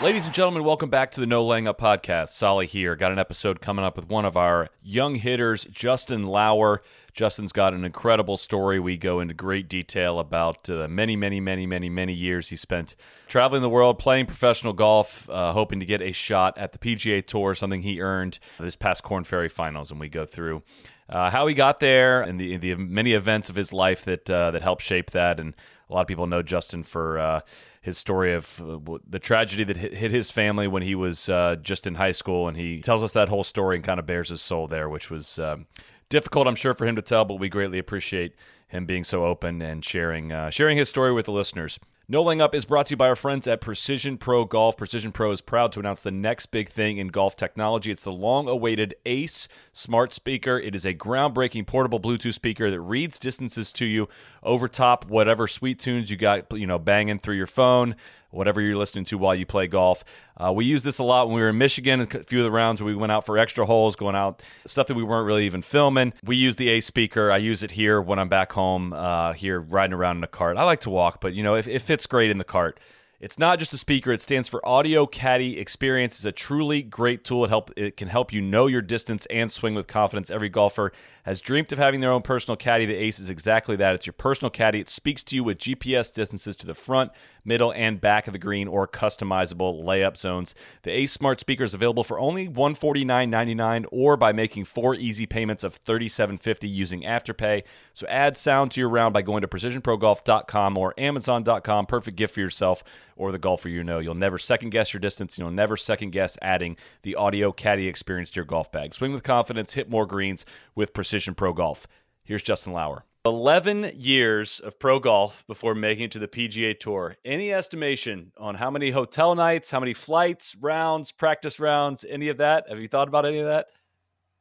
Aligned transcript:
Ladies 0.00 0.26
and 0.26 0.34
gentlemen, 0.34 0.62
welcome 0.62 0.90
back 0.90 1.10
to 1.10 1.20
the 1.20 1.26
No 1.26 1.44
Laying 1.44 1.66
Up 1.66 1.80
podcast. 1.80 2.28
Soly 2.28 2.66
here. 2.66 2.94
Got 2.94 3.10
an 3.10 3.18
episode 3.18 3.60
coming 3.60 3.84
up 3.84 3.96
with 3.96 4.08
one 4.08 4.24
of 4.24 4.36
our 4.36 4.68
young 4.80 5.16
hitters, 5.16 5.64
Justin 5.64 6.24
Lower. 6.24 6.82
Justin's 7.12 7.50
got 7.50 7.74
an 7.74 7.84
incredible 7.84 8.36
story. 8.36 8.78
We 8.78 8.96
go 8.96 9.18
into 9.18 9.34
great 9.34 9.68
detail 9.68 10.20
about 10.20 10.70
uh, 10.70 10.86
many, 10.86 11.16
many, 11.16 11.40
many, 11.40 11.66
many, 11.66 11.88
many 11.88 12.12
years 12.12 12.50
he 12.50 12.54
spent 12.54 12.94
traveling 13.26 13.60
the 13.60 13.68
world, 13.68 13.98
playing 13.98 14.26
professional 14.26 14.72
golf, 14.72 15.28
uh, 15.30 15.52
hoping 15.52 15.80
to 15.80 15.86
get 15.86 16.00
a 16.00 16.12
shot 16.12 16.56
at 16.56 16.70
the 16.70 16.78
PGA 16.78 17.26
Tour, 17.26 17.56
something 17.56 17.82
he 17.82 18.00
earned 18.00 18.38
this 18.60 18.76
past 18.76 19.02
Corn 19.02 19.24
Ferry 19.24 19.48
Finals. 19.48 19.90
And 19.90 19.98
we 19.98 20.08
go 20.08 20.24
through 20.24 20.62
uh, 21.08 21.30
how 21.30 21.48
he 21.48 21.54
got 21.54 21.80
there 21.80 22.22
and 22.22 22.38
the, 22.38 22.56
the 22.56 22.76
many 22.76 23.14
events 23.14 23.48
of 23.48 23.56
his 23.56 23.72
life 23.72 24.04
that 24.04 24.30
uh, 24.30 24.52
that 24.52 24.62
helped 24.62 24.82
shape 24.82 25.10
that. 25.10 25.40
And 25.40 25.56
a 25.90 25.94
lot 25.94 26.02
of 26.02 26.06
people 26.06 26.28
know 26.28 26.42
Justin 26.42 26.84
for 26.84 27.18
uh, 27.18 27.40
his 27.88 27.98
story 27.98 28.34
of 28.34 28.62
uh, 28.62 28.98
the 29.08 29.18
tragedy 29.18 29.64
that 29.64 29.76
hit, 29.76 30.10
his 30.12 30.30
family 30.30 30.68
when 30.68 30.82
he 30.82 30.94
was 30.94 31.28
uh, 31.28 31.56
just 31.60 31.86
in 31.86 31.96
high 31.96 32.12
school, 32.12 32.46
and 32.46 32.56
he 32.56 32.80
tells 32.80 33.02
us 33.02 33.12
that 33.14 33.28
whole 33.28 33.44
story 33.44 33.76
and 33.76 33.84
kind 33.84 33.98
of 33.98 34.06
bears 34.06 34.28
his 34.28 34.40
soul 34.40 34.68
there, 34.68 34.88
which 34.88 35.10
was 35.10 35.38
um, 35.38 35.66
difficult, 36.08 36.46
I'm 36.46 36.54
sure, 36.54 36.74
for 36.74 36.86
him 36.86 36.96
to 36.96 37.02
tell, 37.02 37.24
but 37.24 37.36
we 37.36 37.48
greatly 37.48 37.78
appreciate 37.78 38.34
him 38.68 38.86
being 38.86 39.04
so 39.04 39.24
open 39.24 39.62
and 39.62 39.84
sharing 39.84 40.30
uh, 40.30 40.50
sharing 40.50 40.76
his 40.76 40.88
story 40.88 41.12
with 41.12 41.26
the 41.26 41.32
listeners. 41.32 41.80
No 42.10 42.22
Laying 42.22 42.40
Up 42.40 42.54
is 42.54 42.64
brought 42.64 42.86
to 42.86 42.92
you 42.92 42.96
by 42.96 43.08
our 43.08 43.14
friends 43.14 43.46
at 43.46 43.60
Precision 43.60 44.16
Pro 44.16 44.46
Golf. 44.46 44.78
Precision 44.78 45.12
Pro 45.12 45.30
is 45.30 45.42
proud 45.42 45.72
to 45.72 45.80
announce 45.80 46.00
the 46.00 46.10
next 46.10 46.46
big 46.46 46.70
thing 46.70 46.96
in 46.96 47.08
golf 47.08 47.36
technology. 47.36 47.90
It's 47.90 48.04
the 48.04 48.10
long 48.10 48.48
awaited 48.48 48.94
Ace 49.04 49.46
smart 49.74 50.14
speaker. 50.14 50.58
It 50.58 50.74
is 50.74 50.86
a 50.86 50.94
groundbreaking 50.94 51.66
portable 51.66 52.00
Bluetooth 52.00 52.32
speaker 52.32 52.70
that 52.70 52.80
reads 52.80 53.18
distances 53.18 53.74
to 53.74 53.84
you 53.84 54.08
over 54.42 54.68
top 54.68 55.04
whatever 55.10 55.46
sweet 55.46 55.78
tunes 55.78 56.10
you 56.10 56.16
got, 56.16 56.46
you 56.58 56.66
know, 56.66 56.78
banging 56.78 57.18
through 57.18 57.36
your 57.36 57.46
phone, 57.46 57.94
whatever 58.30 58.60
you're 58.60 58.76
listening 58.76 59.04
to 59.04 59.18
while 59.18 59.34
you 59.34 59.46
play 59.46 59.66
golf. 59.66 60.04
Uh, 60.36 60.52
we 60.52 60.64
used 60.64 60.84
this 60.84 60.98
a 60.98 61.04
lot 61.04 61.26
when 61.26 61.36
we 61.36 61.42
were 61.42 61.50
in 61.50 61.58
Michigan. 61.58 62.00
A 62.00 62.06
few 62.06 62.38
of 62.38 62.44
the 62.44 62.50
rounds 62.50 62.82
we 62.82 62.94
went 62.94 63.12
out 63.12 63.26
for 63.26 63.38
extra 63.38 63.66
holes, 63.66 63.96
going 63.96 64.16
out 64.16 64.42
stuff 64.66 64.86
that 64.88 64.94
we 64.94 65.02
weren't 65.02 65.26
really 65.26 65.46
even 65.46 65.62
filming. 65.62 66.12
We 66.24 66.36
use 66.36 66.56
the 66.56 66.68
A 66.68 66.80
speaker. 66.80 67.30
I 67.30 67.38
use 67.38 67.62
it 67.62 67.72
here 67.72 68.00
when 68.00 68.18
I'm 68.18 68.28
back 68.28 68.52
home 68.52 68.92
uh, 68.92 69.32
here 69.32 69.60
riding 69.60 69.94
around 69.94 70.18
in 70.18 70.24
a 70.24 70.28
cart. 70.28 70.56
I 70.56 70.64
like 70.64 70.80
to 70.80 70.90
walk, 70.90 71.20
but 71.20 71.34
you 71.34 71.42
know, 71.42 71.54
it, 71.54 71.66
it 71.66 71.82
fits 71.82 72.06
great 72.06 72.30
in 72.30 72.38
the 72.38 72.44
cart. 72.44 72.78
It's 73.20 73.36
not 73.36 73.58
just 73.58 73.74
a 73.74 73.78
speaker, 73.78 74.12
it 74.12 74.20
stands 74.20 74.48
for 74.48 74.64
Audio 74.64 75.04
Caddy 75.04 75.58
Experience. 75.58 76.14
It's 76.14 76.24
a 76.24 76.30
truly 76.30 76.82
great 76.82 77.24
tool. 77.24 77.44
It 77.44 77.48
help 77.48 77.72
it 77.76 77.96
can 77.96 78.06
help 78.06 78.32
you 78.32 78.40
know 78.40 78.68
your 78.68 78.80
distance 78.80 79.26
and 79.26 79.50
swing 79.50 79.74
with 79.74 79.88
confidence. 79.88 80.30
Every 80.30 80.48
golfer 80.48 80.92
has 81.28 81.42
dreamed 81.42 81.70
of 81.72 81.78
having 81.78 82.00
their 82.00 82.10
own 82.10 82.22
personal 82.22 82.56
caddy. 82.56 82.86
The 82.86 82.94
Ace 82.94 83.18
is 83.18 83.28
exactly 83.28 83.76
that. 83.76 83.94
It's 83.94 84.06
your 84.06 84.14
personal 84.14 84.50
caddy. 84.50 84.80
It 84.80 84.88
speaks 84.88 85.22
to 85.24 85.36
you 85.36 85.44
with 85.44 85.58
GPS 85.58 86.10
distances 86.10 86.56
to 86.56 86.66
the 86.66 86.74
front, 86.74 87.12
middle, 87.44 87.70
and 87.74 88.00
back 88.00 88.26
of 88.26 88.32
the 88.32 88.38
green 88.38 88.66
or 88.66 88.88
customizable 88.88 89.82
layup 89.84 90.16
zones. 90.16 90.54
The 90.84 90.90
Ace 90.90 91.12
Smart 91.12 91.38
Speaker 91.38 91.64
is 91.64 91.74
available 91.74 92.02
for 92.02 92.18
only 92.18 92.48
$149.99 92.48 93.84
or 93.92 94.16
by 94.16 94.32
making 94.32 94.64
four 94.64 94.94
easy 94.94 95.26
payments 95.26 95.62
of 95.62 95.84
$37.50 95.84 96.72
using 96.72 97.02
Afterpay. 97.02 97.62
So 97.92 98.06
add 98.06 98.38
sound 98.38 98.70
to 98.70 98.80
your 98.80 98.88
round 98.88 99.12
by 99.12 99.20
going 99.20 99.42
to 99.42 99.48
precisionprogolf.com 99.48 100.78
or 100.78 100.94
amazon.com. 100.96 101.86
Perfect 101.86 102.16
gift 102.16 102.34
for 102.34 102.40
yourself 102.40 102.82
or 103.18 103.32
the 103.32 103.38
golfer 103.38 103.68
you 103.68 103.84
know. 103.84 103.98
You'll 103.98 104.14
never 104.14 104.38
second 104.38 104.70
guess 104.70 104.92
your 104.92 105.00
distance. 105.00 105.36
You'll 105.36 105.50
never 105.50 105.76
second 105.76 106.10
guess 106.10 106.38
adding 106.40 106.76
the 107.02 107.16
audio 107.16 107.52
caddy 107.52 107.88
experience 107.88 108.30
to 108.30 108.36
your 108.36 108.44
golf 108.44 108.72
bag. 108.72 108.94
Swing 108.94 109.12
with 109.12 109.22
confidence, 109.22 109.74
hit 109.74 109.90
more 109.90 110.06
greens 110.06 110.46
with 110.74 110.94
Precision 110.94 111.34
Pro 111.34 111.52
Golf. 111.52 111.86
Here's 112.22 112.42
Justin 112.42 112.72
Lower. 112.72 113.04
11 113.24 113.92
years 113.94 114.60
of 114.60 114.78
pro 114.78 114.98
golf 114.98 115.44
before 115.46 115.74
making 115.74 116.04
it 116.04 116.10
to 116.12 116.18
the 116.18 116.28
PGA 116.28 116.78
Tour. 116.78 117.16
Any 117.24 117.52
estimation 117.52 118.32
on 118.38 118.54
how 118.54 118.70
many 118.70 118.90
hotel 118.90 119.34
nights, 119.34 119.70
how 119.70 119.80
many 119.80 119.92
flights, 119.92 120.56
rounds, 120.60 121.12
practice 121.12 121.60
rounds, 121.60 122.06
any 122.08 122.28
of 122.28 122.38
that? 122.38 122.64
Have 122.68 122.80
you 122.80 122.88
thought 122.88 123.08
about 123.08 123.26
any 123.26 123.40
of 123.40 123.46
that? 123.46 123.66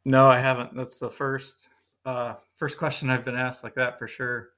No, 0.05 0.27
I 0.27 0.39
haven't. 0.39 0.75
That's 0.75 0.99
the 0.99 1.09
first 1.09 1.67
uh, 2.05 2.35
first 2.55 2.77
question 2.77 3.09
I've 3.09 3.25
been 3.25 3.35
asked 3.35 3.63
like 3.63 3.75
that 3.75 3.99
for 3.99 4.07
sure. 4.07 4.51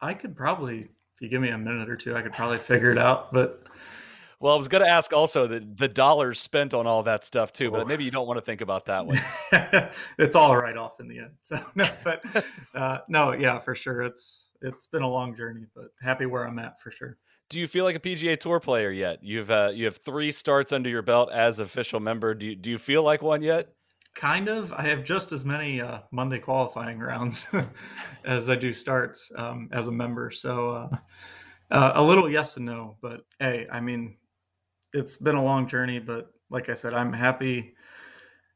I 0.00 0.14
could 0.14 0.34
probably, 0.36 0.88
if 1.18 1.22
you 1.22 1.28
give 1.28 1.42
me 1.42 1.48
a 1.48 1.58
minute 1.58 1.90
or 1.90 1.96
two, 1.96 2.14
I 2.14 2.22
could 2.22 2.32
probably 2.32 2.58
figure 2.58 2.92
it 2.92 2.98
out. 2.98 3.32
But 3.32 3.66
well, 4.38 4.54
I 4.54 4.56
was 4.56 4.68
going 4.68 4.84
to 4.84 4.88
ask 4.88 5.12
also 5.12 5.48
the 5.48 5.58
the 5.58 5.88
dollars 5.88 6.38
spent 6.38 6.72
on 6.72 6.86
all 6.86 7.02
that 7.02 7.24
stuff 7.24 7.52
too, 7.52 7.72
but 7.72 7.88
maybe 7.88 8.04
you 8.04 8.12
don't 8.12 8.28
want 8.28 8.38
to 8.38 8.44
think 8.44 8.60
about 8.60 8.86
that 8.86 9.04
one. 9.04 9.18
it's 10.18 10.36
all 10.36 10.56
right 10.56 10.76
off 10.76 11.00
in 11.00 11.08
the 11.08 11.18
end. 11.18 11.32
So 11.40 11.60
no, 11.74 11.88
but 12.04 12.24
uh, 12.72 12.98
no, 13.08 13.32
yeah, 13.32 13.58
for 13.58 13.74
sure. 13.74 14.02
It's 14.02 14.50
it's 14.62 14.86
been 14.86 15.02
a 15.02 15.08
long 15.08 15.34
journey, 15.34 15.66
but 15.74 15.86
happy 16.00 16.24
where 16.26 16.46
I'm 16.46 16.60
at 16.60 16.80
for 16.80 16.92
sure. 16.92 17.18
Do 17.50 17.58
you 17.58 17.66
feel 17.66 17.84
like 17.84 17.96
a 17.96 18.00
PGA 18.00 18.38
Tour 18.38 18.60
player 18.60 18.92
yet? 18.92 19.18
You've 19.22 19.50
uh, 19.50 19.72
you 19.74 19.86
have 19.86 19.96
three 19.96 20.30
starts 20.30 20.72
under 20.72 20.88
your 20.88 21.02
belt 21.02 21.32
as 21.32 21.58
official 21.58 21.98
member. 21.98 22.32
Do 22.32 22.46
you, 22.46 22.54
do 22.54 22.70
you 22.70 22.78
feel 22.78 23.02
like 23.02 23.22
one 23.22 23.42
yet? 23.42 23.72
Kind 24.18 24.48
of. 24.48 24.72
I 24.72 24.82
have 24.82 25.04
just 25.04 25.30
as 25.30 25.44
many 25.44 25.80
uh, 25.80 26.00
Monday 26.10 26.40
qualifying 26.40 26.98
rounds 26.98 27.46
as 28.24 28.50
I 28.50 28.56
do 28.56 28.72
starts 28.72 29.30
um, 29.36 29.68
as 29.70 29.86
a 29.86 29.92
member. 29.92 30.32
So 30.32 30.70
uh, 30.70 30.96
uh, 31.70 31.92
a 31.94 32.02
little 32.02 32.28
yes 32.28 32.56
and 32.56 32.66
no, 32.66 32.96
but 33.00 33.20
hey, 33.38 33.68
I 33.70 33.78
mean, 33.78 34.16
it's 34.92 35.18
been 35.18 35.36
a 35.36 35.44
long 35.44 35.68
journey, 35.68 36.00
but 36.00 36.32
like 36.50 36.68
I 36.68 36.74
said, 36.74 36.94
I'm 36.94 37.12
happy 37.12 37.76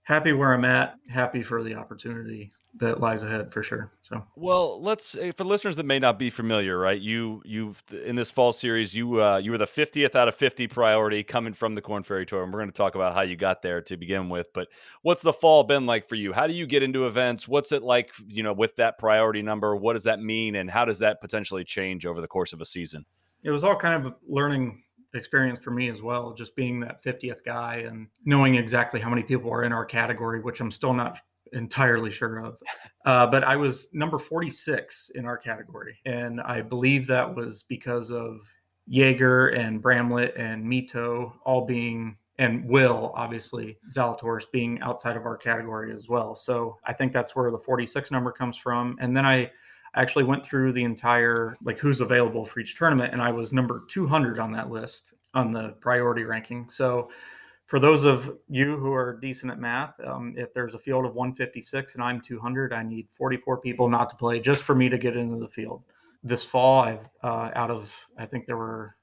happy 0.03 0.33
where 0.33 0.53
I'm 0.53 0.65
at, 0.65 0.97
happy 1.09 1.45
for 1.45 1.63
the 1.63 1.77
opportunity 1.77 2.53
that 2.75 3.01
lies 3.01 3.23
ahead 3.23 3.53
for 3.53 3.63
sure. 3.63 3.91
So, 4.01 4.25
well, 4.35 4.83
let's 4.83 5.15
eh, 5.17 5.33
for 5.37 5.45
listeners 5.45 5.77
that 5.77 5.85
may 5.85 5.99
not 5.99 6.19
be 6.19 6.31
familiar, 6.31 6.79
right? 6.79 7.01
You 7.01 7.43
you 7.45 7.75
in 8.05 8.17
this 8.17 8.31
fall 8.31 8.53
series, 8.53 8.95
you 8.95 9.23
uh, 9.23 9.37
you 9.39 9.51
were 9.51 9.59
the 9.59 9.67
50th 9.67 10.15
out 10.15 10.29
of 10.29 10.35
50 10.35 10.67
priority 10.69 11.23
coming 11.23 11.53
from 11.53 11.75
the 11.75 11.83
Corn 11.83 12.03
Ferry 12.03 12.25
Tour, 12.25 12.43
and 12.43 12.53
we're 12.53 12.61
going 12.61 12.71
to 12.71 12.77
talk 12.77 12.95
about 12.95 13.15
how 13.15 13.21
you 13.21 13.37
got 13.37 13.63
there 13.63 13.83
to 13.83 13.97
begin 13.97 14.29
with. 14.29 14.53
But 14.55 14.69
what's 15.03 15.23
the 15.23 15.33
fall 15.33 15.65
been 15.65 15.85
like 15.85 16.09
for 16.09 16.15
you? 16.15 16.33
How 16.33 16.47
do 16.47 16.55
you 16.55 16.67
get 16.67 16.83
into 16.83 17.07
events? 17.07 17.47
What's 17.47 17.73
it 17.73 17.83
like, 17.83 18.13
you 18.27 18.43
know, 18.43 18.55
with 18.55 18.77
that 18.77 18.99
priority 18.99 19.43
number? 19.43 19.77
What 19.77 19.95
does 19.95 20.05
that 20.05 20.21
mean, 20.21 20.57
and 20.57 20.71
how 20.71 20.85
does 20.85 21.01
that 21.01 21.21
potentially 21.21 21.65
change 21.65 22.07
over 22.07 22.21
the 22.21 22.29
course 22.29 22.53
of 22.53 22.61
a 22.61 22.67
season? 22.67 23.05
It 23.45 23.51
was 23.51 23.65
all 23.65 23.77
kind 23.77 24.07
of 24.07 24.15
learning 24.27 24.83
experience 25.15 25.59
for 25.59 25.73
me 25.73 25.91
as 25.91 26.01
well, 26.01 26.33
just 26.33 26.57
being 26.57 26.81
that 26.81 27.03
50th 27.05 27.45
guy 27.45 27.85
and 27.87 28.07
knowing 28.25 28.55
exactly 28.55 28.99
how 28.99 29.11
many 29.11 29.23
people 29.23 29.51
are 29.53 29.63
in 29.63 29.73
our 29.73 29.85
category, 29.85 30.41
which 30.41 30.61
I'm 30.61 30.71
still 30.71 30.95
not 30.95 31.21
entirely 31.53 32.11
sure 32.11 32.39
of. 32.39 32.59
Uh, 33.05 33.27
but 33.27 33.45
I 33.45 33.57
was 33.57 33.89
number 33.93 34.19
46 34.19 35.11
in 35.15 35.25
our 35.25 35.37
category. 35.37 35.99
And 36.05 36.41
I 36.41 36.63
believe 36.63 37.07
that 37.07 37.35
was 37.35 37.65
because 37.65 38.11
of 38.11 38.41
Jaeger 38.87 39.49
and 39.49 39.81
Bramlett 39.81 40.37
and 40.37 40.65
Mito 40.65 41.33
all 41.45 41.65
being, 41.65 42.17
and 42.39 42.65
Will, 42.69 43.13
obviously, 43.15 43.79
Zalatoris 43.95 44.51
being 44.53 44.81
outside 44.81 45.17
of 45.17 45.27
our 45.27 45.37
category 45.37 45.93
as 45.93 46.09
well. 46.09 46.35
So 46.35 46.79
I 46.85 46.93
think 46.93 47.13
that's 47.13 47.37
where 47.37 47.51
the 47.51 47.59
46 47.59 48.11
number 48.11 48.33
comes 48.33 48.57
from. 48.57 48.97
And 49.01 49.17
then 49.17 49.27
I, 49.27 49.51
I 49.95 50.01
actually 50.03 50.25
went 50.25 50.45
through 50.45 50.73
the 50.73 50.85
entire 50.85 51.57
like 51.63 51.79
who's 51.79 52.01
available 52.01 52.45
for 52.45 52.61
each 52.61 52.77
tournament, 52.77 53.13
and 53.13 53.23
I 53.23 53.31
was 53.31 53.53
number 53.53 53.83
200 53.89 54.39
on 54.39 54.53
that 54.53 54.71
list 54.71 55.15
on 55.35 55.53
the 55.53 55.73
priority 55.81 56.25
ranking. 56.25 56.69
So, 56.69 57.11
for 57.73 57.81
those 57.81 58.05
of 58.05 58.37
you 58.51 58.77
who 58.77 58.93
are 58.93 59.19
decent 59.19 59.51
at 59.51 59.59
math, 59.59 59.99
um, 60.05 60.35
if 60.37 60.53
there's 60.53 60.75
a 60.75 60.79
field 60.79 61.07
of 61.07 61.15
156 61.15 61.95
and 61.95 62.05
I'm 62.05 62.21
200, 62.21 62.75
I 62.75 62.83
need 62.83 63.09
44 63.11 63.63
people 63.63 63.89
not 63.89 64.11
to 64.11 64.17
play 64.17 64.41
just 64.41 64.65
for 64.65 64.75
me 64.75 64.91
to 64.91 64.99
get 64.99 65.17
into 65.17 65.39
the 65.39 65.49
field. 65.49 65.83
This 66.23 66.45
fall, 66.45 66.81
I've 66.81 67.09
uh, 67.23 67.51
out 67.55 67.71
of 67.71 67.91
I 68.19 68.27
think 68.27 68.45
there 68.45 68.59
were 68.59 68.95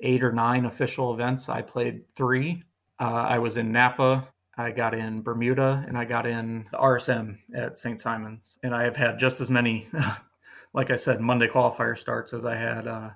eight 0.00 0.22
or 0.22 0.30
nine 0.30 0.66
official 0.66 1.14
events. 1.14 1.48
I 1.48 1.62
played 1.62 2.02
three. 2.14 2.62
Uh, 3.00 3.24
I 3.28 3.38
was 3.38 3.56
in 3.56 3.72
Napa 3.72 4.28
I 4.58 4.70
got 4.70 4.92
in 4.92 5.22
Bermuda 5.22 5.84
and 5.88 5.96
I 5.96 6.04
got 6.04 6.26
in 6.26 6.66
the 6.70 6.76
RSM 6.76 7.38
at 7.54 7.78
St. 7.78 7.98
Simons. 7.98 8.58
And 8.62 8.74
I 8.74 8.82
have 8.82 8.96
had 8.96 9.18
just 9.18 9.40
as 9.40 9.50
many, 9.50 9.88
like 10.74 10.90
I 10.90 10.96
said, 10.96 11.22
Monday 11.22 11.48
qualifier 11.48 11.96
starts 11.96 12.34
as 12.34 12.44
I 12.44 12.56
had 12.56 12.86
uh, 12.86 13.10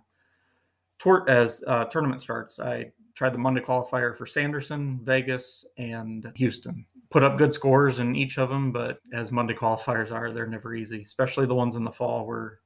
tor- 0.98 1.28
as 1.28 1.62
uh, 1.66 1.84
tournament 1.84 2.22
starts. 2.22 2.58
I 2.58 2.92
tried 3.18 3.34
the 3.34 3.38
Monday 3.38 3.60
qualifier 3.60 4.16
for 4.16 4.26
Sanderson, 4.26 5.00
Vegas, 5.02 5.66
and 5.76 6.30
Houston. 6.36 6.86
Put 7.10 7.24
up 7.24 7.36
good 7.36 7.52
scores 7.52 7.98
in 7.98 8.14
each 8.14 8.38
of 8.38 8.48
them, 8.48 8.70
but 8.70 9.00
as 9.12 9.32
Monday 9.32 9.54
qualifiers 9.54 10.12
are, 10.12 10.30
they're 10.30 10.46
never 10.46 10.72
easy, 10.72 11.00
especially 11.00 11.44
the 11.44 11.54
ones 11.54 11.74
in 11.74 11.82
the 11.82 11.90
fall 11.90 12.28
where 12.28 12.60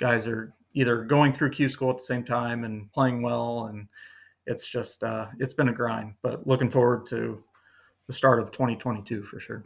guys 0.00 0.26
are 0.26 0.52
either 0.74 1.04
going 1.04 1.32
through 1.32 1.50
Q 1.50 1.68
school 1.68 1.90
at 1.90 1.98
the 1.98 2.02
same 2.02 2.24
time 2.24 2.64
and 2.64 2.92
playing 2.92 3.22
well. 3.22 3.66
And 3.66 3.86
it's 4.46 4.66
just, 4.66 5.04
uh, 5.04 5.26
it's 5.38 5.54
been 5.54 5.68
a 5.68 5.72
grind, 5.72 6.14
but 6.22 6.44
looking 6.44 6.70
forward 6.70 7.06
to 7.06 7.40
the 8.08 8.12
start 8.12 8.40
of 8.40 8.50
2022 8.50 9.22
for 9.22 9.38
sure. 9.38 9.62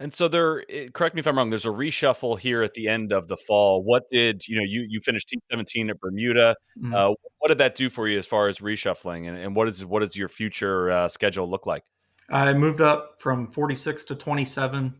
And 0.00 0.12
so 0.12 0.28
there, 0.28 0.64
eh, 0.70 0.88
correct 0.92 1.14
me 1.16 1.20
if 1.20 1.26
I'm 1.26 1.36
wrong. 1.36 1.50
There's 1.50 1.66
a 1.66 1.70
reshuffle 1.70 2.38
here 2.38 2.62
at 2.62 2.74
the 2.74 2.86
end 2.86 3.12
of 3.12 3.26
the 3.26 3.36
fall. 3.36 3.82
What 3.82 4.04
did 4.10 4.46
you 4.46 4.56
know? 4.56 4.62
You 4.62 4.86
you 4.88 5.00
finished 5.00 5.34
T17 5.50 5.90
at 5.90 6.00
Bermuda. 6.00 6.54
Mhm. 6.78 6.94
Uh, 6.94 7.14
what 7.38 7.48
did 7.48 7.58
that 7.58 7.74
do 7.74 7.90
for 7.90 8.06
you 8.06 8.18
as 8.18 8.26
far 8.26 8.48
as 8.48 8.58
reshuffling, 8.58 9.28
and, 9.28 9.36
and 9.36 9.56
what 9.56 9.66
is 9.66 9.84
what 9.84 10.00
does 10.00 10.16
your 10.16 10.28
future 10.28 10.90
uh, 10.90 11.08
schedule 11.08 11.50
look 11.50 11.66
like? 11.66 11.82
I 12.30 12.52
moved 12.52 12.80
up 12.80 13.16
from 13.18 13.50
46 13.50 14.04
to 14.04 14.14
27. 14.14 14.94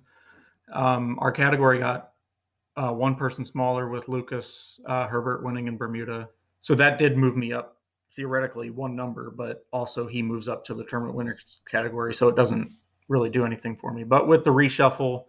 Um, 0.73 1.19
our 1.21 1.31
category 1.31 1.79
got 1.79 2.13
uh, 2.77 2.93
one 2.93 3.15
person 3.15 3.45
smaller 3.45 3.89
with 3.89 4.09
Lucas 4.09 4.81
uh, 4.87 5.07
Herbert 5.07 5.45
winning 5.45 5.67
in 5.69 5.77
Bermuda. 5.77 6.29
So 6.61 6.75
that 6.75 6.99
did 6.99 7.17
move 7.17 7.37
me 7.37 7.53
up 7.53 7.77
theoretically 8.11 8.71
one 8.71 8.97
number, 8.97 9.31
but 9.31 9.67
also 9.73 10.07
he 10.07 10.23
moves 10.23 10.49
up 10.49 10.65
to 10.65 10.75
the 10.75 10.85
tournament 10.85 11.15
winners 11.15 11.61
category. 11.69 12.15
So 12.15 12.29
it 12.29 12.37
doesn't 12.37 12.71
really 13.09 13.31
do 13.31 13.45
anything 13.45 13.77
for 13.77 13.93
me. 13.93 14.05
But 14.05 14.29
with 14.29 14.45
the 14.45 14.53
reshuffle, 14.53 15.25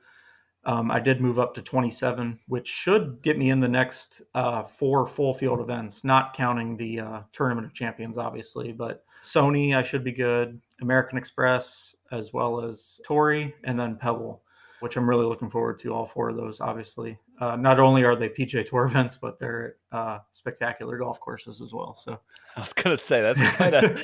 um, 0.66 0.92
I 0.92 1.00
did 1.00 1.22
move 1.22 1.40
up 1.40 1.54
to 1.56 1.62
27, 1.62 2.38
which 2.48 2.68
should 2.68 3.22
get 3.22 3.38
me 3.38 3.50
in 3.50 3.60
the 3.60 3.68
next 3.68 4.22
uh, 4.36 4.64
four 4.64 5.06
full 5.06 5.34
field 5.34 5.62
events, 5.62 6.04
not 6.04 6.34
counting 6.34 6.76
the 6.76 7.00
uh, 7.00 7.22
Tournament 7.32 7.66
of 7.66 7.74
Champions, 7.74 8.18
obviously. 8.18 8.74
But 8.74 9.04
Sony, 9.24 9.76
I 9.76 9.84
should 9.84 10.04
be 10.04 10.12
good. 10.12 10.60
American 10.82 11.18
Express, 11.18 11.96
as 12.12 12.34
well 12.34 12.62
as 12.62 13.00
Torrey, 13.06 13.56
and 13.64 13.80
then 13.80 13.96
Pebble, 13.96 14.42
which 14.82 14.98
I'm 14.98 15.10
really 15.10 15.26
looking 15.26 15.50
forward 15.50 15.80
to. 15.80 15.94
All 15.94 16.06
four 16.06 16.30
of 16.30 16.36
those, 16.36 16.60
obviously. 16.60 17.18
Uh, 17.40 17.56
not 17.56 17.80
only 17.80 18.04
are 18.04 18.16
they 18.16 18.30
PJ 18.30 18.68
Tour 18.70 18.84
events, 18.90 19.18
but 19.18 19.40
they're 19.40 19.76
uh, 19.92 20.20
spectacular 20.32 20.98
golf 20.98 21.20
courses 21.20 21.62
as 21.62 21.74
well. 21.74 21.96
So 21.96 22.20
I 22.58 22.60
was 22.60 22.74
gonna 22.74 22.98
say 22.98 23.22
that's 23.22 23.56
quite 23.58 23.74
a 23.74 24.04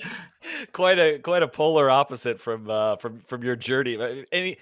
quite 0.71 0.99
a 0.99 1.19
quite 1.19 1.43
a 1.43 1.47
polar 1.47 1.89
opposite 1.89 2.39
from 2.39 2.69
uh, 2.69 2.95
from 2.97 3.21
from 3.21 3.43
your 3.43 3.55
journey. 3.55 3.97
Uh, 3.97 4.23
Any 4.31 4.57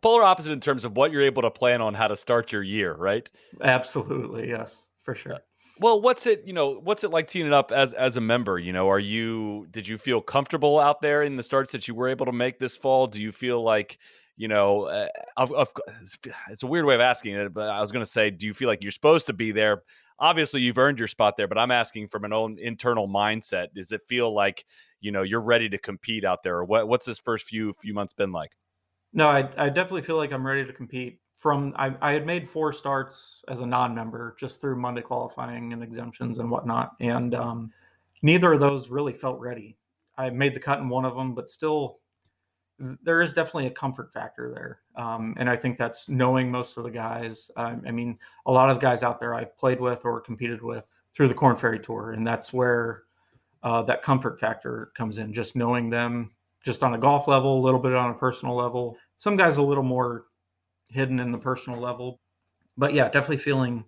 polar 0.00 0.22
opposite 0.22 0.52
in 0.52 0.60
terms 0.60 0.84
of 0.84 0.96
what 0.96 1.12
you're 1.12 1.22
able 1.22 1.42
to 1.42 1.50
plan 1.50 1.80
on 1.82 1.92
how 1.92 2.08
to 2.08 2.16
start 2.16 2.52
your 2.52 2.62
year, 2.62 2.94
right? 2.94 3.30
absolutely, 3.62 4.48
yes, 4.48 4.88
for 5.00 5.14
sure. 5.14 5.38
Well, 5.80 6.00
what's 6.02 6.26
it, 6.26 6.42
you 6.44 6.52
know, 6.52 6.78
what's 6.78 7.04
it 7.04 7.10
like 7.10 7.26
teeing 7.26 7.46
it 7.46 7.52
up 7.54 7.72
as 7.72 7.94
as 7.94 8.16
a 8.16 8.20
member? 8.20 8.58
You 8.58 8.72
know, 8.72 8.88
are 8.90 8.98
you 8.98 9.66
did 9.70 9.88
you 9.88 9.96
feel 9.98 10.20
comfortable 10.20 10.78
out 10.78 11.00
there 11.00 11.22
in 11.22 11.36
the 11.36 11.42
starts 11.42 11.72
that 11.72 11.88
you 11.88 11.94
were 11.94 12.08
able 12.08 12.26
to 12.26 12.32
make 12.32 12.58
this 12.58 12.76
fall? 12.76 13.06
Do 13.06 13.20
you 13.20 13.32
feel 13.32 13.62
like, 13.62 13.98
you 14.40 14.48
know, 14.48 14.84
uh, 14.84 15.06
it's 16.50 16.62
a 16.62 16.66
weird 16.66 16.86
way 16.86 16.94
of 16.94 17.02
asking 17.02 17.34
it, 17.34 17.52
but 17.52 17.68
I 17.68 17.78
was 17.78 17.92
going 17.92 18.02
to 18.02 18.10
say, 18.10 18.30
do 18.30 18.46
you 18.46 18.54
feel 18.54 18.68
like 18.68 18.82
you're 18.82 18.90
supposed 18.90 19.26
to 19.26 19.34
be 19.34 19.52
there? 19.52 19.82
Obviously, 20.18 20.62
you've 20.62 20.78
earned 20.78 20.98
your 20.98 21.08
spot 21.08 21.36
there, 21.36 21.46
but 21.46 21.58
I'm 21.58 21.70
asking 21.70 22.08
from 22.08 22.24
an 22.24 22.32
own 22.32 22.56
internal 22.58 23.06
mindset. 23.06 23.74
Does 23.74 23.92
it 23.92 24.00
feel 24.08 24.32
like, 24.32 24.64
you 25.02 25.12
know, 25.12 25.20
you're 25.20 25.42
ready 25.42 25.68
to 25.68 25.76
compete 25.76 26.24
out 26.24 26.42
there? 26.42 26.56
Or 26.56 26.64
what, 26.64 26.88
what's 26.88 27.04
this 27.04 27.18
first 27.18 27.48
few 27.48 27.74
few 27.74 27.92
months 27.92 28.14
been 28.14 28.32
like? 28.32 28.52
No, 29.12 29.28
I, 29.28 29.40
I 29.58 29.68
definitely 29.68 30.02
feel 30.02 30.16
like 30.16 30.32
I'm 30.32 30.46
ready 30.46 30.64
to 30.64 30.72
compete. 30.72 31.20
From 31.36 31.74
I, 31.76 31.94
I 32.00 32.14
had 32.14 32.24
made 32.24 32.48
four 32.48 32.72
starts 32.72 33.44
as 33.46 33.60
a 33.60 33.66
non-member 33.66 34.36
just 34.38 34.62
through 34.62 34.76
Monday 34.76 35.02
qualifying 35.02 35.74
and 35.74 35.82
exemptions 35.82 36.38
and 36.38 36.50
whatnot, 36.50 36.92
and 36.98 37.34
um, 37.34 37.72
neither 38.22 38.54
of 38.54 38.60
those 38.60 38.88
really 38.88 39.12
felt 39.12 39.38
ready. 39.38 39.76
I 40.16 40.30
made 40.30 40.54
the 40.54 40.60
cut 40.60 40.78
in 40.78 40.88
one 40.88 41.04
of 41.04 41.14
them, 41.14 41.34
but 41.34 41.46
still, 41.46 41.98
there 42.80 43.20
is 43.20 43.34
definitely 43.34 43.66
a 43.66 43.70
comfort 43.70 44.12
factor 44.12 44.50
there, 44.50 44.80
um, 44.96 45.34
and 45.38 45.50
I 45.50 45.56
think 45.56 45.76
that's 45.76 46.08
knowing 46.08 46.50
most 46.50 46.76
of 46.76 46.84
the 46.84 46.90
guys. 46.90 47.50
Um, 47.56 47.82
I 47.86 47.90
mean, 47.90 48.18
a 48.46 48.52
lot 48.52 48.70
of 48.70 48.76
the 48.76 48.80
guys 48.80 49.02
out 49.02 49.20
there 49.20 49.34
I've 49.34 49.56
played 49.56 49.80
with 49.80 50.04
or 50.04 50.20
competed 50.20 50.62
with 50.62 50.88
through 51.14 51.28
the 51.28 51.34
Corn 51.34 51.56
Ferry 51.56 51.78
Tour, 51.78 52.12
and 52.12 52.26
that's 52.26 52.52
where 52.52 53.02
uh, 53.62 53.82
that 53.82 54.02
comfort 54.02 54.40
factor 54.40 54.92
comes 54.96 55.18
in. 55.18 55.32
Just 55.32 55.54
knowing 55.54 55.90
them, 55.90 56.30
just 56.64 56.82
on 56.82 56.94
a 56.94 56.98
golf 56.98 57.28
level, 57.28 57.58
a 57.58 57.64
little 57.64 57.80
bit 57.80 57.94
on 57.94 58.10
a 58.10 58.14
personal 58.14 58.54
level. 58.54 58.96
Some 59.18 59.36
guys 59.36 59.58
a 59.58 59.62
little 59.62 59.84
more 59.84 60.24
hidden 60.88 61.20
in 61.20 61.30
the 61.30 61.38
personal 61.38 61.78
level, 61.78 62.20
but 62.78 62.94
yeah, 62.94 63.04
definitely 63.04 63.38
feeling 63.38 63.84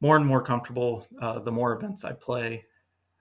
more 0.00 0.16
and 0.16 0.26
more 0.26 0.42
comfortable 0.42 1.06
uh, 1.20 1.40
the 1.40 1.52
more 1.52 1.72
events 1.72 2.04
I 2.04 2.12
play. 2.12 2.64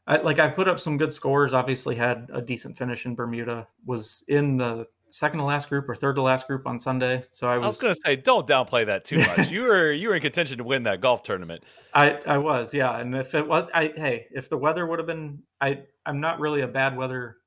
I, 0.06 0.18
like 0.18 0.40
I 0.40 0.50
put 0.50 0.68
up 0.68 0.80
some 0.80 0.98
good 0.98 1.14
scores. 1.14 1.54
Obviously, 1.54 1.96
had 1.96 2.30
a 2.34 2.42
decent 2.42 2.78
finish 2.78 3.06
in 3.06 3.16
Bermuda. 3.16 3.68
Was 3.86 4.24
in 4.28 4.58
the 4.58 4.88
second 5.14 5.40
to 5.40 5.46
last 5.46 5.70
group 5.70 5.88
or 5.88 5.96
third 5.96 6.16
to 6.16 6.22
last 6.22 6.48
group 6.48 6.66
on 6.66 6.78
Sunday. 6.78 7.24
So 7.32 7.48
I 7.48 7.58
was, 7.58 7.64
I 7.64 7.68
was 7.68 7.76
was, 7.76 7.82
going 7.82 7.94
to 7.94 8.02
say, 8.04 8.16
don't 8.16 8.48
downplay 8.48 8.86
that 8.88 9.06
too 9.06 9.18
much. 9.18 9.50
you 9.52 9.62
were 9.62 9.92
you 9.92 10.10
were 10.10 10.16
in 10.16 10.22
contention 10.22 10.58
to 10.58 10.64
win 10.64 10.84
that 10.84 11.02
golf 11.02 11.24
tournament. 11.24 11.64
I, 11.94 12.20
I 12.26 12.38
was, 12.38 12.74
yeah. 12.74 12.98
And 12.98 13.16
if 13.16 13.34
it 13.36 13.48
was, 13.48 13.70
I 13.74 13.94
hey, 13.96 14.28
if 14.32 14.50
the 14.50 14.58
weather 14.58 14.86
would 14.86 15.00
have 15.00 15.08
been, 15.08 15.44
I 15.62 15.84
I'm 16.06 16.20
not 16.20 16.40
really 16.40 16.62
a 16.62 16.68
bad 16.68 16.98
weather. 16.98 17.38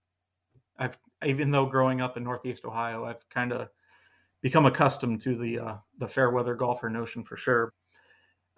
I've 0.78 0.96
even 1.24 1.50
though 1.50 1.66
growing 1.66 2.00
up 2.00 2.16
in 2.16 2.24
Northeast 2.24 2.64
Ohio, 2.64 3.04
I've 3.04 3.28
kind 3.28 3.52
of 3.52 3.68
become 4.42 4.64
accustomed 4.64 5.20
to 5.22 5.34
the 5.34 5.58
uh, 5.58 5.74
the 5.98 6.08
fair 6.08 6.30
weather 6.30 6.54
golfer 6.54 6.88
notion 6.88 7.22
for 7.24 7.36
sure. 7.36 7.74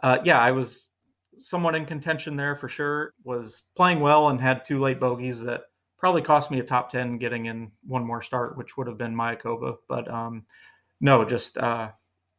Uh, 0.03 0.19
yeah, 0.25 0.41
I 0.41 0.53
was 0.53 0.91
somewhat 1.40 1.75
in 1.75 1.87
contention 1.87 2.37
there 2.37 2.56
for 2.56 2.69
sure. 2.69 3.14
Was 3.25 3.64
playing 3.76 4.00
well 4.00 4.29
and 4.29 4.40
had 4.40 4.64
two 4.64 4.79
late 4.79 5.00
bogeys 5.00 5.43
that 5.43 5.62
probably 5.99 6.23
cost 6.23 6.50
me 6.50 6.61
a 6.61 6.64
top 6.64 6.90
ten 6.90 7.19
getting 7.19 7.46
in 7.46 7.73
one 7.87 8.06
more 8.06 8.23
start, 8.23 8.56
which 8.56 8.76
would 8.76 8.87
have 8.87 8.99
been 8.99 9.14
Mayakoba. 9.14 9.76
But 9.88 10.11
um, 10.11 10.44
no, 11.00 11.25
just 11.25 11.58
uh, 11.58 11.90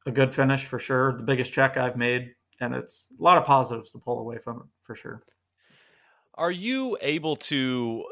a 0.06 0.12
good 0.12 0.34
finish 0.34 0.66
for 0.66 0.80
sure. 0.80 1.18
The 1.18 1.24
biggest 1.24 1.54
check 1.54 1.78
I've 1.78 1.98
made, 1.98 2.34
and 2.62 2.74
it's 2.74 3.10
a 3.20 3.24
lot 3.24 3.38
of 3.38 3.44
positives 3.44 3.92
to 3.92 4.00
pull 4.00 4.20
away 4.20 4.38
from 4.38 4.58
it 4.58 4.68
for 4.82 4.96
sure. 4.96 5.24
Are 6.36 6.52
you 6.52 6.98
able 7.02 7.36
to 7.36 8.06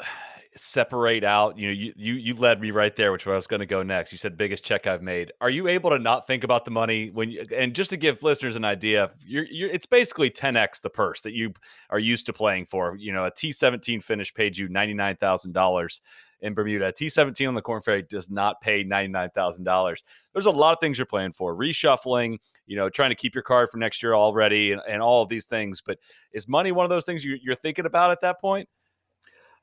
separate 0.57 1.23
out? 1.23 1.57
You 1.57 1.67
know, 1.67 1.73
you 1.73 1.93
you 1.95 2.13
you 2.13 2.33
led 2.33 2.59
me 2.61 2.71
right 2.71 2.95
there, 2.95 3.11
which 3.11 3.25
I 3.25 3.33
was 3.35 3.47
going 3.47 3.59
to 3.59 3.65
go 3.65 3.83
next. 3.83 4.11
You 4.11 4.17
said 4.17 4.37
biggest 4.37 4.63
check 4.63 4.87
I've 4.87 5.01
made. 5.01 5.31
Are 5.41 5.49
you 5.49 5.67
able 5.67 5.89
to 5.91 5.99
not 5.99 6.27
think 6.27 6.43
about 6.43 6.65
the 6.65 6.71
money 6.71 7.09
when 7.09 7.31
you? 7.31 7.45
And 7.55 7.73
just 7.73 7.89
to 7.91 7.97
give 7.97 8.23
listeners 8.23 8.55
an 8.55 8.65
idea, 8.65 9.11
you're, 9.25 9.45
you're 9.45 9.69
it's 9.69 9.85
basically 9.85 10.29
10x 10.29 10.81
the 10.81 10.89
purse 10.89 11.21
that 11.21 11.33
you 11.33 11.53
are 11.89 11.99
used 11.99 12.25
to 12.25 12.33
playing 12.33 12.65
for. 12.65 12.95
You 12.95 13.13
know, 13.13 13.25
a 13.25 13.31
T17 13.31 14.03
finish 14.03 14.33
paid 14.33 14.57
you 14.57 14.67
ninety 14.67 14.93
nine 14.93 15.15
thousand 15.15 15.53
dollars 15.53 16.01
in 16.41 16.53
Bermuda. 16.53 16.87
A 16.87 16.93
T17 16.93 17.47
on 17.47 17.55
the 17.55 17.61
Corn 17.61 17.81
Ferry 17.81 18.03
does 18.03 18.29
not 18.29 18.61
pay 18.61 18.83
ninety 18.83 19.11
nine 19.11 19.29
thousand 19.31 19.63
dollars. 19.63 20.03
There's 20.33 20.45
a 20.45 20.51
lot 20.51 20.73
of 20.73 20.79
things 20.79 20.97
you're 20.97 21.05
playing 21.05 21.31
for, 21.31 21.55
reshuffling. 21.55 22.37
You 22.65 22.75
know, 22.75 22.89
trying 22.89 23.09
to 23.09 23.15
keep 23.15 23.35
your 23.35 23.43
card 23.43 23.69
for 23.69 23.77
next 23.77 24.03
year 24.03 24.13
already, 24.13 24.71
and, 24.71 24.81
and 24.87 25.01
all 25.01 25.21
of 25.21 25.29
these 25.29 25.45
things. 25.45 25.81
But 25.81 25.99
is 26.33 26.47
money 26.47 26.71
one 26.71 26.85
of 26.85 26.89
those 26.89 27.05
things 27.05 27.23
you, 27.23 27.37
you're 27.41 27.55
thinking 27.55 27.85
about 27.85 28.11
at 28.11 28.21
that 28.21 28.39
point? 28.39 28.69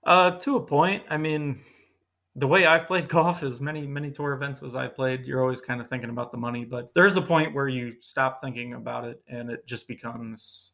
Uh, 0.07 0.33
to 0.33 0.57
a 0.57 0.61
point. 0.61 1.03
I 1.09 1.17
mean, 1.17 1.61
the 2.37 2.47
way 2.47 2.67
I've 2.67 2.87
played 2.87 3.09
golf 3.09 3.43
is 3.43 3.61
many, 3.61 3.87
many 3.87 4.11
tour 4.11 4.33
events 4.33 4.63
as 4.63 4.75
I've 4.75 4.95
played, 4.95 5.25
you're 5.25 5.43
always 5.43 5.61
kind 5.61 5.81
of 5.81 5.89
thinking 5.89 6.11
about 6.11 6.33
the 6.33 6.39
money, 6.39 6.65
but 6.65 6.93
there's 6.95 7.17
a 7.17 7.23
point 7.23 7.55
where 7.55 7.69
you 7.69 7.95
stop 8.01 8.41
thinking 8.43 8.75
about 8.75 9.05
it 9.05 9.23
and 9.29 9.51
it 9.51 9.67
just 9.67 9.89
becomes 9.89 10.73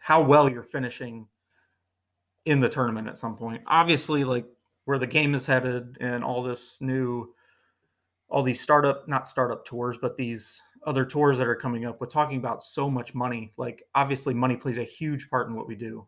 how 0.00 0.22
well 0.22 0.48
you're 0.48 0.62
finishing 0.62 1.26
in 2.46 2.60
the 2.60 2.68
tournament 2.68 3.06
at 3.06 3.18
some 3.18 3.36
point. 3.36 3.62
Obviously, 3.66 4.24
like 4.24 4.46
where 4.84 4.98
the 4.98 5.06
game 5.06 5.34
is 5.34 5.46
headed 5.46 5.98
and 6.00 6.24
all 6.24 6.42
this 6.42 6.80
new, 6.80 7.34
all 8.30 8.42
these 8.42 8.60
startup, 8.60 9.06
not 9.06 9.28
startup 9.28 9.64
tours, 9.64 9.98
but 10.00 10.16
these 10.16 10.60
other 10.86 11.04
tours 11.04 11.36
that 11.36 11.46
are 11.46 11.54
coming 11.54 11.84
up 11.84 12.00
we're 12.00 12.06
talking 12.06 12.38
about 12.38 12.62
so 12.62 12.88
much 12.88 13.14
money. 13.14 13.52
Like, 13.58 13.82
obviously, 13.94 14.32
money 14.32 14.56
plays 14.56 14.78
a 14.78 14.84
huge 14.84 15.28
part 15.28 15.48
in 15.48 15.54
what 15.54 15.68
we 15.68 15.74
do, 15.74 16.06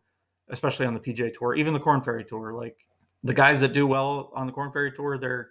especially 0.53 0.85
on 0.85 0.93
the 0.93 0.99
PJ 0.99 1.33
Tour, 1.33 1.55
even 1.55 1.73
the 1.73 1.79
Corn 1.79 2.01
Ferry 2.01 2.23
Tour. 2.23 2.53
Like, 2.53 2.87
the 3.23 3.33
guys 3.33 3.59
that 3.61 3.73
do 3.73 3.87
well 3.87 4.31
on 4.35 4.47
the 4.47 4.53
Corn 4.53 4.71
Ferry 4.71 4.91
Tour, 4.91 5.17
they're 5.17 5.49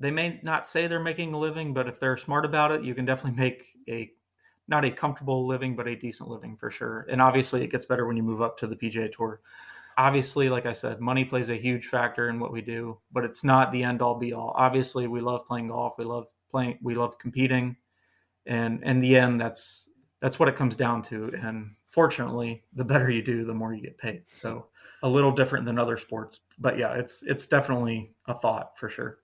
they 0.00 0.12
may 0.12 0.38
not 0.44 0.64
say 0.64 0.86
they're 0.86 1.00
making 1.00 1.34
a 1.34 1.38
living, 1.38 1.74
but 1.74 1.88
if 1.88 1.98
they're 1.98 2.16
smart 2.16 2.44
about 2.44 2.70
it, 2.70 2.84
you 2.84 2.94
can 2.94 3.04
definitely 3.04 3.38
make 3.38 3.64
a 3.88 4.12
not 4.68 4.84
a 4.84 4.90
comfortable 4.90 5.46
living, 5.46 5.74
but 5.74 5.88
a 5.88 5.96
decent 5.96 6.28
living 6.28 6.56
for 6.56 6.70
sure. 6.70 7.06
And 7.10 7.20
obviously, 7.20 7.64
it 7.64 7.72
gets 7.72 7.86
better 7.86 8.06
when 8.06 8.16
you 8.16 8.22
move 8.22 8.42
up 8.42 8.56
to 8.58 8.66
the 8.66 8.76
PGA 8.76 9.10
Tour. 9.10 9.40
Obviously, 9.96 10.48
like 10.48 10.66
I 10.66 10.72
said, 10.72 11.00
money 11.00 11.24
plays 11.24 11.48
a 11.48 11.56
huge 11.56 11.86
factor 11.86 12.28
in 12.28 12.38
what 12.38 12.52
we 12.52 12.62
do, 12.62 12.98
but 13.10 13.24
it's 13.24 13.42
not 13.42 13.72
the 13.72 13.82
end 13.82 14.00
all 14.00 14.14
be 14.14 14.32
all. 14.32 14.52
Obviously, 14.54 15.08
we 15.08 15.20
love 15.20 15.44
playing 15.46 15.68
golf. 15.68 15.94
We 15.98 16.04
love 16.04 16.28
playing. 16.50 16.78
We 16.82 16.94
love 16.94 17.18
competing, 17.18 17.76
and 18.46 18.80
in 18.84 19.00
the 19.00 19.16
end, 19.16 19.40
that's 19.40 19.88
that's 20.20 20.38
what 20.38 20.48
it 20.48 20.56
comes 20.56 20.76
down 20.76 21.02
to. 21.04 21.32
And 21.42 21.70
fortunately, 21.90 22.64
the 22.74 22.84
better 22.84 23.10
you 23.10 23.22
do, 23.22 23.44
the 23.44 23.54
more 23.54 23.74
you 23.74 23.82
get 23.82 23.98
paid. 23.98 24.22
So 24.32 24.66
a 25.02 25.08
little 25.08 25.32
different 25.32 25.64
than 25.64 25.78
other 25.78 25.96
sports, 25.96 26.40
but 26.58 26.76
yeah, 26.78 26.94
it's 26.94 27.22
it's 27.22 27.46
definitely 27.46 28.10
a 28.26 28.34
thought 28.34 28.76
for 28.78 28.88
sure. 28.88 29.18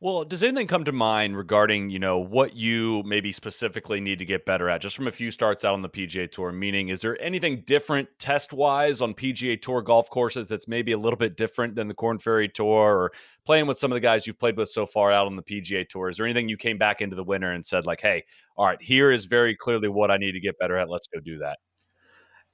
Well, 0.00 0.24
does 0.24 0.42
anything 0.42 0.66
come 0.66 0.84
to 0.84 0.92
mind 0.92 1.36
regarding, 1.36 1.88
you 1.88 1.98
know, 1.98 2.18
what 2.18 2.54
you 2.54 3.02
maybe 3.06 3.32
specifically 3.32 4.00
need 4.00 4.18
to 4.18 4.26
get 4.26 4.44
better 4.44 4.68
at 4.68 4.82
just 4.82 4.96
from 4.96 5.06
a 5.06 5.12
few 5.12 5.30
starts 5.30 5.64
out 5.64 5.72
on 5.72 5.82
the 5.82 5.88
PGA 5.88 6.30
Tour? 6.30 6.52
Meaning, 6.52 6.88
is 6.88 7.00
there 7.00 7.20
anything 7.22 7.62
different 7.64 8.08
test 8.18 8.52
wise 8.52 9.00
on 9.00 9.14
PGA 9.14 9.60
Tour 9.60 9.80
golf 9.80 10.10
courses 10.10 10.46
that's 10.46 10.68
maybe 10.68 10.92
a 10.92 10.98
little 10.98 11.16
bit 11.16 11.36
different 11.36 11.74
than 11.74 11.88
the 11.88 11.94
Corn 11.94 12.18
Ferry 12.18 12.48
Tour 12.48 12.66
or 12.66 13.12
playing 13.46 13.66
with 13.66 13.78
some 13.78 13.92
of 13.92 13.96
the 13.96 14.00
guys 14.00 14.26
you've 14.26 14.38
played 14.38 14.58
with 14.58 14.68
so 14.68 14.84
far 14.84 15.10
out 15.10 15.26
on 15.26 15.36
the 15.36 15.42
PGA 15.42 15.88
Tour? 15.88 16.10
Is 16.10 16.18
there 16.18 16.26
anything 16.26 16.48
you 16.48 16.58
came 16.58 16.76
back 16.76 17.00
into 17.00 17.16
the 17.16 17.24
winter 17.24 17.52
and 17.52 17.64
said, 17.64 17.86
like, 17.86 18.02
hey, 18.02 18.24
all 18.56 18.66
right, 18.66 18.82
here 18.82 19.10
is 19.10 19.24
very 19.24 19.56
clearly 19.56 19.88
what 19.88 20.10
I 20.10 20.18
need 20.18 20.32
to 20.32 20.40
get 20.40 20.58
better 20.58 20.76
at. 20.76 20.90
Let's 20.90 21.06
go 21.06 21.20
do 21.20 21.38
that? 21.38 21.58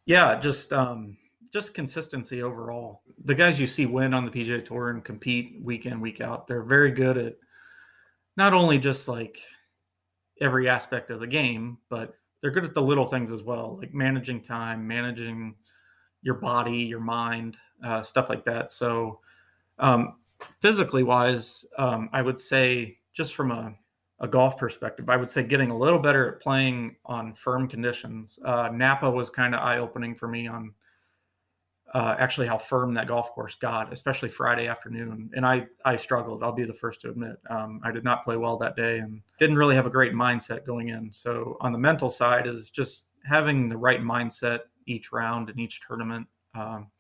Yeah, 0.07 0.39
just 0.39 0.73
um, 0.73 1.17
just 1.53 1.75
consistency 1.75 2.43
overall. 2.43 3.03
The 3.25 3.35
guys 3.35 3.61
you 3.61 3.67
see 3.67 3.87
win 3.87 4.15
on 4.15 4.25
the 4.25 4.31
PGA 4.31 4.65
Tour 4.65 4.91
and 4.91 5.05
compete 5.05 5.61
week 5.63 5.87
in 5.87 6.01
week 6.01 6.21
out, 6.21 6.47
they're 6.47 6.63
very 6.63 6.91
good 6.91 7.17
at 7.17 7.37
not 8.37 8.55
only 8.55 8.79
just 8.79 9.09
like 9.09 9.39
every 10.41 10.69
aspect 10.69 11.11
of 11.11 11.21
the 11.21 11.27
game, 11.27 11.79
but 11.89 12.15
they're 12.41 12.51
good 12.51 12.65
at 12.65 12.75
the 12.75 12.83
little 12.83 13.05
things 13.05 13.33
as 13.33 13.43
well, 13.43 13.77
like 13.79 13.93
managing 13.93 14.41
time, 14.41 14.87
managing 14.87 15.55
your 16.23 16.37
body, 16.37 16.79
your 16.79 17.01
mind, 17.01 17.57
uh, 17.85 18.03
stuff 18.03 18.29
like 18.29 18.45
that. 18.45 18.71
So, 18.71 19.21
um, 19.79 20.17
physically 20.61 21.03
wise, 21.03 21.65
um, 21.77 22.09
I 22.13 22.23
would 22.23 22.39
say 22.39 22.99
just 23.13 23.35
from 23.35 23.51
a, 23.51 23.75
a, 24.21 24.29
golf 24.29 24.57
perspective, 24.57 25.11
I 25.11 25.17
would 25.17 25.31
say 25.31 25.43
getting 25.43 25.71
a 25.71 25.77
little 25.77 25.99
better 25.99 26.35
at 26.35 26.41
playing 26.41 26.97
on 27.05 27.35
firm 27.35 27.69
conditions. 27.69 28.39
Uh, 28.45 28.71
Napa 28.73 29.11
was 29.11 29.31
kind 29.31 29.55
of 29.55 29.61
eye 29.61 29.79
opening 29.79 30.15
for 30.15 30.29
me 30.29 30.47
on 30.47 30.73
uh, 31.93 32.15
actually 32.19 32.47
how 32.47 32.57
firm 32.57 32.95
that 32.95 33.09
golf 33.09 33.33
course 33.33 33.57
got, 33.57 33.93
especially 33.93 34.29
Friday 34.29 34.69
afternoon. 34.69 35.31
And 35.35 35.45
I 35.45 35.67
I 35.85 35.97
struggled. 35.97 36.43
I'll 36.43 36.53
be 36.53 36.65
the 36.65 36.73
first 36.73 37.01
to 37.03 37.11
admit 37.11 37.37
um, 37.49 37.81
I 37.83 37.91
did 37.91 38.05
not 38.05 38.23
play 38.23 38.37
well 38.37 38.57
that 38.59 38.77
day 38.77 38.99
and 38.99 39.21
didn't 39.39 39.57
really 39.57 39.75
have 39.75 39.87
a 39.87 39.91
great 39.91 40.13
mindset 40.13 40.65
going 40.65 40.89
in. 40.89 41.11
So 41.13 41.57
on 41.61 41.73
the 41.73 41.79
mental 41.79 42.11
side 42.11 42.47
is 42.47 42.71
just 42.71 43.07
having 43.25 43.69
the 43.69 43.77
right 43.77 44.01
mindset 44.01 44.61
each 44.87 45.13
round 45.13 45.51
and 45.51 45.59
each 45.59 45.81
tournament, 45.87 46.27
um, 46.55 46.91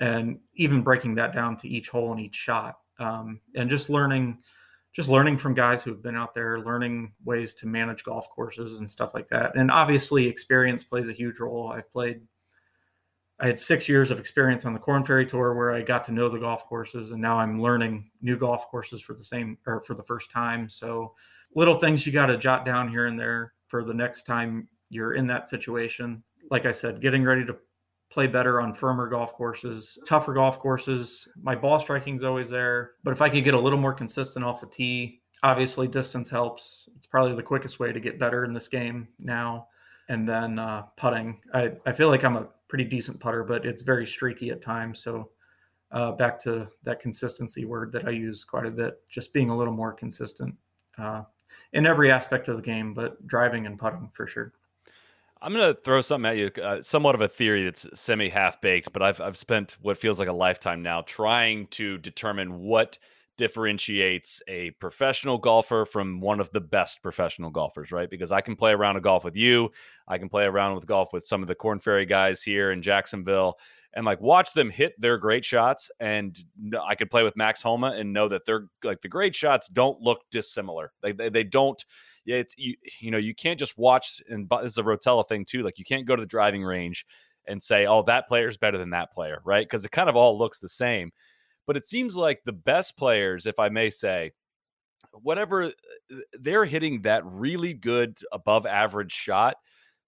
and 0.00 0.38
even 0.54 0.82
breaking 0.82 1.14
that 1.16 1.34
down 1.34 1.56
to 1.58 1.68
each 1.68 1.88
hole 1.88 2.12
and 2.12 2.20
each 2.20 2.34
shot, 2.34 2.78
um, 2.98 3.40
and 3.54 3.70
just 3.70 3.90
learning. 3.90 4.38
Just 4.94 5.10
learning 5.10 5.38
from 5.38 5.54
guys 5.54 5.84
who've 5.84 6.02
been 6.02 6.16
out 6.16 6.34
there, 6.34 6.60
learning 6.60 7.12
ways 7.24 7.54
to 7.54 7.68
manage 7.68 8.02
golf 8.02 8.28
courses 8.30 8.80
and 8.80 8.90
stuff 8.90 9.14
like 9.14 9.28
that. 9.28 9.54
And 9.54 9.70
obviously, 9.70 10.26
experience 10.26 10.82
plays 10.82 11.08
a 11.08 11.12
huge 11.12 11.38
role. 11.38 11.70
I've 11.70 11.92
played 11.92 12.22
I 13.40 13.46
had 13.46 13.58
six 13.58 13.88
years 13.88 14.10
of 14.10 14.18
experience 14.18 14.64
on 14.64 14.72
the 14.72 14.80
Corn 14.80 15.04
Ferry 15.04 15.24
Tour 15.24 15.54
where 15.54 15.72
I 15.72 15.82
got 15.82 16.04
to 16.04 16.12
know 16.12 16.28
the 16.28 16.40
golf 16.40 16.66
courses, 16.66 17.12
and 17.12 17.22
now 17.22 17.38
I'm 17.38 17.60
learning 17.60 18.10
new 18.20 18.36
golf 18.36 18.68
courses 18.68 19.00
for 19.00 19.14
the 19.14 19.22
same 19.22 19.58
or 19.66 19.80
for 19.80 19.94
the 19.94 20.02
first 20.02 20.30
time. 20.30 20.68
So, 20.68 21.14
little 21.54 21.76
things 21.78 22.06
you 22.06 22.12
got 22.12 22.26
to 22.26 22.36
jot 22.36 22.64
down 22.64 22.88
here 22.88 23.06
and 23.06 23.18
there 23.18 23.54
for 23.68 23.84
the 23.84 23.94
next 23.94 24.24
time 24.24 24.68
you're 24.90 25.14
in 25.14 25.26
that 25.28 25.48
situation. 25.48 26.22
Like 26.50 26.66
I 26.66 26.72
said, 26.72 27.00
getting 27.00 27.22
ready 27.22 27.44
to 27.44 27.56
play 28.10 28.26
better 28.26 28.60
on 28.60 28.74
firmer 28.74 29.06
golf 29.06 29.34
courses, 29.34 29.98
tougher 30.06 30.32
golf 30.32 30.58
courses. 30.58 31.28
My 31.40 31.54
ball 31.54 31.78
striking's 31.78 32.24
always 32.24 32.48
there, 32.48 32.92
but 33.04 33.12
if 33.12 33.22
I 33.22 33.28
could 33.28 33.44
get 33.44 33.54
a 33.54 33.60
little 33.60 33.78
more 33.78 33.94
consistent 33.94 34.44
off 34.44 34.60
the 34.60 34.66
tee, 34.66 35.20
obviously 35.42 35.86
distance 35.86 36.30
helps. 36.30 36.88
It's 36.96 37.06
probably 37.06 37.34
the 37.34 37.42
quickest 37.42 37.78
way 37.78 37.92
to 37.92 38.00
get 38.00 38.18
better 38.18 38.44
in 38.44 38.52
this 38.52 38.68
game 38.68 39.08
now. 39.18 39.68
And 40.08 40.26
then 40.26 40.58
uh, 40.58 40.82
putting, 40.96 41.40
I, 41.52 41.72
I 41.84 41.92
feel 41.92 42.08
like 42.08 42.24
I'm 42.24 42.36
a 42.36 42.48
pretty 42.68 42.84
decent 42.84 43.18
putter, 43.18 43.42
but 43.42 43.64
it's 43.64 43.82
very 43.82 44.06
streaky 44.06 44.50
at 44.50 44.62
times. 44.62 45.00
So 45.00 45.30
uh, 45.90 46.12
back 46.12 46.38
to 46.40 46.68
that 46.82 47.00
consistency 47.00 47.64
word 47.64 47.92
that 47.92 48.06
I 48.06 48.10
use 48.10 48.44
quite 48.44 48.66
a 48.66 48.70
bit, 48.70 49.00
just 49.08 49.32
being 49.32 49.50
a 49.50 49.56
little 49.56 49.72
more 49.72 49.92
consistent 49.92 50.54
uh, 50.98 51.22
in 51.72 51.86
every 51.86 52.10
aspect 52.10 52.48
of 52.48 52.56
the 52.56 52.62
game, 52.62 52.92
but 52.92 53.26
driving 53.26 53.66
and 53.66 53.78
putting 53.78 54.10
for 54.12 54.26
sure. 54.26 54.52
I'm 55.40 55.54
going 55.54 55.72
to 55.72 55.80
throw 55.80 56.00
something 56.00 56.28
at 56.28 56.36
you, 56.36 56.50
uh, 56.62 56.82
somewhat 56.82 57.14
of 57.14 57.20
a 57.20 57.28
theory 57.28 57.64
that's 57.64 57.86
semi 57.98 58.28
half 58.28 58.60
baked, 58.60 58.92
but 58.92 59.02
I've, 59.02 59.20
I've 59.20 59.36
spent 59.36 59.76
what 59.80 59.96
feels 59.96 60.18
like 60.18 60.28
a 60.28 60.32
lifetime 60.32 60.82
now 60.82 61.02
trying 61.02 61.68
to 61.68 61.96
determine 61.98 62.58
what 62.58 62.98
differentiates 63.38 64.42
a 64.48 64.72
professional 64.72 65.38
golfer 65.38 65.86
from 65.86 66.20
one 66.20 66.40
of 66.40 66.50
the 66.50 66.60
best 66.60 67.00
professional 67.02 67.50
golfers, 67.50 67.90
right? 67.90 68.10
Because 68.10 68.32
I 68.32 68.42
can 68.42 68.56
play 68.56 68.72
around 68.72 68.96
a 68.96 69.00
golf 69.00 69.24
with 69.24 69.36
you, 69.36 69.70
I 70.06 70.18
can 70.18 70.28
play 70.28 70.44
around 70.44 70.74
with 70.74 70.86
golf 70.86 71.12
with 71.12 71.24
some 71.24 71.40
of 71.40 71.48
the 71.48 71.54
Corn 71.54 71.78
Ferry 71.78 72.04
guys 72.04 72.42
here 72.42 72.72
in 72.72 72.82
Jacksonville, 72.82 73.58
and 73.94 74.04
like 74.04 74.20
watch 74.20 74.52
them 74.52 74.68
hit 74.68 75.00
their 75.00 75.16
great 75.16 75.44
shots. 75.44 75.90
And 76.00 76.38
I 76.86 76.94
could 76.96 77.10
play 77.10 77.22
with 77.22 77.36
Max 77.36 77.62
Homa 77.62 77.92
and 77.96 78.12
know 78.12 78.28
that 78.28 78.44
they're 78.44 78.66
like 78.84 79.00
the 79.00 79.08
great 79.08 79.34
shots 79.34 79.68
don't 79.68 80.00
look 80.02 80.20
dissimilar. 80.30 80.92
They 81.00 81.12
they, 81.12 81.30
they 81.30 81.44
don't. 81.44 81.82
Yeah, 82.24 82.36
it's 82.36 82.54
you, 82.58 82.74
you 83.00 83.10
know 83.10 83.18
you 83.18 83.34
can't 83.34 83.58
just 83.58 83.78
watch 83.78 84.20
and 84.28 84.50
this 84.50 84.72
is 84.72 84.78
a 84.78 84.82
Rotella 84.82 85.26
thing 85.26 85.46
too. 85.46 85.62
Like 85.62 85.78
you 85.78 85.84
can't 85.86 86.06
go 86.06 86.14
to 86.14 86.20
the 86.20 86.26
driving 86.26 86.62
range 86.62 87.06
and 87.46 87.62
say, 87.62 87.86
oh, 87.86 88.02
that 88.02 88.28
player's 88.28 88.58
better 88.58 88.76
than 88.76 88.90
that 88.90 89.12
player, 89.12 89.40
right? 89.44 89.64
Because 89.64 89.84
it 89.84 89.90
kind 89.90 90.10
of 90.10 90.16
all 90.16 90.36
looks 90.36 90.58
the 90.58 90.68
same. 90.68 91.12
But 91.68 91.78
it 91.78 91.86
seems 91.86 92.16
like 92.16 92.40
the 92.46 92.54
best 92.54 92.98
players, 92.98 93.46
if 93.46 93.60
I 93.60 93.70
may 93.70 93.90
say, 93.90 94.32
whatever 95.12 95.64
uh, 95.64 95.70
they're 96.40 96.64
hitting 96.64 97.02
that 97.02 97.22
really 97.26 97.74
good 97.74 98.18
above 98.32 98.66
average 98.66 99.12
shot, 99.12 99.56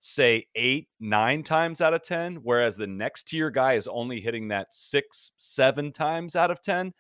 say 0.01 0.47
eight, 0.55 0.89
nine 0.99 1.43
times 1.43 1.81
out 1.81 1.95
of 1.95 2.03
10, 2.03 2.37
whereas 2.37 2.77
the 2.77 2.87
next 2.87 3.25
tier 3.29 3.51
guy 3.51 3.75
is 3.75 3.87
only 3.87 4.21
hitting 4.21 4.49
that 4.49 4.69
six, 4.73 5.33
seven 5.39 5.93
times 5.93 6.37
out 6.37 6.51
of 6.51 6.63
10. 6.63 6.93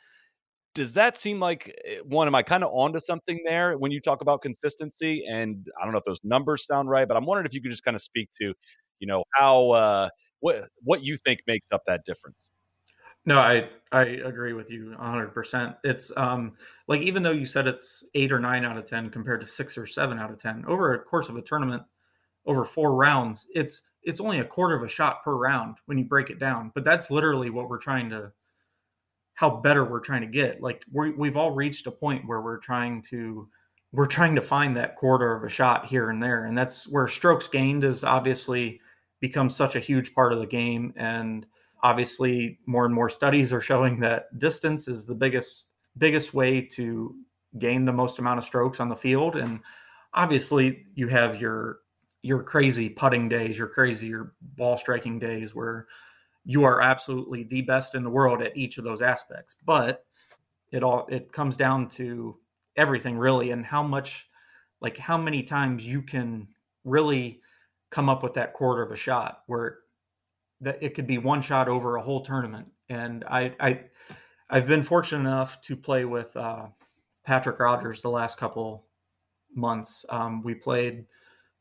Does 0.75 0.95
that 0.95 1.17
seem 1.17 1.40
like 1.40 1.75
eh, 1.85 1.99
one? 2.05 2.29
Am 2.29 2.35
I 2.35 2.43
kind 2.43 2.62
of 2.64 2.71
onto 2.73 3.00
something 3.00 3.40
there 3.47 3.76
when 3.79 3.90
you 3.93 4.00
talk 4.00 4.21
about 4.23 4.43
consistency? 4.43 5.25
And 5.29 5.67
I 5.81 5.85
don't 5.85 5.93
know 5.93 5.99
if 5.99 6.05
those 6.05 6.21
numbers 6.25 6.67
sound 6.67 6.90
right, 6.90 7.09
but 7.09 7.17
I'm 7.17 7.26
wondering 7.26 7.47
if 7.47 7.55
you 7.55 7.61
could 7.62 7.71
just 7.73 7.85
kind 7.85 7.97
of 7.97 8.02
speak 8.02 8.31
to, 8.40 8.55
you 9.00 9.07
know, 9.09 9.25
how 9.35 9.71
uh, 9.71 10.09
what 10.40 10.69
what 10.83 11.02
you 11.05 11.17
think 11.17 11.40
makes 11.47 11.73
up 11.73 11.83
that 11.87 12.05
difference. 12.05 12.50
No, 13.27 13.39
I 13.39 13.69
I 13.93 14.03
agree 14.03 14.53
with 14.53 14.71
you 14.71 14.95
100%. 14.99 15.77
It's 15.85 16.12
um 16.17 16.53
like 16.89 17.00
even 17.03 17.23
though 17.23 17.33
you 17.33 17.45
said 17.47 17.67
it's 17.67 18.05
8 18.15 18.33
or 18.33 18.41
9 18.41 18.65
out 18.65 18.77
of 18.79 18.85
10 18.87 19.11
compared 19.11 19.41
to 19.41 19.47
6 19.47 19.77
or 19.79 19.87
7 19.87 20.19
out 20.19 20.31
of 20.31 20.39
10 20.39 20.65
over 20.67 20.95
a 20.95 20.99
course 21.03 21.29
of 21.29 21.37
a 21.37 21.43
tournament 21.43 21.83
over 22.47 22.65
4 22.65 22.95
rounds, 22.95 23.47
it's 23.55 23.83
it's 24.03 24.21
only 24.21 24.41
a 24.41 24.45
quarter 24.45 24.75
of 24.77 24.83
a 24.83 24.89
shot 24.89 25.23
per 25.25 25.35
round 25.37 25.77
when 25.87 25.99
you 25.99 26.05
break 26.05 26.31
it 26.31 26.39
down. 26.39 26.73
But 26.75 26.85
that's 26.85 27.11
literally 27.11 27.50
what 27.50 27.69
we're 27.69 27.79
trying 27.79 28.11
to 28.11 28.33
how 29.35 29.50
better 29.50 29.85
we're 29.85 30.00
trying 30.00 30.21
to 30.23 30.27
get. 30.27 30.61
Like 30.62 30.85
we 30.93 31.12
we've 31.12 31.37
all 31.37 31.53
reached 31.53 31.87
a 31.87 31.91
point 31.91 32.27
where 32.27 32.41
we're 32.41 32.59
trying 32.59 33.03
to 33.11 33.49
we're 33.93 34.07
trying 34.07 34.35
to 34.37 34.43
find 34.43 34.77
that 34.77 34.97
quarter 34.97 35.35
of 35.35 35.45
a 35.45 35.49
shot 35.49 35.87
here 35.87 36.11
and 36.11 36.23
there 36.23 36.45
and 36.45 36.57
that's 36.57 36.87
where 36.89 37.09
strokes 37.09 37.49
gained 37.49 37.83
is 37.85 38.05
obviously 38.05 38.81
become 39.21 39.50
such 39.50 39.75
a 39.77 39.81
huge 39.81 40.15
part 40.15 40.33
of 40.33 40.39
the 40.39 40.47
game 40.47 40.93
and 40.97 41.47
obviously 41.82 42.58
more 42.66 42.84
and 42.84 42.94
more 42.94 43.08
studies 43.08 43.52
are 43.52 43.60
showing 43.60 44.00
that 44.00 44.38
distance 44.38 44.88
is 44.88 45.06
the 45.06 45.14
biggest 45.14 45.68
biggest 45.99 46.34
way 46.34 46.60
to 46.60 47.14
gain 47.58 47.84
the 47.84 47.92
most 47.92 48.18
amount 48.18 48.38
of 48.38 48.44
strokes 48.44 48.80
on 48.80 48.88
the 48.88 48.96
field. 48.96 49.37
And 49.37 49.60
obviously 50.14 50.87
you 50.94 51.08
have 51.08 51.40
your 51.40 51.78
your 52.22 52.42
crazy 52.42 52.88
putting 52.88 53.28
days 53.28 53.58
your 53.58 53.66
crazy 53.66 54.08
your 54.08 54.34
ball 54.56 54.76
striking 54.76 55.18
days 55.18 55.54
where 55.54 55.87
you 56.44 56.64
are 56.64 56.80
absolutely 56.80 57.44
the 57.44 57.62
best 57.62 57.94
in 57.94 58.02
the 58.02 58.10
world 58.10 58.42
at 58.42 58.56
each 58.56 58.78
of 58.78 58.84
those 58.84 59.02
aspects. 59.02 59.56
But 59.64 60.04
it 60.70 60.82
all 60.82 61.06
it 61.10 61.32
comes 61.32 61.56
down 61.56 61.88
to 61.88 62.37
everything 62.76 63.18
really 63.18 63.50
and 63.50 63.64
how 63.64 63.82
much 63.82 64.28
like 64.80 64.96
how 64.96 65.18
many 65.18 65.42
times 65.42 65.87
you 65.87 66.02
can 66.02 66.49
really 66.84 67.40
come 67.90 68.08
up 68.08 68.22
with 68.22 68.34
that 68.34 68.54
quarter 68.54 68.82
of 68.82 68.92
a 68.92 68.96
shot 68.96 69.42
where 69.46 69.79
that 70.61 70.83
it 70.83 70.95
could 70.95 71.07
be 71.07 71.19
one 71.19 71.43
shot 71.43 71.69
over 71.69 71.97
a 71.97 72.02
whole 72.02 72.21
tournament. 72.21 72.69
And 72.88 73.25
I, 73.25 73.55
I 73.61 73.81
I've 74.50 74.67
been 74.67 74.83
fortunate 74.83 75.21
enough 75.21 75.61
to 75.62 75.76
play 75.76 76.05
with 76.05 76.37
uh, 76.37 76.67
Patrick 77.25 77.59
Rodgers 77.61 78.02
the 78.02 78.11
last 78.11 78.38
couple 78.38 78.87
months. 79.55 80.05
Um, 80.09 80.43
we 80.43 80.55
played 80.55 81.07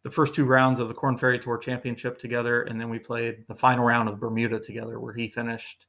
the 0.04 0.10
first 0.10 0.34
two 0.34 0.46
rounds 0.46 0.80
of 0.80 0.88
the 0.88 0.94
Corn 0.94 1.18
Ferry 1.18 1.38
Tour 1.38 1.58
Championship 1.58 2.18
together, 2.18 2.64
and 2.64 2.80
then 2.80 2.90
we 2.90 3.00
played 3.00 3.46
the 3.48 3.56
final 3.56 3.86
round 3.86 4.10
of 4.10 4.20
Bermuda 4.20 4.60
together, 4.60 5.00
where 5.00 5.14
he 5.14 5.28
finished, 5.28 5.88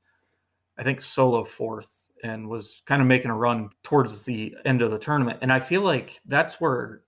I 0.79 0.83
think, 0.83 1.01
solo 1.01 1.45
fourth 1.45 2.11
and 2.23 2.49
was 2.49 2.83
kind 2.85 3.01
of 3.01 3.09
making 3.09 3.31
a 3.31 3.37
run 3.37 3.71
towards 3.83 4.25
the 4.25 4.55
end 4.65 4.83
of 4.83 4.91
the 4.91 4.99
tournament. 4.99 5.39
And 5.41 5.51
I 5.53 5.61
feel 5.61 5.83
like 5.83 6.21
that's 6.27 6.61
where, 6.61 7.03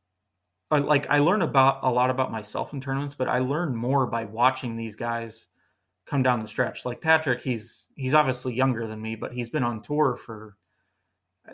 like, 0.70 1.10
I 1.10 1.18
learn 1.18 1.42
about 1.42 1.80
a 1.82 1.90
lot 1.90 2.08
about 2.08 2.32
myself 2.32 2.72
in 2.72 2.80
tournaments, 2.80 3.14
but 3.14 3.28
I 3.28 3.40
learn 3.40 3.76
more 3.76 4.06
by 4.06 4.24
watching 4.24 4.76
these 4.76 4.96
guys 4.96 5.48
come 6.06 6.22
down 6.22 6.40
the 6.40 6.48
stretch. 6.48 6.84
Like 6.84 7.00
Patrick, 7.00 7.42
he's 7.42 7.88
he's 7.96 8.14
obviously 8.14 8.54
younger 8.54 8.86
than 8.86 9.00
me, 9.00 9.16
but 9.16 9.32
he's 9.32 9.50
been 9.50 9.64
on 9.64 9.82
tour 9.82 10.16
for 10.16 10.56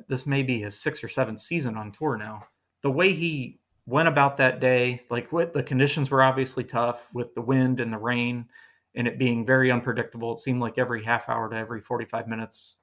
this 0.06 0.26
may 0.26 0.42
be 0.42 0.58
his 0.58 0.78
sixth 0.78 1.02
or 1.02 1.08
seventh 1.08 1.40
season 1.40 1.76
on 1.76 1.92
tour 1.92 2.16
now. 2.16 2.44
The 2.82 2.90
way 2.90 3.12
he 3.12 3.58
went 3.86 4.08
about 4.08 4.36
that 4.36 4.60
day, 4.60 5.00
like 5.10 5.32
what 5.32 5.52
the 5.54 5.62
conditions 5.62 6.10
were 6.10 6.22
obviously 6.22 6.64
tough 6.64 7.06
with 7.14 7.34
the 7.34 7.40
wind 7.40 7.80
and 7.80 7.92
the 7.92 7.98
rain 7.98 8.46
and 8.94 9.08
it 9.08 9.18
being 9.18 9.46
very 9.46 9.70
unpredictable. 9.70 10.32
It 10.32 10.38
seemed 10.38 10.60
like 10.60 10.76
every 10.76 11.02
half 11.02 11.28
hour 11.28 11.48
to 11.48 11.56
every 11.56 11.80
45 11.80 12.28
minutes, 12.28 12.76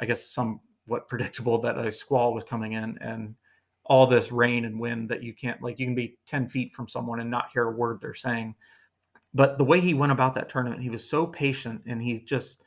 I 0.00 0.06
guess 0.06 0.22
somewhat 0.22 1.08
predictable 1.08 1.58
that 1.60 1.78
a 1.78 1.90
squall 1.90 2.34
was 2.34 2.44
coming 2.44 2.72
in 2.72 2.98
and 3.00 3.34
all 3.86 4.06
this 4.06 4.32
rain 4.32 4.64
and 4.64 4.80
wind 4.80 5.08
that 5.10 5.22
you 5.22 5.34
can't 5.34 5.62
like 5.62 5.78
you 5.78 5.86
can 5.86 5.94
be 5.94 6.16
10 6.26 6.48
feet 6.48 6.72
from 6.72 6.88
someone 6.88 7.20
and 7.20 7.30
not 7.30 7.50
hear 7.52 7.64
a 7.64 7.70
word 7.70 8.00
they're 8.00 8.14
saying 8.14 8.54
but 9.34 9.58
the 9.58 9.64
way 9.64 9.80
he 9.80 9.94
went 9.94 10.12
about 10.12 10.34
that 10.34 10.48
tournament, 10.48 10.82
he 10.82 10.90
was 10.90 11.08
so 11.08 11.26
patient 11.26 11.82
and 11.86 12.02
he 12.02 12.20
just 12.20 12.62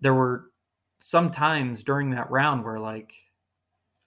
there 0.00 0.14
were 0.14 0.50
some 0.98 1.30
times 1.30 1.84
during 1.84 2.10
that 2.10 2.30
round 2.30 2.64
where 2.64 2.78
like 2.78 3.12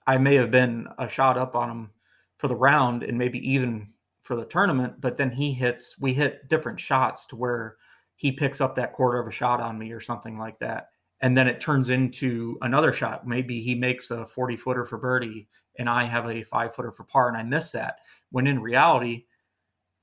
I 0.06 0.18
may 0.18 0.34
have 0.36 0.50
been 0.50 0.88
a 0.98 1.08
shot 1.08 1.38
up 1.38 1.54
on 1.54 1.70
him 1.70 1.90
for 2.38 2.48
the 2.48 2.56
round 2.56 3.02
and 3.02 3.16
maybe 3.18 3.38
even 3.50 3.88
for 4.22 4.36
the 4.36 4.44
tournament, 4.44 5.00
but 5.00 5.16
then 5.16 5.30
he 5.30 5.52
hits 5.52 5.96
we 6.00 6.12
hit 6.12 6.48
different 6.48 6.80
shots 6.80 7.26
to 7.26 7.36
where 7.36 7.76
he 8.16 8.32
picks 8.32 8.60
up 8.60 8.74
that 8.74 8.92
quarter 8.92 9.18
of 9.18 9.28
a 9.28 9.30
shot 9.30 9.60
on 9.60 9.78
me 9.78 9.92
or 9.92 10.00
something 10.00 10.38
like 10.38 10.58
that. 10.58 10.88
and 11.20 11.36
then 11.36 11.48
it 11.48 11.60
turns 11.60 11.88
into 11.88 12.58
another 12.62 12.92
shot. 12.92 13.26
Maybe 13.26 13.60
he 13.60 13.74
makes 13.74 14.10
a 14.10 14.26
40 14.26 14.56
footer 14.56 14.84
for 14.84 14.98
birdie 14.98 15.48
and 15.78 15.88
I 15.88 16.04
have 16.04 16.26
a 16.28 16.42
five 16.44 16.74
footer 16.74 16.92
for 16.92 17.04
par 17.04 17.28
and 17.28 17.36
I 17.36 17.42
miss 17.42 17.72
that. 17.72 18.00
When 18.30 18.46
in 18.46 18.60
reality, 18.60 19.24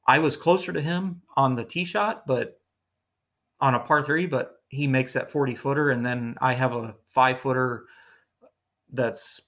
I 0.07 0.19
was 0.19 0.37
closer 0.37 0.73
to 0.73 0.81
him 0.81 1.21
on 1.35 1.55
the 1.55 1.63
tee 1.63 1.85
shot, 1.85 2.27
but 2.27 2.59
on 3.59 3.75
a 3.75 3.79
par 3.79 4.03
three, 4.03 4.25
but 4.25 4.57
he 4.67 4.87
makes 4.87 5.13
that 5.13 5.31
40 5.31 5.55
footer 5.55 5.91
and 5.91 6.05
then 6.05 6.35
I 6.41 6.53
have 6.53 6.73
a 6.73 6.95
five 7.05 7.39
footer 7.39 7.85
that's 8.91 9.41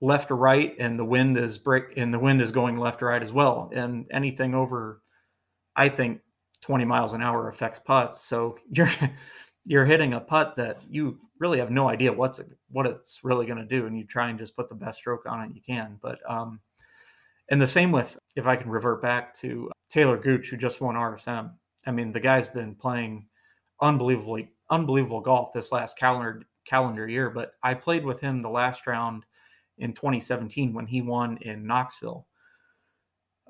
left 0.00 0.28
to 0.28 0.34
right 0.34 0.74
and 0.78 0.98
the 0.98 1.04
wind 1.04 1.36
is 1.36 1.58
break 1.58 1.96
and 1.96 2.14
the 2.14 2.18
wind 2.18 2.40
is 2.40 2.52
going 2.52 2.78
left 2.78 3.00
to 3.00 3.06
right 3.06 3.22
as 3.22 3.32
well. 3.32 3.70
And 3.74 4.06
anything 4.10 4.54
over 4.54 5.02
I 5.74 5.88
think 5.88 6.20
20 6.62 6.84
miles 6.84 7.12
an 7.12 7.22
hour 7.22 7.48
affects 7.48 7.80
putts. 7.80 8.20
So 8.20 8.58
you're 8.70 8.90
you're 9.64 9.84
hitting 9.84 10.14
a 10.14 10.20
putt 10.20 10.56
that 10.56 10.78
you 10.88 11.18
really 11.38 11.58
have 11.58 11.70
no 11.70 11.88
idea 11.88 12.12
what's 12.12 12.40
what 12.70 12.86
it's 12.86 13.20
really 13.22 13.46
going 13.46 13.58
to 13.58 13.64
do, 13.64 13.86
and 13.86 13.96
you 13.96 14.04
try 14.04 14.28
and 14.28 14.38
just 14.38 14.56
put 14.56 14.68
the 14.68 14.74
best 14.74 14.98
stroke 14.98 15.26
on 15.26 15.42
it 15.42 15.54
you 15.54 15.62
can. 15.62 15.98
But 16.02 16.18
um, 16.28 16.60
and 17.50 17.60
the 17.60 17.66
same 17.66 17.92
with 17.92 18.18
if 18.36 18.46
I 18.46 18.56
can 18.56 18.70
revert 18.70 19.02
back 19.02 19.34
to 19.36 19.70
Taylor 19.88 20.16
Gooch, 20.16 20.48
who 20.48 20.56
just 20.56 20.80
won 20.80 20.94
RSM. 20.94 21.52
I 21.86 21.90
mean, 21.90 22.12
the 22.12 22.20
guy's 22.20 22.48
been 22.48 22.74
playing 22.74 23.26
unbelievably 23.80 24.50
unbelievable 24.70 25.20
golf 25.20 25.52
this 25.52 25.72
last 25.72 25.98
calendar 25.98 26.42
calendar 26.66 27.08
year. 27.08 27.30
But 27.30 27.52
I 27.62 27.74
played 27.74 28.04
with 28.04 28.20
him 28.20 28.42
the 28.42 28.50
last 28.50 28.86
round 28.86 29.24
in 29.78 29.92
2017 29.92 30.74
when 30.74 30.86
he 30.86 31.00
won 31.00 31.38
in 31.40 31.66
Knoxville 31.66 32.26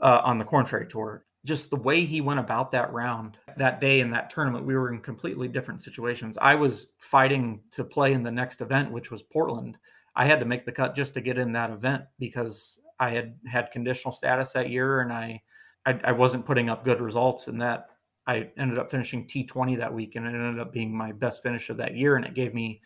uh, 0.00 0.20
on 0.22 0.38
the 0.38 0.44
Corn 0.44 0.66
Ferry 0.66 0.86
Tour 0.86 1.24
just 1.48 1.70
the 1.70 1.76
way 1.76 2.04
he 2.04 2.20
went 2.20 2.40
about 2.40 2.70
that 2.72 2.92
round 2.92 3.38
that 3.56 3.80
day 3.80 4.00
in 4.00 4.10
that 4.10 4.28
tournament, 4.28 4.66
we 4.66 4.76
were 4.76 4.92
in 4.92 5.00
completely 5.00 5.48
different 5.48 5.82
situations. 5.82 6.36
I 6.40 6.54
was 6.54 6.88
fighting 6.98 7.62
to 7.70 7.84
play 7.84 8.12
in 8.12 8.22
the 8.22 8.30
next 8.30 8.60
event, 8.60 8.92
which 8.92 9.10
was 9.10 9.22
Portland. 9.22 9.78
I 10.14 10.26
had 10.26 10.40
to 10.40 10.46
make 10.46 10.66
the 10.66 10.72
cut 10.72 10.94
just 10.94 11.14
to 11.14 11.22
get 11.22 11.38
in 11.38 11.52
that 11.52 11.70
event 11.70 12.04
because 12.18 12.80
I 13.00 13.10
had 13.10 13.36
had 13.46 13.70
conditional 13.70 14.12
status 14.12 14.52
that 14.52 14.70
year 14.70 15.00
and 15.00 15.12
I, 15.12 15.42
I, 15.86 16.00
I 16.04 16.12
wasn't 16.12 16.46
putting 16.46 16.68
up 16.68 16.84
good 16.84 17.00
results. 17.00 17.46
And 17.48 17.60
that 17.62 17.88
I 18.26 18.50
ended 18.56 18.78
up 18.78 18.90
finishing 18.90 19.26
T20 19.26 19.78
that 19.78 19.92
week 19.92 20.16
and 20.16 20.26
it 20.26 20.30
ended 20.30 20.58
up 20.58 20.72
being 20.72 20.96
my 20.96 21.12
best 21.12 21.42
finish 21.42 21.70
of 21.70 21.76
that 21.78 21.96
year. 21.96 22.16
And 22.16 22.24
it 22.24 22.34
gave 22.34 22.54
me 22.54 22.80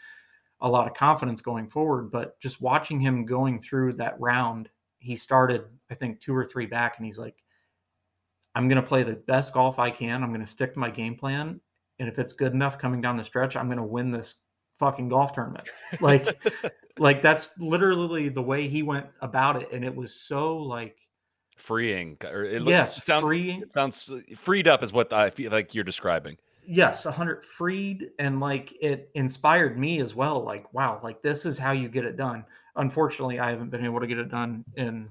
a 0.61 0.69
lot 0.69 0.87
of 0.87 0.95
confidence 0.95 1.41
going 1.41 1.69
forward. 1.69 2.11
But 2.11 2.39
just 2.41 2.61
watching 2.61 3.01
him 3.01 3.25
going 3.25 3.61
through 3.61 3.95
that 3.95 4.21
round, 4.21 4.69
he 4.99 5.17
started, 5.17 5.65
I 5.91 5.95
think, 5.95 6.21
two 6.21 6.37
or 6.37 6.45
three 6.45 6.67
back 6.67 6.97
and 6.97 7.07
he's 7.07 7.19
like, 7.19 7.43
I'm 8.55 8.69
going 8.69 8.81
to 8.81 8.87
play 8.87 9.03
the 9.03 9.17
best 9.17 9.55
golf 9.55 9.79
I 9.79 9.91
can. 9.91 10.23
I'm 10.23 10.31
going 10.31 10.45
to 10.45 10.47
stick 10.47 10.75
to 10.75 10.79
my 10.79 10.91
game 10.91 11.17
plan. 11.17 11.61
And 11.99 12.09
if 12.09 12.19
it's 12.19 12.33
good 12.33 12.53
enough 12.53 12.79
coming 12.79 13.01
down 13.01 13.17
the 13.17 13.25
stretch, 13.25 13.57
I'm 13.57 13.67
going 13.67 13.79
to 13.79 13.85
win 13.85 14.11
this 14.11 14.37
fucking 14.79 15.09
golf 15.09 15.33
tournament. 15.33 15.69
Like, 16.01 16.43
like 16.99 17.23
that's 17.23 17.59
literally 17.59 18.29
the 18.29 18.43
way 18.43 18.69
he 18.69 18.83
went 18.83 19.07
about 19.21 19.63
it. 19.63 19.73
And 19.73 19.85
it 19.85 19.95
was 19.95 20.15
so 20.15 20.57
like 20.57 20.99
freeing. 21.57 22.17
Or 22.25 22.45
it 22.45 22.63
yes, 22.63 22.99
it 22.99 23.05
sounds, 23.05 23.23
freeing. 23.23 23.63
It 23.63 23.73
sounds 23.73 24.11
freed 24.37 24.69
up 24.69 24.83
is 24.83 24.93
what 24.93 25.13
I 25.13 25.31
feel 25.31 25.51
like 25.53 25.75
you're 25.75 25.85
describing. 25.85 26.37
Yes, 26.65 27.07
a 27.07 27.13
hundred 27.13 27.45
freed 27.45 28.11
and 28.19 28.39
like 28.39 28.73
it 28.81 29.11
inspired 29.15 29.79
me 29.79 30.01
as 30.01 30.15
well. 30.15 30.41
Like, 30.43 30.73
wow, 30.73 31.01
like 31.03 31.23
this 31.23 31.45
is 31.45 31.59
how 31.59 31.73
you 31.73 31.89
get 31.89 32.05
it 32.05 32.17
done. 32.17 32.45
Unfortunately, 32.77 33.41
I 33.41 33.51
haven't 33.51 33.71
been 33.71 33.85
able 33.85 34.01
to 34.01 34.07
get 34.07 34.19
it 34.19 34.31
done 34.31 34.65
in 34.77 35.09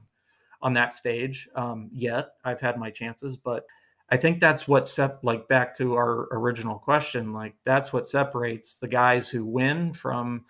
on 0.62 0.74
that 0.74 0.94
stage 0.94 1.50
um, 1.56 1.90
yet. 1.92 2.34
I've 2.46 2.62
had 2.62 2.78
my 2.78 2.90
chances, 2.90 3.36
but 3.36 3.66
I 4.10 4.18
think 4.18 4.40
that's 4.40 4.68
what 4.68 4.88
sep- 4.88 5.24
like 5.24 5.48
back 5.48 5.76
to 5.78 5.96
our 5.96 6.28
original 6.32 6.78
question. 6.78 7.34
Like 7.34 7.56
that's 7.64 7.92
what 7.92 8.06
separates 8.06 8.78
the 8.78 8.88
guys 8.88 9.30
who 9.30 9.46
win 9.46 9.94
from 9.94 10.46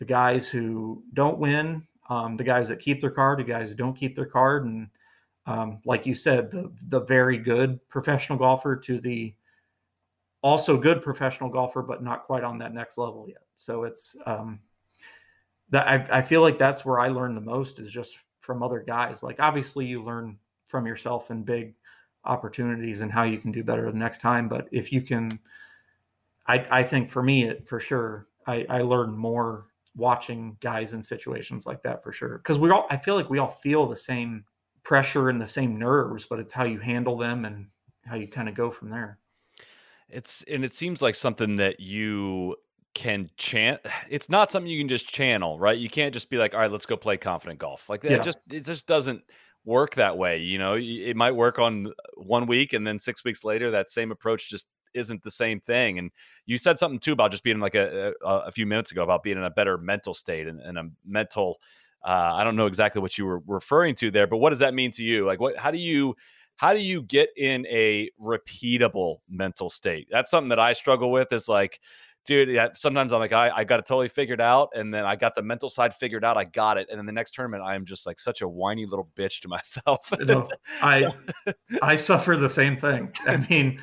the 0.00 0.04
guys 0.04 0.48
who 0.48 1.04
don't 1.14 1.38
win. 1.38 1.84
Um, 2.08 2.36
the 2.36 2.42
guys 2.42 2.66
that 2.68 2.80
keep 2.80 3.00
their 3.00 3.10
card, 3.10 3.38
the 3.38 3.44
guys 3.44 3.68
who 3.68 3.76
don't 3.76 3.96
keep 3.96 4.16
their 4.16 4.26
card, 4.26 4.64
and 4.64 4.88
um, 5.46 5.78
like 5.84 6.06
you 6.06 6.14
said, 6.14 6.50
the 6.50 6.72
the 6.88 7.02
very 7.02 7.38
good 7.38 7.78
professional 7.88 8.36
golfer 8.36 8.74
to 8.74 8.98
the 8.98 9.32
also 10.42 10.76
good 10.76 11.02
professional 11.02 11.50
golfer, 11.50 11.82
but 11.82 12.02
not 12.02 12.24
quite 12.24 12.42
on 12.42 12.58
that 12.58 12.74
next 12.74 12.98
level 12.98 13.26
yet. 13.28 13.44
So 13.54 13.84
it's 13.84 14.16
um, 14.26 14.58
that 15.68 15.86
I, 15.86 16.18
I 16.18 16.22
feel 16.22 16.40
like 16.40 16.58
that's 16.58 16.84
where 16.84 16.98
I 16.98 17.08
learned 17.08 17.36
the 17.36 17.42
most 17.42 17.78
is 17.78 17.92
just 17.92 18.18
from 18.40 18.62
other 18.62 18.80
guys. 18.80 19.22
Like 19.22 19.38
obviously 19.38 19.86
you 19.86 20.02
learn 20.02 20.38
from 20.64 20.86
yourself 20.86 21.30
in 21.30 21.42
big 21.44 21.74
opportunities 22.24 23.02
and 23.02 23.12
how 23.12 23.22
you 23.22 23.38
can 23.38 23.52
do 23.52 23.62
better 23.62 23.90
the 23.90 23.96
next 23.96 24.20
time. 24.20 24.48
But 24.48 24.66
if 24.72 24.92
you 24.92 25.02
can, 25.02 25.38
I, 26.46 26.66
I 26.70 26.82
think 26.82 27.10
for 27.10 27.22
me, 27.22 27.44
it 27.44 27.68
for 27.68 27.78
sure, 27.78 28.26
I, 28.46 28.66
I 28.68 28.82
learn 28.82 29.16
more 29.16 29.66
watching 29.96 30.56
guys 30.60 30.94
in 30.94 31.02
situations 31.02 31.66
like 31.66 31.82
that 31.82 32.02
for 32.02 32.12
sure. 32.12 32.38
Cause 32.38 32.58
we 32.58 32.70
all, 32.70 32.86
I 32.90 32.96
feel 32.96 33.14
like 33.14 33.30
we 33.30 33.38
all 33.38 33.50
feel 33.50 33.86
the 33.86 33.96
same 33.96 34.44
pressure 34.82 35.28
and 35.28 35.40
the 35.40 35.48
same 35.48 35.78
nerves, 35.78 36.26
but 36.26 36.38
it's 36.38 36.52
how 36.52 36.64
you 36.64 36.78
handle 36.78 37.16
them 37.16 37.44
and 37.44 37.66
how 38.04 38.16
you 38.16 38.28
kind 38.28 38.48
of 38.48 38.54
go 38.54 38.70
from 38.70 38.90
there. 38.90 39.18
It's, 40.08 40.44
and 40.48 40.64
it 40.64 40.72
seems 40.72 41.02
like 41.02 41.14
something 41.14 41.56
that 41.56 41.80
you 41.80 42.56
can 42.94 43.30
chant 43.36 43.80
it's 44.08 44.28
not 44.28 44.50
something 44.50 44.70
you 44.70 44.80
can 44.80 44.88
just 44.88 45.08
channel 45.08 45.58
right 45.60 45.78
you 45.78 45.88
can't 45.88 46.12
just 46.12 46.28
be 46.28 46.38
like 46.38 46.54
all 46.54 46.60
right 46.60 46.72
let's 46.72 46.86
go 46.86 46.96
play 46.96 47.16
confident 47.16 47.58
golf 47.58 47.88
like 47.88 48.00
that 48.00 48.10
yeah. 48.10 48.18
just 48.18 48.38
it 48.50 48.64
just 48.64 48.86
doesn't 48.86 49.22
work 49.64 49.94
that 49.94 50.18
way 50.18 50.38
you 50.38 50.58
know 50.58 50.76
it 50.76 51.14
might 51.14 51.30
work 51.30 51.58
on 51.58 51.92
one 52.16 52.46
week 52.46 52.72
and 52.72 52.84
then 52.86 52.98
six 52.98 53.24
weeks 53.24 53.44
later 53.44 53.70
that 53.70 53.90
same 53.90 54.10
approach 54.10 54.50
just 54.50 54.66
isn't 54.94 55.22
the 55.22 55.30
same 55.30 55.60
thing 55.60 55.98
and 55.98 56.10
you 56.46 56.58
said 56.58 56.78
something 56.78 56.98
too 56.98 57.12
about 57.12 57.30
just 57.30 57.42
being 57.42 57.60
like 57.60 57.74
a, 57.74 58.12
a, 58.24 58.28
a 58.28 58.50
few 58.50 58.66
minutes 58.66 58.90
ago 58.90 59.02
about 59.02 59.22
being 59.22 59.36
in 59.36 59.44
a 59.44 59.50
better 59.50 59.78
mental 59.78 60.14
state 60.14 60.46
and, 60.46 60.60
and 60.60 60.78
a 60.78 60.84
mental 61.06 61.58
uh, 62.04 62.32
i 62.34 62.44
don't 62.44 62.56
know 62.56 62.66
exactly 62.66 63.00
what 63.00 63.18
you 63.18 63.24
were 63.24 63.42
referring 63.46 63.94
to 63.94 64.10
there 64.10 64.26
but 64.26 64.38
what 64.38 64.50
does 64.50 64.58
that 64.58 64.74
mean 64.74 64.90
to 64.90 65.02
you 65.02 65.24
like 65.24 65.40
what 65.40 65.56
how 65.56 65.70
do 65.70 65.78
you 65.78 66.14
how 66.56 66.74
do 66.74 66.80
you 66.80 67.02
get 67.02 67.30
in 67.36 67.66
a 67.66 68.10
repeatable 68.22 69.18
mental 69.28 69.70
state 69.70 70.08
that's 70.10 70.30
something 70.30 70.48
that 70.48 70.60
i 70.60 70.72
struggle 70.72 71.10
with 71.10 71.32
is 71.32 71.48
like 71.48 71.80
dude, 72.24 72.48
yeah, 72.48 72.68
sometimes 72.74 73.12
I'm 73.12 73.20
like, 73.20 73.32
I, 73.32 73.50
I 73.50 73.64
got 73.64 73.80
it 73.80 73.86
totally 73.86 74.08
figured 74.08 74.40
out. 74.40 74.70
And 74.74 74.92
then 74.92 75.04
I 75.04 75.16
got 75.16 75.34
the 75.34 75.42
mental 75.42 75.70
side 75.70 75.94
figured 75.94 76.24
out. 76.24 76.36
I 76.36 76.44
got 76.44 76.78
it. 76.78 76.88
And 76.90 76.98
then 76.98 77.06
the 77.06 77.12
next 77.12 77.34
tournament, 77.34 77.62
I 77.62 77.74
am 77.74 77.84
just 77.84 78.06
like 78.06 78.18
such 78.18 78.42
a 78.42 78.48
whiny 78.48 78.86
little 78.86 79.08
bitch 79.16 79.40
to 79.40 79.48
myself. 79.48 80.12
no, 80.20 80.44
I, 80.82 81.06
I 81.82 81.96
suffer 81.96 82.36
the 82.36 82.50
same 82.50 82.76
thing. 82.76 83.12
I 83.26 83.38
mean, 83.48 83.80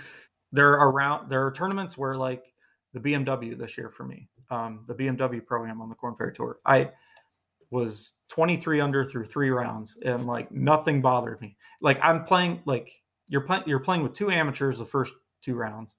there 0.51 0.77
are 0.79 0.89
around, 0.89 1.29
there 1.29 1.45
are 1.45 1.51
tournaments 1.51 1.97
where 1.97 2.15
like 2.15 2.53
the 2.93 2.99
BMW 2.99 3.57
this 3.57 3.77
year 3.77 3.89
for 3.89 4.03
me, 4.03 4.29
um, 4.49 4.83
the 4.87 4.95
BMW 4.95 5.45
program 5.45 5.81
on 5.81 5.89
the 5.89 5.95
Corn 5.95 6.15
Ferry 6.15 6.33
Tour, 6.33 6.59
I 6.65 6.91
was 7.69 8.13
23 8.29 8.79
under 8.79 9.03
through 9.03 9.25
three 9.25 9.49
rounds 9.49 9.97
and 10.03 10.25
like 10.25 10.51
nothing 10.51 11.01
bothered 11.01 11.41
me. 11.41 11.57
Like 11.81 11.99
I'm 12.01 12.23
playing, 12.23 12.61
like 12.65 12.89
you're 13.27 13.41
playing, 13.41 13.63
you're 13.65 13.79
playing 13.79 14.03
with 14.03 14.13
two 14.13 14.31
amateurs 14.31 14.77
the 14.77 14.85
first 14.85 15.13
two 15.41 15.55
rounds 15.55 15.95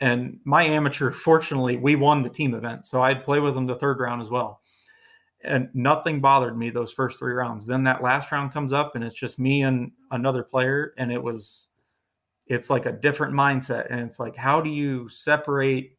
and 0.00 0.40
my 0.44 0.64
amateur, 0.64 1.10
fortunately, 1.10 1.76
we 1.76 1.94
won 1.94 2.22
the 2.22 2.30
team 2.30 2.54
event. 2.54 2.84
So 2.84 3.02
I'd 3.02 3.24
play 3.24 3.40
with 3.40 3.54
them 3.54 3.66
the 3.66 3.76
third 3.76 4.00
round 4.00 4.22
as 4.22 4.30
well. 4.30 4.60
And 5.42 5.70
nothing 5.72 6.20
bothered 6.20 6.56
me 6.56 6.68
those 6.68 6.92
first 6.92 7.18
three 7.18 7.32
rounds. 7.32 7.64
Then 7.64 7.84
that 7.84 8.02
last 8.02 8.30
round 8.30 8.52
comes 8.52 8.72
up 8.74 8.94
and 8.94 9.02
it's 9.02 9.18
just 9.18 9.38
me 9.38 9.62
and 9.62 9.92
another 10.10 10.42
player. 10.42 10.92
And 10.98 11.10
it 11.10 11.22
was, 11.22 11.68
it's 12.50 12.68
like 12.68 12.84
a 12.84 12.92
different 12.92 13.32
mindset. 13.32 13.86
And 13.90 14.00
it's 14.00 14.18
like, 14.18 14.34
how 14.34 14.60
do 14.60 14.68
you 14.68 15.08
separate 15.08 15.96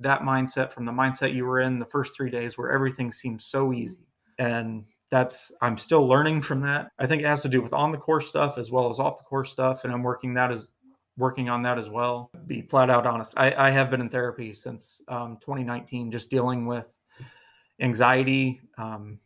that 0.00 0.22
mindset 0.22 0.72
from 0.72 0.84
the 0.84 0.92
mindset 0.92 1.32
you 1.32 1.44
were 1.44 1.60
in 1.60 1.78
the 1.78 1.86
first 1.86 2.16
three 2.16 2.30
days 2.30 2.58
where 2.58 2.72
everything 2.72 3.12
seems 3.12 3.44
so 3.44 3.72
easy? 3.72 4.08
And 4.38 4.84
that's, 5.08 5.52
I'm 5.60 5.78
still 5.78 6.06
learning 6.08 6.42
from 6.42 6.60
that. 6.62 6.88
I 6.98 7.06
think 7.06 7.22
it 7.22 7.26
has 7.26 7.42
to 7.42 7.48
do 7.48 7.62
with 7.62 7.72
on 7.72 7.92
the 7.92 7.98
course 7.98 8.28
stuff 8.28 8.58
as 8.58 8.72
well 8.72 8.90
as 8.90 8.98
off 8.98 9.18
the 9.18 9.22
course 9.22 9.52
stuff. 9.52 9.84
And 9.84 9.92
I'm 9.92 10.02
working 10.02 10.34
that 10.34 10.50
as 10.50 10.72
working 11.16 11.48
on 11.48 11.62
that 11.62 11.78
as 11.78 11.88
well. 11.88 12.32
Be 12.48 12.62
flat 12.62 12.90
out 12.90 13.06
honest. 13.06 13.34
I, 13.36 13.54
I 13.54 13.70
have 13.70 13.88
been 13.88 14.00
in 14.00 14.08
therapy 14.08 14.52
since 14.52 15.00
um, 15.06 15.38
2019, 15.40 16.10
just 16.10 16.28
dealing 16.28 16.66
with 16.66 16.88
anxiety, 17.78 18.60
um, 18.78 19.20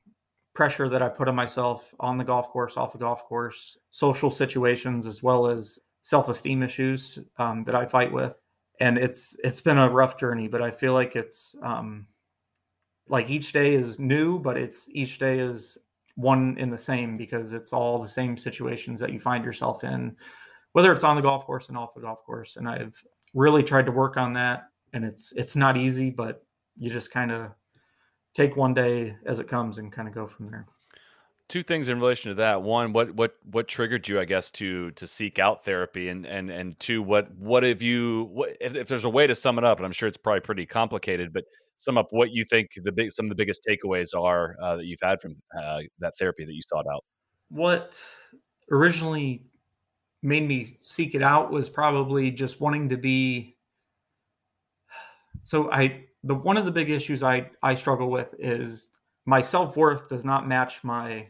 pressure 0.54 0.90
that 0.90 1.00
I 1.00 1.08
put 1.08 1.28
on 1.28 1.34
myself 1.34 1.94
on 1.98 2.18
the 2.18 2.24
golf 2.24 2.50
course, 2.50 2.76
off 2.76 2.92
the 2.92 2.98
golf 2.98 3.24
course, 3.24 3.78
social 3.90 4.28
situations, 4.28 5.06
as 5.06 5.22
well 5.22 5.46
as 5.46 5.78
self-esteem 6.06 6.62
issues 6.62 7.18
um, 7.38 7.62
that 7.64 7.74
I 7.74 7.86
fight 7.86 8.12
with. 8.12 8.40
And 8.78 8.98
it's 8.98 9.36
it's 9.42 9.60
been 9.60 9.78
a 9.78 9.88
rough 9.88 10.18
journey, 10.18 10.48
but 10.48 10.62
I 10.62 10.70
feel 10.70 10.92
like 10.92 11.16
it's 11.16 11.54
um, 11.62 12.06
like 13.08 13.30
each 13.30 13.52
day 13.52 13.74
is 13.74 13.98
new, 13.98 14.38
but 14.38 14.56
it's 14.58 14.88
each 14.92 15.18
day 15.18 15.38
is 15.38 15.78
one 16.14 16.56
in 16.58 16.70
the 16.70 16.78
same 16.78 17.16
because 17.16 17.52
it's 17.52 17.72
all 17.72 17.98
the 17.98 18.08
same 18.08 18.36
situations 18.36 19.00
that 19.00 19.12
you 19.12 19.20
find 19.20 19.44
yourself 19.44 19.84
in 19.84 20.16
whether 20.76 20.92
it's 20.92 21.04
on 21.04 21.16
the 21.16 21.22
golf 21.22 21.46
course 21.46 21.70
and 21.70 21.78
off 21.78 21.94
the 21.94 22.02
golf 22.02 22.22
course. 22.26 22.56
And 22.56 22.68
I've 22.68 23.02
really 23.32 23.62
tried 23.62 23.86
to 23.86 23.92
work 23.92 24.18
on 24.18 24.34
that. 24.34 24.64
And 24.92 25.06
it's 25.06 25.32
it's 25.32 25.56
not 25.56 25.78
easy, 25.78 26.10
but 26.10 26.44
you 26.76 26.90
just 26.90 27.10
kind 27.10 27.32
of 27.32 27.52
take 28.34 28.56
one 28.56 28.74
day 28.74 29.16
as 29.24 29.40
it 29.40 29.48
comes 29.48 29.78
and 29.78 29.90
kind 29.90 30.06
of 30.06 30.12
go 30.14 30.26
from 30.26 30.48
there. 30.48 30.66
Two 31.48 31.62
things 31.62 31.88
in 31.88 32.00
relation 32.00 32.30
to 32.30 32.34
that. 32.36 32.62
One, 32.62 32.92
what 32.92 33.14
what 33.14 33.36
what 33.50 33.68
triggered 33.68 34.08
you, 34.08 34.18
I 34.18 34.24
guess, 34.24 34.50
to 34.52 34.90
to 34.92 35.06
seek 35.06 35.38
out 35.38 35.64
therapy, 35.64 36.08
and 36.08 36.26
and 36.26 36.50
and 36.50 36.78
two, 36.80 37.02
what 37.02 37.30
what 37.36 37.62
have 37.62 37.82
you? 37.82 38.24
What 38.32 38.56
if, 38.60 38.74
if 38.74 38.88
there's 38.88 39.04
a 39.04 39.08
way 39.08 39.28
to 39.28 39.34
sum 39.36 39.56
it 39.58 39.64
up? 39.64 39.78
And 39.78 39.86
I'm 39.86 39.92
sure 39.92 40.08
it's 40.08 40.16
probably 40.16 40.40
pretty 40.40 40.66
complicated, 40.66 41.32
but 41.32 41.44
sum 41.76 41.98
up 41.98 42.08
what 42.10 42.30
you 42.32 42.44
think 42.50 42.70
the 42.82 42.90
big 42.90 43.12
some 43.12 43.26
of 43.26 43.30
the 43.30 43.36
biggest 43.36 43.66
takeaways 43.68 44.08
are 44.18 44.56
uh, 44.60 44.76
that 44.76 44.86
you've 44.86 45.00
had 45.02 45.20
from 45.20 45.36
uh, 45.56 45.80
that 46.00 46.14
therapy 46.18 46.44
that 46.44 46.52
you 46.52 46.62
sought 46.68 46.86
out. 46.92 47.04
What 47.48 48.02
originally 48.70 49.44
made 50.22 50.48
me 50.48 50.64
seek 50.64 51.14
it 51.14 51.22
out 51.22 51.52
was 51.52 51.70
probably 51.70 52.30
just 52.30 52.60
wanting 52.60 52.88
to 52.90 52.96
be. 52.96 53.56
So 55.42 55.70
I 55.70 56.06
the 56.24 56.34
one 56.34 56.56
of 56.56 56.64
the 56.64 56.72
big 56.72 56.90
issues 56.90 57.22
I 57.22 57.48
I 57.62 57.76
struggle 57.76 58.10
with 58.10 58.34
is 58.40 58.88
my 59.26 59.40
self 59.40 59.76
worth 59.76 60.08
does 60.08 60.24
not 60.24 60.48
match 60.48 60.82
my 60.82 61.28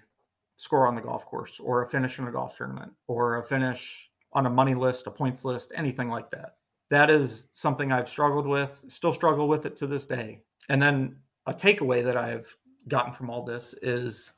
score 0.56 0.86
on 0.86 0.94
the 0.94 1.00
golf 1.00 1.24
course 1.26 1.60
or 1.60 1.82
a 1.82 1.86
finish 1.86 2.18
in 2.18 2.26
a 2.26 2.32
golf 2.32 2.56
tournament 2.56 2.92
or 3.06 3.38
a 3.38 3.42
finish 3.42 4.10
on 4.32 4.46
a 4.46 4.50
money 4.50 4.74
list, 4.74 5.06
a 5.06 5.10
points 5.10 5.44
list, 5.44 5.72
anything 5.74 6.08
like 6.08 6.30
that. 6.30 6.56
That 6.90 7.10
is 7.10 7.48
something 7.52 7.92
I've 7.92 8.08
struggled 8.08 8.46
with, 8.46 8.84
still 8.88 9.12
struggle 9.12 9.48
with 9.48 9.66
it 9.66 9.76
to 9.78 9.86
this 9.86 10.06
day. 10.06 10.42
And 10.68 10.80
then 10.80 11.16
a 11.46 11.54
takeaway 11.54 12.02
that 12.04 12.16
I've 12.16 12.54
gotten 12.88 13.12
from 13.12 13.30
all 13.30 13.44
this 13.44 13.74
is 13.82 14.32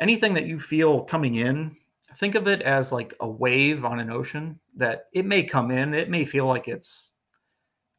anything 0.00 0.34
that 0.34 0.46
you 0.46 0.58
feel 0.58 1.02
coming 1.02 1.36
in, 1.36 1.76
think 2.16 2.34
of 2.34 2.48
it 2.48 2.62
as 2.62 2.92
like 2.92 3.14
a 3.20 3.28
wave 3.28 3.84
on 3.84 4.00
an 4.00 4.10
ocean 4.10 4.58
that 4.76 5.06
it 5.12 5.24
may 5.24 5.42
come 5.42 5.70
in, 5.70 5.94
it 5.94 6.10
may 6.10 6.24
feel 6.24 6.46
like 6.46 6.68
it's 6.68 7.10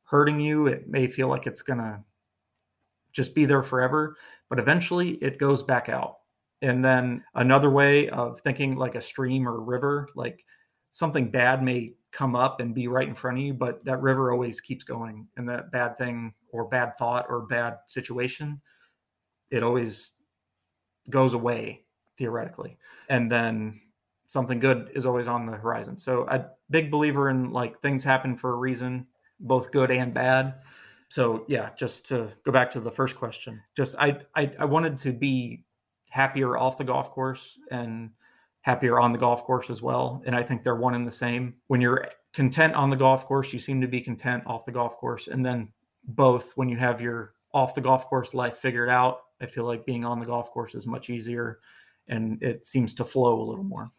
hurting 0.03 0.39
you, 0.39 0.67
it 0.67 0.87
may 0.87 1.07
feel 1.07 1.27
like 1.27 1.47
it's 1.47 1.61
going 1.61 1.79
to 1.79 1.99
just 3.11 3.35
be 3.35 3.45
there 3.45 3.63
forever, 3.63 4.15
but 4.49 4.59
eventually 4.59 5.11
it 5.15 5.39
goes 5.39 5.63
back 5.63 5.89
out. 5.89 6.17
And 6.61 6.83
then 6.83 7.23
another 7.35 7.69
way 7.69 8.09
of 8.09 8.39
thinking 8.41 8.75
like 8.75 8.95
a 8.95 9.01
stream 9.01 9.47
or 9.47 9.57
a 9.57 9.61
river, 9.61 10.09
like 10.15 10.43
something 10.91 11.29
bad 11.29 11.61
may 11.61 11.93
come 12.11 12.35
up 12.35 12.59
and 12.59 12.73
be 12.73 12.87
right 12.87 13.07
in 13.07 13.13
front 13.13 13.37
of 13.37 13.43
you, 13.43 13.53
but 13.53 13.83
that 13.85 14.01
river 14.01 14.31
always 14.31 14.59
keeps 14.59 14.83
going. 14.83 15.27
And 15.37 15.47
that 15.49 15.71
bad 15.71 15.97
thing 15.97 16.33
or 16.51 16.67
bad 16.67 16.95
thought 16.95 17.27
or 17.29 17.41
bad 17.41 17.77
situation, 17.87 18.59
it 19.51 19.61
always 19.61 20.11
goes 21.09 21.33
away 21.33 21.83
theoretically. 22.17 22.77
And 23.09 23.31
then 23.31 23.79
something 24.25 24.59
good 24.59 24.89
is 24.93 25.05
always 25.05 25.27
on 25.27 25.45
the 25.45 25.55
horizon. 25.55 25.97
So 25.97 26.25
a 26.27 26.47
big 26.69 26.91
believer 26.91 27.29
in 27.29 27.51
like 27.51 27.79
things 27.81 28.03
happen 28.03 28.35
for 28.35 28.51
a 28.51 28.57
reason, 28.57 29.07
both 29.39 29.71
good 29.71 29.91
and 29.91 30.13
bad. 30.13 30.55
So 31.09 31.45
yeah, 31.47 31.69
just 31.77 32.05
to 32.07 32.29
go 32.43 32.51
back 32.51 32.69
to 32.71 32.79
the 32.79 32.91
first 32.91 33.15
question, 33.15 33.61
just 33.75 33.95
I 33.97 34.17
I, 34.35 34.51
I 34.59 34.65
wanted 34.65 34.97
to 34.99 35.13
be 35.13 35.63
happier 36.17 36.57
off 36.57 36.79
the 36.79 36.83
golf 36.83 37.11
course 37.11 37.59
and 37.69 38.09
happier 38.61 38.99
on 38.99 39.11
the 39.11 39.19
golf 39.19 39.43
course 39.43 39.69
as 39.69 39.83
well. 39.83 40.23
And 40.25 40.35
I 40.35 40.41
think 40.41 40.63
they're 40.63 40.75
one 40.75 40.95
and 40.95 41.05
the 41.05 41.11
same. 41.11 41.57
When 41.67 41.79
you're 41.79 42.09
content 42.33 42.73
on 42.73 42.89
the 42.89 42.95
golf 42.95 43.23
course, 43.23 43.53
you 43.53 43.59
seem 43.59 43.81
to 43.81 43.87
be 43.87 44.01
content 44.01 44.43
off 44.47 44.65
the 44.65 44.71
golf 44.71 44.97
course. 44.97 45.27
And 45.27 45.45
then 45.45 45.69
both, 46.03 46.53
when 46.55 46.69
you 46.69 46.77
have 46.77 47.01
your 47.01 47.33
off 47.53 47.75
the 47.75 47.81
golf 47.81 48.07
course 48.07 48.33
life 48.33 48.57
figured 48.57 48.89
out, 48.89 49.19
I 49.39 49.45
feel 49.45 49.63
like 49.63 49.85
being 49.85 50.05
on 50.05 50.17
the 50.17 50.25
golf 50.25 50.49
course 50.49 50.73
is 50.73 50.87
much 50.87 51.11
easier 51.11 51.59
and 52.07 52.41
it 52.41 52.65
seems 52.65 52.95
to 52.95 53.05
flow 53.05 53.39
a 53.39 53.45
little 53.47 53.63
more, 53.63 53.91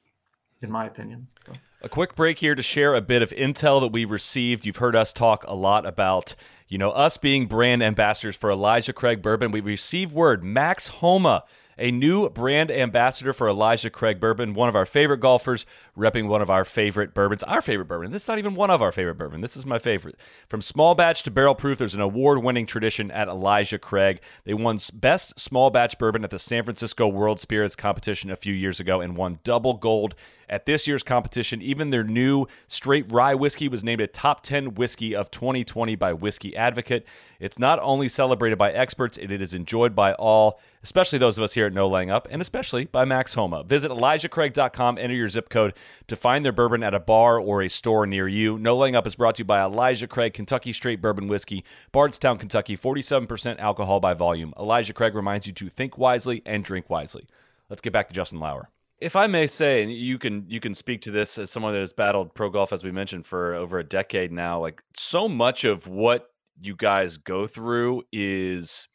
in 0.60 0.72
my 0.72 0.86
opinion. 0.86 1.28
So. 1.46 1.52
A 1.80 1.88
quick 1.88 2.16
break 2.16 2.40
here 2.40 2.56
to 2.56 2.62
share 2.62 2.96
a 2.96 3.00
bit 3.00 3.22
of 3.22 3.30
intel 3.30 3.80
that 3.80 3.92
we 3.92 4.04
received. 4.04 4.66
You've 4.66 4.78
heard 4.78 4.96
us 4.96 5.12
talk 5.12 5.44
a 5.46 5.54
lot 5.54 5.86
about, 5.86 6.34
you 6.66 6.78
know, 6.78 6.90
us 6.90 7.16
being 7.16 7.46
brand 7.46 7.84
ambassadors 7.84 8.34
for 8.34 8.50
Elijah 8.50 8.92
Craig 8.92 9.22
Bourbon. 9.22 9.52
We 9.52 9.60
received 9.60 10.12
word 10.12 10.42
Max 10.42 10.88
Homa 10.88 11.44
a 11.78 11.90
new 11.90 12.28
brand 12.28 12.70
ambassador 12.70 13.32
for 13.32 13.48
Elijah 13.48 13.90
Craig 13.90 14.20
Bourbon, 14.20 14.54
one 14.54 14.68
of 14.68 14.76
our 14.76 14.86
favorite 14.86 15.18
golfers, 15.18 15.64
repping 15.96 16.28
one 16.28 16.42
of 16.42 16.50
our 16.50 16.64
favorite 16.64 17.14
bourbons, 17.14 17.42
our 17.44 17.62
favorite 17.62 17.86
bourbon. 17.86 18.12
This 18.12 18.22
is 18.22 18.28
not 18.28 18.38
even 18.38 18.54
one 18.54 18.70
of 18.70 18.82
our 18.82 18.92
favorite 18.92 19.16
bourbon. 19.16 19.40
This 19.40 19.56
is 19.56 19.64
my 19.64 19.78
favorite. 19.78 20.16
From 20.48 20.60
small 20.60 20.94
batch 20.94 21.22
to 21.24 21.30
barrel 21.30 21.54
proof, 21.54 21.78
there's 21.78 21.94
an 21.94 22.00
award 22.00 22.42
winning 22.42 22.66
tradition 22.66 23.10
at 23.10 23.28
Elijah 23.28 23.78
Craig. 23.78 24.20
They 24.44 24.54
won 24.54 24.78
best 24.92 25.38
small 25.38 25.70
batch 25.70 25.98
bourbon 25.98 26.24
at 26.24 26.30
the 26.30 26.38
San 26.38 26.64
Francisco 26.64 27.06
World 27.06 27.40
Spirits 27.40 27.76
competition 27.76 28.30
a 28.30 28.36
few 28.36 28.54
years 28.54 28.80
ago 28.80 29.00
and 29.00 29.16
won 29.16 29.38
double 29.44 29.74
gold 29.74 30.14
at 30.48 30.66
this 30.66 30.86
year's 30.86 31.02
competition. 31.02 31.62
Even 31.62 31.90
their 31.90 32.04
new 32.04 32.46
straight 32.66 33.10
rye 33.12 33.34
whiskey 33.34 33.68
was 33.68 33.84
named 33.84 34.00
a 34.00 34.06
top 34.06 34.42
10 34.42 34.74
whiskey 34.74 35.14
of 35.14 35.30
2020 35.30 35.94
by 35.96 36.12
Whiskey 36.12 36.56
Advocate. 36.56 37.06
It's 37.40 37.58
not 37.58 37.78
only 37.80 38.08
celebrated 38.08 38.58
by 38.58 38.72
experts, 38.72 39.16
it 39.16 39.30
is 39.30 39.54
enjoyed 39.54 39.94
by 39.94 40.12
all, 40.14 40.60
especially 40.82 41.18
those 41.18 41.38
of 41.38 41.44
us 41.44 41.54
here 41.54 41.66
at 41.66 41.72
No 41.72 41.88
Laying 41.88 42.10
Up, 42.10 42.26
and 42.30 42.42
especially 42.42 42.84
by 42.84 43.04
Max 43.04 43.34
Homa. 43.34 43.62
Visit 43.62 43.90
ElijahCraig.com, 43.90 44.98
enter 44.98 45.14
your 45.14 45.28
zip 45.28 45.48
code 45.48 45.74
to 46.06 46.16
find 46.16 46.44
their 46.44 46.52
bourbon 46.52 46.82
at 46.82 46.94
a 46.94 47.00
bar 47.00 47.38
or 47.38 47.62
a 47.62 47.68
store 47.68 48.06
near 48.06 48.26
you. 48.26 48.58
No 48.58 48.76
Laying 48.76 48.96
Up 48.96 49.06
is 49.06 49.16
brought 49.16 49.36
to 49.36 49.40
you 49.40 49.46
by 49.46 49.62
Elijah 49.62 50.08
Craig 50.08 50.34
Kentucky 50.34 50.72
Straight 50.72 51.00
Bourbon 51.00 51.28
Whiskey, 51.28 51.64
Bardstown, 51.92 52.38
Kentucky, 52.38 52.76
47% 52.76 53.58
alcohol 53.58 54.00
by 54.00 54.14
volume. 54.14 54.52
Elijah 54.58 54.92
Craig 54.92 55.14
reminds 55.14 55.46
you 55.46 55.52
to 55.52 55.68
think 55.68 55.98
wisely 55.98 56.42
and 56.44 56.64
drink 56.64 56.90
wisely. 56.90 57.26
Let's 57.68 57.82
get 57.82 57.92
back 57.92 58.08
to 58.08 58.14
Justin 58.14 58.40
Lower 58.40 58.70
if 59.00 59.14
I 59.16 59.26
may 59.26 59.46
say, 59.46 59.82
and 59.82 59.92
you 59.92 60.18
can 60.18 60.44
you 60.48 60.60
can 60.60 60.74
speak 60.74 61.02
to 61.02 61.10
this 61.10 61.38
as 61.38 61.50
someone 61.50 61.72
that 61.72 61.80
has 61.80 61.92
battled 61.92 62.34
pro 62.34 62.50
golf 62.50 62.72
as 62.72 62.82
we 62.82 62.90
mentioned 62.90 63.26
for 63.26 63.54
over 63.54 63.78
a 63.78 63.84
decade 63.84 64.32
now, 64.32 64.60
like 64.60 64.82
so 64.96 65.28
much 65.28 65.64
of 65.64 65.86
what 65.86 66.28
you 66.60 66.74
guys 66.74 67.16
go 67.16 67.46
through 67.46 68.02
is 68.12 68.88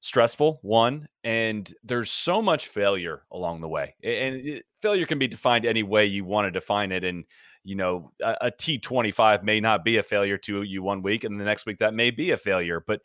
stressful 0.00 0.58
one 0.60 1.08
and 1.22 1.72
there's 1.82 2.10
so 2.10 2.42
much 2.42 2.68
failure 2.68 3.22
along 3.32 3.62
the 3.62 3.68
way 3.68 3.94
and 4.04 4.36
it, 4.36 4.64
failure 4.82 5.06
can 5.06 5.18
be 5.18 5.26
defined 5.26 5.64
any 5.64 5.82
way 5.82 6.04
you 6.04 6.26
want 6.26 6.46
to 6.46 6.50
define 6.50 6.92
it 6.92 7.04
and 7.04 7.24
you 7.62 7.74
know 7.74 8.12
a 8.22 8.36
a 8.42 8.50
t25 8.50 9.42
may 9.42 9.60
not 9.60 9.82
be 9.82 9.96
a 9.96 10.02
failure 10.02 10.36
to 10.36 10.60
you 10.60 10.82
one 10.82 11.00
week 11.00 11.24
and 11.24 11.40
the 11.40 11.44
next 11.44 11.64
week 11.64 11.78
that 11.78 11.94
may 11.94 12.10
be 12.10 12.32
a 12.32 12.36
failure 12.36 12.84
but 12.86 13.00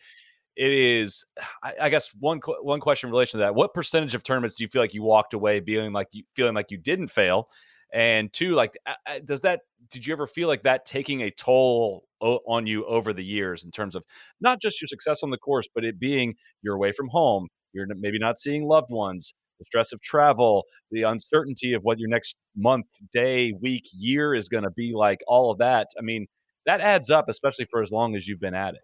it 0.59 0.73
is 0.73 1.25
I, 1.63 1.73
I, 1.83 1.89
guess 1.89 2.09
one 2.19 2.41
one 2.61 2.81
question 2.81 3.07
in 3.07 3.11
relation 3.11 3.39
to 3.39 3.45
that 3.45 3.55
what 3.55 3.73
percentage 3.73 4.13
of 4.13 4.23
tournaments 4.23 4.55
do 4.55 4.63
you 4.65 4.67
feel 4.67 4.81
like 4.81 4.93
you 4.93 5.01
walked 5.01 5.33
away 5.33 5.61
feeling 5.61 5.93
like 5.93 6.09
you 6.11 6.23
feeling 6.35 6.53
like 6.53 6.69
you 6.69 6.77
didn't 6.77 7.07
fail? 7.07 7.47
And 7.93 8.31
two 8.31 8.51
like 8.51 8.77
does 9.23 9.41
that 9.41 9.61
did 9.89 10.05
you 10.05 10.13
ever 10.13 10.27
feel 10.27 10.49
like 10.49 10.63
that 10.63 10.85
taking 10.85 11.21
a 11.21 11.31
toll 11.31 12.03
on 12.19 12.67
you 12.67 12.85
over 12.85 13.13
the 13.13 13.23
years 13.23 13.63
in 13.63 13.71
terms 13.71 13.95
of 13.95 14.03
not 14.41 14.61
just 14.61 14.81
your 14.81 14.89
success 14.89 15.23
on 15.23 15.31
the 15.31 15.37
course 15.37 15.67
but 15.73 15.85
it 15.85 15.97
being 15.97 16.35
you're 16.61 16.75
away 16.75 16.91
from 16.91 17.07
home 17.07 17.47
you're 17.71 17.87
maybe 17.95 18.19
not 18.19 18.37
seeing 18.37 18.67
loved 18.67 18.91
ones 18.91 19.33
the 19.57 19.65
stress 19.65 19.91
of 19.93 20.01
travel 20.01 20.65
the 20.91 21.03
uncertainty 21.03 21.73
of 21.73 21.81
what 21.83 21.97
your 21.97 22.09
next 22.09 22.35
month 22.55 22.85
day 23.11 23.53
week 23.59 23.87
year 23.93 24.35
is 24.35 24.49
going 24.49 24.65
to 24.65 24.71
be 24.71 24.93
like 24.93 25.21
all 25.27 25.49
of 25.49 25.57
that? 25.57 25.87
I 25.97 26.01
mean 26.01 26.27
that 26.67 26.81
adds 26.81 27.09
up 27.09 27.29
especially 27.29 27.65
for 27.71 27.81
as 27.81 27.91
long 27.91 28.15
as 28.15 28.27
you've 28.27 28.41
been 28.41 28.53
at 28.53 28.75
it 28.75 28.81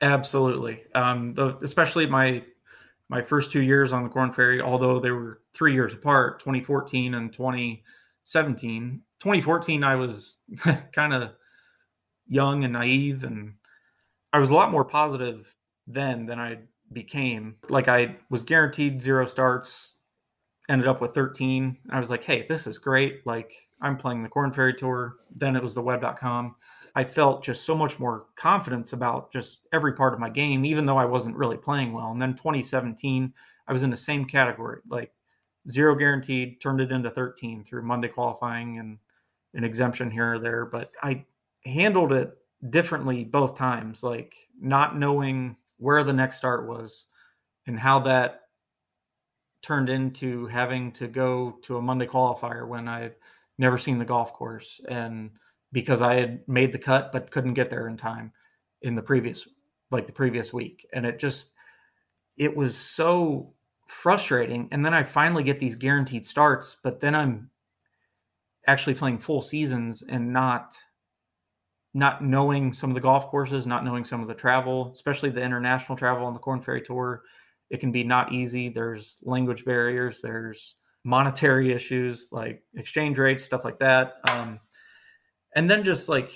Absolutely. 0.00 0.82
Um, 0.94 1.34
the, 1.34 1.56
especially 1.58 2.06
my 2.06 2.42
my 3.08 3.20
first 3.20 3.50
two 3.50 3.60
years 3.60 3.92
on 3.92 4.04
the 4.04 4.08
Corn 4.08 4.32
Ferry, 4.32 4.60
although 4.60 5.00
they 5.00 5.10
were 5.10 5.40
three 5.52 5.74
years 5.74 5.92
apart, 5.92 6.38
2014 6.38 7.14
and 7.14 7.32
2017. 7.32 9.02
2014, 9.18 9.84
I 9.84 9.96
was 9.96 10.38
kind 10.92 11.12
of 11.12 11.30
young 12.28 12.62
and 12.62 12.72
naive, 12.72 13.24
and 13.24 13.54
I 14.32 14.38
was 14.38 14.50
a 14.50 14.54
lot 14.54 14.70
more 14.70 14.84
positive 14.84 15.54
then 15.88 16.24
than 16.24 16.38
I 16.38 16.58
became. 16.92 17.56
Like 17.68 17.88
I 17.88 18.16
was 18.30 18.42
guaranteed 18.42 19.02
zero 19.02 19.26
starts, 19.26 19.94
ended 20.68 20.86
up 20.86 21.00
with 21.00 21.12
13. 21.14 21.76
I 21.90 21.98
was 21.98 22.10
like, 22.10 22.22
hey, 22.22 22.46
this 22.48 22.66
is 22.66 22.78
great. 22.78 23.26
Like 23.26 23.52
I'm 23.82 23.96
playing 23.96 24.22
the 24.22 24.28
Corn 24.28 24.52
Ferry 24.52 24.74
Tour. 24.74 25.16
Then 25.34 25.56
it 25.56 25.62
was 25.62 25.74
the 25.74 25.82
web.com. 25.82 26.54
I 26.94 27.04
felt 27.04 27.44
just 27.44 27.64
so 27.64 27.76
much 27.76 27.98
more 27.98 28.26
confidence 28.36 28.92
about 28.92 29.32
just 29.32 29.66
every 29.72 29.92
part 29.92 30.12
of 30.12 30.20
my 30.20 30.30
game, 30.30 30.64
even 30.64 30.86
though 30.86 30.96
I 30.96 31.04
wasn't 31.04 31.36
really 31.36 31.56
playing 31.56 31.92
well. 31.92 32.10
And 32.10 32.20
then 32.20 32.34
2017, 32.34 33.32
I 33.68 33.72
was 33.72 33.82
in 33.82 33.90
the 33.90 33.96
same 33.96 34.24
category, 34.24 34.80
like 34.88 35.12
zero 35.68 35.94
guaranteed, 35.94 36.60
turned 36.60 36.80
it 36.80 36.92
into 36.92 37.10
13 37.10 37.64
through 37.64 37.82
Monday 37.82 38.08
qualifying 38.08 38.78
and 38.78 38.98
an 39.54 39.64
exemption 39.64 40.10
here 40.10 40.34
or 40.34 40.38
there. 40.38 40.66
But 40.66 40.90
I 41.02 41.24
handled 41.64 42.12
it 42.12 42.36
differently 42.68 43.24
both 43.24 43.56
times, 43.56 44.02
like 44.02 44.34
not 44.60 44.98
knowing 44.98 45.56
where 45.78 46.02
the 46.02 46.12
next 46.12 46.36
start 46.36 46.66
was 46.66 47.06
and 47.66 47.78
how 47.78 48.00
that 48.00 48.42
turned 49.62 49.88
into 49.88 50.46
having 50.46 50.90
to 50.92 51.06
go 51.06 51.58
to 51.62 51.76
a 51.76 51.82
Monday 51.82 52.06
qualifier 52.06 52.66
when 52.66 52.88
I've 52.88 53.16
never 53.58 53.78
seen 53.78 53.98
the 53.98 54.04
golf 54.04 54.32
course 54.32 54.80
and 54.88 55.30
because 55.72 56.02
I 56.02 56.14
had 56.14 56.40
made 56.48 56.72
the 56.72 56.78
cut 56.78 57.12
but 57.12 57.30
couldn't 57.30 57.54
get 57.54 57.70
there 57.70 57.88
in 57.88 57.96
time 57.96 58.32
in 58.82 58.94
the 58.94 59.02
previous 59.02 59.48
like 59.90 60.06
the 60.06 60.12
previous 60.12 60.52
week 60.52 60.86
and 60.92 61.04
it 61.04 61.18
just 61.18 61.52
it 62.38 62.56
was 62.56 62.76
so 62.76 63.52
frustrating 63.88 64.68
and 64.70 64.84
then 64.84 64.94
I 64.94 65.02
finally 65.02 65.42
get 65.42 65.58
these 65.58 65.74
guaranteed 65.74 66.24
starts 66.24 66.76
but 66.82 67.00
then 67.00 67.14
I'm 67.14 67.50
actually 68.66 68.94
playing 68.94 69.18
full 69.18 69.42
seasons 69.42 70.02
and 70.02 70.32
not 70.32 70.74
not 71.92 72.22
knowing 72.22 72.72
some 72.72 72.90
of 72.90 72.94
the 72.94 73.00
golf 73.00 73.26
courses, 73.26 73.66
not 73.66 73.84
knowing 73.84 74.04
some 74.04 74.22
of 74.22 74.28
the 74.28 74.34
travel, 74.34 74.90
especially 74.94 75.30
the 75.30 75.42
international 75.42 75.98
travel 75.98 76.24
on 76.24 76.32
the 76.32 76.38
Corn 76.38 76.60
Ferry 76.60 76.80
Tour, 76.80 77.22
it 77.68 77.80
can 77.80 77.90
be 77.90 78.04
not 78.04 78.32
easy. 78.32 78.68
There's 78.68 79.18
language 79.22 79.64
barriers, 79.64 80.20
there's 80.20 80.76
monetary 81.04 81.72
issues 81.72 82.28
like 82.30 82.62
exchange 82.74 83.18
rates, 83.18 83.42
stuff 83.42 83.64
like 83.64 83.78
that. 83.78 84.16
Um, 84.24 84.60
and 85.54 85.70
then 85.70 85.84
just 85.84 86.08
like 86.08 86.32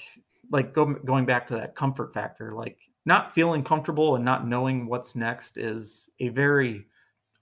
like 0.51 0.75
go, 0.75 0.85
going 0.87 1.25
back 1.25 1.47
to 1.47 1.55
that 1.55 1.75
comfort 1.75 2.13
factor 2.13 2.53
like 2.53 2.91
not 3.07 3.33
feeling 3.33 3.63
comfortable 3.63 4.17
and 4.17 4.25
not 4.25 4.47
knowing 4.47 4.87
what's 4.87 5.15
next 5.15 5.59
is 5.59 6.11
a 6.21 6.29
very 6.31 6.87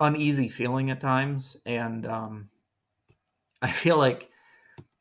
uneasy 0.00 0.48
feeling 0.48 0.90
at 0.90 1.00
times. 1.00 1.56
And 1.64 2.06
um, 2.06 2.48
I 3.62 3.70
feel 3.70 3.96
like 3.96 4.30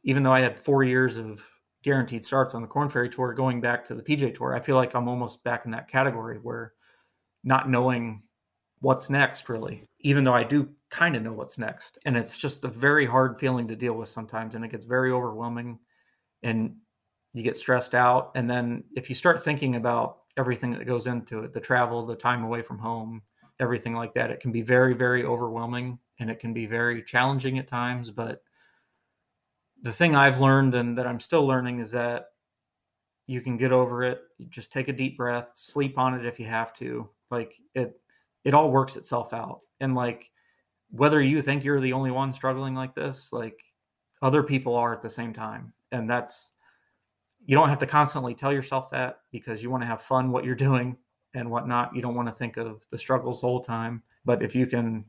even 0.04 0.24
though 0.24 0.34
I 0.34 0.42
had 0.42 0.60
four 0.60 0.84
years 0.84 1.18
of 1.18 1.42
guaranteed 1.84 2.24
starts 2.24 2.54
on 2.54 2.62
the 2.62 2.68
Corn 2.68 2.90
Ferry 2.90 3.10
Tour, 3.10 3.34
going 3.34 3.60
back 3.60 3.84
to 3.86 3.96
the 3.96 4.04
pj 4.04 4.34
Tour, 4.36 4.56
I 4.56 4.60
feel 4.60 4.76
like 4.76 4.96
I'm 4.96 5.10
almost 5.10 5.44
back 5.44 5.66
in 5.66 5.72
that 5.72 5.88
category 5.88 6.38
where 6.38 6.74
not 7.44 7.70
knowing 7.70 8.22
what's 8.82 9.10
next, 9.10 9.50
really, 9.50 9.88
even 10.00 10.24
though 10.24 10.34
I 10.34 10.44
do 10.44 10.70
kind 10.90 11.16
of 11.16 11.24
know 11.24 11.34
what's 11.34 11.58
next. 11.58 11.98
And 12.06 12.16
it's 12.16 12.38
just 12.38 12.64
a 12.66 12.68
very 12.68 13.06
hard 13.06 13.40
feeling 13.40 13.68
to 13.68 13.76
deal 13.76 13.94
with 13.94 14.10
sometimes. 14.10 14.54
And 14.54 14.64
it 14.64 14.72
gets 14.72 14.86
very 14.86 15.12
overwhelming 15.12 15.80
and 16.44 16.76
you 17.34 17.44
get 17.44 17.58
stressed 17.58 17.96
out. 17.96 18.32
And 18.36 18.50
then 18.50 18.84
if 18.96 19.10
you 19.10 19.16
start 19.16 19.44
thinking 19.44 19.76
about 19.76 20.20
everything 20.38 20.72
that 20.72 20.86
goes 20.86 21.08
into 21.08 21.44
it 21.44 21.54
the 21.54 21.60
travel, 21.60 22.06
the 22.06 22.16
time 22.16 22.44
away 22.44 22.62
from 22.62 22.80
home, 22.80 23.22
everything 23.60 23.94
like 23.94 24.14
that, 24.14 24.32
it 24.32 24.40
can 24.40 24.52
be 24.52 24.62
very, 24.62 24.94
very 24.94 25.24
overwhelming 25.24 26.00
and 26.20 26.30
it 26.30 26.40
can 26.40 26.54
be 26.54 26.66
very 26.66 27.04
challenging 27.04 27.58
at 27.60 27.68
times. 27.68 28.12
But 28.12 28.44
the 29.82 29.94
thing 29.94 30.16
I've 30.16 30.40
learned 30.40 30.76
and 30.76 30.98
that 30.98 31.08
I'm 31.08 31.20
still 31.20 31.46
learning 31.46 31.80
is 31.80 31.92
that 31.92 32.28
you 33.28 33.42
can 33.42 33.58
get 33.58 33.72
over 33.72 34.04
it. 34.04 34.22
You 34.38 34.48
just 34.48 34.72
take 34.72 34.88
a 34.88 34.94
deep 34.94 35.18
breath, 35.18 35.52
sleep 35.54 35.98
on 35.98 36.14
it 36.14 36.26
if 36.26 36.40
you 36.40 36.46
have 36.48 36.74
to. 36.76 37.10
Like 37.30 37.56
it, 37.74 38.00
it 38.44 38.54
all 38.54 38.72
works 38.72 38.98
itself 38.98 39.34
out. 39.34 39.62
And 39.80 39.96
like 39.96 40.32
whether 40.90 41.22
you 41.22 41.42
think 41.42 41.64
you're 41.64 41.80
the 41.80 41.94
only 41.94 42.12
one 42.12 42.34
struggling 42.34 42.76
like 42.76 42.94
this, 42.94 43.32
like 43.32 43.64
other 44.22 44.44
people 44.44 44.76
are 44.76 44.94
at 44.94 45.02
the 45.02 45.10
same 45.10 45.34
time. 45.34 45.74
And 45.92 46.10
that's 46.10 46.54
you 47.46 47.56
don't 47.56 47.70
have 47.70 47.80
to 47.80 47.88
constantly 47.88 48.34
tell 48.34 48.54
yourself 48.54 48.92
that 48.92 49.22
because 49.32 49.64
you 49.64 49.70
want 49.70 49.84
to 49.84 49.88
have 49.88 50.02
fun 50.02 50.32
what 50.32 50.46
you're 50.46 50.56
doing 50.56 50.98
and 51.34 51.50
whatnot. 51.50 51.96
You 51.96 52.02
don't 52.02 52.16
want 52.16 52.28
to 52.28 52.34
think 52.34 52.58
of 52.58 52.86
the 52.92 52.98
struggles 52.98 53.44
all 53.44 53.50
the 53.50 53.54
whole 53.54 53.64
time. 53.64 54.04
But 54.26 54.44
if 54.44 54.56
you 54.56 54.68
can 54.68 55.06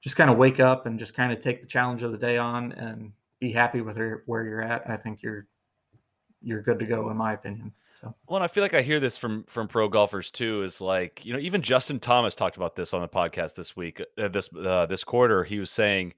just 0.00 0.16
kind 0.16 0.30
of 0.30 0.38
wake 0.38 0.60
up 0.60 0.86
and 0.86 0.98
just 0.98 1.14
kind 1.14 1.32
of 1.32 1.40
take 1.40 1.60
the 1.60 1.66
challenge 1.66 2.02
of 2.02 2.12
the 2.12 2.18
day 2.18 2.38
on 2.38 2.72
and 2.72 3.12
be 3.40 3.50
happy 3.52 3.80
with 3.80 3.98
where 4.26 4.44
you're 4.44 4.62
at, 4.62 4.88
I 4.88 4.96
think 4.96 5.22
you're 5.22 5.46
you're 6.42 6.62
good 6.62 6.78
to 6.78 6.86
go 6.86 7.10
in 7.10 7.16
my 7.16 7.32
opinion. 7.32 7.72
So. 8.00 8.14
Well, 8.28 8.36
and 8.36 8.44
I 8.44 8.48
feel 8.48 8.62
like 8.62 8.74
I 8.74 8.82
hear 8.82 9.00
this 9.00 9.16
from 9.16 9.44
from 9.44 9.68
pro 9.68 9.88
golfers 9.88 10.30
too. 10.30 10.62
Is 10.62 10.80
like 10.80 11.24
you 11.24 11.32
know 11.32 11.38
even 11.38 11.62
Justin 11.62 11.98
Thomas 11.98 12.34
talked 12.34 12.56
about 12.56 12.76
this 12.76 12.92
on 12.92 13.00
the 13.00 13.08
podcast 13.08 13.54
this 13.54 13.74
week, 13.74 14.02
uh, 14.18 14.28
this 14.28 14.50
uh, 14.54 14.86
this 14.86 15.02
quarter. 15.02 15.44
He 15.44 15.58
was 15.58 15.70
saying, 15.70 16.14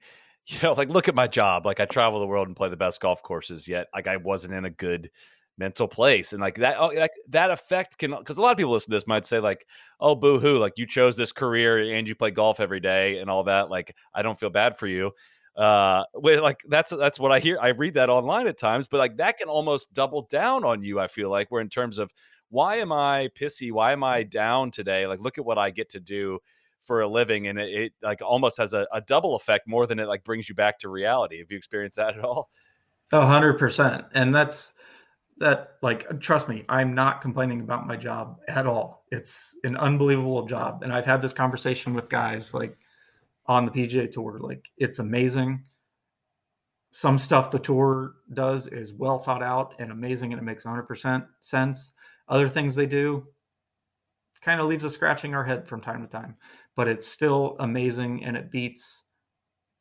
you 0.51 0.57
know, 0.63 0.73
like 0.73 0.89
look 0.89 1.07
at 1.07 1.15
my 1.15 1.27
job. 1.27 1.65
Like 1.65 1.79
I 1.79 1.85
travel 1.85 2.19
the 2.19 2.27
world 2.27 2.47
and 2.47 2.55
play 2.57 2.69
the 2.69 2.77
best 2.77 2.99
golf 2.99 3.21
courses. 3.21 3.67
Yet 3.67 3.87
like 3.93 4.07
I 4.07 4.17
wasn't 4.17 4.55
in 4.55 4.65
a 4.65 4.69
good 4.69 5.11
mental 5.57 5.87
place, 5.87 6.33
and 6.33 6.41
like 6.41 6.55
that 6.55 6.77
oh, 6.79 6.87
like 6.87 7.11
that 7.29 7.51
effect 7.51 7.97
can 7.97 8.11
because 8.17 8.37
a 8.37 8.41
lot 8.41 8.51
of 8.51 8.57
people 8.57 8.71
listen 8.73 8.89
to 8.91 8.95
this 8.95 9.07
might 9.07 9.25
say 9.25 9.39
like, 9.39 9.67
oh 9.99 10.15
boo 10.15 10.39
hoo, 10.39 10.57
like 10.57 10.73
you 10.77 10.87
chose 10.87 11.15
this 11.15 11.31
career 11.31 11.93
and 11.93 12.07
you 12.07 12.15
play 12.15 12.31
golf 12.31 12.59
every 12.59 12.79
day 12.79 13.19
and 13.19 13.29
all 13.29 13.43
that. 13.43 13.69
Like 13.69 13.95
I 14.13 14.21
don't 14.23 14.39
feel 14.39 14.49
bad 14.49 14.77
for 14.77 14.87
you 14.87 15.11
uh 15.57 16.03
like 16.23 16.61
that's 16.69 16.91
that's 16.91 17.19
what 17.19 17.31
i 17.33 17.39
hear 17.39 17.57
i 17.59 17.69
read 17.69 17.95
that 17.95 18.09
online 18.09 18.47
at 18.47 18.57
times 18.57 18.87
but 18.87 18.97
like 18.97 19.17
that 19.17 19.35
can 19.35 19.49
almost 19.49 19.91
double 19.93 20.21
down 20.29 20.63
on 20.63 20.81
you 20.83 20.99
i 20.99 21.07
feel 21.07 21.29
like 21.29 21.49
where 21.51 21.61
in 21.61 21.67
terms 21.67 21.97
of 21.97 22.13
why 22.49 22.75
am 22.75 22.93
i 22.93 23.29
pissy 23.37 23.71
why 23.71 23.91
am 23.91 24.03
i 24.03 24.23
down 24.23 24.71
today 24.71 25.05
like 25.05 25.19
look 25.19 25.37
at 25.37 25.43
what 25.43 25.57
i 25.57 25.69
get 25.69 25.89
to 25.89 25.99
do 25.99 26.39
for 26.79 27.01
a 27.01 27.07
living 27.07 27.47
and 27.47 27.59
it, 27.59 27.69
it 27.69 27.93
like 28.01 28.21
almost 28.21 28.57
has 28.57 28.73
a, 28.73 28.87
a, 28.93 29.01
double 29.01 29.35
effect 29.35 29.67
more 29.67 29.85
than 29.85 29.99
it 29.99 30.07
like 30.07 30.23
brings 30.23 30.47
you 30.47 30.55
back 30.55 30.79
to 30.79 30.89
reality 30.89 31.39
have 31.39 31.51
you 31.51 31.57
experienced 31.57 31.97
that 31.97 32.17
at 32.17 32.23
all 32.23 32.49
a 33.11 33.25
hundred 33.25 33.59
percent 33.59 34.05
and 34.13 34.33
that's 34.33 34.73
that 35.37 35.73
like 35.81 36.05
uh, 36.09 36.13
trust 36.19 36.47
me 36.47 36.63
i'm 36.69 36.93
not 36.93 37.21
complaining 37.21 37.59
about 37.59 37.85
my 37.85 37.95
job 37.95 38.37
at 38.47 38.65
all 38.65 39.05
it's 39.11 39.55
an 39.63 39.75
unbelievable 39.77 40.45
job 40.45 40.81
and 40.83 40.93
i've 40.93 41.05
had 41.05 41.21
this 41.21 41.33
conversation 41.33 41.93
with 41.93 42.07
guys 42.07 42.53
like 42.53 42.77
on 43.49 43.65
the 43.65 43.71
PGA 43.71 44.09
Tour. 44.09 44.37
Like 44.39 44.69
it's 44.77 44.99
amazing. 44.99 45.63
Some 46.91 47.17
stuff 47.17 47.51
the 47.51 47.59
tour 47.59 48.13
does 48.31 48.67
is 48.67 48.93
well 48.93 49.19
thought 49.19 49.43
out 49.43 49.75
and 49.79 49.91
amazing, 49.91 50.31
and 50.31 50.41
it 50.41 50.45
makes 50.45 50.63
100% 50.63 51.27
sense. 51.41 51.91
Other 52.29 52.47
things 52.47 52.75
they 52.75 52.85
do 52.85 53.27
kind 54.41 54.61
of 54.61 54.67
leaves 54.67 54.85
us 54.85 54.93
scratching 54.93 55.33
our 55.35 55.43
head 55.43 55.67
from 55.67 55.81
time 55.81 56.01
to 56.01 56.07
time, 56.07 56.35
but 56.75 56.87
it's 56.87 57.07
still 57.07 57.55
amazing 57.59 58.23
and 58.23 58.37
it 58.37 58.51
beats 58.51 59.03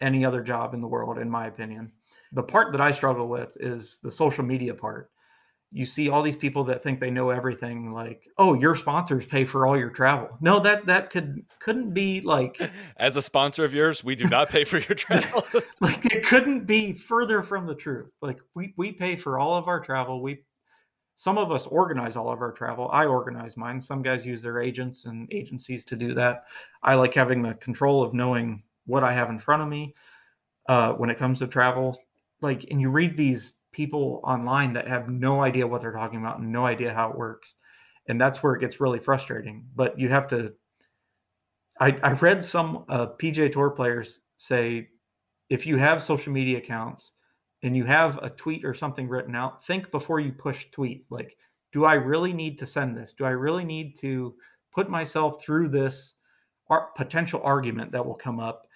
any 0.01 0.25
other 0.25 0.43
job 0.43 0.75
in 0.75 0.81
the 0.81 0.89
world, 0.89 1.19
in 1.19 1.31
my 1.31 1.47
opinion. 1.47 1.93
The 2.33 2.43
part 2.43 2.73
that 2.73 2.81
I 2.81 2.93
struggle 2.93 3.29
with 3.29 3.57
is 3.61 3.99
the 4.03 4.11
social 4.11 4.45
media 4.45 4.75
part. 4.75 5.11
You 5.71 5.85
see 5.85 6.09
all 6.09 6.23
these 6.23 6.37
people 6.37 6.65
that 6.65 6.83
think 6.83 6.99
they 6.99 7.11
know 7.11 7.29
everything 7.29 7.93
like 7.93 8.27
oh 8.39 8.55
your 8.55 8.75
sponsors 8.75 9.27
pay 9.27 9.45
for 9.45 9.67
all 9.67 9.77
your 9.77 9.91
travel. 9.91 10.31
No 10.41 10.61
that 10.61 10.87
that 10.87 11.11
could 11.11 11.45
couldn't 11.59 11.93
be 11.93 12.23
like 12.23 12.59
as 12.97 13.17
a 13.17 13.23
sponsor 13.23 13.65
of 13.65 13.75
yours 13.75 14.03
we 14.03 14.15
do 14.15 14.25
not 14.31 14.49
pay 14.49 14.65
for 14.65 14.79
your 14.79 14.95
travel. 14.95 15.45
Like 15.81 16.07
it 16.07 16.25
couldn't 16.25 16.65
be 16.65 16.95
further 16.95 17.43
from 17.43 17.67
the 17.67 17.75
truth. 17.75 18.17
Like 18.23 18.39
we 18.55 18.73
we 18.79 18.93
pay 18.93 19.17
for 19.17 19.39
all 19.39 19.57
of 19.57 19.69
our 19.69 19.79
travel. 19.79 20.23
We 20.23 20.39
some 21.19 21.37
of 21.37 21.51
us 21.51 21.67
organize 21.67 22.15
all 22.17 22.31
of 22.31 22.41
our 22.41 22.53
travel 22.53 22.89
i 22.93 23.05
organize 23.05 23.57
mine 23.57 23.81
some 23.81 24.03
guys 24.03 24.25
use 24.25 24.43
their 24.43 24.61
agents 24.61 25.05
and 25.07 25.27
agencies 25.33 25.85
to 25.85 25.97
do 25.97 26.15
that 26.15 26.45
i 26.83 26.95
like 26.95 27.15
having 27.15 27.43
the 27.43 27.55
control 27.55 28.03
of 28.03 28.15
knowing 28.15 28.63
what 28.87 29.03
i 29.03 29.13
have 29.13 29.31
in 29.31 29.39
front 29.39 29.63
of 29.63 29.69
me 29.69 29.95
uh, 30.69 30.93
when 30.93 31.09
it 31.09 31.19
comes 31.19 31.39
to 31.39 31.47
travel 31.47 31.99
like 32.41 32.67
and 32.71 32.81
you 32.81 32.91
read 32.91 33.17
these 33.17 33.59
people 33.73 34.21
online 34.25 34.73
that 34.73 34.89
have 34.89 35.09
no 35.09 35.43
idea 35.43 35.67
what 35.67 35.81
they're 35.81 35.93
talking 35.93 36.19
about 36.19 36.39
and 36.39 36.51
no 36.51 36.67
idea 36.67 36.93
how 36.93 37.11
it 37.11 37.17
works. 37.17 37.55
And 38.09 38.21
that's 38.21 38.43
where 38.43 38.55
it 38.55 38.61
gets 38.61 38.81
really 38.81 38.99
frustrating. 38.99 39.67
But 39.75 39.99
you 39.99 40.09
have 40.09 40.29
to. 40.29 40.55
I, 41.81 41.97
I 42.03 42.13
read 42.13 42.43
some 42.43 42.85
uh, 42.89 43.09
PGA 43.21 43.53
Tour 43.53 43.71
players 43.71 44.21
say 44.37 44.89
if 45.49 45.67
you 45.67 45.77
have 45.77 46.03
social 46.03 46.33
media 46.33 46.59
accounts 46.59 47.13
and 47.63 47.77
you 47.77 47.85
have 47.85 48.19
a 48.23 48.31
tweet 48.31 48.65
or 48.65 48.75
something 48.75 49.09
written 49.09 49.35
out, 49.35 49.65
think 49.65 49.91
before 49.91 50.21
you 50.21 50.33
push 50.33 50.67
tweet. 50.71 51.07
Like, 51.11 51.37
do 51.73 51.85
I 51.85 51.95
really 51.95 52.33
need 52.33 52.59
to 52.59 52.67
send 52.67 52.97
this? 52.97 53.15
Do 53.15 53.25
I 53.25 53.31
really 53.31 53.65
need 53.65 53.97
to 53.97 54.35
put 54.73 54.89
myself 54.89 55.43
through 55.43 55.69
this 55.69 56.17
potential 56.97 57.41
argument 57.43 57.93
that 57.93 58.05
will 58.05 58.15
come 58.15 58.39
up 58.39 58.69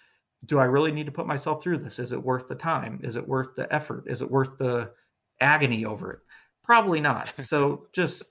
do 0.47 0.59
I 0.59 0.65
really 0.65 0.93
need 0.93 1.07
to 1.07 1.13
put 1.13 1.27
myself 1.27 1.63
through 1.63 1.79
this? 1.79 1.99
Is 1.99 2.13
it 2.13 2.23
worth 2.23 2.49
the 2.49 2.55
time? 2.55 3.01
Is 3.03 3.17
it 3.17 3.27
worth 3.27 3.55
the 3.55 3.73
effort? 3.73 4.05
Is 4.07 4.23
it 4.23 4.31
worth 4.31 4.59
the 4.59 4.93
agony 5.41 5.85
over 5.85 6.13
it? 6.13 6.21
Probably 6.63 7.01
not. 7.01 7.33
So 7.43 7.87
just 7.93 8.25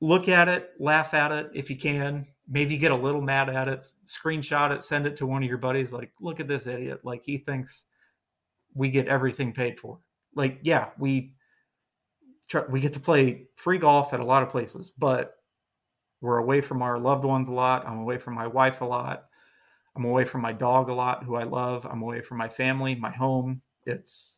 look 0.00 0.28
at 0.28 0.48
it, 0.48 0.70
laugh 0.78 1.12
at 1.12 1.32
it 1.32 1.50
if 1.54 1.68
you 1.68 1.76
can. 1.76 2.26
Maybe 2.48 2.76
get 2.76 2.92
a 2.92 2.96
little 2.96 3.20
mad 3.20 3.48
at 3.48 3.68
it, 3.68 3.84
screenshot 4.06 4.74
it, 4.74 4.82
send 4.82 5.06
it 5.06 5.16
to 5.18 5.26
one 5.26 5.42
of 5.42 5.48
your 5.48 5.58
buddies. 5.58 5.92
Like, 5.92 6.10
look 6.20 6.40
at 6.40 6.48
this 6.48 6.66
idiot. 6.66 7.00
Like, 7.04 7.22
he 7.22 7.38
thinks 7.38 7.84
we 8.74 8.90
get 8.90 9.08
everything 9.08 9.52
paid 9.52 9.78
for. 9.78 9.98
Like, 10.34 10.60
yeah, 10.62 10.90
we 10.98 11.34
we 12.68 12.80
get 12.80 12.92
to 12.94 13.00
play 13.00 13.46
free 13.56 13.78
golf 13.78 14.12
at 14.12 14.20
a 14.20 14.24
lot 14.24 14.42
of 14.42 14.48
places, 14.48 14.90
but 14.90 15.36
we're 16.20 16.38
away 16.38 16.60
from 16.60 16.82
our 16.82 16.98
loved 16.98 17.24
ones 17.24 17.48
a 17.48 17.52
lot. 17.52 17.86
I'm 17.86 17.98
away 17.98 18.18
from 18.18 18.34
my 18.34 18.46
wife 18.46 18.80
a 18.80 18.84
lot 18.84 19.30
I'm 19.96 20.04
away 20.04 20.24
from 20.24 20.42
my 20.42 20.52
dog 20.52 20.88
a 20.88 20.94
lot, 20.94 21.24
who 21.24 21.34
I 21.34 21.44
love. 21.44 21.86
I'm 21.86 22.02
away 22.02 22.20
from 22.20 22.38
my 22.38 22.48
family, 22.48 22.94
my 22.94 23.10
home. 23.10 23.62
It's 23.86 24.36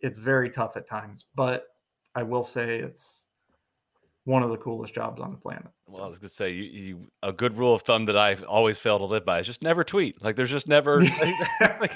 it's 0.00 0.18
very 0.18 0.50
tough 0.50 0.76
at 0.76 0.86
times, 0.86 1.26
but 1.34 1.66
I 2.14 2.22
will 2.22 2.42
say 2.42 2.78
it's 2.78 3.28
one 4.24 4.42
of 4.42 4.50
the 4.50 4.56
coolest 4.56 4.94
jobs 4.94 5.20
on 5.20 5.32
the 5.32 5.36
planet. 5.36 5.66
Well, 5.86 6.02
I 6.02 6.08
was 6.08 6.18
gonna 6.18 6.30
say 6.30 6.50
you, 6.50 6.62
you 6.62 7.06
a 7.22 7.32
good 7.32 7.56
rule 7.58 7.74
of 7.74 7.82
thumb 7.82 8.06
that 8.06 8.16
I 8.16 8.34
always 8.34 8.78
fail 8.78 8.98
to 8.98 9.04
live 9.04 9.24
by 9.24 9.40
is 9.40 9.46
just 9.46 9.62
never 9.62 9.84
tweet. 9.84 10.22
Like 10.22 10.36
there's 10.36 10.50
just 10.50 10.66
never 10.66 11.00
like, 11.80 11.94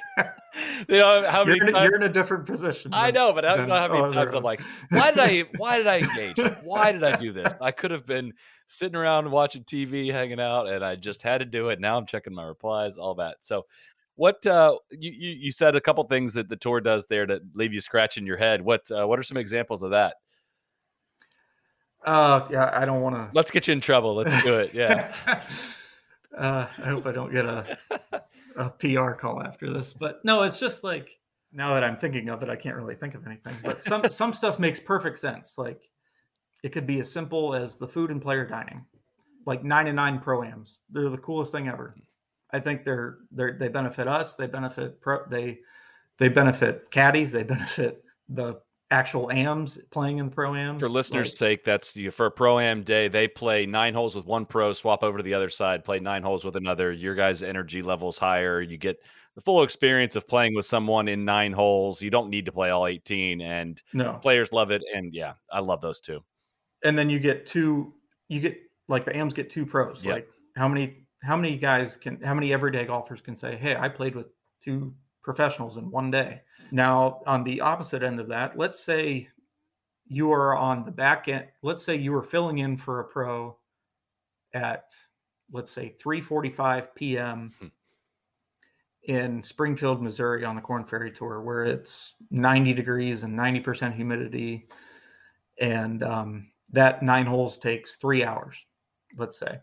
you 0.89 0.99
know 0.99 1.27
how 1.29 1.45
many 1.45 1.57
you're 1.57 1.69
in, 1.69 1.73
times, 1.73 1.85
you're 1.85 1.97
in 1.97 2.03
a 2.03 2.13
different 2.13 2.45
position. 2.45 2.91
I 2.93 3.11
know, 3.11 3.33
but 3.33 3.47
I 3.47 3.57
don't 3.57 3.69
know 3.69 3.77
how 3.77 3.89
many 3.89 4.15
times 4.15 4.35
I'm 4.35 4.43
like, 4.43 4.61
why 4.91 5.11
did 5.11 5.21
I 5.21 5.45
why 5.57 5.79
did 5.79 5.87
I 5.87 5.99
engage? 5.99 6.37
Why 6.63 6.93
did 6.93 7.03
I 7.03 7.17
do 7.17 7.33
this? 7.33 7.53
I 7.61 7.71
could 7.71 7.91
have 7.91 8.05
been 8.05 8.35
sitting 8.67 8.95
around 8.95 9.31
watching 9.31 9.65
TV, 9.65 10.13
hanging 10.13 10.41
out, 10.41 10.69
and 10.69 10.85
I 10.85 10.97
just 10.97 11.23
had 11.23 11.39
to 11.39 11.45
do 11.47 11.71
it. 11.71 11.81
Now 11.81 11.97
I'm 11.97 12.07
checking 12.07 12.35
my 12.35 12.45
replies, 12.45 12.99
all 12.99 13.15
that. 13.15 13.39
So 13.41 13.65
what 14.17 14.45
uh, 14.47 14.77
you, 14.91 15.13
you, 15.13 15.31
you 15.31 15.53
said 15.53 15.77
a 15.77 15.81
couple 15.81 16.05
things 16.05 16.35
that 16.35 16.49
the 16.49 16.57
tour 16.57 16.81
does 16.81 17.07
there 17.07 17.25
to 17.25 17.41
leave 17.55 17.73
you 17.73 17.81
scratching 17.81 18.27
your 18.27 18.37
head. 18.37 18.61
What 18.61 18.91
uh, 18.91 19.07
what 19.07 19.19
are 19.19 19.23
some 19.23 19.39
examples 19.39 19.83
of 19.83 19.93
that? 19.93 20.17
Uh, 22.09 22.49
yeah, 22.51 22.71
I 22.73 22.87
don't 22.87 23.03
want 23.03 23.17
to. 23.17 23.29
Let's 23.35 23.51
get 23.51 23.69
you 23.69 23.73
in 23.73 23.83
trouble. 23.83 24.15
Let's 24.15 24.43
do 24.43 24.59
it. 24.59 24.73
Yeah. 24.73 25.15
uh, 26.39 26.67
I 26.79 26.89
hope 26.89 27.05
I 27.05 27.13
don't 27.13 27.31
get 27.31 27.45
a 27.45 27.77
a 28.57 28.71
PR 28.71 29.11
call 29.11 29.43
after 29.43 29.71
this, 29.71 29.93
but 29.93 30.25
no, 30.25 30.43
it's 30.43 30.59
just 30.59 30.83
like 30.83 31.21
now 31.53 31.75
that 31.75 31.85
I'm 31.85 31.99
thinking 31.99 32.31
of 32.31 32.43
it, 32.43 32.49
I 32.49 32.57
can't 32.57 32.77
really 32.77 32.95
think 32.95 33.15
of 33.15 33.27
anything. 33.27 33.55
But 33.63 33.83
some 33.83 34.05
some 34.11 34.33
stuff 34.33 34.59
makes 34.59 34.81
perfect 34.81 35.19
sense. 35.19 35.59
Like 35.59 35.83
it 36.63 36.71
could 36.71 36.87
be 36.87 36.99
as 37.01 37.13
simple 37.13 37.55
as 37.55 37.77
the 37.77 37.87
food 37.87 38.11
and 38.11 38.23
player 38.23 38.47
dining, 38.47 38.87
like 39.45 39.63
nine 39.63 39.87
and 39.87 39.97
nine 39.97 40.19
proams. 40.19 40.79
They're 40.89 41.11
the 41.11 41.19
coolest 41.19 41.53
thing 41.53 41.69
ever. 41.69 41.95
I 42.51 42.61
think 42.61 42.87
they're 42.87 43.19
they 43.31 43.53
they 43.53 43.69
benefit 43.69 44.09
us. 44.09 44.35
They 44.35 44.47
benefit 44.47 45.03
pro. 45.03 45.27
They 45.29 45.59
they 46.17 46.31
benefit 46.31 46.91
caddies. 46.91 47.33
They 47.33 47.43
benefit 47.43 48.03
the 48.31 48.63
actual 48.91 49.31
AMs 49.31 49.79
playing 49.91 50.19
in 50.19 50.27
the 50.27 50.35
pro 50.35 50.55
AMs. 50.55 50.81
For 50.81 50.89
listeners' 50.89 51.29
like, 51.29 51.37
sake, 51.37 51.65
that's 51.65 51.97
you 51.97 52.11
for 52.11 52.27
a 52.27 52.31
pro 52.31 52.59
am 52.59 52.83
day. 52.83 53.09
They 53.09 53.29
play 53.29 53.67
nine 53.67 53.95
holes 53.95 54.15
with 54.15 54.25
one 54.25 54.47
pro, 54.47 54.73
swap 54.73 55.03
over 55.03 55.19
to 55.19 55.25
the 55.25 55.35
other 55.35 55.49
side, 55.49 55.85
play 55.85 56.01
nine 56.01 56.23
holes 56.23 56.45
with 56.45 56.57
another. 56.57 56.93
Your 56.93 57.15
guys' 57.15 57.43
energy 57.43 57.83
levels 57.83 58.19
higher. 58.19 58.61
You 58.61 58.79
get 58.79 58.99
the 59.35 59.41
full 59.41 59.63
experience 59.63 60.17
of 60.17 60.27
playing 60.27 60.55
with 60.55 60.67
someone 60.67 61.09
in 61.09 61.25
nine 61.25 61.53
holes. 61.53 62.01
You 62.03 62.11
don't 62.11 62.31
need 62.31 62.47
to 62.47 62.53
play 62.53 62.71
all 62.71 62.87
eighteen, 62.87 63.41
and 63.41 63.81
no 63.93 64.15
players 64.15 64.53
love 64.53 64.71
it. 64.71 64.83
And 64.95 65.13
yeah, 65.13 65.35
I 65.53 65.61
love 65.61 65.81
those 65.81 66.01
two. 66.01 66.21
And 66.85 66.97
then 66.97 67.11
you 67.11 67.19
get 67.19 67.47
two. 67.47 67.95
You 68.29 68.41
get 68.41 68.59
like 68.89 69.05
the 69.05 69.17
AMs 69.17 69.35
get 69.35 69.51
two 69.51 69.67
pros. 69.67 70.05
Yep. 70.05 70.15
Like 70.15 70.29
how 70.57 70.69
many 70.69 71.07
how 71.23 71.37
many 71.37 71.57
guys 71.57 71.97
can 71.97 72.21
how 72.23 72.35
many 72.35 72.53
everyday 72.53 72.87
golfers 72.87 73.21
can 73.21 73.35
say, 73.35 73.57
"Hey, 73.57 73.77
I 73.77 73.89
played 73.89 74.15
with 74.15 74.29
two 74.61 74.95
professionals 75.23 75.77
in 75.77 75.91
one 75.91 76.11
day." 76.11 76.41
Now, 76.71 77.23
on 77.27 77.45
the 77.45 77.61
opposite 77.61 78.03
end 78.03 78.21
of 78.21 78.29
that, 78.29 78.59
let's 78.59 78.81
say 78.81 79.29
you 80.07 80.33
are 80.33 80.57
on 80.57 80.85
the 80.85 80.91
back 80.91 81.29
end. 81.29 81.47
Let's 81.63 81.83
say 81.83 81.97
you 81.97 82.13
were 82.13 82.23
filling 82.23 82.59
in 82.59 82.77
for 82.77 83.01
a 83.01 83.05
pro 83.05 83.57
at 84.55 84.95
let's 85.53 85.71
say 85.71 85.95
3:45 86.03 86.95
p.m. 86.95 87.53
Hmm. 87.59 87.67
in 89.05 89.43
Springfield, 89.43 90.03
Missouri 90.03 90.45
on 90.45 90.57
the 90.57 90.63
Korn 90.63 90.85
Ferry 90.85 91.13
Tour 91.13 91.43
where 91.43 91.65
it's 91.65 92.15
90 92.31 92.75
degrees 92.75 93.23
and 93.23 93.39
90% 93.39 93.95
humidity 93.95 94.67
and 95.61 96.03
um, 96.03 96.47
that 96.71 97.03
9 97.03 97.27
holes 97.27 97.59
takes 97.59 97.97
3 97.97 98.25
hours, 98.25 98.65
let's 99.17 99.39
say. 99.39 99.59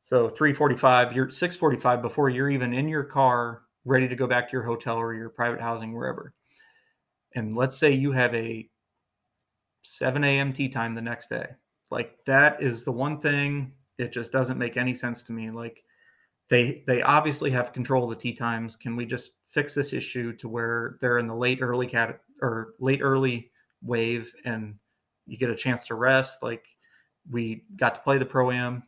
So 0.00 0.28
3:45, 0.28 1.14
you're 1.14 1.26
6:45 1.28 2.02
before 2.02 2.28
you're 2.28 2.50
even 2.50 2.72
in 2.74 2.88
your 2.88 3.04
car 3.04 3.62
ready 3.84 4.08
to 4.08 4.16
go 4.16 4.26
back 4.26 4.48
to 4.48 4.52
your 4.52 4.62
hotel 4.62 4.96
or 4.96 5.14
your 5.14 5.28
private 5.28 5.60
housing 5.60 5.92
wherever. 5.92 6.34
And 7.34 7.54
let's 7.54 7.76
say 7.76 7.92
you 7.92 8.12
have 8.12 8.34
a 8.34 8.68
7 9.82 10.22
a.m. 10.22 10.52
tee 10.52 10.68
time 10.68 10.94
the 10.94 11.02
next 11.02 11.28
day. 11.28 11.46
Like 11.90 12.16
that 12.26 12.62
is 12.62 12.84
the 12.84 12.92
one 12.92 13.18
thing 13.18 13.72
it 13.98 14.12
just 14.12 14.32
doesn't 14.32 14.58
make 14.58 14.76
any 14.76 14.94
sense 14.94 15.22
to 15.24 15.32
me. 15.32 15.50
Like 15.50 15.84
they 16.48 16.84
they 16.86 17.02
obviously 17.02 17.50
have 17.50 17.72
control 17.72 18.04
of 18.04 18.10
the 18.10 18.16
tee 18.16 18.32
times. 18.32 18.76
Can 18.76 18.96
we 18.96 19.06
just 19.06 19.32
fix 19.48 19.74
this 19.74 19.92
issue 19.92 20.32
to 20.34 20.48
where 20.48 20.96
they're 21.00 21.18
in 21.18 21.26
the 21.26 21.34
late 21.34 21.58
early 21.60 21.86
cat 21.86 22.20
or 22.40 22.74
late 22.78 23.00
early 23.02 23.50
wave 23.82 24.32
and 24.44 24.76
you 25.26 25.36
get 25.36 25.50
a 25.50 25.56
chance 25.56 25.86
to 25.86 25.94
rest? 25.94 26.42
Like 26.42 26.66
we 27.30 27.64
got 27.76 27.94
to 27.94 28.00
play 28.00 28.18
the 28.18 28.26
pro 28.26 28.50
am 28.50 28.82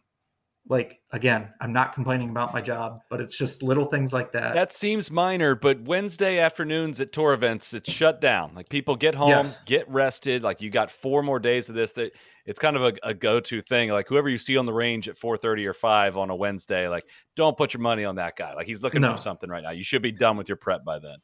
like 0.66 0.98
again 1.12 1.52
i'm 1.60 1.74
not 1.74 1.92
complaining 1.92 2.30
about 2.30 2.54
my 2.54 2.60
job 2.62 3.00
but 3.10 3.20
it's 3.20 3.36
just 3.36 3.62
little 3.62 3.84
things 3.84 4.14
like 4.14 4.32
that 4.32 4.54
That 4.54 4.72
seems 4.72 5.10
minor, 5.10 5.54
but 5.54 5.82
Wednesday 5.82 6.38
afternoons 6.38 7.00
at 7.02 7.12
tour 7.12 7.34
events, 7.34 7.74
it's 7.74 7.90
shut 7.92 8.20
down. 8.20 8.54
Like 8.54 8.68
people 8.70 8.96
get 8.96 9.14
home, 9.14 9.28
Yes. 9.28 9.62
get 9.64 9.86
rested. 9.90 10.42
Like 10.42 10.62
you 10.62 10.70
got 10.70 10.90
four 10.90 11.22
more 11.22 11.38
days 11.38 11.68
of 11.68 11.74
this. 11.74 11.92
That 11.92 12.12
it's 12.46 12.58
kind 12.58 12.76
of 12.76 12.82
a, 12.82 12.92
a 13.02 13.12
go-to 13.14 13.60
thing. 13.62 13.90
Like 13.90 14.08
whoever 14.08 14.28
you 14.28 14.38
see 14.38 14.56
on 14.56 14.64
the 14.66 14.72
range 14.72 15.06
at 15.08 15.16
4:30 15.16 15.66
or 15.66 15.72
5 15.74 16.16
on 16.16 16.30
a 16.30 16.34
Wednesday, 16.36 16.88
like 16.88 17.04
don't 17.36 17.56
put 17.56 17.74
your 17.74 17.80
money 17.82 18.04
on 18.04 18.14
that 18.16 18.34
guy. 18.36 18.54
Like 18.54 18.66
he's 18.66 18.82
looking 18.82 19.02
No. 19.02 19.12
for 19.12 19.20
something 19.20 19.50
right 19.50 19.62
now. 19.62 19.70
You 19.70 19.84
should 19.84 20.02
be 20.02 20.12
done 20.12 20.36
with 20.38 20.48
your 20.48 20.56
prep 20.56 20.82
by 20.84 20.98
then. 20.98 21.16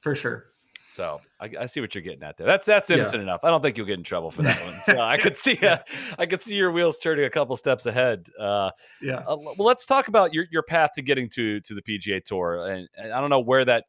for 0.00 0.14
sure 0.14 0.46
So 0.90 1.20
I, 1.38 1.48
I 1.60 1.66
see 1.66 1.80
what 1.80 1.94
you're 1.94 2.02
getting 2.02 2.24
at 2.24 2.36
there. 2.36 2.46
That's 2.48 2.66
that's 2.66 2.90
Yeah. 2.90 2.96
innocent 2.96 3.22
enough. 3.22 3.44
I 3.44 3.48
don't 3.48 3.62
think 3.62 3.76
you'll 3.78 3.86
get 3.86 3.98
in 3.98 4.02
trouble 4.04 4.32
for 4.32 4.42
that 4.42 4.60
one. 4.60 4.74
So 4.84 5.00
I 5.00 5.18
could 5.18 5.36
see 5.36 5.56
uh, 5.66 5.78
I 6.18 6.26
could 6.26 6.42
see 6.42 6.54
your 6.56 6.72
wheels 6.72 6.98
turning 6.98 7.24
a 7.26 7.30
couple 7.30 7.56
steps 7.56 7.86
ahead. 7.86 8.28
Uh, 8.38 8.70
yeah 9.00 9.18
uh, 9.18 9.36
well, 9.36 9.54
let's 9.58 9.86
talk 9.86 10.08
about 10.08 10.34
your, 10.34 10.46
your 10.50 10.62
path 10.64 10.90
to 10.96 11.02
getting 11.02 11.28
to 11.30 11.60
to 11.60 11.74
the 11.74 11.82
PGA 11.82 12.22
Tour, 12.24 12.66
and, 12.66 12.88
and 12.96 13.12
I 13.12 13.20
don't 13.20 13.30
know 13.30 13.38
where 13.40 13.64
that 13.64 13.84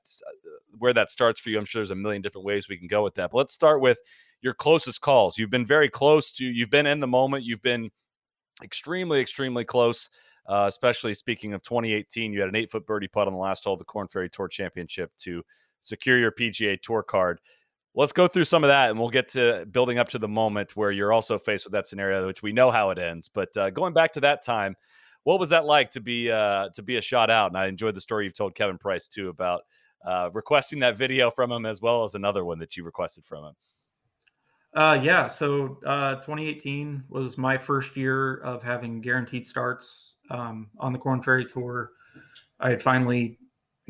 where 0.78 0.94
that 0.94 1.10
starts 1.10 1.40
for 1.40 1.50
you. 1.50 1.58
I'm 1.58 1.66
sure 1.66 1.80
there's 1.80 1.92
a 1.92 1.96
million 1.96 2.22
different 2.22 2.46
ways 2.46 2.70
we 2.70 2.78
can 2.78 2.88
go 2.88 3.04
with 3.04 3.16
that. 3.16 3.32
But 3.32 3.38
let's 3.40 3.54
start 3.54 3.82
with 3.82 4.00
your 4.42 4.54
closest 4.54 5.02
calls. 5.02 5.38
You've 5.38 5.50
been 5.50 5.66
very 5.66 5.90
close 5.90 6.32
to. 6.34 6.46
You've 6.46 6.70
been 6.70 6.86
in 6.86 7.00
the 7.00 7.08
moment. 7.08 7.44
You've 7.44 7.62
been 7.64 7.90
extremely 8.64 9.20
extremely 9.22 9.66
close. 9.66 10.10
Uh, 10.48 10.66
especially 10.68 11.14
speaking 11.14 11.54
of 11.54 11.62
2018, 11.62 12.34
you 12.34 12.40
had 12.40 12.50
an 12.50 12.56
eight 12.56 12.70
foot 12.72 12.86
birdie 12.86 13.08
putt 13.08 13.28
on 13.28 13.34
the 13.34 13.40
last 13.40 13.64
hole 13.64 13.74
of 13.74 13.80
the 13.80 13.86
Korn 13.86 14.08
Ferry 14.08 14.30
Tour 14.30 14.48
Championship 14.48 15.12
to 15.20 15.44
secure 15.82 16.18
your 16.18 16.32
PGA 16.32 16.82
Tour 16.82 17.04
card. 17.04 17.40
Let's 17.94 18.14
go 18.14 18.28
through 18.28 18.46
some 18.46 18.64
of 18.64 18.70
that, 18.70 18.90
and 18.90 18.98
we'll 18.98 19.10
get 19.10 19.28
to 19.30 19.66
building 19.70 20.00
up 20.00 20.08
to 20.10 20.20
the 20.20 20.28
moment 20.28 20.78
where 20.78 20.92
you're 20.92 21.12
also 21.12 21.38
faced 21.38 21.66
with 21.66 21.74
that 21.74 21.88
scenario, 21.88 22.26
which 22.26 22.42
we 22.42 22.54
know 22.54 22.72
how 22.72 22.90
it 22.92 22.98
ends. 22.98 23.28
But 23.28 23.56
uh, 23.58 23.70
going 23.70 23.94
back 23.94 24.14
to 24.14 24.22
that 24.22 24.46
time, 24.46 24.76
what 25.24 25.40
was 25.40 25.50
that 25.50 25.66
like 25.66 25.92
to 25.92 26.00
be 26.00 26.32
uh, 26.32 26.70
to 26.70 26.82
be 26.82 26.96
a 26.96 27.02
shot 27.02 27.30
out? 27.30 27.52
And 27.52 27.58
I 27.58 27.68
enjoyed 27.68 27.96
the 27.96 28.02
story 28.02 28.24
you've 28.24 28.34
told 28.34 28.56
Kevin 28.56 28.78
Prise 28.78 29.10
too 29.10 29.28
about 29.28 29.64
uh, 30.06 30.30
requesting 30.34 30.80
that 30.80 30.98
video 30.98 31.30
from 31.30 31.52
him, 31.52 31.66
as 31.66 31.82
well 31.82 32.04
as 32.04 32.16
another 32.16 32.46
one 32.46 32.60
that 32.60 32.78
you 32.78 32.84
requested 32.84 33.26
from 33.26 33.46
him. 33.46 33.54
Uh, 34.74 35.00
yeah. 35.02 35.28
So 35.28 35.80
uh, 35.86 36.16
2018 36.16 37.04
was 37.10 37.38
my 37.38 37.58
first 37.58 37.98
year 37.98 38.38
of 38.38 38.64
having 38.64 39.02
guaranteed 39.02 39.46
starts 39.46 40.16
um, 40.30 40.70
on 40.80 40.94
the 40.94 41.00
Korn 41.00 41.22
Ferry 41.22 41.46
Tour. 41.46 41.92
I 42.60 42.70
had 42.70 42.82
finally 42.82 43.38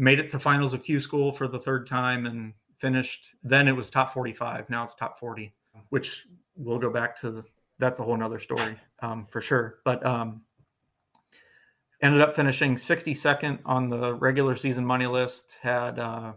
made 0.01 0.19
it 0.19 0.29
to 0.31 0.39
finals 0.39 0.73
of 0.73 0.83
Q 0.83 0.99
School 0.99 1.31
for 1.31 1.47
the 1.47 1.59
third 1.59 1.85
time 1.85 2.25
and 2.25 2.53
finished. 2.79 3.35
Then 3.43 3.67
it 3.67 3.75
was 3.75 3.89
top 3.91 4.11
45. 4.11 4.69
Now 4.69 4.83
it's 4.83 4.95
top 4.95 5.19
40, 5.19 5.53
which 5.89 6.25
we'll 6.55 6.79
go 6.79 6.89
back 6.89 7.15
to. 7.17 7.31
The, 7.31 7.45
that's 7.77 7.99
a 7.99 8.03
whole 8.03 8.17
nother 8.17 8.39
story 8.39 8.77
um, 9.01 9.27
for 9.29 9.41
sure. 9.41 9.79
But 9.85 10.03
um, 10.05 10.41
ended 12.01 12.19
up 12.21 12.35
finishing 12.35 12.75
62nd 12.75 13.59
on 13.63 13.89
the 13.89 14.15
regular 14.15 14.55
season 14.55 14.85
money 14.85 15.05
list. 15.07 15.59
Had 15.61 15.99
uh, 15.99 16.33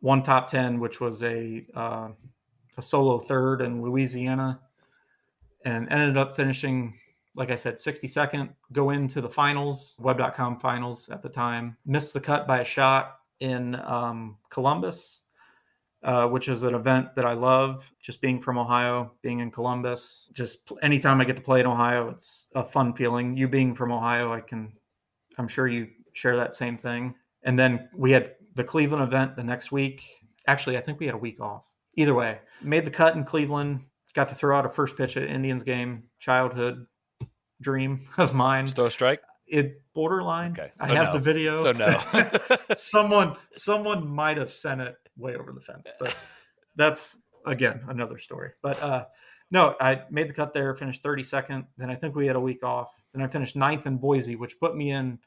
one 0.00 0.22
top 0.22 0.48
10, 0.48 0.80
which 0.80 1.00
was 1.00 1.22
a 1.22 1.66
uh, 1.74 2.08
a 2.78 2.82
solo 2.82 3.18
third 3.18 3.60
in 3.60 3.82
Louisiana 3.82 4.60
and 5.64 5.88
ended 5.90 6.16
up 6.16 6.36
finishing, 6.36 6.94
like 7.36 7.50
I 7.50 7.54
said, 7.54 7.74
62nd, 7.74 8.48
go 8.72 8.90
into 8.90 9.20
the 9.20 9.28
finals, 9.28 9.96
web.com 10.00 10.58
finals 10.58 11.08
at 11.10 11.22
the 11.22 11.28
time. 11.28 11.76
Missed 11.84 12.14
the 12.14 12.20
cut 12.20 12.46
by 12.46 12.60
a 12.60 12.64
shot 12.64 13.18
in 13.40 13.74
um, 13.76 14.38
Columbus, 14.48 15.22
uh, 16.02 16.26
which 16.28 16.48
is 16.48 16.62
an 16.62 16.74
event 16.74 17.14
that 17.14 17.26
I 17.26 17.34
love. 17.34 17.92
Just 18.02 18.20
being 18.20 18.40
from 18.40 18.58
Ohio, 18.58 19.12
being 19.22 19.40
in 19.40 19.50
Columbus, 19.50 20.30
just 20.34 20.72
anytime 20.82 21.20
I 21.20 21.24
get 21.24 21.36
to 21.36 21.42
play 21.42 21.60
in 21.60 21.66
Ohio, 21.66 22.08
it's 22.08 22.46
a 22.54 22.64
fun 22.64 22.94
feeling. 22.94 23.36
You 23.36 23.48
being 23.48 23.74
from 23.74 23.92
Ohio, 23.92 24.32
I 24.32 24.40
can, 24.40 24.72
I'm 25.36 25.48
sure 25.48 25.68
you 25.68 25.88
share 26.14 26.36
that 26.36 26.54
same 26.54 26.78
thing. 26.78 27.14
And 27.42 27.58
then 27.58 27.88
we 27.94 28.10
had 28.10 28.34
the 28.54 28.64
Cleveland 28.64 29.02
event 29.04 29.36
the 29.36 29.44
next 29.44 29.70
week. 29.70 30.02
Actually, 30.46 30.78
I 30.78 30.80
think 30.80 30.98
we 30.98 31.06
had 31.06 31.14
a 31.14 31.18
week 31.18 31.40
off 31.40 31.66
either 31.96 32.14
way, 32.14 32.38
made 32.62 32.84
the 32.84 32.90
cut 32.90 33.14
in 33.14 33.24
Cleveland. 33.24 33.80
Got 34.14 34.28
to 34.28 34.34
throw 34.34 34.56
out 34.56 34.64
a 34.64 34.68
first 34.70 34.96
pitch 34.96 35.16
at 35.16 35.24
Indians 35.24 35.62
game. 35.62 36.04
Childhood 36.18 36.86
dream 37.60 38.06
of 38.18 38.34
mine. 38.34 38.66
Throw 38.66 38.86
a 38.86 38.90
strike. 38.90 39.22
It 39.46 39.82
borderline. 39.92 40.52
Okay, 40.52 40.72
I 40.80 40.88
have 40.88 41.06
no. 41.06 41.12
the 41.14 41.18
video. 41.20 41.56
So 41.58 41.72
no. 41.72 42.00
someone 42.76 43.36
someone 43.52 44.06
might 44.08 44.38
have 44.38 44.52
sent 44.52 44.80
it 44.80 44.96
way 45.16 45.36
over 45.36 45.52
the 45.52 45.60
fence, 45.60 45.92
but 46.00 46.14
that's 46.74 47.18
again 47.44 47.84
another 47.88 48.18
story. 48.18 48.50
But 48.62 48.82
uh 48.82 49.04
no, 49.50 49.76
I 49.80 50.02
made 50.10 50.28
the 50.28 50.34
cut 50.34 50.52
there, 50.52 50.74
finished 50.74 51.04
32nd. 51.04 51.66
Then 51.78 51.88
I 51.88 51.94
think 51.94 52.16
we 52.16 52.26
had 52.26 52.34
a 52.34 52.40
week 52.40 52.64
off. 52.64 53.00
Then 53.12 53.22
I 53.22 53.28
finished 53.28 53.54
ninth 53.54 53.86
in 53.86 53.96
Boise, 53.96 54.34
which 54.34 54.58
put 54.58 54.76
me 54.76 54.90
in 54.90 55.20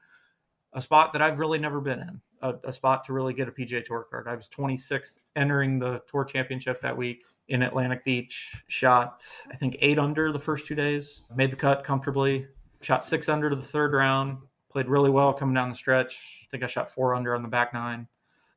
a 0.74 0.82
spot 0.82 1.14
that 1.14 1.22
I've 1.22 1.40
really 1.40 1.58
never 1.58 1.80
been 1.80 2.00
in, 2.00 2.22
a, 2.42 2.56
a 2.64 2.74
spot 2.74 3.04
to 3.06 3.14
really 3.14 3.34
get 3.34 3.48
a 3.48 3.52
PGA 3.52 3.84
Tour 3.84 4.06
card. 4.10 4.28
I 4.28 4.36
was 4.36 4.50
26th 4.50 5.20
entering 5.36 5.80
the 5.80 6.02
Tour 6.08 6.24
Championship 6.24 6.82
that 6.82 6.96
week 6.96 7.24
in 7.50 7.64
Atlantic 7.64 8.06
Beach. 8.06 8.64
Shot, 8.68 9.26
I 9.52 9.56
think, 9.56 9.78
eight 9.82 10.00
under 10.00 10.32
the 10.32 10.40
first 10.40 10.66
two 10.66 10.76
days. 10.76 11.24
Made 11.36 11.52
the 11.52 11.58
cut 11.58 11.84
comfortably. 11.84 12.48
Shot 12.82 13.04
six 13.04 13.28
under 13.28 13.50
to 13.50 13.56
the 13.56 13.62
third 13.62 13.94
round. 13.94 14.38
Played 14.70 14.88
really 14.88 15.10
well 15.10 15.34
coming 15.34 15.56
down 15.56 15.70
the 15.70 15.76
stretch. 15.76 16.44
I 16.44 16.48
think 16.52 16.64
I 16.64 16.68
shot 16.68 16.92
four 16.92 17.16
under 17.16 17.36
on 17.36 17.42
the 17.42 17.50
back 17.50 17.74
nine. 17.74 18.08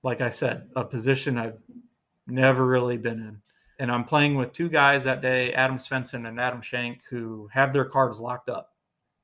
Like 0.03 0.21
I 0.21 0.31
said, 0.31 0.69
a 0.77 0.85
position 0.85 1.39
I've 1.39 1.63
never 2.27 2.67
really 2.67 2.99
been 2.99 3.19
in. 3.19 3.41
And 3.79 3.91
I'm 3.91 4.05
playing 4.05 4.37
with 4.37 4.53
two 4.53 4.69
guys 4.69 5.05
that 5.05 5.23
day, 5.23 5.53
Adam 5.55 5.79
Svensson 5.79 6.29
and 6.29 6.39
Adam 6.39 6.61
Schenk, 6.61 7.03
who 7.09 7.49
have 7.53 7.73
their 7.73 7.85
cards 7.85 8.21
locked 8.21 8.49
up. 8.49 8.71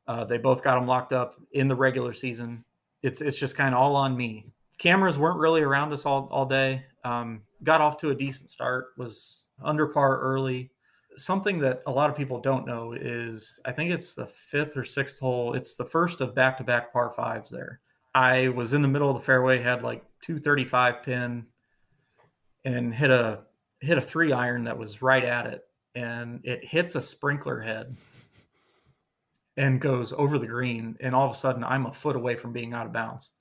Uh, 0.07 0.25
they 0.25 0.39
both 0.39 0.65
got 0.65 0.77
them 0.77 0.87
locked 0.87 1.13
up 1.13 1.37
in 1.53 1.69
the 1.69 1.77
regular 1.77 2.15
season. 2.15 2.65
It's 3.03 3.21
it's 3.21 3.39
just 3.39 3.57
kind 3.57 3.75
of 3.75 3.81
all 3.81 3.95
on 3.95 4.17
me. 4.17 4.47
Cameras 4.79 5.19
weren't 5.19 5.39
really 5.39 5.63
around 5.63 5.93
us 5.93 6.07
all 6.07 6.29
all 6.31 6.47
day. 6.47 6.85
Um, 7.05 7.43
got 7.63 7.81
off 7.81 7.97
to 7.99 8.11
a 8.11 8.15
decent 8.15 8.49
start. 8.51 8.89
Was 8.97 9.49
under 9.63 9.87
par 9.87 10.21
early. 10.21 10.71
Something 11.17 11.59
that 11.61 11.83
a 11.87 11.91
lot 11.91 12.11
of 12.11 12.17
people 12.17 12.41
don't 12.41 12.67
know 12.67 12.93
is 12.93 13.59
I 13.65 13.73
think 13.73 13.91
it's 13.91 14.15
the 14.15 14.27
fifth 14.27 14.77
or 14.77 14.85
sixth 14.85 15.19
hole. 15.19 15.55
It's 15.55 15.77
the 15.77 15.85
first 15.85 16.21
of 16.21 16.35
back 16.35 16.57
to 16.59 16.65
back 16.65 16.93
par 16.93 17.11
fives 17.11 17.51
there. 17.51 17.81
I 18.15 18.49
was 18.49 18.73
in 18.73 18.83
the 18.83 18.89
middle 18.89 19.11
of 19.11 19.17
the 19.17 19.25
fairway, 19.25 19.59
had 19.59 19.83
like 19.83 20.05
235 20.23 21.03
pin, 21.03 21.47
and 22.65 22.95
hit 22.95 23.11
a 23.11 23.47
hit 23.81 23.99
a 23.99 24.01
three 24.01 24.33
iron 24.33 24.65
that 24.65 24.79
was 24.79 25.03
right 25.03 25.25
at 25.25 25.47
it, 25.47 25.65
and 25.95 26.41
it 26.45 26.65
hits 26.65 26.95
a 26.95 27.03
sprinkler 27.03 27.61
head 27.61 27.97
and 29.57 29.81
goes 29.81 30.13
over 30.13 30.39
the 30.39 30.47
green, 30.47 30.97
and 31.01 31.15
all 31.15 31.27
of 31.27 31.33
a 31.33 31.35
sudden 31.35 31.65
I'm 31.65 31.87
a 31.87 31.93
foot 31.93 32.17
away 32.17 32.37
from 32.37 32.53
being 32.53 32.73
out 32.73 32.87
of 32.87 32.93
bounds, 32.93 33.33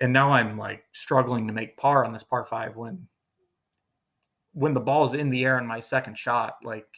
and 0.00 0.12
now 0.12 0.32
I'm 0.32 0.58
like 0.58 0.84
struggling 0.92 1.46
to 1.46 1.52
make 1.52 1.76
par 1.76 2.04
on 2.04 2.12
this 2.12 2.24
par 2.24 2.44
five 2.44 2.76
when 2.76 3.06
when 4.54 4.74
the 4.74 4.80
ball's 4.80 5.14
in 5.14 5.30
the 5.30 5.44
air 5.44 5.58
in 5.58 5.66
my 5.66 5.80
second 5.80 6.18
shot, 6.18 6.56
like 6.62 6.88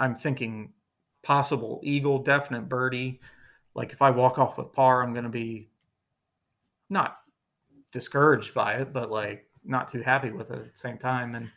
I'm 0.00 0.14
thinking 0.14 0.72
possible 1.22 1.80
eagle, 1.82 2.18
definite 2.18 2.68
birdie. 2.68 3.20
Like 3.74 3.92
if 3.92 4.02
I 4.02 4.10
walk 4.10 4.38
off 4.38 4.58
with 4.58 4.72
par, 4.72 5.02
I'm 5.02 5.14
to 5.14 5.28
be 5.28 5.68
not 6.90 7.18
discouraged 7.92 8.54
by 8.54 8.74
it, 8.74 8.92
but 8.92 9.10
like 9.10 9.46
not 9.64 9.88
too 9.88 10.02
happy 10.02 10.30
with 10.30 10.50
it 10.50 10.58
at 10.58 10.72
the 10.72 10.78
same 10.78 10.98
time. 10.98 11.34
And 11.34 11.50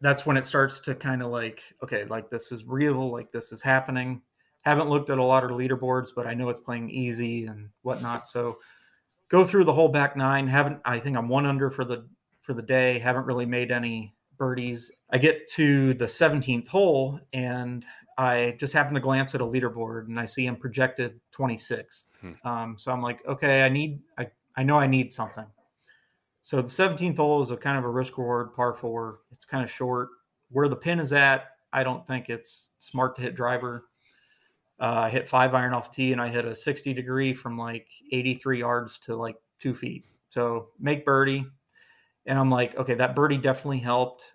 that's 0.00 0.26
when 0.26 0.36
it 0.36 0.46
starts 0.46 0.80
to 0.80 0.94
kind 0.94 1.22
of 1.22 1.30
like, 1.30 1.62
okay, 1.82 2.04
like 2.04 2.30
this 2.30 2.50
is 2.50 2.64
real, 2.64 3.10
like 3.10 3.32
this 3.32 3.52
is 3.52 3.62
happening. 3.62 4.22
Haven't 4.64 4.88
looked 4.88 5.10
at 5.10 5.18
a 5.18 5.24
lot 5.24 5.44
of 5.44 5.50
leaderboards, 5.50 6.08
but 6.14 6.26
I 6.26 6.34
know 6.34 6.48
it's 6.48 6.60
playing 6.60 6.90
easy 6.90 7.46
and 7.46 7.68
whatnot. 7.82 8.26
So 8.26 8.56
go 9.28 9.44
through 9.44 9.64
the 9.64 9.72
whole 9.72 9.88
back 9.88 10.16
nine. 10.16 10.46
Haven't 10.46 10.80
I 10.84 10.98
think 10.98 11.16
I'm 11.16 11.28
one 11.28 11.46
under 11.46 11.70
for 11.70 11.84
the 11.84 12.06
for 12.40 12.54
the 12.54 12.62
day. 12.62 12.98
Haven't 12.98 13.26
really 13.26 13.46
made 13.46 13.70
any 13.70 14.14
birdies. 14.36 14.90
I 15.10 15.18
get 15.18 15.46
to 15.48 15.94
the 15.94 16.06
17th 16.06 16.68
hole 16.68 17.20
and 17.32 17.84
I 18.18 18.56
just 18.58 18.72
happen 18.72 18.94
to 18.94 19.00
glance 19.00 19.34
at 19.34 19.40
a 19.40 19.44
leaderboard 19.46 20.06
and 20.06 20.18
I 20.18 20.26
see 20.26 20.46
him 20.46 20.56
projected 20.56 21.20
26th. 21.32 22.06
Hmm. 22.20 22.32
Um, 22.44 22.78
so 22.78 22.92
I'm 22.92 23.02
like, 23.02 23.24
okay, 23.26 23.64
I 23.64 23.68
need, 23.68 24.00
I, 24.18 24.28
I 24.56 24.62
know 24.62 24.78
I 24.78 24.86
need 24.86 25.12
something. 25.12 25.46
So 26.42 26.56
the 26.58 26.68
17th 26.68 27.16
hole 27.16 27.42
is 27.42 27.50
a 27.50 27.56
kind 27.56 27.78
of 27.78 27.84
a 27.84 27.88
risk 27.88 28.18
reward 28.18 28.52
par 28.52 28.74
four. 28.74 29.20
It's 29.32 29.44
kind 29.44 29.64
of 29.64 29.70
short. 29.70 30.10
Where 30.50 30.68
the 30.68 30.76
pin 30.76 31.00
is 31.00 31.12
at, 31.12 31.46
I 31.72 31.82
don't 31.82 32.06
think 32.06 32.28
it's 32.28 32.70
smart 32.78 33.16
to 33.16 33.22
hit 33.22 33.34
driver. 33.34 33.86
Uh, 34.80 35.02
I 35.04 35.10
hit 35.10 35.28
five 35.28 35.54
iron 35.54 35.72
off 35.72 35.90
tee 35.90 36.12
and 36.12 36.20
I 36.20 36.28
hit 36.28 36.44
a 36.44 36.54
60 36.54 36.92
degree 36.92 37.32
from 37.32 37.56
like 37.56 37.88
83 38.10 38.58
yards 38.58 38.98
to 39.00 39.16
like 39.16 39.36
two 39.60 39.74
feet. 39.74 40.04
So 40.30 40.68
make 40.80 41.04
birdie. 41.04 41.46
And 42.26 42.38
I'm 42.38 42.50
like, 42.50 42.74
okay, 42.76 42.94
that 42.94 43.14
birdie 43.14 43.38
definitely 43.38 43.78
helped. 43.78 44.34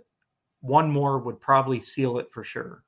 One 0.61 0.89
more 0.89 1.19
would 1.19 1.39
probably 1.41 1.81
seal 1.81 2.19
it 2.19 2.31
for 2.31 2.43
sure. 2.43 2.83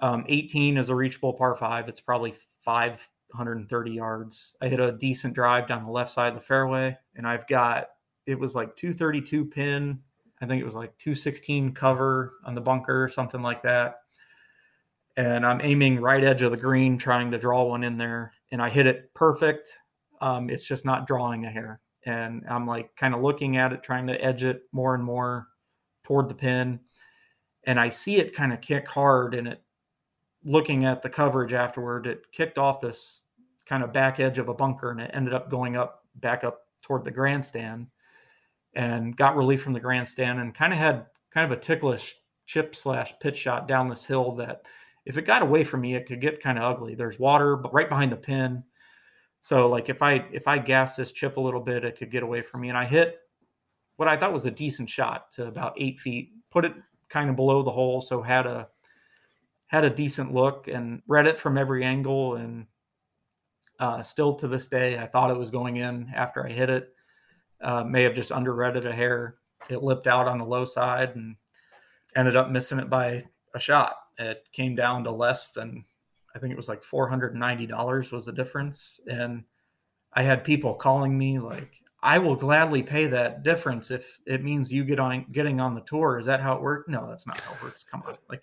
Um, 0.00 0.24
18 0.28 0.76
is 0.76 0.90
a 0.90 0.94
reachable 0.94 1.32
par 1.32 1.56
five. 1.56 1.88
It's 1.88 2.00
probably 2.00 2.34
530 2.60 3.90
yards. 3.90 4.56
I 4.60 4.68
hit 4.68 4.80
a 4.80 4.92
decent 4.92 5.34
drive 5.34 5.66
down 5.66 5.84
the 5.84 5.90
left 5.90 6.12
side 6.12 6.28
of 6.28 6.34
the 6.34 6.44
fairway, 6.44 6.96
and 7.16 7.26
I've 7.26 7.46
got 7.46 7.88
it 8.26 8.38
was 8.38 8.54
like 8.54 8.76
232 8.76 9.44
pin. 9.46 9.98
I 10.40 10.46
think 10.46 10.60
it 10.60 10.64
was 10.64 10.76
like 10.76 10.96
216 10.98 11.72
cover 11.72 12.34
on 12.44 12.54
the 12.54 12.60
bunker, 12.60 13.02
or 13.02 13.08
something 13.08 13.42
like 13.42 13.62
that. 13.62 13.96
And 15.18 15.44
I'm 15.44 15.60
aiming 15.62 16.00
right 16.00 16.22
edge 16.22 16.42
of 16.42 16.52
the 16.52 16.56
green, 16.56 16.96
trying 16.96 17.30
to 17.32 17.38
draw 17.38 17.64
one 17.64 17.84
in 17.84 17.98
there, 17.98 18.32
and 18.52 18.62
I 18.62 18.70
hit 18.70 18.86
it 18.86 19.12
perfect. 19.14 19.70
Um, 20.20 20.48
it's 20.48 20.66
just 20.66 20.84
not 20.84 21.06
drawing 21.06 21.44
a 21.44 21.50
hair, 21.50 21.80
and 22.06 22.44
I'm 22.48 22.66
like 22.66 22.94
kind 22.96 23.14
of 23.14 23.20
looking 23.20 23.56
at 23.56 23.72
it, 23.72 23.82
trying 23.82 24.06
to 24.06 24.24
edge 24.24 24.44
it 24.44 24.62
more 24.72 24.94
and 24.94 25.04
more 25.04 25.48
toward 26.04 26.28
the 26.28 26.34
pin, 26.34 26.80
and 27.64 27.78
I 27.78 27.88
see 27.88 28.16
it 28.16 28.34
kind 28.34 28.52
of 28.52 28.60
kick 28.60 28.88
hard, 28.88 29.34
and 29.34 29.48
it 29.48 29.62
looking 30.44 30.84
at 30.84 31.02
the 31.02 31.10
coverage 31.10 31.52
afterward, 31.52 32.06
it 32.06 32.30
kicked 32.32 32.58
off 32.58 32.80
this 32.80 33.22
kind 33.66 33.82
of 33.82 33.92
back 33.92 34.18
edge 34.18 34.38
of 34.38 34.48
a 34.48 34.54
bunker 34.54 34.90
and 34.90 35.00
it 35.00 35.10
ended 35.12 35.34
up 35.34 35.50
going 35.50 35.76
up 35.76 36.04
back 36.16 36.42
up 36.42 36.62
toward 36.82 37.04
the 37.04 37.10
grandstand 37.10 37.86
and 38.74 39.16
got 39.16 39.36
relief 39.36 39.62
from 39.62 39.72
the 39.74 39.80
grandstand 39.80 40.40
and 40.40 40.54
kind 40.54 40.72
of 40.72 40.78
had 40.78 41.06
kind 41.30 41.50
of 41.50 41.56
a 41.56 41.60
ticklish 41.60 42.16
chip 42.46 42.74
slash 42.74 43.12
pitch 43.20 43.36
shot 43.36 43.68
down 43.68 43.86
this 43.86 44.06
hill 44.06 44.32
that 44.32 44.62
if 45.06 45.16
it 45.16 45.22
got 45.22 45.42
away 45.42 45.64
from 45.64 45.80
me, 45.80 45.94
it 45.94 46.06
could 46.06 46.20
get 46.20 46.42
kind 46.42 46.58
of 46.58 46.64
ugly. 46.64 46.94
There's 46.94 47.18
water 47.18 47.56
right 47.56 47.88
behind 47.88 48.12
the 48.12 48.16
pin. 48.16 48.62
So 49.40 49.68
like 49.68 49.88
if 49.88 50.02
I 50.02 50.26
if 50.32 50.48
I 50.48 50.58
gas 50.58 50.96
this 50.96 51.12
chip 51.12 51.36
a 51.36 51.40
little 51.40 51.60
bit, 51.60 51.84
it 51.84 51.96
could 51.96 52.10
get 52.10 52.22
away 52.22 52.42
from 52.42 52.60
me. 52.60 52.68
And 52.68 52.78
I 52.78 52.84
hit 52.84 53.18
what 53.96 54.08
I 54.08 54.16
thought 54.16 54.32
was 54.32 54.46
a 54.46 54.50
decent 54.50 54.88
shot 54.88 55.30
to 55.32 55.46
about 55.46 55.74
eight 55.76 55.98
feet, 55.98 56.32
put 56.50 56.64
it 56.64 56.72
kind 57.08 57.30
of 57.30 57.36
below 57.36 57.62
the 57.62 57.70
hole, 57.70 58.00
so 58.00 58.22
had 58.22 58.46
a 58.46 58.68
had 59.66 59.84
a 59.84 59.90
decent 59.90 60.32
look 60.32 60.68
and 60.68 61.02
read 61.06 61.26
it 61.26 61.38
from 61.38 61.58
every 61.58 61.84
angle. 61.84 62.36
And 62.36 62.66
uh, 63.78 64.02
still 64.02 64.34
to 64.34 64.48
this 64.48 64.66
day, 64.68 64.98
I 64.98 65.06
thought 65.06 65.30
it 65.30 65.36
was 65.36 65.50
going 65.50 65.76
in 65.76 66.10
after 66.14 66.46
I 66.46 66.50
hit 66.50 66.70
it. 66.70 66.94
Uh, 67.60 67.84
may 67.84 68.02
have 68.04 68.14
just 68.14 68.30
underread 68.30 68.76
it 68.76 68.86
a 68.86 68.92
hair. 68.92 69.36
It 69.68 69.82
lipped 69.82 70.06
out 70.06 70.28
on 70.28 70.38
the 70.38 70.44
low 70.44 70.64
side 70.64 71.16
and 71.16 71.36
ended 72.16 72.36
up 72.36 72.50
missing 72.50 72.78
it 72.78 72.88
by 72.88 73.24
a 73.54 73.58
shot. 73.58 73.96
It 74.18 74.48
came 74.52 74.74
down 74.74 75.04
to 75.04 75.10
less 75.10 75.52
than, 75.52 75.84
I 76.34 76.38
think 76.38 76.52
it 76.52 76.56
was 76.56 76.68
like 76.68 76.82
$490 76.82 78.12
was 78.12 78.26
the 78.26 78.32
difference. 78.32 79.00
And 79.06 79.44
I 80.12 80.22
had 80.22 80.44
people 80.44 80.74
calling 80.74 81.16
me 81.16 81.38
like, 81.38 81.82
I 82.02 82.18
will 82.18 82.36
gladly 82.36 82.82
pay 82.82 83.06
that 83.06 83.42
difference 83.42 83.90
if 83.90 84.20
it 84.26 84.44
means 84.44 84.72
you 84.72 84.84
get 84.84 85.00
on 85.00 85.26
getting 85.32 85.60
on 85.60 85.74
the 85.74 85.80
tour. 85.82 86.18
Is 86.18 86.26
that 86.26 86.40
how 86.40 86.54
it 86.54 86.62
worked? 86.62 86.88
No, 86.88 87.08
that's 87.08 87.26
not 87.26 87.40
how 87.40 87.54
it 87.54 87.62
works. 87.62 87.84
Come 87.84 88.02
on. 88.06 88.16
Like 88.28 88.42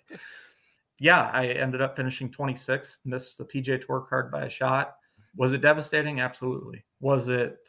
yeah, 0.98 1.30
I 1.32 1.48
ended 1.48 1.82
up 1.82 1.96
finishing 1.96 2.30
26th, 2.30 3.00
missed 3.04 3.38
the 3.38 3.44
PGA 3.44 3.84
Tour 3.84 4.00
card 4.00 4.30
by 4.30 4.44
a 4.44 4.50
shot. 4.50 4.96
Was 5.36 5.52
it 5.52 5.60
devastating? 5.60 6.20
Absolutely. 6.20 6.84
Was 7.00 7.28
it 7.28 7.68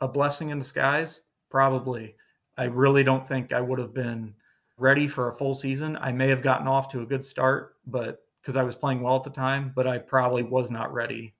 a 0.00 0.06
blessing 0.06 0.50
in 0.50 0.60
disguise? 0.60 1.22
Probably. 1.50 2.14
I 2.56 2.64
really 2.64 3.02
don't 3.02 3.26
think 3.26 3.52
I 3.52 3.60
would 3.60 3.78
have 3.78 3.94
been 3.94 4.34
ready 4.78 5.06
for 5.06 5.28
a 5.28 5.34
full 5.34 5.54
season. 5.54 5.98
I 6.00 6.12
may 6.12 6.28
have 6.28 6.42
gotten 6.42 6.68
off 6.68 6.88
to 6.92 7.02
a 7.02 7.06
good 7.06 7.24
start, 7.24 7.76
but 7.86 8.22
because 8.40 8.56
I 8.56 8.62
was 8.62 8.74
playing 8.74 9.02
well 9.02 9.16
at 9.16 9.24
the 9.24 9.30
time, 9.30 9.72
but 9.74 9.86
I 9.86 9.98
probably 9.98 10.42
was 10.42 10.70
not 10.70 10.92
ready 10.92 11.34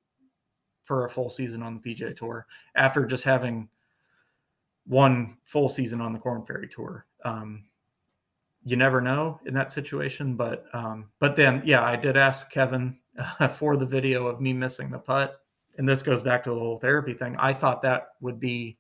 for 0.83 1.05
a 1.05 1.09
full 1.09 1.29
season 1.29 1.63
on 1.63 1.81
the 1.81 1.95
PGA 1.95 2.15
Tour 2.15 2.47
after 2.75 3.07
just 3.07 3.25
having 3.25 3.69
one 4.87 5.37
full 5.45 5.69
season 5.69 6.01
on 6.01 6.13
the 6.13 6.19
Korn 6.19 6.45
Ferry 6.45 6.69
Tour. 6.69 7.07
Um, 7.25 7.65
you 8.65 8.77
never 8.77 9.01
know 9.01 9.41
in 9.47 9.55
that 9.55 9.71
situation. 9.71 10.35
But 10.35 10.67
um, 10.73 11.09
but 11.19 11.37
then 11.37 11.63
yeah, 11.65 11.83
I 11.85 11.97
did 11.97 12.17
ask 12.17 12.51
Kevin 12.51 12.97
uh, 13.19 13.49
for 13.49 13.77
the 13.77 13.87
video 13.87 14.27
of 14.27 14.41
me 14.41 14.53
missing 14.53 14.91
the 14.91 14.99
putt, 14.99 15.41
and 15.79 15.89
this 15.89 16.03
goes 16.03 16.23
back 16.23 16.43
to 16.45 16.51
the 16.51 16.59
whole 16.59 16.79
therapy 16.79 17.15
thing. 17.15 17.37
I 17.39 17.53
thought 17.53 17.83
that 17.83 18.09
would 18.21 18.41
be 18.41 18.79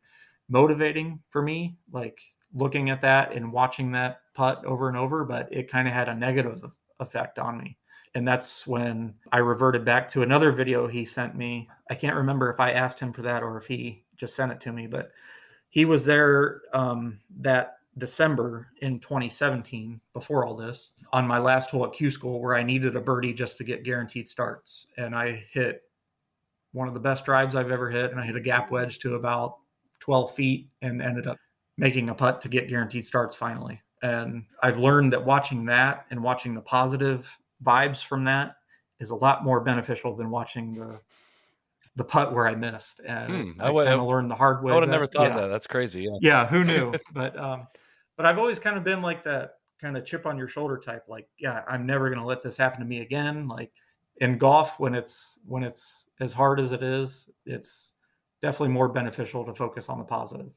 motivating 0.48 1.20
for 1.28 1.42
me, 1.42 1.76
like 1.92 2.20
looking 2.54 2.90
at 2.90 3.02
that 3.02 3.32
and 3.34 3.52
watching 3.52 3.92
that 3.92 4.20
putt 4.38 4.64
over 4.64 4.86
and 4.86 4.96
over, 4.96 5.24
but 5.24 5.48
it 5.50 5.68
kind 5.68 5.88
of 5.88 5.92
had 5.92 6.08
a 6.08 6.14
negative 6.14 6.64
effect 7.00 7.40
on 7.40 7.58
me. 7.58 7.76
And 8.14 8.26
that's 8.26 8.68
when 8.68 9.12
I 9.32 9.38
reverted 9.38 9.84
back 9.84 10.08
to 10.10 10.22
another 10.22 10.52
video 10.52 10.86
he 10.86 11.04
sent 11.04 11.34
me. 11.34 11.68
I 11.90 11.96
can't 11.96 12.14
remember 12.14 12.48
if 12.48 12.60
I 12.60 12.70
asked 12.70 13.00
him 13.00 13.12
for 13.12 13.22
that 13.22 13.42
or 13.42 13.56
if 13.56 13.66
he 13.66 14.04
just 14.16 14.36
sent 14.36 14.52
it 14.52 14.60
to 14.60 14.72
me, 14.72 14.86
but 14.86 15.10
he 15.70 15.84
was 15.84 16.04
there 16.04 16.62
um, 16.72 17.18
that 17.40 17.78
December 17.98 18.68
in 18.80 19.00
2017, 19.00 20.00
before 20.12 20.46
all 20.46 20.54
this, 20.54 20.92
on 21.12 21.26
my 21.26 21.38
last 21.38 21.70
hole 21.70 21.84
at 21.84 21.92
Q 21.92 22.12
School, 22.12 22.40
where 22.40 22.54
I 22.54 22.62
needed 22.62 22.94
a 22.94 23.00
birdie 23.00 23.34
just 23.34 23.58
to 23.58 23.64
get 23.64 23.82
guaranteed 23.82 24.28
starts. 24.28 24.86
And 24.96 25.16
I 25.16 25.44
hit 25.50 25.82
one 26.70 26.86
of 26.86 26.94
the 26.94 27.00
best 27.00 27.24
drives 27.24 27.56
I've 27.56 27.72
ever 27.72 27.90
hit. 27.90 28.12
And 28.12 28.20
I 28.20 28.24
hit 28.24 28.36
a 28.36 28.40
gap 28.40 28.70
wedge 28.70 29.00
to 29.00 29.16
about 29.16 29.56
12 29.98 30.32
feet 30.32 30.68
and 30.80 31.02
ended 31.02 31.26
up 31.26 31.38
making 31.76 32.08
a 32.08 32.14
putt 32.14 32.40
to 32.42 32.48
get 32.48 32.68
guaranteed 32.68 33.04
starts 33.04 33.34
finally. 33.34 33.82
And 34.02 34.44
I've 34.62 34.78
learned 34.78 35.12
that 35.12 35.24
watching 35.24 35.64
that 35.66 36.06
and 36.10 36.22
watching 36.22 36.54
the 36.54 36.60
positive 36.60 37.28
vibes 37.64 38.04
from 38.04 38.24
that 38.24 38.56
is 39.00 39.10
a 39.10 39.16
lot 39.16 39.44
more 39.44 39.60
beneficial 39.60 40.14
than 40.14 40.30
watching 40.30 40.74
the 40.74 41.00
the 41.96 42.04
putt 42.04 42.32
where 42.32 42.46
I 42.46 42.54
missed. 42.54 43.00
And 43.04 43.54
hmm, 43.54 43.60
I, 43.60 43.70
I 43.70 43.84
kind 43.84 44.00
of 44.00 44.06
learned 44.06 44.30
the 44.30 44.36
hard 44.36 44.62
way. 44.62 44.70
I 44.70 44.76
would 44.76 44.84
have 44.84 44.90
never 44.90 45.06
thought 45.06 45.30
yeah. 45.30 45.40
that. 45.40 45.48
That's 45.48 45.66
crazy. 45.66 46.02
Yeah. 46.02 46.18
yeah 46.20 46.46
who 46.46 46.62
knew? 46.62 46.92
but 47.12 47.36
um, 47.36 47.66
but 48.16 48.24
I've 48.24 48.38
always 48.38 48.58
kind 48.58 48.76
of 48.76 48.84
been 48.84 49.02
like 49.02 49.24
that 49.24 49.54
kind 49.80 49.96
of 49.96 50.04
chip 50.04 50.24
on 50.24 50.38
your 50.38 50.48
shoulder 50.48 50.78
type. 50.78 51.04
Like, 51.08 51.28
yeah, 51.38 51.62
I'm 51.68 51.86
never 51.86 52.08
going 52.08 52.20
to 52.20 52.26
let 52.26 52.42
this 52.42 52.56
happen 52.56 52.80
to 52.80 52.86
me 52.86 53.00
again. 53.00 53.48
Like 53.48 53.72
in 54.18 54.38
golf, 54.38 54.78
when 54.78 54.94
it's 54.94 55.38
when 55.44 55.62
it's 55.62 56.06
as 56.20 56.32
hard 56.32 56.60
as 56.60 56.72
it 56.72 56.82
is, 56.82 57.28
it's 57.46 57.94
definitely 58.40 58.74
more 58.74 58.88
beneficial 58.88 59.44
to 59.44 59.54
focus 59.54 59.88
on 59.88 59.98
the 59.98 60.04
positive. 60.04 60.52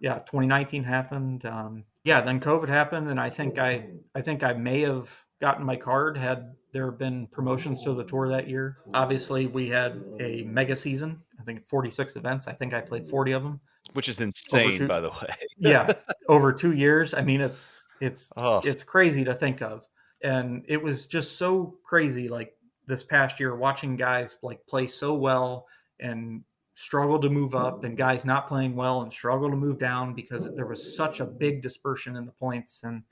Yeah, 0.00 0.18
2019 0.18 0.82
happened. 0.82 1.44
Um, 1.44 1.84
yeah, 2.04 2.20
then 2.20 2.40
COVID 2.40 2.68
happened, 2.68 3.10
and 3.10 3.20
I 3.20 3.30
think 3.30 3.58
I 3.58 3.88
I 4.14 4.22
think 4.22 4.42
I 4.42 4.52
may 4.52 4.80
have 4.80 5.08
gotten 5.40 5.64
my 5.64 5.76
card 5.76 6.16
had 6.16 6.54
there 6.72 6.90
been 6.90 7.26
promotions 7.26 7.82
to 7.82 7.94
the 7.94 8.04
tour 8.04 8.28
that 8.28 8.48
year. 8.48 8.78
Obviously, 8.94 9.46
we 9.46 9.68
had 9.68 10.02
a 10.20 10.42
mega 10.44 10.74
season. 10.74 11.20
I 11.38 11.44
think 11.44 11.66
46 11.66 12.16
events. 12.16 12.48
I 12.48 12.52
think 12.52 12.72
I 12.72 12.80
played 12.80 13.08
40 13.08 13.32
of 13.32 13.42
them 13.42 13.60
which 13.92 14.08
is 14.08 14.20
insane, 14.20 14.76
two, 14.76 14.88
by 14.88 15.00
the 15.00 15.10
way. 15.10 15.34
yeah, 15.58 15.92
over 16.28 16.52
two 16.52 16.72
years. 16.72 17.14
I 17.14 17.22
mean, 17.22 17.40
it's 17.40 17.88
it's 18.00 18.32
oh. 18.36 18.60
it's 18.64 18.82
crazy 18.82 19.24
to 19.24 19.34
think 19.34 19.60
of, 19.62 19.84
and 20.22 20.64
it 20.68 20.82
was 20.82 21.06
just 21.06 21.36
so 21.36 21.76
crazy. 21.84 22.28
Like 22.28 22.54
this 22.86 23.04
past 23.04 23.40
year, 23.40 23.54
watching 23.56 23.96
guys 23.96 24.36
like 24.42 24.64
play 24.66 24.86
so 24.86 25.14
well 25.14 25.66
and 26.00 26.42
struggle 26.74 27.18
to 27.20 27.30
move 27.30 27.54
up, 27.54 27.84
and 27.84 27.96
guys 27.96 28.24
not 28.24 28.48
playing 28.48 28.74
well 28.74 29.02
and 29.02 29.12
struggle 29.12 29.50
to 29.50 29.56
move 29.56 29.78
down 29.78 30.14
because 30.14 30.54
there 30.54 30.66
was 30.66 30.96
such 30.96 31.20
a 31.20 31.24
big 31.24 31.62
dispersion 31.62 32.16
in 32.16 32.26
the 32.26 32.32
points 32.32 32.82
and 32.84 33.02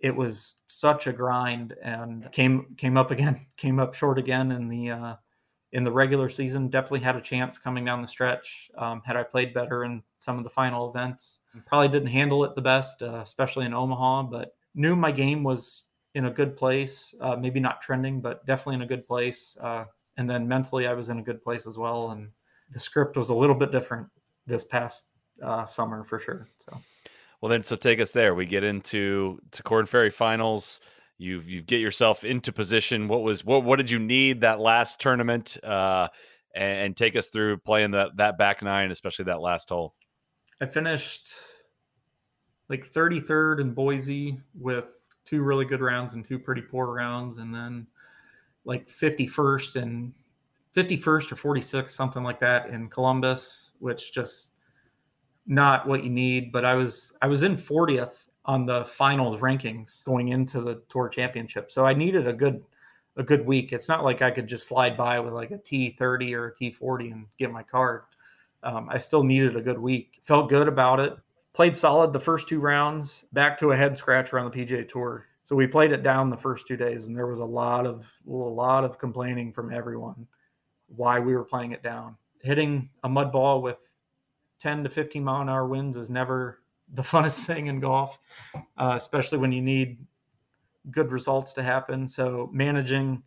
it 0.00 0.14
was 0.14 0.54
such 0.66 1.06
a 1.06 1.12
grind 1.12 1.74
and 1.82 2.30
came 2.32 2.74
came 2.76 2.96
up 2.96 3.10
again 3.10 3.38
came 3.56 3.78
up 3.78 3.94
short 3.94 4.18
again 4.18 4.50
in 4.52 4.68
the 4.68 4.90
uh 4.90 5.14
in 5.72 5.84
the 5.84 5.92
regular 5.92 6.28
season. 6.28 6.68
Definitely 6.68 7.00
had 7.00 7.16
a 7.16 7.20
chance 7.20 7.58
coming 7.58 7.84
down 7.84 8.02
the 8.02 8.08
stretch. 8.08 8.70
Um, 8.76 9.02
had 9.04 9.16
I 9.16 9.22
played 9.22 9.54
better 9.54 9.84
in 9.84 10.02
some 10.18 10.36
of 10.36 10.44
the 10.44 10.50
final 10.50 10.90
events, 10.90 11.40
probably 11.66 11.88
didn't 11.88 12.08
handle 12.08 12.44
it 12.44 12.54
the 12.54 12.62
best, 12.62 13.02
uh, 13.02 13.20
especially 13.22 13.66
in 13.66 13.74
Omaha. 13.74 14.24
But 14.24 14.54
knew 14.74 14.96
my 14.96 15.12
game 15.12 15.44
was 15.44 15.84
in 16.14 16.24
a 16.24 16.30
good 16.30 16.56
place. 16.56 17.14
Uh, 17.20 17.36
maybe 17.36 17.60
not 17.60 17.80
trending, 17.80 18.20
but 18.20 18.44
definitely 18.46 18.76
in 18.76 18.82
a 18.82 18.86
good 18.86 19.06
place. 19.06 19.56
Uh, 19.60 19.84
and 20.16 20.28
then 20.28 20.48
mentally, 20.48 20.86
I 20.86 20.92
was 20.92 21.08
in 21.08 21.18
a 21.18 21.22
good 21.22 21.42
place 21.42 21.66
as 21.66 21.78
well. 21.78 22.10
And 22.10 22.30
the 22.72 22.78
script 22.78 23.16
was 23.16 23.28
a 23.30 23.34
little 23.34 23.56
bit 23.56 23.72
different 23.72 24.08
this 24.46 24.64
past 24.64 25.08
uh, 25.42 25.64
summer 25.64 26.04
for 26.04 26.18
sure. 26.18 26.48
So. 26.58 26.78
Well, 27.40 27.50
then, 27.50 27.62
so 27.62 27.76
take 27.76 28.00
us 28.00 28.10
there. 28.10 28.34
We 28.34 28.46
get 28.46 28.64
into 28.64 29.40
to 29.52 29.62
Korn 29.62 29.86
Ferry 29.86 30.10
finals 30.10 30.80
you 31.20 31.42
you 31.46 31.60
get 31.60 31.80
yourself 31.80 32.24
into 32.24 32.50
position. 32.50 33.06
What 33.06 33.22
was 33.22 33.44
what 33.44 33.62
what 33.62 33.76
did 33.76 33.90
you 33.90 33.98
need 33.98 34.40
that 34.40 34.58
last 34.58 34.98
tournament? 34.98 35.62
Uh, 35.62 36.08
and, 36.52 36.80
and 36.80 36.96
take 36.96 37.14
us 37.14 37.28
through 37.28 37.58
playing 37.58 37.92
that 37.92 38.16
that 38.16 38.38
back 38.38 38.62
nine, 38.62 38.90
especially 38.90 39.26
that 39.26 39.40
last 39.40 39.68
hole. 39.68 39.92
I 40.60 40.66
finished 40.66 41.30
like 42.68 42.90
33rd 42.92 43.60
in 43.60 43.74
Boise 43.74 44.40
with 44.54 45.08
two 45.24 45.42
really 45.42 45.64
good 45.64 45.80
rounds 45.80 46.14
and 46.14 46.24
two 46.24 46.38
pretty 46.38 46.62
poor 46.62 46.92
rounds, 46.92 47.36
and 47.36 47.54
then 47.54 47.86
like 48.64 48.86
51st 48.86 49.82
and 49.82 50.14
51st 50.74 51.32
or 51.32 51.54
46th, 51.54 51.90
something 51.90 52.22
like 52.22 52.38
that 52.40 52.70
in 52.70 52.88
Columbus, 52.88 53.74
which 53.78 54.12
just 54.12 54.52
not 55.46 55.86
what 55.86 56.04
you 56.04 56.10
need. 56.10 56.52
But 56.52 56.64
I 56.64 56.74
was 56.74 57.12
I 57.22 57.26
was 57.26 57.42
in 57.42 57.56
40th 57.56 58.26
on 58.44 58.66
the 58.66 58.84
finals 58.84 59.38
rankings 59.38 60.04
going 60.04 60.28
into 60.28 60.60
the 60.60 60.82
tour 60.88 61.08
championship. 61.08 61.70
So 61.70 61.84
I 61.84 61.94
needed 61.94 62.26
a 62.26 62.32
good 62.32 62.64
a 63.16 63.22
good 63.22 63.44
week. 63.44 63.72
It's 63.72 63.88
not 63.88 64.04
like 64.04 64.22
I 64.22 64.30
could 64.30 64.46
just 64.46 64.68
slide 64.68 64.96
by 64.96 65.18
with 65.18 65.34
like 65.34 65.50
a 65.50 65.58
T30 65.58 66.34
or 66.34 66.46
a 66.48 66.54
T40 66.54 67.12
and 67.12 67.26
get 67.38 67.50
my 67.50 67.62
card. 67.62 68.02
Um, 68.62 68.88
I 68.90 68.98
still 68.98 69.24
needed 69.24 69.56
a 69.56 69.60
good 69.60 69.78
week. 69.78 70.20
Felt 70.24 70.48
good 70.48 70.68
about 70.68 71.00
it. 71.00 71.16
Played 71.52 71.76
solid 71.76 72.12
the 72.12 72.20
first 72.20 72.48
two 72.48 72.60
rounds. 72.60 73.24
Back 73.32 73.58
to 73.58 73.72
a 73.72 73.76
head 73.76 73.96
scratcher 73.96 74.38
on 74.38 74.50
the 74.50 74.56
PGA 74.56 74.88
Tour. 74.88 75.26
So 75.42 75.56
we 75.56 75.66
played 75.66 75.90
it 75.90 76.04
down 76.04 76.30
the 76.30 76.36
first 76.36 76.66
two 76.66 76.76
days, 76.76 77.06
and 77.06 77.16
there 77.16 77.26
was 77.26 77.40
a 77.40 77.44
lot 77.44 77.86
of 77.86 78.06
a 78.28 78.30
lot 78.30 78.84
of 78.84 78.98
complaining 78.98 79.52
from 79.52 79.72
everyone 79.72 80.26
why 80.94 81.18
we 81.18 81.34
were 81.34 81.44
playing 81.44 81.72
it 81.72 81.82
down. 81.82 82.16
Hitting 82.42 82.88
a 83.04 83.08
mud 83.08 83.32
ball 83.32 83.62
with 83.62 83.78
10 84.58 84.84
to 84.84 84.90
15 84.90 85.22
mile 85.22 85.42
an 85.42 85.48
hour 85.48 85.66
winds 85.66 85.96
is 85.96 86.10
never 86.10 86.60
the 86.92 87.02
funnest 87.02 87.44
thing 87.44 87.66
in 87.66 87.80
golf, 87.80 88.18
uh, 88.76 88.94
especially 88.96 89.38
when 89.38 89.52
you 89.52 89.62
need 89.62 89.98
good 90.90 91.12
results 91.12 91.52
to 91.54 91.62
happen. 91.62 92.08
So 92.08 92.48
managing 92.52 93.22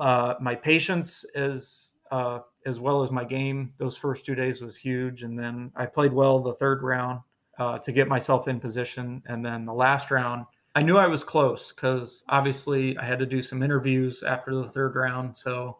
uh, 0.00 0.34
my 0.40 0.54
patience 0.54 1.24
as 1.34 1.94
uh, 2.10 2.40
as 2.66 2.78
well 2.78 3.02
as 3.02 3.10
my 3.10 3.24
game 3.24 3.72
those 3.78 3.96
first 3.96 4.24
two 4.24 4.34
days 4.34 4.60
was 4.60 4.76
huge, 4.76 5.22
and 5.22 5.38
then 5.38 5.72
I 5.74 5.86
played 5.86 6.12
well 6.12 6.38
the 6.38 6.54
third 6.54 6.82
round 6.82 7.20
uh, 7.58 7.78
to 7.78 7.92
get 7.92 8.06
myself 8.06 8.48
in 8.48 8.60
position, 8.60 9.22
and 9.26 9.44
then 9.44 9.64
the 9.64 9.74
last 9.74 10.10
round. 10.10 10.46
I 10.74 10.82
knew 10.82 10.98
I 10.98 11.06
was 11.06 11.24
close 11.24 11.72
because 11.72 12.22
obviously 12.28 12.98
I 12.98 13.04
had 13.04 13.18
to 13.20 13.26
do 13.26 13.40
some 13.40 13.62
interviews 13.62 14.22
after 14.22 14.54
the 14.54 14.68
third 14.68 14.94
round. 14.94 15.34
So 15.34 15.78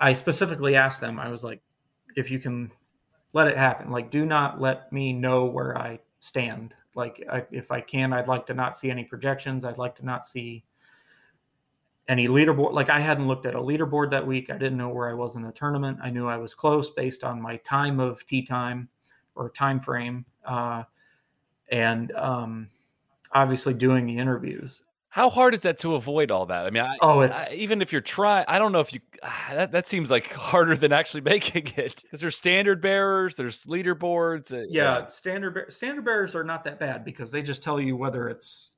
I 0.00 0.14
specifically 0.14 0.76
asked 0.76 1.00
them, 1.00 1.20
I 1.20 1.30
was 1.30 1.44
like, 1.44 1.60
if 2.16 2.30
you 2.30 2.38
can 2.38 2.70
let 3.32 3.48
it 3.48 3.56
happen. 3.56 3.90
Like, 3.90 4.10
do 4.10 4.24
not 4.24 4.60
let 4.60 4.92
me 4.92 5.12
know 5.12 5.44
where 5.44 5.76
I 5.78 6.00
stand. 6.18 6.74
Like, 6.94 7.24
I, 7.30 7.46
if 7.50 7.70
I 7.70 7.80
can, 7.80 8.12
I'd 8.12 8.28
like 8.28 8.46
to 8.46 8.54
not 8.54 8.76
see 8.76 8.90
any 8.90 9.04
projections. 9.04 9.64
I'd 9.64 9.78
like 9.78 9.94
to 9.96 10.04
not 10.04 10.26
see 10.26 10.64
any 12.08 12.26
leaderboard. 12.26 12.72
Like, 12.72 12.90
I 12.90 12.98
hadn't 12.98 13.28
looked 13.28 13.46
at 13.46 13.54
a 13.54 13.60
leaderboard 13.60 14.10
that 14.10 14.26
week. 14.26 14.50
I 14.50 14.58
didn't 14.58 14.78
know 14.78 14.88
where 14.88 15.08
I 15.08 15.14
was 15.14 15.36
in 15.36 15.42
the 15.42 15.52
tournament. 15.52 15.98
I 16.02 16.10
knew 16.10 16.26
I 16.26 16.36
was 16.36 16.54
close 16.54 16.90
based 16.90 17.22
on 17.22 17.40
my 17.40 17.56
time 17.58 18.00
of 18.00 18.24
tee 18.26 18.42
time 18.42 18.88
or 19.36 19.50
time 19.50 19.78
frame, 19.78 20.24
uh, 20.44 20.82
and 21.70 22.10
um, 22.12 22.68
obviously 23.32 23.74
doing 23.74 24.06
the 24.06 24.18
interviews. 24.18 24.82
How 25.10 25.28
hard 25.28 25.54
is 25.54 25.62
that 25.62 25.80
to 25.80 25.96
avoid 25.96 26.30
all 26.30 26.46
that? 26.46 26.66
I 26.66 26.70
mean, 26.70 26.84
I, 26.84 26.96
oh, 27.00 27.20
it's 27.20 27.50
I, 27.50 27.54
even 27.54 27.82
if 27.82 27.90
you're 27.90 28.00
trying, 28.00 28.44
I 28.46 28.60
don't 28.60 28.70
know 28.70 28.78
if 28.78 28.92
you 28.92 29.00
that, 29.50 29.72
that 29.72 29.88
seems 29.88 30.10
like 30.10 30.32
harder 30.32 30.76
than 30.76 30.92
actually 30.92 31.20
making 31.34 31.66
it 31.76 32.02
because 32.02 32.20
there's 32.20 32.36
standard 32.36 32.80
bearers, 32.80 33.34
there's 33.34 33.64
leaderboards. 33.66 34.52
Uh, 34.52 34.66
yeah, 34.68 34.98
yeah, 35.00 35.08
standard 35.08 35.72
standard 35.72 36.04
bearers 36.04 36.34
are 36.34 36.44
not 36.44 36.64
that 36.64 36.78
bad 36.78 37.04
because 37.04 37.30
they 37.30 37.42
just 37.42 37.62
tell 37.62 37.80
you 37.80 37.96
whether 37.96 38.28
it's 38.28 38.74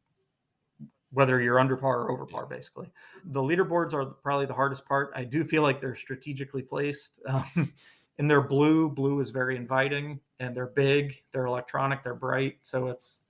whether 1.10 1.38
you're 1.42 1.60
under 1.60 1.76
par 1.76 2.00
or 2.00 2.10
over 2.10 2.24
par. 2.24 2.46
Basically, 2.46 2.90
the 3.26 3.40
leaderboards 3.40 3.92
are 3.92 4.06
probably 4.06 4.46
the 4.46 4.54
hardest 4.54 4.86
part. 4.86 5.12
I 5.14 5.24
do 5.24 5.44
feel 5.44 5.62
like 5.62 5.80
they're 5.80 5.94
strategically 5.94 6.62
placed. 6.62 7.20
Um, 7.28 7.72
and 8.18 8.30
they're 8.30 8.42
blue. 8.42 8.90
Blue 8.90 9.20
is 9.20 9.30
very 9.30 9.56
inviting, 9.56 10.20
and 10.38 10.54
they're 10.54 10.66
big. 10.66 11.22
They're 11.32 11.46
electronic. 11.46 12.02
They're 12.02 12.14
bright. 12.14 12.58
So 12.60 12.88
it's 12.88 13.20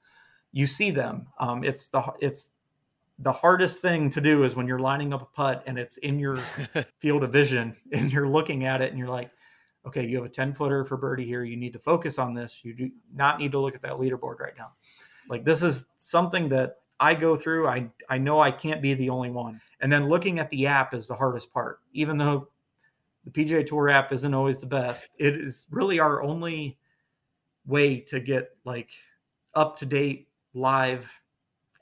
you 0.51 0.67
see 0.67 0.91
them. 0.91 1.29
Um, 1.39 1.65
it's 1.65 1.89
the 1.89 2.03
it's 2.21 2.51
the 3.19 3.33
hardest 3.33 3.83
thing 3.83 4.11
to 4.11 4.21
do 4.21 4.45
is 4.45 4.57
when 4.57 4.67
you're 4.67 4.79
lining 4.79 5.13
up 5.13 5.23
a 5.23 5.27
putt 5.27 5.63
and 5.67 5.79
it's 5.79 5.97
in 5.99 6.19
your 6.19 6.39
field 6.99 7.25
of 7.25 7.33
vision 7.33 7.77
and 7.93 8.13
you're 8.13 8.29
looking 8.29 8.65
at 8.65 8.81
it 8.81 8.91
and 8.91 8.99
you're 8.99 9.09
like, 9.09 9.31
okay, 9.87 10.07
you 10.07 10.17
have 10.17 10.25
a 10.25 10.29
10 10.29 10.55
footer 10.55 10.85
for 10.85 10.97
birdie 10.97 11.27
here. 11.27 11.45
You 11.45 11.57
need 11.57 11.73
to 11.73 11.79
focus 11.79 12.19
on 12.19 12.35
this. 12.35 12.65
You 12.65 12.75
do 12.75 12.91
not 13.15 13.39
need 13.39 13.53
to 13.53 13.59
look 13.59 13.75
at 13.75 13.83
that 13.83 13.93
leaderboard 13.93 14.39
right 14.39 14.57
now. 14.57 14.73
Like 15.29 15.45
this 15.45 15.63
is 15.63 15.87
something 15.97 16.49
that 16.51 16.77
I 17.01 17.15
go 17.15 17.37
through. 17.37 17.67
I 17.67 17.91
I 18.09 18.19
know 18.19 18.39
I 18.41 18.51
can't 18.51 18.81
be 18.81 18.95
the 18.95 19.11
only 19.11 19.31
one. 19.31 19.61
And 19.81 19.91
then 19.91 20.09
looking 20.09 20.39
at 20.39 20.51
the 20.51 20.67
app 20.67 20.95
is 20.95 21.09
the 21.09 21.15
hardest 21.15 21.53
part. 21.53 21.81
Even 21.93 22.17
though 22.17 22.49
the 23.25 23.31
PGA 23.31 23.67
Tour 23.67 23.89
app 23.89 24.13
isn't 24.13 24.35
always 24.35 24.61
the 24.61 24.67
best, 24.67 25.11
it 25.19 25.35
is 25.35 25.67
really 25.71 25.99
our 25.99 26.23
only 26.23 26.79
way 27.67 28.01
to 28.01 28.21
get 28.21 28.51
like 28.65 28.91
up 29.55 29.77
to 29.77 29.87
date 29.87 30.29
live 30.55 31.22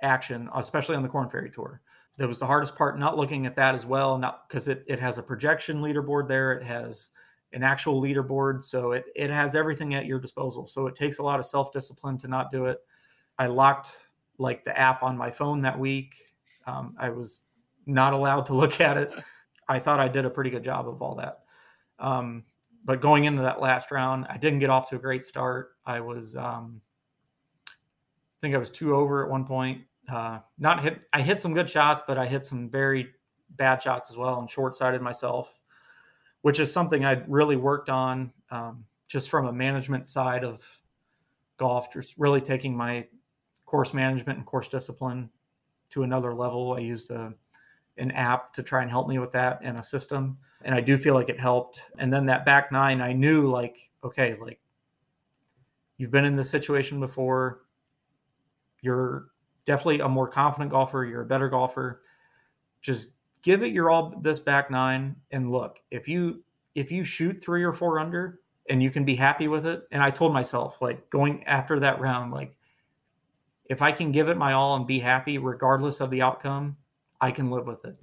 action, 0.03 0.48
especially 0.55 0.96
on 0.96 1.03
the 1.03 1.09
Korn 1.09 1.28
Ferry 1.28 1.51
Tour. 1.51 1.80
That 2.16 2.28
was 2.28 2.38
the 2.38 2.46
hardest 2.46 2.74
part, 2.74 2.98
not 2.98 3.16
looking 3.16 3.46
at 3.46 3.57
that 3.57 3.74
as 3.74 3.86
well, 3.86 4.18
not 4.18 4.48
because 4.48 4.68
it, 4.68 4.84
it 4.86 4.98
has 5.01 5.18
a 5.18 5.22
projection 5.22 5.80
leaderboard 5.80 6.28
there. 6.28 6.53
It 6.53 6.64
has 6.64 7.11
an 7.53 7.62
actual 7.62 8.01
leaderboard. 8.01 8.62
So 8.62 8.92
it, 8.92 9.07
it 9.16 9.30
has 9.30 9.57
everything 9.57 9.94
at 9.94 10.07
your 10.07 10.18
disposal. 10.18 10.66
So 10.66 10.86
it 10.86 10.94
takes 10.94 11.18
a 11.18 11.22
lot 11.22 11.38
of 11.38 11.46
self 11.46 11.72
discipline 11.72 12.18
to 12.18 12.28
not 12.28 12.51
do 12.51 12.66
it. 12.66 12.78
I 13.38 13.46
locked 13.46 13.92
like 14.38 14.64
the 14.64 14.78
app 14.78 15.03
on 15.03 15.16
my 15.16 15.30
phone 15.30 15.62
that 15.62 15.78
week. 15.78 16.14
Um, 16.66 16.94
I 16.98 17.09
was 17.11 17.42
not 17.86 18.12
allowed 18.12 18.46
to 18.46 18.55
look 18.55 18.80
at 18.80 18.98
it. 18.98 19.12
I 19.68 19.78
thought 19.78 20.01
I 20.01 20.09
did 20.09 20.24
a 20.24 20.30
pretty 20.30 20.51
good 20.51 20.64
job 20.64 20.88
of 20.88 21.01
all 21.01 21.14
that. 21.16 21.40
Um, 21.98 22.44
but 22.84 23.01
going 23.01 23.24
into 23.24 23.42
that 23.42 23.61
last 23.61 23.90
round, 23.90 24.26
I 24.28 24.36
didn't 24.36 24.59
get 24.59 24.70
off 24.70 24.88
to 24.90 24.96
a 24.96 24.98
great 24.98 25.24
start. 25.24 25.72
I 25.84 26.01
was, 26.01 26.36
um, 26.36 26.80
I 27.68 28.40
think 28.40 28.55
I 28.55 28.59
was 28.59 28.70
two 28.70 28.94
over 28.94 29.22
at 29.22 29.30
one 29.30 29.44
point 29.44 29.82
uh, 30.11 30.40
not 30.58 30.82
hit. 30.82 31.00
I 31.12 31.20
hit 31.20 31.40
some 31.40 31.54
good 31.54 31.68
shots, 31.68 32.02
but 32.06 32.18
I 32.18 32.26
hit 32.26 32.44
some 32.44 32.70
very 32.70 33.08
bad 33.56 33.82
shots 33.82 34.11
as 34.11 34.16
well 34.16 34.38
and 34.38 34.48
short 34.48 34.76
sighted 34.76 35.02
myself, 35.02 35.58
which 36.42 36.61
is 36.61 36.72
something 36.72 37.04
I'd 37.04 37.28
really 37.30 37.56
worked 37.56 37.88
on 37.88 38.32
um, 38.50 38.84
just 39.08 39.28
from 39.28 39.46
a 39.46 39.52
management 39.52 40.06
side 40.06 40.44
of 40.44 40.64
golf, 41.56 41.92
just 41.92 42.14
really 42.16 42.40
taking 42.40 42.76
my 42.76 43.06
course 43.66 43.92
management 43.92 44.38
and 44.38 44.46
course 44.46 44.68
discipline 44.68 45.30
to 45.90 46.02
another 46.02 46.34
level. 46.34 46.74
I 46.74 46.80
used 46.80 47.11
a, 47.11 47.34
an 47.98 48.11
app 48.12 48.52
to 48.54 48.62
try 48.62 48.82
and 48.82 48.90
help 48.90 49.08
me 49.08 49.18
with 49.18 49.32
that 49.32 49.61
and 49.62 49.78
a 49.78 49.82
system. 49.82 50.38
And 50.62 50.74
I 50.74 50.80
do 50.80 50.96
feel 50.96 51.14
like 51.14 51.28
it 51.28 51.38
helped. 51.38 51.82
And 51.98 52.12
then 52.12 52.26
that 52.26 52.44
back 52.44 52.72
nine, 52.72 53.00
I 53.00 53.12
knew 53.12 53.46
like, 53.46 53.76
okay, 54.02 54.36
like 54.40 54.61
you've 55.98 56.11
been 56.11 56.24
in 56.24 56.36
this 56.36 56.48
situation 56.50 57.00
before. 57.00 57.61
You're 58.80 59.26
definitely 59.64 60.00
a 60.00 60.08
more 60.08 60.28
confident 60.28 60.70
golfer. 60.70 61.04
You're 61.04 61.22
a 61.22 61.26
better 61.26 61.48
golfer. 61.48 62.02
Just 62.82 63.11
give 63.42 63.62
it 63.62 63.72
your 63.72 63.90
all 63.90 64.14
this 64.20 64.40
back 64.40 64.70
nine 64.70 65.16
and 65.30 65.50
look. 65.50 65.80
If 65.90 66.08
you 66.08 66.42
if 66.74 66.92
you 66.92 67.04
shoot 67.04 67.42
three 67.42 67.62
or 67.62 67.72
four 67.72 67.98
under 67.98 68.40
and 68.68 68.82
you 68.82 68.90
can 68.90 69.04
be 69.04 69.16
happy 69.16 69.48
with 69.48 69.66
it, 69.66 69.82
and 69.90 70.02
I 70.02 70.11
told 70.11 70.32
myself 70.32 70.80
like 70.80 71.11
going 71.11 71.44
after 71.44 71.80
that 71.80 72.00
round, 72.00 72.32
like 72.32 72.56
if 73.66 73.82
I 73.82 73.92
can 73.92 74.12
give 74.12 74.28
it 74.28 74.36
my 74.36 74.52
all 74.52 74.76
and 74.76 74.86
be 74.86 74.98
happy 74.98 75.38
regardless 75.38 76.00
of 76.00 76.11
the 76.11 76.22
outcome, 76.22 76.76
I 77.20 77.30
can 77.30 77.50
live 77.50 77.66
with 77.66 77.84
it. 77.84 77.96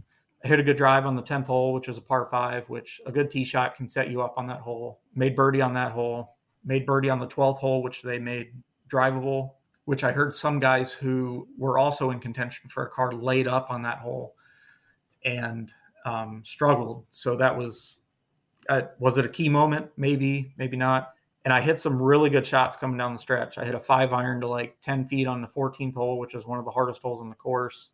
I 0.44 0.48
hit 0.48 0.60
a 0.60 0.64
good 0.64 0.78
drive 0.78 1.06
on 1.06 1.16
the 1.16 1.24
10th 1.24 1.48
hole, 1.48 1.74
which 1.74 1.90
is 1.90 1.98
a 1.98 2.02
par 2.02 2.28
five, 2.30 2.70
which 2.70 3.02
a 3.06 3.12
good 3.12 3.32
tee 3.32 3.44
shot 3.44 3.76
can 3.76 3.88
set 3.88 4.12
you 4.12 4.22
up 4.22 4.36
on 4.38 4.48
that 4.48 4.62
hole. 4.62 5.02
Made 5.16 5.36
birdie 5.36 5.62
on 5.62 5.74
that 5.74 5.92
hole. 5.92 6.38
Made 6.64 6.86
birdie 6.86 7.10
on 7.10 7.18
the 7.18 7.28
12th 7.28 7.58
hole, 7.58 7.82
which 7.82 8.02
they 8.02 8.20
made 8.20 8.52
drivable 8.88 9.52
which 9.88 10.04
I 10.04 10.12
heard 10.12 10.34
some 10.34 10.60
guys 10.60 10.92
who 10.92 11.48
were 11.58 11.78
also 11.78 12.12
in 12.12 12.20
contention 12.20 12.70
for 12.70 12.84
a 12.84 12.90
car 12.90 13.14
laid 13.14 13.48
up 13.48 13.72
on 13.72 13.84
that 13.84 14.00
hole 14.00 14.36
and 15.24 15.72
um, 16.04 16.42
struggled. 16.44 17.06
So 17.08 17.38
that 17.38 17.58
was, 17.58 18.00
uh, 18.68 18.82
was 19.00 19.18
it 19.18 19.24
a 19.24 19.30
key 19.30 19.48
moment? 19.48 19.90
Maybe, 19.96 20.54
maybe 20.58 20.76
not. 20.76 21.14
And 21.46 21.54
I 21.54 21.62
hit 21.62 21.80
some 21.80 22.02
really 22.02 22.30
good 22.30 22.46
shots 22.46 22.76
coming 22.76 22.98
down 22.98 23.14
the 23.14 23.20
stretch. 23.20 23.58
I 23.58 23.64
hit 23.64 23.76
a 23.76 23.80
five 23.80 24.12
iron 24.12 24.42
to 24.42 24.48
like 24.48 24.76
10 24.82 25.06
feet 25.06 25.26
on 25.26 25.42
the 25.42 25.48
14th 25.48 25.96
hole, 25.96 26.20
which 26.20 26.36
is 26.36 26.46
one 26.46 26.60
of 26.60 26.66
the 26.66 26.72
hardest 26.72 27.02
holes 27.02 27.22
in 27.22 27.30
the 27.30 27.36
course. 27.36 27.92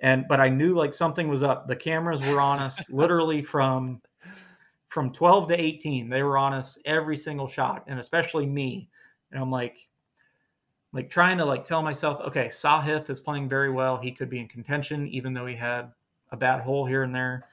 And, 0.00 0.26
but 0.28 0.40
I 0.40 0.48
knew 0.48 0.74
like 0.74 0.92
something 0.92 1.28
was 1.28 1.44
up. 1.44 1.68
The 1.68 1.76
cameras 1.76 2.20
were 2.20 2.40
on 2.40 2.58
us 2.58 2.84
literally 2.90 3.42
from 3.42 4.02
from 4.88 5.12
12 5.12 5.48
to 5.48 5.60
18, 5.60 6.08
they 6.08 6.24
were 6.24 6.36
on 6.36 6.52
us 6.52 6.78
every 6.84 7.16
single 7.16 7.46
shot, 7.46 7.84
and 7.86 8.00
especially 8.00 8.46
me. 8.46 8.88
And 9.30 9.40
I'm 9.40 9.50
like, 9.50 9.88
like 10.98 11.08
trying 11.08 11.38
to 11.38 11.44
like 11.44 11.62
tell 11.62 11.80
myself, 11.80 12.18
okay, 12.26 12.48
Sahith 12.48 13.08
is 13.08 13.20
playing 13.20 13.48
very 13.48 13.70
well. 13.70 13.98
He 13.98 14.10
could 14.10 14.28
be 14.28 14.40
in 14.40 14.48
contention, 14.48 15.06
even 15.06 15.32
though 15.32 15.46
he 15.46 15.54
had 15.54 15.92
a 16.32 16.36
bad 16.36 16.60
hole 16.60 16.84
here 16.84 17.04
and 17.04 17.14
there. 17.14 17.44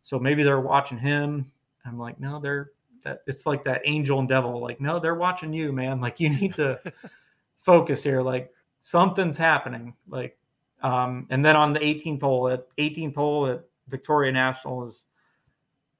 So 0.00 0.18
maybe 0.18 0.42
they're 0.42 0.62
watching 0.62 0.96
him. 0.96 1.44
I'm 1.84 1.98
like, 1.98 2.18
no, 2.18 2.40
they're 2.40 2.70
that 3.02 3.20
it's 3.26 3.44
like 3.44 3.64
that 3.64 3.82
angel 3.84 4.18
and 4.18 4.26
devil. 4.26 4.58
Like, 4.62 4.80
no, 4.80 4.98
they're 4.98 5.14
watching 5.14 5.52
you, 5.52 5.74
man. 5.74 6.00
Like 6.06 6.20
you 6.20 6.30
need 6.30 6.54
to 6.54 6.80
focus 7.58 8.02
here. 8.02 8.22
Like 8.22 8.50
something's 8.80 9.36
happening. 9.36 9.92
Like, 10.08 10.38
um, 10.82 11.26
and 11.28 11.44
then 11.44 11.54
on 11.54 11.74
the 11.74 11.80
18th 11.80 12.22
hole 12.22 12.48
at 12.48 12.74
18th 12.78 13.14
hole 13.14 13.46
at 13.46 13.62
Victoria 13.88 14.32
National 14.32 14.84
is 14.84 15.04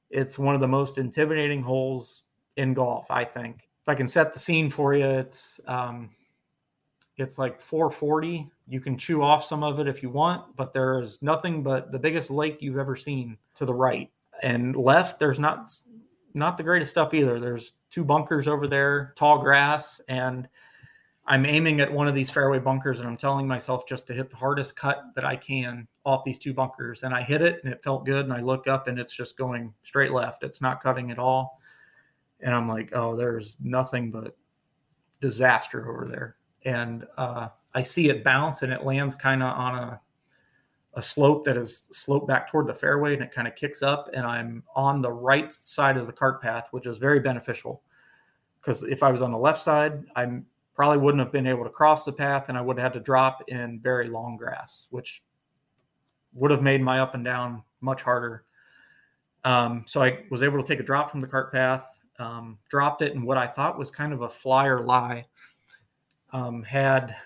it's 0.08 0.38
one 0.38 0.54
of 0.54 0.62
the 0.62 0.66
most 0.68 0.96
intimidating 0.96 1.60
holes 1.60 2.22
in 2.56 2.72
golf, 2.72 3.10
I 3.10 3.26
think. 3.26 3.68
If 3.82 3.88
I 3.90 3.94
can 3.94 4.08
set 4.08 4.32
the 4.32 4.38
scene 4.38 4.70
for 4.70 4.94
you, 4.94 5.04
it's 5.04 5.60
um, 5.66 6.08
it's 7.16 7.38
like 7.38 7.60
440. 7.60 8.50
You 8.68 8.80
can 8.80 8.98
chew 8.98 9.22
off 9.22 9.44
some 9.44 9.62
of 9.62 9.80
it 9.80 9.88
if 9.88 10.02
you 10.02 10.10
want, 10.10 10.54
but 10.56 10.72
there 10.72 11.00
is 11.00 11.20
nothing 11.22 11.62
but 11.62 11.92
the 11.92 11.98
biggest 11.98 12.30
lake 12.30 12.60
you've 12.60 12.78
ever 12.78 12.96
seen 12.96 13.38
to 13.54 13.64
the 13.64 13.74
right. 13.74 14.10
And 14.42 14.76
left, 14.76 15.18
there's 15.18 15.38
not 15.38 15.70
not 16.34 16.58
the 16.58 16.62
greatest 16.62 16.90
stuff 16.90 17.14
either. 17.14 17.40
There's 17.40 17.72
two 17.88 18.04
bunkers 18.04 18.46
over 18.46 18.66
there, 18.66 19.14
tall 19.16 19.38
grass, 19.38 20.00
and 20.08 20.46
I'm 21.26 21.46
aiming 21.46 21.80
at 21.80 21.90
one 21.90 22.06
of 22.06 22.14
these 22.14 22.30
fairway 22.30 22.58
bunkers 22.58 23.00
and 23.00 23.08
I'm 23.08 23.16
telling 23.16 23.48
myself 23.48 23.86
just 23.86 24.06
to 24.06 24.12
hit 24.12 24.30
the 24.30 24.36
hardest 24.36 24.76
cut 24.76 25.02
that 25.16 25.24
I 25.24 25.34
can 25.34 25.88
off 26.04 26.22
these 26.22 26.38
two 26.38 26.54
bunkers. 26.54 27.02
And 27.02 27.12
I 27.12 27.22
hit 27.22 27.42
it 27.42 27.64
and 27.64 27.72
it 27.72 27.82
felt 27.82 28.04
good. 28.04 28.26
And 28.26 28.32
I 28.32 28.40
look 28.40 28.68
up 28.68 28.86
and 28.86 28.96
it's 28.96 29.16
just 29.16 29.36
going 29.36 29.74
straight 29.82 30.12
left. 30.12 30.44
It's 30.44 30.60
not 30.60 30.80
cutting 30.80 31.10
at 31.10 31.18
all. 31.18 31.60
And 32.40 32.54
I'm 32.54 32.68
like, 32.68 32.94
oh, 32.94 33.16
there's 33.16 33.56
nothing 33.60 34.12
but 34.12 34.36
disaster 35.20 35.90
over 35.90 36.06
there 36.06 36.36
and 36.66 37.06
uh, 37.16 37.48
I 37.74 37.82
see 37.82 38.10
it 38.10 38.22
bounce 38.22 38.62
and 38.62 38.72
it 38.72 38.84
lands 38.84 39.16
kind 39.16 39.42
of 39.42 39.56
on 39.56 39.74
a 39.74 40.00
a 40.96 41.02
slope 41.02 41.44
that 41.44 41.58
is 41.58 41.88
sloped 41.92 42.26
back 42.26 42.50
toward 42.50 42.66
the 42.66 42.74
fairway 42.74 43.12
and 43.12 43.22
it 43.22 43.30
kind 43.30 43.46
of 43.46 43.54
kicks 43.54 43.82
up 43.82 44.08
and 44.14 44.26
I'm 44.26 44.62
on 44.74 45.02
the 45.02 45.12
right 45.12 45.52
side 45.52 45.98
of 45.98 46.06
the 46.06 46.12
cart 46.12 46.40
path, 46.40 46.68
which 46.70 46.86
is 46.86 46.96
very 46.96 47.20
beneficial 47.20 47.82
because 48.60 48.82
if 48.82 49.02
I 49.02 49.10
was 49.10 49.20
on 49.20 49.30
the 49.30 49.38
left 49.38 49.60
side, 49.60 50.02
I 50.16 50.26
probably 50.74 50.98
wouldn't 50.98 51.22
have 51.22 51.32
been 51.32 51.46
able 51.46 51.64
to 51.64 51.70
cross 51.70 52.06
the 52.06 52.12
path 52.12 52.46
and 52.48 52.56
I 52.56 52.62
would 52.62 52.78
have 52.78 52.84
had 52.84 52.92
to 52.94 53.00
drop 53.00 53.42
in 53.48 53.78
very 53.80 54.08
long 54.08 54.38
grass, 54.38 54.86
which 54.90 55.22
would 56.32 56.50
have 56.50 56.62
made 56.62 56.80
my 56.80 56.98
up 56.98 57.14
and 57.14 57.24
down 57.24 57.62
much 57.82 58.00
harder. 58.00 58.44
Um, 59.44 59.84
so 59.86 60.02
I 60.02 60.24
was 60.30 60.42
able 60.42 60.58
to 60.58 60.66
take 60.66 60.80
a 60.80 60.82
drop 60.82 61.10
from 61.10 61.20
the 61.20 61.26
cart 61.26 61.52
path, 61.52 61.84
um, 62.18 62.56
dropped 62.70 63.02
it 63.02 63.12
in 63.12 63.22
what 63.22 63.36
I 63.36 63.46
thought 63.46 63.78
was 63.78 63.90
kind 63.90 64.14
of 64.14 64.22
a 64.22 64.28
flyer 64.30 64.82
lie 64.82 65.26
um, 66.36 66.62
had, 66.62 67.16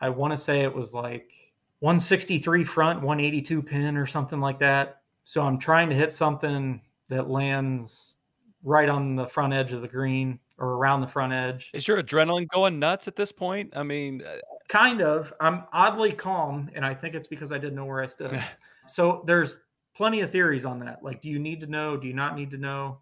I 0.00 0.10
want 0.10 0.32
to 0.32 0.36
say 0.36 0.60
it 0.60 0.74
was 0.74 0.92
like 0.92 1.32
163 1.80 2.62
front, 2.64 2.98
182 2.98 3.62
pin 3.62 3.96
or 3.96 4.06
something 4.06 4.38
like 4.38 4.58
that. 4.58 5.00
So 5.24 5.42
I'm 5.42 5.58
trying 5.58 5.88
to 5.88 5.94
hit 5.94 6.12
something 6.12 6.82
that 7.08 7.30
lands 7.30 8.18
right 8.62 8.88
on 8.88 9.16
the 9.16 9.26
front 9.26 9.54
edge 9.54 9.72
of 9.72 9.80
the 9.80 9.88
green 9.88 10.40
or 10.58 10.74
around 10.74 11.00
the 11.00 11.06
front 11.06 11.32
edge. 11.32 11.70
Is 11.72 11.88
your 11.88 12.02
adrenaline 12.02 12.48
going 12.48 12.78
nuts 12.78 13.08
at 13.08 13.16
this 13.16 13.32
point? 13.32 13.74
I 13.74 13.82
mean, 13.82 14.22
uh, 14.22 14.36
kind 14.68 15.00
of. 15.00 15.32
I'm 15.40 15.64
oddly 15.72 16.12
calm, 16.12 16.70
and 16.74 16.84
I 16.84 16.92
think 16.92 17.14
it's 17.14 17.28
because 17.28 17.50
I 17.50 17.56
didn't 17.56 17.76
know 17.76 17.86
where 17.86 18.02
I 18.02 18.06
stood. 18.06 18.42
so 18.86 19.22
there's 19.26 19.58
plenty 19.96 20.20
of 20.20 20.30
theories 20.30 20.66
on 20.66 20.80
that. 20.80 21.02
Like, 21.02 21.22
do 21.22 21.30
you 21.30 21.38
need 21.38 21.60
to 21.60 21.66
know? 21.66 21.96
Do 21.96 22.06
you 22.06 22.14
not 22.14 22.36
need 22.36 22.50
to 22.50 22.58
know? 22.58 22.98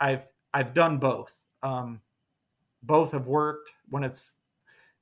I've 0.00 0.26
I've 0.54 0.72
done 0.72 0.96
both. 0.96 1.34
Um, 1.62 2.00
both 2.82 3.12
have 3.12 3.26
worked 3.26 3.72
when 3.90 4.04
it's 4.04 4.38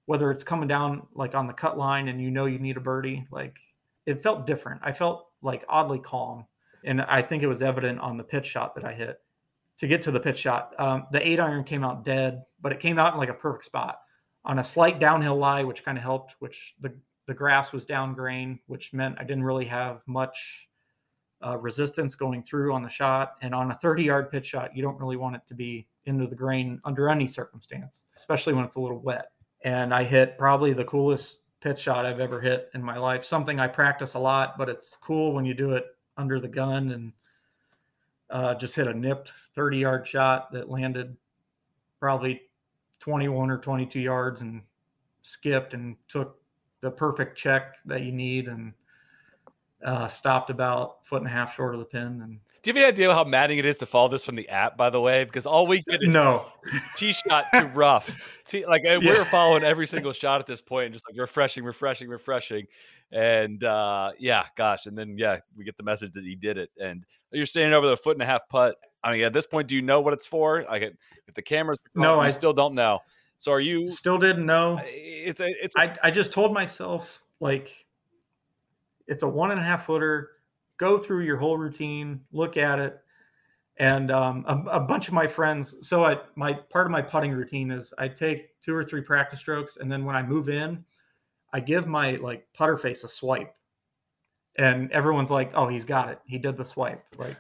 whether 0.09 0.31
it's 0.31 0.43
coming 0.43 0.67
down 0.67 1.07
like 1.13 1.35
on 1.35 1.47
the 1.47 1.53
cut 1.53 1.77
line 1.77 2.09
and 2.09 2.19
you 2.19 2.31
know 2.31 2.47
you 2.47 2.59
need 2.59 2.79
a 2.79 2.81
birdie, 2.81 3.27
like 3.31 3.59
it 4.07 4.23
felt 4.23 4.47
different. 4.47 4.81
I 4.83 4.91
felt 4.91 5.27
like 5.43 5.67
oddly 5.69 5.99
calm. 5.99 6.47
And 6.83 7.03
I 7.03 7.21
think 7.21 7.43
it 7.43 7.47
was 7.47 7.61
evident 7.61 8.01
on 8.01 8.17
the 8.17 8.25
pitch 8.25 8.47
shot 8.47 8.75
that 8.77 8.87
I 8.87 8.95
hit 8.95 9.21
to 9.77 9.87
get 9.87 10.01
to 10.03 10.11
the 10.11 10.19
pitch 10.19 10.39
shot. 10.39 10.75
Um, 10.79 11.07
the 11.13 11.29
eight 11.29 11.39
iron 11.39 11.63
came 11.63 11.85
out 11.85 12.05
dead, 12.05 12.43
but 12.59 12.73
it 12.73 12.81
came 12.81 12.99
out 12.99 13.13
in 13.13 13.19
like 13.19 13.29
a 13.29 13.35
perfect 13.35 13.67
spot 13.67 13.99
on 14.47 14.61
a 14.61 14.65
slight 14.65 14.99
downhill 14.99 15.37
lie, 15.37 15.63
which 15.63 15.85
kind 15.85 15.99
of 15.99 16.05
helped, 16.05 16.37
which 16.39 16.75
the, 16.81 16.97
the 17.27 17.35
grass 17.35 17.75
was 17.75 17.85
down 17.85 18.15
grain, 18.15 18.59
which 18.65 18.95
meant 18.95 19.19
I 19.19 19.25
didn't 19.25 19.45
really 19.45 19.67
have 19.67 20.01
much 20.07 20.71
uh, 21.45 21.59
resistance 21.59 22.15
going 22.15 22.45
through 22.45 22.73
on 22.73 22.83
the 22.83 22.89
shot. 22.89 23.35
And 23.43 23.55
on 23.55 23.73
a 23.73 23.75
30 23.75 24.05
yard 24.05 24.31
pitch 24.31 24.47
shot, 24.47 24.75
you 24.75 24.81
don't 24.81 24.99
really 24.99 25.19
want 25.19 25.37
it 25.37 25.43
to 25.49 25.55
be 25.55 25.87
into 26.07 26.27
the 26.27 26.35
grain 26.35 26.81
under 26.87 27.11
any 27.11 27.27
circumstance, 27.27 28.07
especially 28.17 28.55
when 28.55 28.65
it's 28.65 28.77
a 28.77 28.81
little 28.81 29.01
wet 29.01 29.33
and 29.63 29.93
I 29.95 30.05
hit 30.05 30.39
probably 30.39 30.73
the 30.73 30.85
coolest 30.85 31.39
pitch 31.61 31.81
shot 31.81 32.07
I've 32.07 32.21
ever 32.21 32.41
hit 32.41 32.71
in 32.75 32.83
my 32.83 32.97
life. 32.97 33.25
Something 33.25 33.59
I 33.59 33.67
practice 33.67 34.15
a 34.15 34.19
lot, 34.19 34.57
but 34.57 34.69
it's 34.69 34.97
cool 34.97 35.33
when 35.33 35.45
you 35.45 35.55
do 35.55 35.73
it 35.73 35.87
under 36.17 36.41
the 36.41 36.49
gun 36.49 36.91
and 36.91 37.13
uh, 38.31 38.55
just 38.55 38.77
hit 38.77 38.87
a 38.87 38.95
nipped 38.95 39.33
30 39.55 39.79
yard 39.79 40.07
shot 40.07 40.53
that 40.53 40.71
landed 40.71 41.17
probably 41.99 42.43
21 43.01 43.51
or 43.51 43.59
22 43.59 44.01
yards 44.01 44.43
and 44.43 44.63
skipped 45.23 45.75
and 45.75 45.97
took 46.09 46.41
the 46.81 46.91
perfect 46.91 47.37
check 47.37 47.77
that 47.85 48.03
you 48.03 48.13
need 48.13 48.49
and 48.49 48.73
uh, 49.85 50.07
stopped 50.07 50.51
about 50.51 51.05
foot 51.07 51.23
and 51.23 51.27
a 51.27 51.31
half 51.31 51.55
short 51.55 51.75
of 51.75 51.81
the 51.81 51.87
pin 51.87 52.21
and 52.23 52.41
do 52.63 52.71
you 52.71 52.75
have 52.75 52.83
any 52.83 52.93
idea 52.93 53.15
how 53.15 53.25
maddening 53.25 53.59
it 53.59 53.67
is 53.67 53.79
to 53.79 53.87
follow 53.87 54.09
this 54.09 54.25
from 54.25 54.35
the 54.35 54.49
app, 54.49 54.77
by 54.77 54.91
the 54.91 55.01
way? 55.01 55.25
Because 55.25 55.47
all 55.47 55.67
we 55.67 55.81
get 55.81 56.03
is 56.03 56.13
no 56.13 56.45
tee 56.97 57.13
shot 57.13 57.45
too 57.55 57.67
rough. 57.75 58.41
Tee, 58.45 58.67
like 58.67 58.83
yeah. 58.85 58.99
we're 58.99 59.25
following 59.25 59.63
every 59.63 59.87
single 59.87 60.13
shot 60.13 60.41
at 60.41 60.47
this 60.47 60.61
point, 60.61 60.87
and 60.87 60.93
just 60.93 61.05
like 61.09 61.19
refreshing, 61.19 61.63
refreshing, 61.65 62.09
refreshing. 62.09 62.67
And 63.13 63.63
uh, 63.63 64.11
yeah, 64.19 64.45
gosh, 64.57 64.87
and 64.87 64.99
then 64.99 65.17
yeah, 65.17 65.39
we 65.57 65.65
get 65.65 65.77
the 65.77 65.83
message 65.83 66.13
that 66.13 66.25
he 66.25 66.35
did 66.35 66.59
it, 66.59 66.71
and 66.81 67.05
you're 67.31 67.47
standing 67.47 67.75
over 67.75 67.89
the 67.89 67.97
foot 67.97 68.17
and 68.17 68.23
a 68.23 68.27
half 68.27 68.49
putt. 68.49 68.77
I 69.05 69.13
mean, 69.13 69.23
at 69.23 69.33
this 69.33 69.47
point, 69.47 69.69
do 69.69 69.77
you 69.77 69.83
know 69.83 70.01
what 70.01 70.13
it's 70.13 70.27
for? 70.27 70.65
Like, 70.65 70.83
if 70.83 71.35
the 71.35 71.43
cameras, 71.43 71.79
no, 71.95 72.19
I 72.19 72.31
still 72.31 72.53
don't 72.53 72.75
know. 72.75 72.99
So, 73.39 73.53
are 73.53 73.61
you 73.61 73.87
still 73.87 74.19
didn't 74.19 74.47
know? 74.47 74.81
It's 74.85 75.41
a, 75.41 75.47
it's. 75.65 75.77
A, 75.77 75.81
I 75.81 75.97
I 76.05 76.11
just 76.11 76.33
told 76.33 76.53
myself 76.53 77.23
like, 77.39 77.87
it's 79.07 79.23
a 79.23 79.29
one 79.29 79.53
and 79.53 79.61
a 79.61 79.63
half 79.63 79.87
footer 79.87 80.31
go 80.79 80.97
through 80.97 81.23
your 81.25 81.37
whole 81.37 81.59
routine, 81.59 82.21
look 82.33 82.57
at 82.57 82.79
it. 82.79 82.99
And 83.79 84.11
um, 84.11 84.45
a, 84.49 84.79
a, 84.79 84.81
bunch 84.81 85.07
of 85.07 85.15
my 85.15 85.29
friends, 85.29 85.87
so 85.87 86.05
I, 86.05 86.19
my 86.35 86.53
part 86.53 86.87
of 86.87 86.91
my 86.91 87.03
putting 87.03 87.31
routine 87.31 87.71
is 87.71 87.95
I 87.97 88.09
take 88.09 88.61
two 88.61 88.75
or 88.75 88.83
three 88.83 89.03
practice 89.03 89.39
strokes, 89.39 89.77
and 89.77 89.91
then 89.91 90.05
when 90.05 90.17
I 90.17 90.23
move 90.23 90.49
in, 90.49 90.85
I 91.53 91.61
give 91.61 91.87
my 91.87 92.13
like 92.17 92.45
putter 92.53 92.77
face 92.77 93.05
a 93.05 93.09
swipe, 93.09 93.55
and 94.57 94.91
everyone's 94.91 95.31
like, 95.31 95.53
"Oh, 95.55 95.69
he's 95.69 95.85
got 95.85 96.09
it. 96.09 96.19
He 96.27 96.39
did 96.39 96.57
the 96.57 96.65
swipe." 96.65 97.05
Like, 97.19 97.37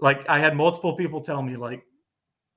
like 0.00 0.28
I 0.28 0.38
had 0.38 0.54
multiple 0.54 0.94
people 0.94 1.20
tell 1.20 1.42
me 1.42 1.56
like, 1.56 1.82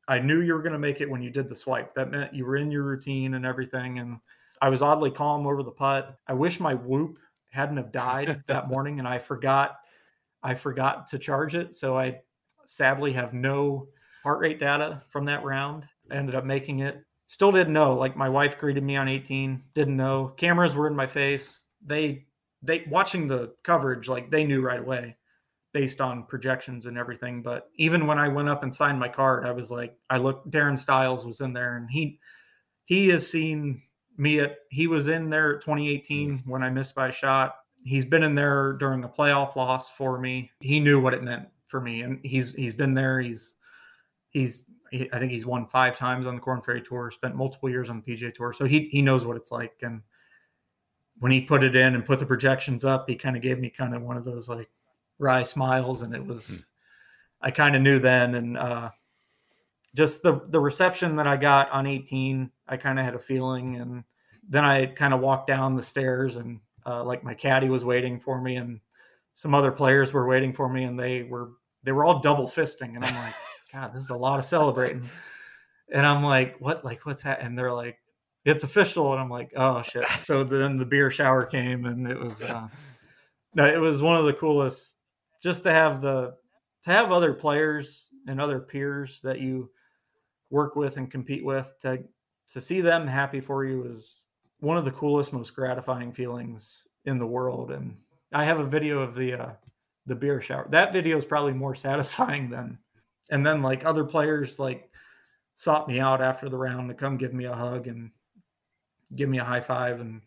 "I 0.07 0.19
knew 0.19 0.41
you 0.41 0.53
were 0.53 0.61
going 0.61 0.73
to 0.73 0.79
make 0.79 1.01
it 1.01 1.09
when 1.09 1.23
you 1.23 1.31
did 1.31 1.49
the 1.49 1.55
swipe. 1.55 1.95
That 1.95 2.11
meant 2.11 2.35
you 2.35 2.45
were 2.45 2.57
in 2.57 2.69
your 2.69 2.83
routine 2.83 3.33
and 3.33 3.47
everything." 3.47 3.97
And 3.97 4.19
I 4.61 4.69
was 4.69 4.83
oddly 4.83 5.09
calm 5.09 5.47
over 5.47 5.63
the 5.63 5.71
putt. 5.71 6.19
I 6.27 6.33
wish 6.33 6.59
my 6.59 6.75
whoop 6.75 7.17
hadn't 7.49 7.77
have 7.77 7.91
died 7.91 8.43
that 8.45 8.69
morning, 8.69 8.99
and 8.99 9.07
I 9.07 9.17
forgot 9.17 9.77
I 10.43 10.55
forgot 10.55 11.07
to 11.07 11.19
charge 11.19 11.55
it. 11.55 11.75
So 11.75 11.97
I 11.97 12.19
sadly 12.65 13.13
have 13.13 13.33
no 13.33 13.87
heart 14.23 14.39
rate 14.39 14.59
data 14.59 15.01
from 15.09 15.25
that 15.25 15.43
round. 15.43 15.85
I 16.09 16.15
ended 16.15 16.35
up 16.35 16.45
making 16.45 16.79
it. 16.79 17.03
Still 17.27 17.51
didn't 17.51 17.73
know. 17.73 17.93
Like 17.93 18.17
my 18.17 18.29
wife 18.29 18.57
greeted 18.57 18.83
me 18.83 18.97
on 18.97 19.07
18, 19.07 19.61
didn't 19.73 19.95
know. 19.95 20.27
Cameras 20.37 20.75
were 20.75 20.87
in 20.87 20.95
my 20.95 21.07
face. 21.07 21.65
They 21.85 22.25
they 22.61 22.85
watching 22.89 23.27
the 23.27 23.53
coverage, 23.63 24.07
like 24.07 24.29
they 24.29 24.45
knew 24.45 24.61
right 24.61 24.79
away 24.79 25.17
based 25.73 26.01
on 26.01 26.25
projections 26.25 26.85
and 26.85 26.97
everything. 26.97 27.41
But 27.41 27.69
even 27.75 28.05
when 28.05 28.19
I 28.19 28.27
went 28.27 28.49
up 28.49 28.63
and 28.63 28.73
signed 28.73 28.99
my 28.99 29.07
card, 29.07 29.45
I 29.45 29.51
was 29.51 29.71
like, 29.71 29.97
I 30.09 30.17
looked 30.17 30.51
Darron 30.51 30.77
Stiles 30.77 31.25
was 31.25 31.41
in 31.41 31.53
there 31.53 31.77
and 31.77 31.89
he 31.89 32.19
he 32.85 33.07
has 33.09 33.27
seen 33.27 33.81
me 34.17 34.39
at 34.39 34.57
he 34.69 34.87
was 34.87 35.07
in 35.07 35.29
there 35.29 35.53
2018 35.53 36.31
mm. 36.31 36.47
when 36.47 36.63
I 36.63 36.69
missed 36.69 36.95
by 36.95 37.07
a 37.07 37.13
shot 37.13 37.55
he's 37.83 38.05
been 38.05 38.23
in 38.23 38.35
there 38.35 38.73
during 38.73 39.03
a 39.03 39.09
playoff 39.09 39.55
loss 39.55 39.89
for 39.89 40.19
me. 40.19 40.51
He 40.59 40.79
knew 40.79 40.99
what 40.99 41.13
it 41.13 41.23
meant 41.23 41.47
for 41.67 41.81
me, 41.81 42.01
and 42.01 42.19
he's 42.23 42.53
he's 42.53 42.73
been 42.73 42.93
there. 42.93 43.19
He's 43.19 43.55
he's 44.29 44.65
he, 44.91 45.09
I 45.13 45.19
think 45.19 45.31
he's 45.31 45.45
won 45.45 45.67
five 45.67 45.97
times 45.97 46.27
on 46.27 46.35
the 46.35 46.41
Korn 46.41 46.61
Ferry 46.61 46.81
Tour. 46.81 47.11
Spent 47.11 47.35
multiple 47.35 47.69
years 47.69 47.89
on 47.89 48.01
the 48.05 48.13
PGA 48.13 48.33
Tour, 48.33 48.53
so 48.53 48.65
he 48.65 48.89
he 48.91 49.01
knows 49.01 49.25
what 49.25 49.37
it's 49.37 49.51
like. 49.51 49.73
And 49.81 50.01
when 51.19 51.31
he 51.31 51.41
put 51.41 51.63
it 51.63 51.75
in 51.75 51.95
and 51.95 52.05
put 52.05 52.19
the 52.19 52.25
projections 52.25 52.85
up, 52.85 53.09
he 53.09 53.15
kind 53.15 53.35
of 53.35 53.41
gave 53.41 53.59
me 53.59 53.69
kind 53.69 53.95
of 53.95 54.01
one 54.01 54.17
of 54.17 54.23
those 54.23 54.49
like 54.49 54.69
wry 55.19 55.43
smiles, 55.43 56.01
and 56.01 56.13
it 56.13 56.25
was 56.25 56.47
hmm. 56.49 57.47
I 57.47 57.51
kind 57.51 57.75
of 57.75 57.81
knew 57.81 57.99
then, 57.99 58.35
and 58.35 58.57
uh, 58.57 58.89
just 59.95 60.23
the 60.23 60.41
the 60.49 60.59
reception 60.59 61.15
that 61.15 61.27
I 61.27 61.37
got 61.37 61.71
on 61.71 61.87
18, 61.87 62.51
I 62.67 62.77
kind 62.77 62.99
of 62.99 63.05
had 63.05 63.15
a 63.15 63.19
feeling, 63.19 63.77
and 63.77 64.03
then 64.47 64.63
I 64.63 64.87
kind 64.87 65.13
of 65.13 65.21
walked 65.21 65.47
down 65.47 65.75
the 65.75 65.83
stairs 65.83 66.35
and 66.35 66.59
uh, 66.85 67.03
like 67.03 67.23
my 67.23 67.33
caddy 67.33 67.69
was 67.69 67.85
waiting 67.85 68.19
for 68.19 68.41
me 68.41 68.55
and 68.55 68.79
some 69.33 69.55
other 69.55 69.71
players 69.71 70.13
were 70.13 70.27
waiting 70.27 70.53
for 70.53 70.67
me 70.69 70.83
and 70.83 70.99
they 70.99 71.23
were 71.23 71.51
they 71.83 71.91
were 71.91 72.05
all 72.05 72.19
double 72.19 72.47
fisting, 72.47 72.95
and 72.95 73.03
I'm 73.03 73.15
like, 73.15 73.33
God, 73.73 73.93
this 73.93 74.03
is 74.03 74.09
a 74.09 74.15
lot 74.15 74.39
of 74.39 74.45
celebrating. 74.45 75.09
And 75.93 76.05
I'm 76.05 76.23
like, 76.23 76.57
what? 76.59 76.85
Like, 76.85 77.05
what's 77.05 77.23
that? 77.23 77.41
And 77.41 77.57
they're 77.57 77.73
like, 77.73 77.97
it's 78.45 78.63
official. 78.63 79.11
And 79.11 79.21
I'm 79.21 79.29
like, 79.29 79.51
oh 79.55 79.81
shit. 79.81 80.07
So 80.21 80.43
then 80.43 80.77
the 80.77 80.85
beer 80.85 81.11
shower 81.11 81.45
came, 81.45 81.85
and 81.85 82.07
it 82.07 82.19
was, 82.19 82.43
uh, 82.43 82.67
no, 83.53 83.65
it 83.65 83.79
was 83.79 84.01
one 84.01 84.15
of 84.15 84.25
the 84.25 84.33
coolest. 84.33 84.97
Just 85.41 85.63
to 85.63 85.71
have 85.71 86.01
the 86.01 86.35
to 86.83 86.91
have 86.91 87.11
other 87.11 87.33
players 87.33 88.09
and 88.27 88.39
other 88.39 88.59
peers 88.59 89.21
that 89.21 89.39
you 89.39 89.71
work 90.49 90.75
with 90.75 90.97
and 90.97 91.09
compete 91.09 91.43
with 91.43 91.73
to 91.81 92.03
to 92.53 92.61
see 92.61 92.81
them 92.81 93.07
happy 93.07 93.39
for 93.39 93.65
you 93.65 93.85
is 93.85 94.27
one 94.61 94.77
of 94.77 94.85
the 94.85 94.91
coolest, 94.91 95.33
most 95.33 95.53
gratifying 95.53 96.13
feelings 96.13 96.87
in 97.05 97.19
the 97.19 97.27
world. 97.27 97.71
And 97.71 97.97
I 98.31 98.45
have 98.45 98.59
a 98.59 98.65
video 98.65 99.01
of 99.01 99.15
the 99.15 99.33
uh, 99.33 99.53
the 100.05 100.15
beer 100.15 100.39
shower. 100.39 100.67
That 100.69 100.93
video 100.93 101.17
is 101.17 101.25
probably 101.25 101.53
more 101.53 101.75
satisfying 101.75 102.49
than. 102.49 102.79
And 103.29 103.45
then 103.45 103.61
like 103.61 103.85
other 103.85 104.05
players 104.05 104.59
like 104.59 104.89
sought 105.55 105.87
me 105.87 105.99
out 105.99 106.21
after 106.21 106.47
the 106.49 106.57
round 106.57 106.89
to 106.89 106.95
come 106.95 107.17
give 107.17 107.33
me 107.33 107.45
a 107.45 107.55
hug 107.55 107.87
and 107.87 108.11
give 109.15 109.29
me 109.29 109.39
a 109.39 109.43
high 109.43 109.61
five 109.61 109.99
and 109.99 110.21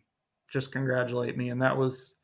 just 0.53 0.73
congratulate 0.73 1.37
me. 1.37 1.51
And 1.51 1.63
that 1.63 1.77
was 1.77 2.17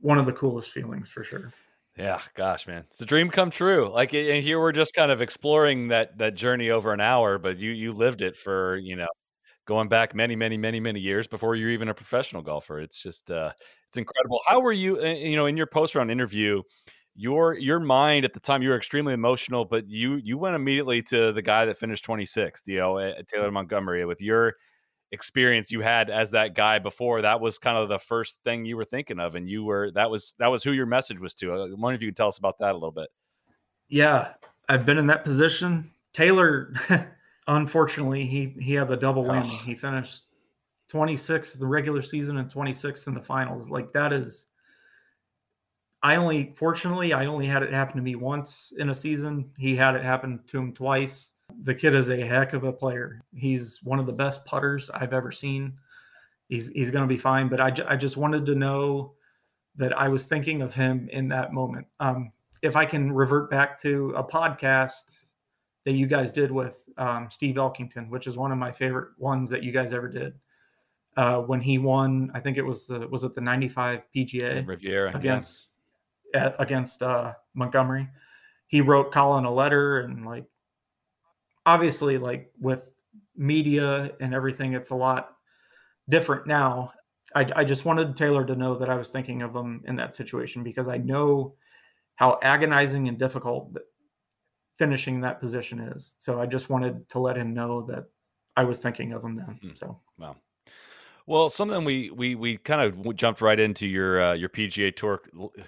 one 0.00 0.18
of 0.18 0.26
the 0.26 0.32
coolest 0.32 0.70
feelings 0.70 1.08
for 1.08 1.24
sure. 1.24 1.52
Yeah, 1.96 2.20
gosh, 2.34 2.66
man, 2.66 2.84
it's 2.90 3.00
a 3.00 3.06
dream 3.06 3.30
come 3.30 3.50
true. 3.50 3.88
Like, 3.88 4.12
and 4.14 4.42
here 4.42 4.60
we're 4.60 4.72
just 4.72 4.94
kind 4.94 5.12
of 5.12 5.20
exploring 5.22 5.88
that 5.88 6.18
that 6.18 6.34
journey 6.34 6.70
over 6.70 6.92
an 6.92 7.00
hour, 7.00 7.38
but 7.38 7.58
you 7.58 7.70
you 7.70 7.92
lived 7.92 8.20
it 8.20 8.36
for 8.36 8.76
you 8.76 8.96
know 8.96 9.06
going 9.66 9.88
back 9.88 10.14
many, 10.14 10.36
many, 10.36 10.56
many, 10.56 10.80
many 10.80 11.00
years 11.00 11.26
before 11.26 11.56
you're 11.56 11.70
even 11.70 11.88
a 11.88 11.94
professional 11.94 12.42
golfer. 12.42 12.80
It's 12.80 13.02
just 13.02 13.30
uh, 13.30 13.52
it's 13.88 13.96
incredible. 13.96 14.40
How 14.46 14.60
were 14.60 14.72
you? 14.72 15.00
eh, 15.02 15.14
You 15.14 15.36
know, 15.36 15.46
in 15.46 15.56
your 15.56 15.66
post 15.66 15.94
round 15.94 16.10
interview, 16.10 16.62
your 17.14 17.54
your 17.58 17.80
mind 17.80 18.24
at 18.24 18.32
the 18.32 18.40
time 18.40 18.62
you 18.62 18.70
were 18.70 18.76
extremely 18.76 19.14
emotional, 19.14 19.64
but 19.64 19.88
you 19.88 20.16
you 20.16 20.36
went 20.38 20.56
immediately 20.56 21.02
to 21.02 21.32
the 21.32 21.42
guy 21.42 21.64
that 21.66 21.78
finished 21.78 22.04
26th, 22.04 22.66
you 22.66 22.78
know, 22.78 22.98
eh, 22.98 23.22
Taylor 23.26 23.50
Montgomery. 23.50 24.04
With 24.04 24.20
your 24.20 24.54
experience 25.12 25.70
you 25.70 25.80
had 25.80 26.10
as 26.10 26.32
that 26.32 26.54
guy 26.54 26.78
before, 26.80 27.22
that 27.22 27.40
was 27.40 27.58
kind 27.58 27.78
of 27.78 27.88
the 27.88 27.98
first 28.00 28.38
thing 28.42 28.64
you 28.64 28.76
were 28.76 28.84
thinking 28.84 29.20
of, 29.20 29.34
and 29.36 29.48
you 29.48 29.64
were 29.64 29.90
that 29.92 30.10
was 30.10 30.34
that 30.38 30.48
was 30.48 30.62
who 30.64 30.72
your 30.72 30.86
message 30.86 31.20
was 31.20 31.34
to. 31.34 31.52
I 31.52 31.68
wonder 31.74 31.94
if 31.94 32.02
you 32.02 32.08
could 32.08 32.16
tell 32.16 32.28
us 32.28 32.38
about 32.38 32.58
that 32.58 32.72
a 32.72 32.74
little 32.74 32.92
bit. 32.92 33.08
Yeah, 33.88 34.34
I've 34.68 34.84
been 34.86 34.98
in 34.98 35.06
that 35.08 35.24
position. 35.24 35.90
Taylor, 36.12 36.72
unfortunately, 37.46 38.26
he 38.26 38.54
he 38.60 38.74
had 38.74 38.88
the 38.88 38.96
double 38.96 39.24
whammy. 39.24 39.50
Oh. 39.52 39.64
He 39.64 39.74
finished 39.74 40.24
26th 40.92 41.54
in 41.54 41.60
the 41.60 41.66
regular 41.66 42.02
season 42.02 42.38
and 42.38 42.52
26th 42.52 43.06
in 43.06 43.14
the 43.14 43.22
finals. 43.22 43.70
Like 43.70 43.92
that 43.92 44.12
is 44.12 44.46
I 46.02 46.16
only 46.16 46.52
fortunately 46.54 47.12
I 47.12 47.26
only 47.26 47.46
had 47.46 47.62
it 47.62 47.72
happen 47.72 47.96
to 47.96 48.02
me 48.02 48.14
once 48.14 48.72
in 48.76 48.90
a 48.90 48.94
season. 48.94 49.50
He 49.56 49.74
had 49.74 49.94
it 49.96 50.04
happen 50.04 50.40
to 50.48 50.58
him 50.58 50.72
twice. 50.72 51.32
The 51.62 51.74
kid 51.74 51.94
is 51.94 52.10
a 52.10 52.20
heck 52.20 52.52
of 52.52 52.64
a 52.64 52.72
player. 52.72 53.22
He's 53.34 53.80
one 53.82 53.98
of 53.98 54.06
the 54.06 54.12
best 54.12 54.44
putters 54.44 54.90
I've 54.92 55.12
ever 55.12 55.32
seen. 55.32 55.78
He's 56.48 56.68
he's 56.68 56.90
going 56.90 57.08
to 57.08 57.12
be 57.12 57.18
fine, 57.18 57.48
but 57.48 57.60
I, 57.60 57.72
I 57.88 57.96
just 57.96 58.18
wanted 58.18 58.44
to 58.46 58.54
know 58.54 59.14
that 59.76 59.98
I 59.98 60.08
was 60.08 60.26
thinking 60.26 60.60
of 60.60 60.74
him 60.74 61.08
in 61.10 61.28
that 61.28 61.52
moment. 61.52 61.86
Um, 62.00 62.32
if 62.62 62.76
I 62.76 62.84
can 62.84 63.10
revert 63.10 63.50
back 63.50 63.78
to 63.80 64.12
a 64.16 64.22
podcast 64.22 65.24
that 65.86 65.92
you 65.92 66.06
guys 66.06 66.32
did 66.32 66.50
with 66.50 66.83
um, 66.98 67.28
Steve 67.30 67.56
Elkington, 67.56 68.08
which 68.08 68.26
is 68.26 68.36
one 68.36 68.52
of 68.52 68.58
my 68.58 68.72
favorite 68.72 69.10
ones 69.18 69.50
that 69.50 69.62
you 69.62 69.72
guys 69.72 69.92
ever 69.92 70.08
did. 70.08 70.34
Uh, 71.16 71.40
when 71.40 71.60
he 71.60 71.78
won, 71.78 72.30
I 72.34 72.40
think 72.40 72.56
it 72.56 72.62
was 72.62 72.88
the 72.88 73.06
was 73.08 73.22
it 73.22 73.34
the 73.34 73.40
'95 73.40 74.06
PGA 74.14 74.66
Riviera 74.66 75.10
yeah. 75.10 75.16
against 75.16 75.70
at, 76.34 76.56
against 76.58 77.02
uh, 77.02 77.34
Montgomerie. 77.54 78.08
He 78.66 78.80
wrote 78.80 79.12
Colin 79.12 79.44
a 79.44 79.52
letter, 79.52 80.00
and 80.00 80.26
like 80.26 80.44
obviously, 81.64 82.18
like 82.18 82.50
with 82.60 82.92
media 83.36 84.12
and 84.20 84.34
everything, 84.34 84.72
it's 84.74 84.90
a 84.90 84.94
lot 84.94 85.36
different 86.08 86.46
now. 86.46 86.92
I, 87.34 87.50
I 87.56 87.64
just 87.64 87.84
wanted 87.84 88.16
Taylor 88.16 88.44
to 88.44 88.56
know 88.56 88.76
that 88.76 88.90
I 88.90 88.96
was 88.96 89.10
thinking 89.10 89.42
of 89.42 89.54
him 89.54 89.82
in 89.86 89.96
that 89.96 90.14
situation 90.14 90.62
because 90.62 90.88
I 90.88 90.98
know 90.98 91.54
how 92.16 92.38
agonizing 92.42 93.08
and 93.08 93.18
difficult 93.18 93.76
finishing 94.78 95.20
that 95.20 95.40
position 95.40 95.78
is. 95.80 96.14
So 96.18 96.40
I 96.40 96.46
just 96.46 96.70
wanted 96.70 97.08
to 97.10 97.18
let 97.18 97.36
him 97.36 97.54
know 97.54 97.82
that 97.86 98.04
I 98.56 98.64
was 98.64 98.78
thinking 98.80 99.12
of 99.12 99.22
him 99.24 99.34
then. 99.34 99.58
Mhm. 99.62 99.78
So 99.78 100.00
Wow. 100.18 100.36
Well, 101.26 101.48
something 101.48 101.84
we 101.84 102.10
we 102.10 102.34
we 102.34 102.58
kind 102.58 102.82
of 102.82 103.16
jumped 103.16 103.40
right 103.40 103.58
into 103.58 103.86
your 103.86 104.20
uh, 104.22 104.34
your 104.34 104.50
PGA 104.50 104.94
Tour 104.94 105.22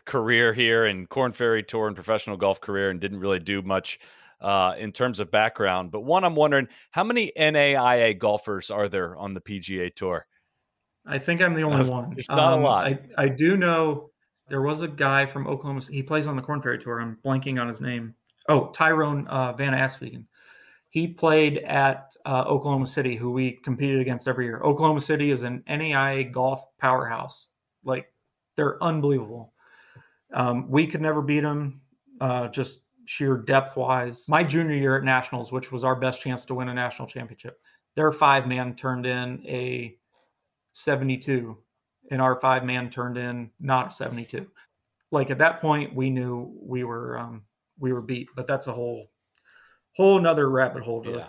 career 0.05 0.53
here 0.53 0.85
and 0.85 1.09
Korn 1.09 1.33
Ferry 1.33 1.63
Tour 1.63 1.87
and 1.87 1.97
professional 1.97 2.37
golf 2.37 2.61
career, 2.61 2.91
and 2.91 3.01
didn't 3.01 3.21
really 3.21 3.39
do 3.39 3.63
much 3.63 3.99
uh, 4.43 4.75
in 4.77 4.93
terms 4.93 5.19
of 5.19 5.31
background. 5.31 5.91
But 5.91 6.01
one, 6.03 6.25
I'm 6.25 6.35
wondering 6.35 6.69
how 6.91 7.05
many 7.05 7.33
NAIA 7.39 8.19
golfers 8.19 8.71
are 8.71 8.87
there 8.87 9.17
on 9.17 9.33
the 9.33 9.41
PGA 9.41 9.89
Tour? 9.95 10.27
I 11.07 11.19
think 11.19 11.41
I'm 11.41 11.55
the 11.55 11.63
only 11.63 11.79
That's- 11.79 11.91
one. 11.91 12.05
Um, 12.07 12.15
it's 12.19 12.29
not 12.29 12.59
a 12.59 12.61
lot. 12.61 12.87
I, 12.87 12.99
I 13.17 13.29
do 13.29 13.57
know 13.57 14.11
there 14.49 14.61
was 14.61 14.83
a 14.83 14.89
guy 14.89 15.25
from 15.25 15.47
Oklahoma. 15.47 15.81
He 15.91 16.03
plays 16.03 16.27
on 16.27 16.37
the 16.37 16.43
Korn 16.43 16.61
Ferry 16.61 16.79
Tour. 16.79 17.01
I'm 17.01 17.17
blanking 17.25 17.59
on 17.59 17.67
his 17.69 17.81
name. 17.81 18.15
Oh, 18.49 18.69
Tyrone 18.71 19.27
uh, 19.27 19.53
Van 19.53 19.73
Aswegen. 19.73 20.25
He 20.89 21.09
played 21.09 21.59
at 21.59 22.15
uh, 22.25 22.45
Oklahoma 22.47 22.87
City, 22.87 23.17
who 23.17 23.31
we 23.31 23.53
competed 23.53 24.01
against 24.01 24.29
every 24.29 24.47
year. 24.47 24.61
Oklahoma 24.63 25.01
City 25.01 25.31
is 25.31 25.43
an 25.43 25.63
NAIA 25.69 26.31
golf 26.31 26.65
powerhouse. 26.79 27.49
Like 27.85 28.13
they're 28.57 28.83
unbelievable. 28.83 29.53
Um, 30.33 30.71
we 30.71 30.87
could 30.87 31.01
never 31.01 31.23
beat 31.23 31.41
them, 31.41 31.81
uh, 32.21 32.49
just 32.49 32.81
sheer 33.05 33.37
depth 33.37 33.77
wise. 33.77 34.29
My 34.29 34.43
junior 34.43 34.75
year 34.75 34.97
at 34.97 35.05
Nationals, 35.05 35.53
which 35.53 35.71
was 35.71 35.85
our 35.85 35.97
best 35.97 36.23
chance 36.23 36.45
to 36.47 36.55
win 36.55 36.69
a 36.69 36.75
national 36.75 37.09
championship, 37.09 37.61
their 37.95 38.13
five 38.13 38.47
man 38.47 38.75
turned 38.75 39.07
in 39.07 39.43
a 39.47 39.97
72 40.73 41.57
and 42.11 42.23
our 42.23 42.39
five 42.39 42.65
man 42.65 42.91
turned 42.91 43.17
in 43.17 43.51
not 43.59 43.89
a 43.89 43.91
72 43.91 44.47
like 45.11 45.31
at 45.31 45.39
that 45.39 45.61
point 45.61 45.95
we 45.95 46.11
knew 46.11 46.55
we 46.61 46.85
were 46.85 47.19
um 47.19 47.43
we 47.79 47.93
were 47.93 48.03
beat 48.03 48.29
but 48.35 48.47
that's 48.47 48.67
a 48.67 48.73
whole 48.73 49.11
whole 49.97 50.21
nother 50.21 50.49
rabbit 50.49 50.83
hole 50.83 51.03
to 51.05 51.11
Yeah. 51.11 51.27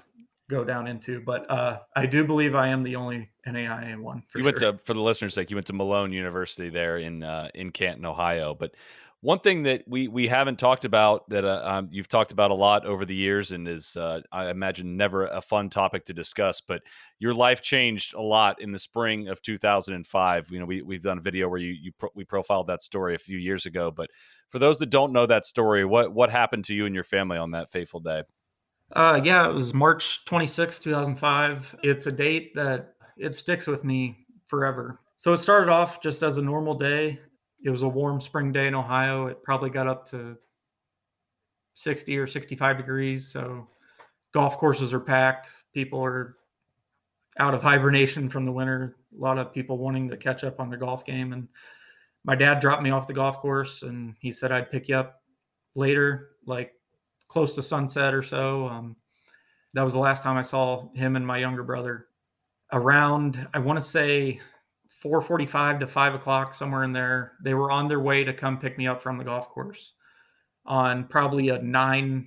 go 0.50 0.64
down 0.64 0.88
into 0.88 1.20
but 1.22 1.50
uh 1.50 1.80
i 1.95 2.06
do 2.06 2.24
believe 2.24 2.56
i 2.56 2.68
am 2.68 2.84
the 2.84 2.95
only 2.95 3.30
naia 3.45 3.98
one 4.00 4.22
for 4.28 4.39
you 4.39 4.43
sure. 4.43 4.52
went 4.52 4.58
to 4.80 4.86
for 4.86 4.93
the 4.93 5.02
listeners' 5.02 5.34
sake, 5.34 5.50
you 5.50 5.56
went 5.56 5.68
to 5.68 5.74
Malone 5.74 6.12
University 6.12 6.70
there 6.70 6.98
in 6.98 7.24
uh, 7.24 7.50
in 7.54 7.72
Canton, 7.72 8.06
Ohio. 8.06 8.54
But 8.54 8.74
one 9.22 9.39
thing 9.39 9.63
that 9.63 9.84
we 9.88 10.07
we 10.07 10.28
haven't 10.28 10.59
talked 10.59 10.86
about 10.86 11.28
that 11.30 11.43
uh, 11.43 11.61
um, 11.63 11.89
you've 11.91 12.07
talked 12.07 12.32
about 12.32 12.51
a 12.51 12.55
lot 12.55 12.86
over 12.86 13.03
the 13.03 13.15
years, 13.15 13.51
and 13.51 13.68
is 13.68 13.95
uh, 13.95 14.22
I 14.32 14.49
imagine 14.49 14.95
never 14.95 15.26
a 15.26 15.41
fun 15.41 15.70
topic 15.70 16.05
to 16.05 16.13
discuss. 16.13 16.61
But 16.61 16.84
your 17.18 17.34
life 17.34 17.61
changed 17.61 18.13
a 18.13 18.22
lot 18.22 18.61
in 18.61 18.72
the 18.72 18.80
spring 18.80 19.28
of 19.28 19.41
2005. 19.41 20.51
You 20.51 20.59
know, 20.59 20.65
we 20.65 20.84
we've 20.84 21.01
done 21.01 21.18
a 21.18 21.22
video 21.22 21.49
where 21.49 21.59
you 21.59 21.72
you 21.72 21.91
pro- 21.97 22.11
we 22.13 22.26
profiled 22.26 22.68
that 22.68 22.84
story 22.84 23.15
a 23.15 23.20
few 23.20 23.38
years 23.39 23.65
ago. 23.65 23.89
But 23.89 24.11
for 24.49 24.59
those 24.59 24.78
that 24.80 24.91
don't 24.91 25.13
know 25.13 25.26
that 25.26 25.45
story, 25.45 25.84
what 25.84 26.13
what 26.13 26.30
happened 26.30 26.65
to 26.65 26.76
you 26.76 26.86
and 26.86 26.93
your 26.93 27.03
family 27.03 27.38
on 27.38 27.51
that 27.51 27.70
fateful 27.70 27.99
day? 27.99 28.22
Uh, 28.93 29.20
yeah, 29.24 29.49
it 29.49 29.53
was 29.53 29.74
March 29.74 30.24
26, 30.26 30.80
2005. 30.80 31.76
It's 31.84 32.05
a 32.05 32.11
date 32.11 32.53
that 32.55 32.93
it 33.18 33.34
sticks 33.34 33.68
with 33.68 33.84
me 33.84 34.26
forever. 34.47 34.99
So 35.18 35.34
it 35.34 35.39
started 35.39 35.72
off 35.72 36.01
just 36.01 36.22
as 36.22 36.38
a 36.38 36.41
normal 36.41 36.76
day. 36.76 37.20
It 37.64 37.70
was 37.70 37.84
a 37.84 37.88
warm 37.88 38.22
spring 38.22 38.51
day 38.51 38.68
in 38.68 38.76
Ohio. 38.76 39.28
It 39.28 39.43
probably 39.43 39.70
got 39.70 39.88
up 39.88 40.05
to 40.10 40.38
60 41.74 42.18
or 42.18 42.28
65 42.28 42.78
degrees. 42.78 43.28
So 43.28 43.68
golf 44.34 44.58
courses 44.58 44.93
are 44.93 44.99
packed. 44.99 45.64
People 45.74 46.03
are 46.03 46.38
out 47.39 47.53
of 47.53 47.62
hibernation 47.62 48.30
from 48.30 48.45
the 48.45 48.51
winter. 48.51 48.95
A 49.18 49.22
lot 49.22 49.38
of 49.38 49.53
people 49.53 49.78
wanting 49.78 50.10
to 50.10 50.18
catch 50.18 50.43
up 50.43 50.60
on 50.60 50.70
their 50.70 50.80
golf 50.80 51.05
game. 51.05 51.34
And 51.34 51.47
my 52.24 52.36
dad 52.36 52.60
dropped 52.60 52.84
me 52.84 52.89
off 52.89 53.08
the 53.08 53.14
golf 53.14 53.38
course 53.38 53.84
and 53.84 54.16
he 54.20 54.32
said 54.32 54.51
I'd 54.51 54.72
pick 54.72 54.88
you 54.88 54.95
up 54.95 55.22
later, 55.76 56.32
like 56.45 56.74
close 57.28 57.55
to 57.55 57.62
sunset 57.62 58.14
or 58.14 58.24
so. 58.24 58.68
Um, 58.68 58.95
that 59.74 59.84
was 59.84 59.93
the 59.93 59.99
last 59.99 60.24
time 60.24 60.38
I 60.38 60.41
saw 60.41 60.91
him 60.93 61.16
and 61.16 61.26
my 61.26 61.38
younger 61.38 61.64
brother. 61.64 62.08
Around, 62.74 63.47
I 63.53 63.60
want 63.60 63.80
to 63.80 63.86
say, 63.86 64.41
four 65.02 65.22
forty-five 65.22 65.80
to 65.80 65.88
five 65.88 66.16
o'clock, 66.16 66.54
somewhere 66.54 66.84
in 66.84 66.91
there. 66.91 67.34
They 67.43 67.54
were 67.54 67.72
on 67.72 67.88
their 67.88 68.00
way 68.00 68.24
to 68.24 68.34
come 68.34 68.58
pick 68.58 68.78
me 68.78 68.88
up 68.88 69.02
from 69.02 69.18
the 69.18 69.24
golf 69.24 69.50
course 69.50 69.93
on 70.66 71.06
probably 71.06 71.50
a 71.50 71.62
nine, 71.62 72.26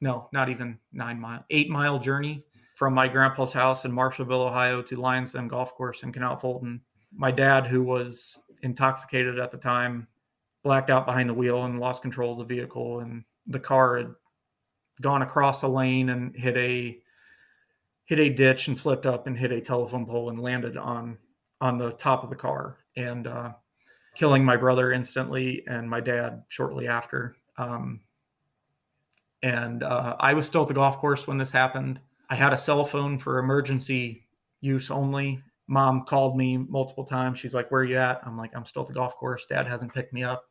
no, 0.00 0.28
not 0.32 0.48
even 0.48 0.78
nine 0.92 1.18
mile, 1.18 1.44
eight 1.50 1.70
mile 1.70 1.98
journey 1.98 2.44
from 2.74 2.94
my 2.94 3.08
grandpa's 3.08 3.52
house 3.52 3.84
in 3.84 3.92
Marshallville, 3.92 4.48
Ohio, 4.48 4.82
to 4.82 4.96
Lyons 4.96 5.32
Den 5.32 5.48
Golf 5.48 5.74
Course 5.74 6.02
in 6.02 6.12
Canal 6.12 6.36
Fulton. 6.36 6.80
My 7.14 7.30
dad, 7.30 7.66
who 7.66 7.82
was 7.82 8.38
intoxicated 8.62 9.38
at 9.38 9.50
the 9.50 9.58
time, 9.58 10.06
blacked 10.62 10.90
out 10.90 11.06
behind 11.06 11.28
the 11.28 11.34
wheel 11.34 11.64
and 11.64 11.80
lost 11.80 12.02
control 12.02 12.32
of 12.32 12.38
the 12.38 12.54
vehicle, 12.54 13.00
and 13.00 13.24
the 13.46 13.60
car 13.60 13.96
had 13.96 14.14
gone 15.00 15.22
across 15.22 15.62
a 15.62 15.68
lane 15.68 16.10
and 16.10 16.36
hit 16.36 16.56
a 16.56 16.98
hit 18.04 18.18
a 18.18 18.28
ditch 18.28 18.68
and 18.68 18.78
flipped 18.78 19.06
up 19.06 19.26
and 19.26 19.38
hit 19.38 19.52
a 19.52 19.60
telephone 19.60 20.04
pole 20.04 20.28
and 20.28 20.40
landed 20.40 20.76
on 20.76 21.16
on 21.62 21.78
the 21.78 21.92
top 21.92 22.24
of 22.24 22.28
the 22.28 22.36
car 22.36 22.78
and 22.96 23.28
uh, 23.28 23.52
killing 24.16 24.44
my 24.44 24.56
brother 24.56 24.90
instantly 24.90 25.62
and 25.68 25.88
my 25.88 26.00
dad 26.00 26.42
shortly 26.48 26.88
after. 26.88 27.36
Um, 27.56 28.00
and 29.44 29.84
uh, 29.84 30.16
I 30.18 30.34
was 30.34 30.44
still 30.44 30.62
at 30.62 30.68
the 30.68 30.74
golf 30.74 30.98
course 30.98 31.28
when 31.28 31.38
this 31.38 31.52
happened. 31.52 32.00
I 32.28 32.34
had 32.34 32.52
a 32.52 32.58
cell 32.58 32.84
phone 32.84 33.16
for 33.16 33.38
emergency 33.38 34.26
use 34.60 34.90
only. 34.90 35.40
Mom 35.68 36.04
called 36.04 36.36
me 36.36 36.56
multiple 36.56 37.04
times. 37.04 37.38
She's 37.38 37.54
like, 37.54 37.70
"Where 37.70 37.82
are 37.82 37.84
you 37.84 37.96
at?" 37.96 38.20
I'm 38.26 38.36
like, 38.36 38.50
"I'm 38.56 38.64
still 38.64 38.82
at 38.82 38.88
the 38.88 38.94
golf 38.94 39.14
course. 39.14 39.46
Dad 39.46 39.66
hasn't 39.66 39.94
picked 39.94 40.12
me 40.12 40.24
up." 40.24 40.44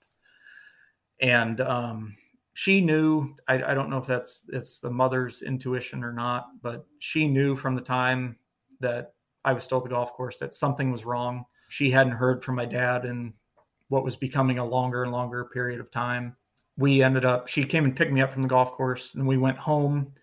And 1.19 1.59
um, 1.59 2.15
she 2.53 2.79
knew. 2.79 3.35
I, 3.47 3.55
I 3.61 3.73
don't 3.73 3.89
know 3.89 3.97
if 3.97 4.07
that's 4.07 4.45
it's 4.49 4.79
the 4.79 4.89
mother's 4.89 5.41
intuition 5.41 6.03
or 6.03 6.13
not, 6.13 6.47
but 6.61 6.85
she 6.99 7.27
knew 7.27 7.55
from 7.55 7.75
the 7.75 7.81
time 7.81 8.37
that 8.79 9.13
I 9.43 9.53
was 9.53 9.63
still 9.63 9.79
at 9.79 9.83
the 9.83 9.89
golf 9.89 10.13
course 10.13 10.37
that 10.37 10.53
something 10.53 10.91
was 10.91 11.05
wrong. 11.05 11.45
She 11.69 11.89
hadn't 11.89 12.13
heard 12.13 12.43
from 12.43 12.55
my 12.55 12.65
dad 12.65 13.05
in 13.05 13.33
what 13.87 14.03
was 14.03 14.15
becoming 14.15 14.59
a 14.59 14.65
longer 14.65 15.03
and 15.03 15.11
longer 15.11 15.45
period 15.45 15.79
of 15.79 15.91
time. 15.91 16.35
We 16.77 17.01
ended 17.03 17.25
up. 17.25 17.47
She 17.47 17.63
came 17.63 17.85
and 17.85 17.95
picked 17.95 18.13
me 18.13 18.21
up 18.21 18.31
from 18.31 18.43
the 18.43 18.49
golf 18.49 18.71
course, 18.71 19.15
and 19.15 19.27
we 19.27 19.37
went 19.37 19.57
home 19.57 20.13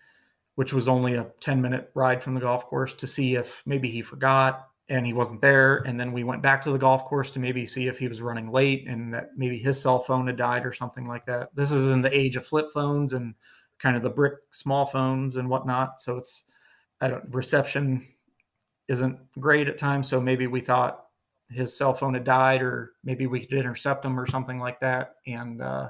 which 0.59 0.73
was 0.73 0.89
only 0.89 1.13
a 1.13 1.25
10 1.39 1.61
minute 1.61 1.89
ride 1.93 2.21
from 2.21 2.33
the 2.35 2.41
golf 2.41 2.65
course 2.65 2.93
to 2.93 3.07
see 3.07 3.35
if 3.35 3.63
maybe 3.65 3.89
he 3.89 4.01
forgot 4.01 4.67
and 4.89 5.05
he 5.05 5.13
wasn't 5.13 5.39
there. 5.39 5.77
And 5.87 5.97
then 5.97 6.11
we 6.11 6.25
went 6.25 6.41
back 6.41 6.61
to 6.63 6.71
the 6.71 6.77
golf 6.77 7.05
course 7.05 7.31
to 7.31 7.39
maybe 7.39 7.65
see 7.65 7.87
if 7.87 7.97
he 7.97 8.09
was 8.09 8.21
running 8.21 8.51
late 8.51 8.85
and 8.85 9.13
that 9.13 9.29
maybe 9.37 9.57
his 9.57 9.81
cell 9.81 10.01
phone 10.01 10.27
had 10.27 10.35
died 10.35 10.65
or 10.65 10.73
something 10.73 11.07
like 11.07 11.25
that. 11.27 11.55
This 11.55 11.71
is 11.71 11.87
in 11.87 12.01
the 12.01 12.13
age 12.13 12.35
of 12.35 12.45
flip 12.45 12.71
phones 12.73 13.13
and 13.13 13.35
kind 13.77 13.95
of 13.95 14.03
the 14.03 14.09
brick 14.09 14.33
small 14.51 14.85
phones 14.85 15.37
and 15.37 15.47
whatnot. 15.47 16.01
So 16.01 16.17
it's, 16.17 16.43
I 16.99 17.07
don't, 17.07 17.23
reception 17.33 18.05
isn't 18.89 19.17
great 19.39 19.69
at 19.69 19.77
times. 19.77 20.09
So 20.09 20.19
maybe 20.19 20.47
we 20.47 20.59
thought 20.59 21.05
his 21.49 21.75
cell 21.75 21.93
phone 21.93 22.13
had 22.13 22.25
died 22.25 22.61
or 22.61 22.93
maybe 23.03 23.27
we 23.27 23.45
could 23.45 23.57
intercept 23.57 24.03
him 24.03 24.19
or 24.19 24.25
something 24.25 24.59
like 24.59 24.81
that. 24.81 25.15
And, 25.25 25.61
uh, 25.61 25.89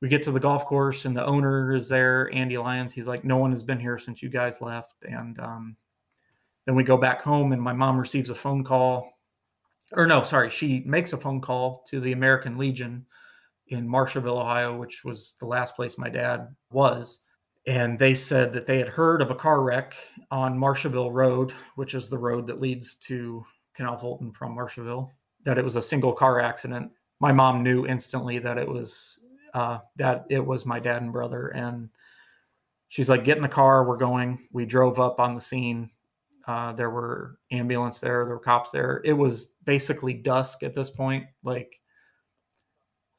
we 0.00 0.08
get 0.08 0.22
to 0.22 0.30
the 0.30 0.40
golf 0.40 0.64
course 0.64 1.04
and 1.04 1.14
the 1.14 1.26
owner 1.26 1.74
is 1.74 1.88
there, 1.88 2.30
Andy 2.32 2.56
Lyons. 2.56 2.94
He's 2.94 3.06
like, 3.06 3.22
no 3.22 3.36
one 3.36 3.50
has 3.50 3.62
been 3.62 3.78
here 3.78 3.98
since 3.98 4.22
you 4.22 4.30
guys 4.30 4.62
left. 4.62 4.94
And 5.02 5.38
um, 5.40 5.76
then 6.64 6.74
we 6.74 6.84
go 6.84 6.96
back 6.96 7.20
home 7.20 7.52
and 7.52 7.60
my 7.60 7.74
mom 7.74 7.98
receives 7.98 8.30
a 8.30 8.34
phone 8.34 8.64
call. 8.64 9.18
Or 9.92 10.06
no, 10.06 10.22
sorry, 10.22 10.48
she 10.50 10.82
makes 10.86 11.12
a 11.12 11.18
phone 11.18 11.40
call 11.40 11.84
to 11.88 12.00
the 12.00 12.12
American 12.12 12.56
Legion 12.56 13.04
in 13.66 13.86
Marshallville, 13.86 14.40
Ohio, 14.40 14.76
which 14.76 15.04
was 15.04 15.36
the 15.38 15.46
last 15.46 15.76
place 15.76 15.98
my 15.98 16.08
dad 16.08 16.48
was. 16.70 17.20
And 17.70 17.96
they 17.96 18.14
said 18.14 18.52
that 18.54 18.66
they 18.66 18.78
had 18.78 18.88
heard 18.88 19.22
of 19.22 19.30
a 19.30 19.34
car 19.36 19.62
wreck 19.62 19.94
on 20.32 20.58
Marshallville 20.58 21.12
Road, 21.12 21.52
which 21.76 21.94
is 21.94 22.10
the 22.10 22.18
road 22.18 22.48
that 22.48 22.60
leads 22.60 22.96
to 22.96 23.44
Canal 23.74 23.96
Fulton 23.96 24.32
from 24.32 24.56
Marshallville, 24.56 25.08
that 25.44 25.56
it 25.56 25.62
was 25.62 25.76
a 25.76 25.82
single 25.82 26.12
car 26.12 26.40
accident. 26.40 26.90
My 27.20 27.30
mom 27.30 27.62
knew 27.62 27.86
instantly 27.86 28.40
that 28.40 28.58
it 28.58 28.66
was 28.66 29.20
uh, 29.54 29.78
that 29.94 30.26
it 30.30 30.44
was 30.44 30.66
my 30.66 30.80
dad 30.80 31.02
and 31.02 31.12
brother. 31.12 31.46
And 31.50 31.90
she's 32.88 33.08
like, 33.08 33.22
get 33.22 33.36
in 33.36 33.42
the 33.44 33.48
car. 33.48 33.84
We're 33.84 33.96
going. 33.98 34.40
We 34.50 34.66
drove 34.66 34.98
up 34.98 35.20
on 35.20 35.36
the 35.36 35.40
scene. 35.40 35.90
Uh, 36.48 36.72
there 36.72 36.90
were 36.90 37.38
ambulance 37.52 38.00
there. 38.00 38.24
There 38.24 38.34
were 38.34 38.40
cops 38.40 38.72
there. 38.72 39.00
It 39.04 39.12
was 39.12 39.52
basically 39.62 40.14
dusk 40.14 40.64
at 40.64 40.74
this 40.74 40.90
point. 40.90 41.24
Like 41.44 41.79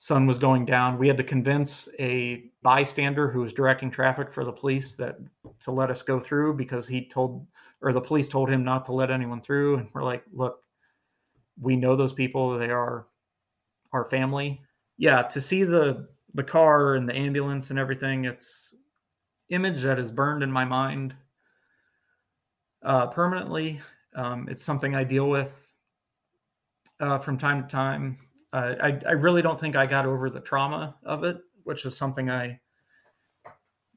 sun 0.01 0.25
was 0.25 0.39
going 0.39 0.65
down. 0.65 0.97
We 0.97 1.07
had 1.07 1.17
to 1.17 1.23
convince 1.23 1.87
a 1.99 2.45
bystander 2.63 3.29
who 3.29 3.41
was 3.41 3.53
directing 3.53 3.91
traffic 3.91 4.33
for 4.33 4.43
the 4.43 4.51
police 4.51 4.95
that 4.95 5.17
to 5.59 5.69
let 5.69 5.91
us 5.91 6.01
go 6.01 6.19
through 6.19 6.55
because 6.55 6.87
he 6.87 7.07
told 7.07 7.45
or 7.83 7.93
the 7.93 8.01
police 8.01 8.27
told 8.27 8.49
him 8.49 8.63
not 8.63 8.83
to 8.85 8.93
let 8.93 9.11
anyone 9.11 9.41
through. 9.41 9.77
And 9.77 9.87
we're 9.93 10.01
like, 10.01 10.23
look, 10.33 10.63
we 11.61 11.75
know 11.75 11.95
those 11.95 12.13
people. 12.13 12.57
They 12.57 12.71
are 12.71 13.05
our 13.93 14.05
family. 14.05 14.59
Yeah, 14.97 15.21
to 15.21 15.39
see 15.39 15.63
the 15.63 16.07
the 16.33 16.43
car 16.43 16.95
and 16.95 17.07
the 17.07 17.15
ambulance 17.15 17.69
and 17.69 17.77
everything. 17.77 18.25
It's 18.25 18.73
image 19.49 19.83
that 19.83 19.99
is 19.99 20.11
burned 20.11 20.41
in 20.41 20.51
my 20.51 20.65
mind 20.65 21.13
uh, 22.81 23.05
permanently. 23.05 23.81
Um, 24.15 24.47
it's 24.49 24.63
something 24.63 24.95
I 24.95 25.03
deal 25.03 25.29
with 25.29 25.75
uh, 26.99 27.19
from 27.19 27.37
time 27.37 27.61
to 27.61 27.67
time. 27.67 28.17
Uh, 28.53 28.75
I, 28.81 28.99
I 29.07 29.11
really 29.11 29.41
don't 29.41 29.59
think 29.59 29.75
I 29.75 29.85
got 29.85 30.05
over 30.05 30.29
the 30.29 30.41
trauma 30.41 30.95
of 31.03 31.23
it, 31.23 31.41
which 31.63 31.85
is 31.85 31.95
something 31.95 32.29
I 32.29 32.59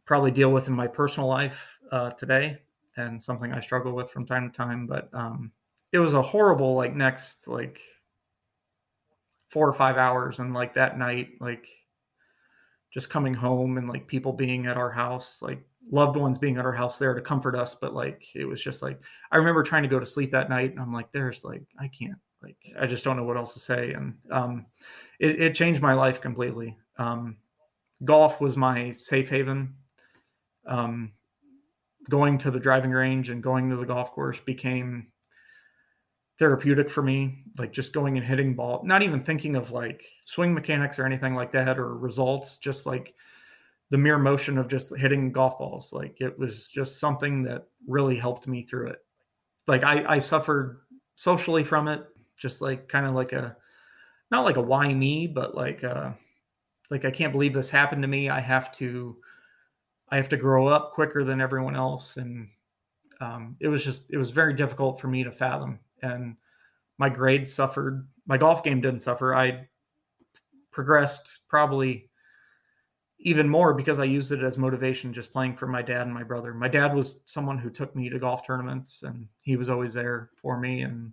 probably 0.04 0.30
deal 0.30 0.52
with 0.52 0.68
in 0.68 0.74
my 0.74 0.86
personal 0.86 1.28
life 1.28 1.78
uh, 1.90 2.10
today 2.10 2.58
and 2.96 3.22
something 3.22 3.52
I 3.52 3.60
struggle 3.60 3.92
with 3.92 4.10
from 4.10 4.26
time 4.26 4.50
to 4.50 4.56
time. 4.56 4.86
But 4.86 5.08
um, 5.12 5.50
it 5.92 5.98
was 5.98 6.12
a 6.12 6.22
horrible, 6.22 6.74
like, 6.74 6.94
next, 6.94 7.48
like, 7.48 7.80
four 9.46 9.68
or 9.68 9.72
five 9.72 9.96
hours. 9.96 10.38
And, 10.38 10.54
like, 10.54 10.74
that 10.74 10.98
night, 10.98 11.30
like, 11.40 11.66
just 12.94 13.10
coming 13.10 13.34
home 13.34 13.76
and 13.76 13.88
like 13.88 14.06
people 14.06 14.32
being 14.32 14.66
at 14.66 14.76
our 14.76 14.90
house, 14.90 15.42
like 15.42 15.60
loved 15.90 16.16
ones 16.16 16.38
being 16.38 16.58
at 16.58 16.64
our 16.64 16.72
house 16.72 16.96
there 16.96 17.12
to 17.12 17.20
comfort 17.20 17.56
us. 17.56 17.74
But 17.74 17.92
like 17.92 18.24
it 18.36 18.44
was 18.44 18.62
just 18.62 18.82
like 18.82 19.02
I 19.32 19.36
remember 19.36 19.64
trying 19.64 19.82
to 19.82 19.88
go 19.88 19.98
to 19.98 20.06
sleep 20.06 20.30
that 20.30 20.48
night 20.48 20.70
and 20.70 20.80
I'm 20.80 20.92
like, 20.92 21.10
there's 21.10 21.42
like 21.42 21.64
I 21.76 21.88
can't 21.88 22.18
like 22.44 22.56
I 22.78 22.86
just 22.86 23.04
don't 23.04 23.16
know 23.16 23.24
what 23.24 23.36
else 23.36 23.54
to 23.54 23.60
say. 23.60 23.92
And 23.92 24.14
um 24.30 24.66
it, 25.18 25.40
it 25.40 25.54
changed 25.54 25.82
my 25.82 25.94
life 25.94 26.20
completely. 26.20 26.76
Um 26.98 27.38
golf 28.04 28.40
was 28.40 28.56
my 28.56 28.92
safe 28.92 29.28
haven. 29.28 29.74
Um 30.66 31.12
going 32.08 32.38
to 32.38 32.50
the 32.50 32.60
driving 32.60 32.90
range 32.90 33.30
and 33.30 33.42
going 33.42 33.70
to 33.70 33.76
the 33.76 33.86
golf 33.86 34.12
course 34.12 34.40
became 34.40 35.08
therapeutic 36.38 36.90
for 36.90 37.02
me 37.02 37.44
like 37.58 37.72
just 37.72 37.92
going 37.92 38.16
and 38.16 38.26
hitting 38.26 38.54
ball 38.54 38.82
not 38.84 39.02
even 39.02 39.22
thinking 39.22 39.54
of 39.54 39.70
like 39.70 40.04
swing 40.24 40.52
mechanics 40.52 40.98
or 40.98 41.06
anything 41.06 41.34
like 41.34 41.52
that 41.52 41.78
or 41.78 41.96
results 41.96 42.58
just 42.58 42.86
like 42.86 43.14
the 43.90 43.98
mere 43.98 44.18
motion 44.18 44.58
of 44.58 44.66
just 44.66 44.96
hitting 44.96 45.30
golf 45.30 45.58
balls 45.58 45.92
like 45.92 46.20
it 46.20 46.36
was 46.36 46.68
just 46.68 46.98
something 46.98 47.42
that 47.44 47.68
really 47.86 48.16
helped 48.16 48.48
me 48.48 48.62
through 48.62 48.88
it 48.88 48.98
like 49.68 49.84
i 49.84 50.04
i 50.14 50.18
suffered 50.18 50.80
socially 51.14 51.62
from 51.62 51.86
it 51.86 52.04
just 52.44 52.60
like 52.60 52.88
kind 52.88 53.06
of 53.06 53.14
like 53.14 53.32
a 53.32 53.56
not 54.30 54.44
like 54.44 54.58
a 54.58 54.62
why 54.62 54.92
me 54.92 55.26
but 55.26 55.54
like 55.54 55.82
uh 55.82 56.10
like 56.90 57.04
i 57.04 57.10
can't 57.10 57.32
believe 57.32 57.54
this 57.54 57.70
happened 57.70 58.02
to 58.02 58.08
me 58.08 58.28
i 58.28 58.38
have 58.38 58.70
to 58.70 59.16
i 60.10 60.16
have 60.16 60.28
to 60.28 60.36
grow 60.36 60.66
up 60.66 60.92
quicker 60.92 61.24
than 61.24 61.40
everyone 61.40 61.74
else 61.74 62.18
and 62.18 62.48
um, 63.20 63.56
it 63.60 63.68
was 63.68 63.82
just 63.82 64.12
it 64.12 64.18
was 64.18 64.30
very 64.30 64.52
difficult 64.52 65.00
for 65.00 65.08
me 65.08 65.24
to 65.24 65.32
fathom 65.32 65.78
and 66.02 66.36
my 66.98 67.08
grades 67.08 67.52
suffered. 67.52 68.06
My 68.26 68.36
golf 68.36 68.62
game 68.62 68.80
didn't 68.80 69.00
suffer. 69.00 69.34
I 69.34 69.68
progressed 70.70 71.40
probably 71.48 72.10
even 73.18 73.48
more 73.48 73.72
because 73.72 73.98
I 73.98 74.04
used 74.04 74.32
it 74.32 74.42
as 74.42 74.58
motivation 74.58 75.12
just 75.12 75.32
playing 75.32 75.56
for 75.56 75.66
my 75.66 75.82
dad 75.82 76.02
and 76.02 76.14
my 76.14 76.22
brother. 76.22 76.52
My 76.52 76.68
dad 76.68 76.94
was 76.94 77.20
someone 77.24 77.58
who 77.58 77.70
took 77.70 77.96
me 77.96 78.08
to 78.10 78.18
golf 78.18 78.46
tournaments 78.46 79.02
and 79.02 79.28
he 79.42 79.56
was 79.56 79.68
always 79.68 79.94
there 79.94 80.30
for 80.36 80.58
me 80.58 80.82
and 80.82 81.12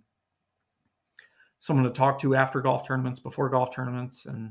someone 1.62 1.84
to 1.84 1.90
talk 1.90 2.18
to 2.18 2.34
after 2.34 2.60
golf 2.60 2.88
tournaments, 2.88 3.20
before 3.20 3.48
golf 3.48 3.72
tournaments. 3.72 4.26
And 4.26 4.50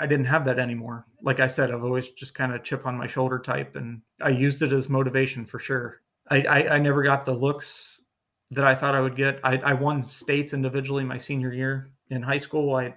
I 0.00 0.06
didn't 0.08 0.26
have 0.26 0.44
that 0.46 0.58
anymore. 0.58 1.06
Like 1.22 1.38
I 1.38 1.46
said, 1.46 1.70
I've 1.70 1.84
always 1.84 2.08
just 2.08 2.34
kind 2.34 2.52
of 2.52 2.64
chip 2.64 2.86
on 2.86 2.98
my 2.98 3.06
shoulder 3.06 3.38
type 3.38 3.76
and 3.76 4.02
I 4.20 4.30
used 4.30 4.60
it 4.60 4.72
as 4.72 4.88
motivation 4.88 5.46
for 5.46 5.60
sure. 5.60 6.02
I, 6.28 6.42
I, 6.42 6.74
I 6.74 6.78
never 6.80 7.04
got 7.04 7.24
the 7.24 7.32
looks 7.32 8.02
that 8.50 8.64
I 8.64 8.74
thought 8.74 8.96
I 8.96 9.00
would 9.00 9.14
get. 9.14 9.38
I, 9.44 9.58
I 9.58 9.74
won 9.74 10.02
states 10.02 10.52
individually 10.52 11.04
my 11.04 11.18
senior 11.18 11.52
year 11.52 11.92
in 12.08 12.20
high 12.20 12.38
school. 12.38 12.74
I 12.74 12.96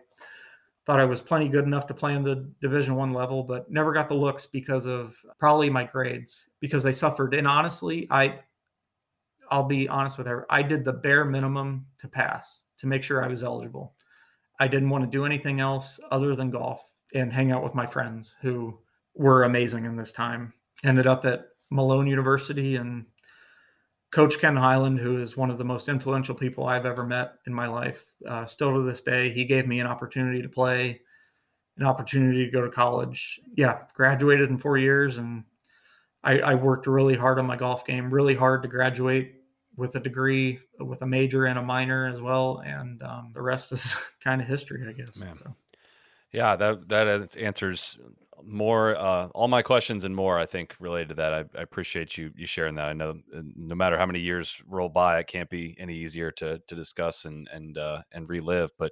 thought 0.87 0.99
I 0.99 1.05
was 1.05 1.21
plenty 1.21 1.47
good 1.47 1.65
enough 1.65 1.85
to 1.87 1.93
play 1.93 2.15
in 2.15 2.23
the 2.23 2.51
Division 2.59 2.95
One 2.95 3.13
level, 3.13 3.43
but 3.43 3.69
never 3.69 3.93
got 3.93 4.09
the 4.09 4.15
looks 4.15 4.47
because 4.47 4.87
of 4.87 5.15
probably 5.37 5.69
my 5.69 5.83
grades 5.83 6.49
because 6.59 6.81
they 6.81 6.91
suffered. 6.91 7.35
And 7.35 7.47
honestly, 7.47 8.07
I 8.09 8.39
I'll 9.51 9.63
be 9.63 9.87
honest 9.87 10.17
with 10.17 10.25
her. 10.25 10.47
I 10.49 10.63
did 10.63 10.83
the 10.83 10.93
bare 10.93 11.23
minimum 11.23 11.85
to 11.99 12.07
pass 12.07 12.62
to 12.83 12.87
make 12.87 13.01
sure 13.01 13.23
I 13.23 13.29
was 13.29 13.43
eligible. 13.43 13.93
I 14.59 14.67
didn't 14.67 14.89
want 14.89 15.05
to 15.05 15.09
do 15.09 15.25
anything 15.25 15.61
else 15.61 16.01
other 16.11 16.35
than 16.35 16.51
golf 16.51 16.83
and 17.13 17.31
hang 17.31 17.49
out 17.49 17.63
with 17.63 17.73
my 17.73 17.87
friends 17.87 18.35
who 18.41 18.77
were 19.15 19.43
amazing 19.43 19.85
in 19.85 19.95
this 19.95 20.11
time. 20.11 20.51
Ended 20.83 21.07
up 21.07 21.23
at 21.23 21.45
Malone 21.69 22.07
University 22.07 22.75
and 22.75 23.05
Coach 24.11 24.37
Ken 24.37 24.57
Highland, 24.57 24.99
who 24.99 25.15
is 25.15 25.37
one 25.37 25.49
of 25.49 25.57
the 25.57 25.63
most 25.63 25.87
influential 25.87 26.35
people 26.35 26.65
I've 26.65 26.85
ever 26.85 27.05
met 27.05 27.35
in 27.47 27.53
my 27.53 27.67
life, 27.67 28.05
uh, 28.27 28.45
still 28.45 28.73
to 28.73 28.81
this 28.81 29.01
day, 29.01 29.29
he 29.29 29.45
gave 29.45 29.65
me 29.65 29.79
an 29.79 29.87
opportunity 29.87 30.41
to 30.41 30.49
play, 30.49 30.99
an 31.77 31.85
opportunity 31.85 32.43
to 32.43 32.51
go 32.51 32.61
to 32.61 32.69
college. 32.69 33.39
Yeah, 33.55 33.83
graduated 33.93 34.49
in 34.49 34.57
four 34.57 34.77
years, 34.77 35.19
and 35.19 35.45
I, 36.21 36.39
I 36.39 36.53
worked 36.55 36.85
really 36.85 37.15
hard 37.15 37.39
on 37.39 37.47
my 37.47 37.55
golf 37.55 37.85
game, 37.85 38.13
really 38.13 38.35
hard 38.35 38.61
to 38.63 38.67
graduate 38.67 39.35
with 39.75 39.95
a 39.95 39.99
degree, 39.99 40.59
with 40.79 41.01
a 41.01 41.05
major 41.05 41.45
and 41.45 41.57
a 41.57 41.63
minor 41.63 42.05
as 42.05 42.21
well, 42.21 42.61
and 42.65 43.01
um, 43.03 43.31
the 43.33 43.41
rest 43.41 43.71
is 43.71 43.95
kind 44.23 44.41
of 44.41 44.47
history, 44.47 44.85
I 44.87 44.93
guess. 44.93 45.15
So. 45.15 45.55
Yeah, 46.31 46.55
that 46.55 46.89
that 46.89 47.37
answers 47.37 47.97
more 48.45 48.95
uh, 48.97 49.27
all 49.29 49.47
my 49.47 49.61
questions 49.61 50.03
and 50.03 50.15
more 50.15 50.37
i 50.39 50.45
think 50.45 50.75
related 50.79 51.09
to 51.09 51.15
that 51.15 51.33
I, 51.33 51.45
I, 51.57 51.61
appreciate 51.61 52.17
you 52.17 52.31
you 52.35 52.45
sharing 52.45 52.75
that 52.75 52.87
i 52.87 52.93
know 52.93 53.11
uh, 53.35 53.41
no 53.55 53.75
matter 53.75 53.97
how 53.97 54.05
many 54.05 54.19
years 54.19 54.61
roll 54.67 54.89
by 54.89 55.19
it 55.19 55.27
can't 55.27 55.49
be 55.49 55.75
any 55.79 55.95
easier 55.95 56.31
to 56.31 56.59
to 56.59 56.75
discuss 56.75 57.25
and 57.25 57.47
and 57.53 57.77
uh, 57.77 58.01
and 58.11 58.27
relive 58.27 58.71
but 58.77 58.91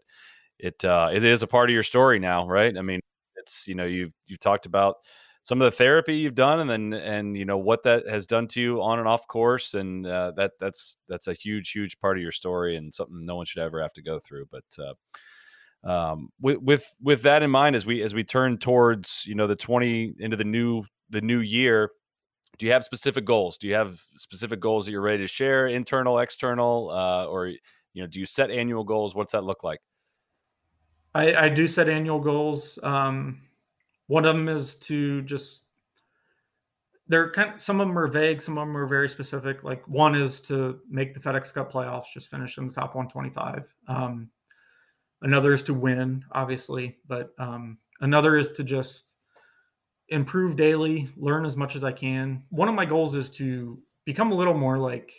it 0.59 0.83
uh, 0.85 1.09
it 1.11 1.23
is 1.23 1.43
a 1.43 1.47
part 1.47 1.69
of 1.69 1.73
your 1.73 1.83
story 1.83 2.19
now 2.19 2.47
right 2.47 2.77
i 2.77 2.81
mean 2.81 2.99
it's 3.35 3.67
you 3.67 3.75
know 3.75 3.85
you've 3.85 4.13
you've 4.27 4.39
talked 4.39 4.65
about 4.65 4.97
some 5.43 5.61
of 5.61 5.71
the 5.71 5.75
therapy 5.75 6.17
you've 6.17 6.35
done 6.35 6.59
and 6.59 6.69
then 6.69 6.93
and 6.93 7.35
you 7.35 7.45
know 7.45 7.57
what 7.57 7.83
that 7.83 8.07
has 8.07 8.27
done 8.27 8.47
to 8.47 8.61
you 8.61 8.81
on 8.81 8.99
and 8.99 9.07
off 9.07 9.27
course 9.27 9.73
and 9.73 10.05
uh, 10.05 10.31
that 10.35 10.51
that's 10.59 10.97
that's 11.07 11.27
a 11.27 11.33
huge 11.33 11.71
huge 11.71 11.99
part 11.99 12.17
of 12.17 12.21
your 12.21 12.31
story 12.31 12.75
and 12.75 12.93
something 12.93 13.25
no 13.25 13.35
one 13.35 13.45
should 13.45 13.61
ever 13.61 13.81
have 13.81 13.93
to 13.93 14.01
go 14.01 14.19
through 14.19 14.45
but 14.51 14.63
uh, 14.79 14.93
um, 15.83 16.29
with 16.39 16.57
with 16.59 16.95
with 17.01 17.23
that 17.23 17.41
in 17.41 17.49
mind 17.49 17.75
as 17.75 17.85
we 17.85 18.01
as 18.03 18.13
we 18.13 18.23
turn 18.23 18.57
towards 18.57 19.23
you 19.25 19.35
know 19.35 19.47
the 19.47 19.55
20 19.55 20.13
into 20.19 20.37
the 20.37 20.43
new 20.43 20.83
the 21.09 21.21
new 21.21 21.39
year 21.39 21.91
do 22.61 22.67
you 22.67 22.73
have 22.73 22.83
specific 22.83 23.25
goals? 23.25 23.57
Do 23.57 23.67
you 23.67 23.73
have 23.73 23.99
specific 24.15 24.59
goals 24.59 24.85
that 24.85 24.91
you're 24.91 25.01
ready 25.01 25.23
to 25.23 25.27
share 25.27 25.67
internal 25.67 26.19
external 26.19 26.91
uh, 26.91 27.25
or 27.25 27.47
you 27.47 27.57
know 27.95 28.05
do 28.05 28.19
you 28.19 28.27
set 28.27 28.51
annual 28.51 28.83
goals? 28.83 29.15
What's 29.15 29.31
that 29.31 29.43
look 29.43 29.63
like? 29.63 29.79
I, 31.15 31.33
I 31.33 31.49
do 31.49 31.67
set 31.67 31.89
annual 31.89 32.19
goals 32.19 32.77
um, 32.83 33.41
one 34.11 34.25
of 34.25 34.35
them 34.35 34.49
is 34.49 34.75
to 34.75 35.21
just 35.21 35.63
they're 37.07 37.31
kind 37.31 37.53
of, 37.53 37.61
some 37.61 37.79
of 37.79 37.87
them 37.87 37.97
are 37.97 38.09
vague, 38.09 38.41
some 38.41 38.57
of 38.57 38.67
them 38.67 38.75
are 38.75 38.85
very 38.85 39.07
specific. 39.07 39.63
Like 39.63 39.87
one 39.87 40.15
is 40.15 40.41
to 40.41 40.81
make 40.89 41.13
the 41.13 41.21
FedEx 41.21 41.53
Cup 41.53 41.71
playoffs, 41.71 42.11
just 42.13 42.29
finish 42.29 42.57
in 42.57 42.67
the 42.67 42.73
top 42.73 42.93
125. 42.93 43.73
Um, 43.87 44.29
another 45.21 45.53
is 45.53 45.63
to 45.63 45.73
win, 45.73 46.25
obviously, 46.33 46.97
but 47.07 47.31
um, 47.37 47.77
another 48.01 48.35
is 48.35 48.51
to 48.51 48.65
just 48.65 49.15
improve 50.09 50.57
daily, 50.57 51.07
learn 51.15 51.45
as 51.45 51.55
much 51.55 51.77
as 51.77 51.85
I 51.85 51.93
can. 51.93 52.43
One 52.49 52.67
of 52.67 52.75
my 52.75 52.85
goals 52.85 53.15
is 53.15 53.29
to 53.31 53.81
become 54.03 54.33
a 54.33 54.35
little 54.35 54.57
more 54.57 54.77
like 54.77 55.13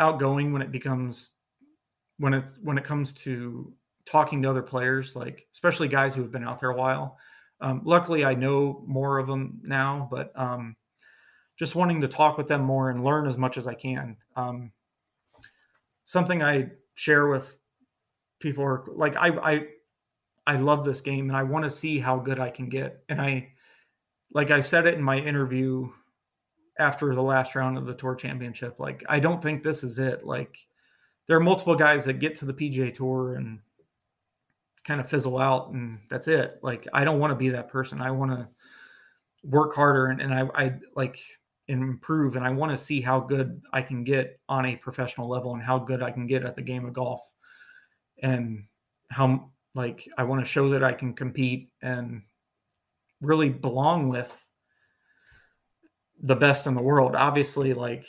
outgoing 0.00 0.52
when 0.52 0.60
it 0.60 0.72
becomes 0.72 1.30
when 2.18 2.34
it's 2.34 2.58
when 2.64 2.78
it 2.78 2.84
comes 2.84 3.12
to 3.12 3.72
talking 4.06 4.42
to 4.42 4.50
other 4.50 4.62
players, 4.62 5.14
like 5.14 5.46
especially 5.52 5.86
guys 5.86 6.16
who 6.16 6.22
have 6.22 6.32
been 6.32 6.42
out 6.42 6.58
there 6.58 6.70
a 6.70 6.76
while 6.76 7.16
um, 7.60 7.82
luckily, 7.84 8.24
I 8.24 8.34
know 8.34 8.82
more 8.86 9.18
of 9.18 9.26
them 9.26 9.60
now, 9.62 10.08
but 10.10 10.32
um, 10.38 10.76
just 11.56 11.74
wanting 11.74 12.00
to 12.02 12.08
talk 12.08 12.36
with 12.36 12.48
them 12.48 12.62
more 12.62 12.90
and 12.90 13.02
learn 13.02 13.26
as 13.26 13.38
much 13.38 13.56
as 13.56 13.66
I 13.66 13.74
can. 13.74 14.16
Um, 14.36 14.72
something 16.04 16.42
I 16.42 16.70
share 16.94 17.28
with 17.28 17.56
people 18.40 18.64
are 18.64 18.84
like, 18.88 19.16
I, 19.16 19.28
I, 19.28 19.66
I 20.46 20.56
love 20.56 20.84
this 20.84 21.00
game 21.00 21.28
and 21.28 21.36
I 21.36 21.42
want 21.42 21.64
to 21.64 21.70
see 21.70 21.98
how 21.98 22.18
good 22.18 22.38
I 22.38 22.50
can 22.50 22.68
get. 22.68 23.02
And 23.08 23.20
I, 23.20 23.48
like 24.32 24.50
I 24.50 24.60
said 24.60 24.86
it 24.86 24.94
in 24.94 25.02
my 25.02 25.16
interview 25.16 25.88
after 26.78 27.14
the 27.14 27.22
last 27.22 27.54
round 27.54 27.78
of 27.78 27.86
the 27.86 27.94
tour 27.94 28.14
championship, 28.14 28.78
like, 28.78 29.02
I 29.08 29.18
don't 29.18 29.42
think 29.42 29.62
this 29.62 29.82
is 29.82 29.98
it. 29.98 30.26
Like, 30.26 30.58
there 31.26 31.36
are 31.38 31.40
multiple 31.40 31.74
guys 31.74 32.04
that 32.04 32.20
get 32.20 32.34
to 32.36 32.44
the 32.44 32.54
PGA 32.54 32.94
tour 32.94 33.36
and 33.36 33.60
kind 34.86 35.00
of 35.00 35.08
fizzle 35.08 35.38
out 35.38 35.70
and 35.70 35.98
that's 36.08 36.28
it. 36.28 36.60
Like 36.62 36.86
I 36.92 37.04
don't 37.04 37.18
want 37.18 37.32
to 37.32 37.36
be 37.36 37.48
that 37.50 37.68
person. 37.68 38.00
I 38.00 38.12
want 38.12 38.30
to 38.30 38.48
work 39.42 39.74
harder 39.74 40.06
and, 40.06 40.20
and 40.20 40.32
I, 40.32 40.48
I 40.54 40.74
like 40.94 41.18
improve 41.68 42.36
and 42.36 42.46
I 42.46 42.50
want 42.50 42.70
to 42.70 42.78
see 42.78 43.00
how 43.00 43.18
good 43.18 43.60
I 43.72 43.82
can 43.82 44.04
get 44.04 44.38
on 44.48 44.64
a 44.64 44.76
professional 44.76 45.28
level 45.28 45.54
and 45.54 45.62
how 45.62 45.78
good 45.78 46.02
I 46.02 46.12
can 46.12 46.26
get 46.26 46.44
at 46.44 46.54
the 46.54 46.62
game 46.62 46.84
of 46.84 46.92
golf 46.92 47.20
and 48.22 48.64
how 49.10 49.50
like 49.74 50.08
I 50.16 50.22
want 50.22 50.44
to 50.44 50.50
show 50.50 50.68
that 50.70 50.84
I 50.84 50.92
can 50.92 51.12
compete 51.12 51.70
and 51.82 52.22
really 53.20 53.50
belong 53.50 54.08
with 54.08 54.46
the 56.20 56.36
best 56.36 56.68
in 56.68 56.74
the 56.74 56.82
world. 56.82 57.16
Obviously 57.16 57.74
like 57.74 58.06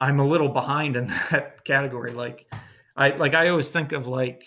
I'm 0.00 0.18
a 0.18 0.26
little 0.26 0.48
behind 0.48 0.96
in 0.96 1.06
that 1.30 1.64
category 1.64 2.12
like 2.12 2.44
I 2.96 3.10
like 3.10 3.34
I 3.34 3.50
always 3.50 3.70
think 3.70 3.92
of 3.92 4.08
like 4.08 4.44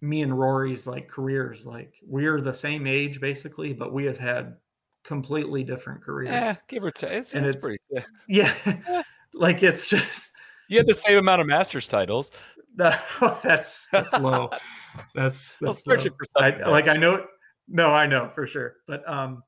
me 0.00 0.22
and 0.22 0.38
Rory's 0.38 0.86
like 0.86 1.08
careers. 1.08 1.66
Like 1.66 1.94
we're 2.06 2.40
the 2.40 2.54
same 2.54 2.86
age 2.86 3.20
basically, 3.20 3.72
but 3.72 3.92
we 3.92 4.04
have 4.04 4.18
had 4.18 4.56
completely 5.04 5.64
different 5.64 6.02
careers. 6.02 6.32
Yeah, 6.32 6.56
give 6.68 6.84
or 6.84 6.90
take. 6.90 7.12
It's, 7.12 7.34
and 7.34 7.46
it's, 7.46 7.62
pretty. 7.62 7.78
Yeah, 7.90 8.04
yeah. 8.28 9.02
like 9.34 9.62
it's 9.62 9.88
just 9.88 10.30
you 10.68 10.78
had 10.78 10.86
the 10.86 10.94
same 10.94 11.18
amount 11.18 11.40
of 11.40 11.46
Masters 11.46 11.86
titles. 11.86 12.30
that's 12.76 13.88
that's 13.90 14.12
low. 14.20 14.50
That's 15.14 15.58
that's 15.58 15.86
low. 15.86 15.96
for 15.96 16.12
I, 16.36 16.50
like 16.68 16.86
I 16.86 16.96
know. 16.96 17.26
No, 17.66 17.90
I 17.90 18.06
know 18.06 18.28
for 18.28 18.46
sure. 18.46 18.76
But 18.86 19.08
um, 19.08 19.42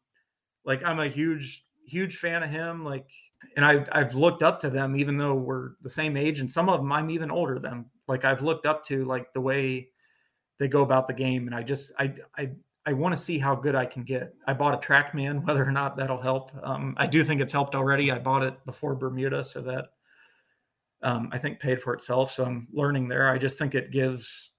like 0.64 0.84
I'm 0.84 0.98
a 0.98 1.06
huge 1.06 1.64
huge 1.86 2.16
fan 2.16 2.42
of 2.42 2.50
him. 2.50 2.84
Like, 2.84 3.08
and 3.56 3.64
I 3.64 3.86
I've 3.92 4.14
looked 4.14 4.42
up 4.42 4.58
to 4.60 4.70
them 4.70 4.96
even 4.96 5.16
though 5.16 5.34
we're 5.34 5.72
the 5.82 5.90
same 5.90 6.16
age, 6.16 6.40
and 6.40 6.50
some 6.50 6.68
of 6.68 6.80
them 6.80 6.90
I'm 6.90 7.10
even 7.10 7.30
older 7.30 7.58
than. 7.58 7.86
Like 8.08 8.24
I've 8.24 8.42
looked 8.42 8.66
up 8.66 8.84
to 8.86 9.04
like 9.04 9.32
the 9.32 9.40
way 9.40 9.90
they 10.60 10.68
go 10.68 10.82
about 10.82 11.08
the 11.08 11.14
game. 11.14 11.46
And 11.46 11.54
I 11.56 11.64
just 11.64 11.90
I 11.98 12.14
I 12.38 12.50
I 12.86 12.92
want 12.92 13.16
to 13.16 13.22
see 13.22 13.38
how 13.38 13.56
good 13.56 13.74
I 13.74 13.86
can 13.86 14.04
get. 14.04 14.34
I 14.46 14.52
bought 14.52 14.74
a 14.74 14.86
TrackMan, 14.86 15.44
whether 15.46 15.66
or 15.66 15.72
not 15.72 15.96
that'll 15.96 16.20
help. 16.20 16.52
Um, 16.62 16.94
I 16.96 17.08
do 17.08 17.24
think 17.24 17.40
it's 17.40 17.52
helped 17.52 17.74
already. 17.74 18.12
I 18.12 18.18
bought 18.20 18.44
it 18.44 18.64
before 18.64 18.94
Bermuda, 18.94 19.42
so 19.42 19.62
that 19.62 19.86
um, 21.02 21.30
I 21.32 21.38
think 21.38 21.58
paid 21.58 21.82
for 21.82 21.94
itself. 21.94 22.30
So 22.30 22.44
I'm 22.44 22.68
learning 22.72 23.08
there. 23.08 23.28
I 23.28 23.38
just 23.38 23.58
think 23.58 23.74
it 23.74 23.90
gives, 23.90 24.52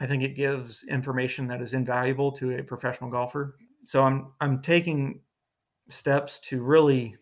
I 0.00 0.06
think 0.06 0.22
it 0.22 0.34
gives 0.34 0.84
information 0.84 1.46
that 1.48 1.60
is 1.62 1.74
invaluable 1.74 2.32
to 2.32 2.58
a 2.58 2.62
professional 2.62 3.10
golfer. 3.10 3.56
So 3.84 4.02
I'm 4.02 4.32
I'm 4.40 4.60
taking 4.60 5.20
steps 5.88 6.40
to 6.40 6.62
really 6.62 7.16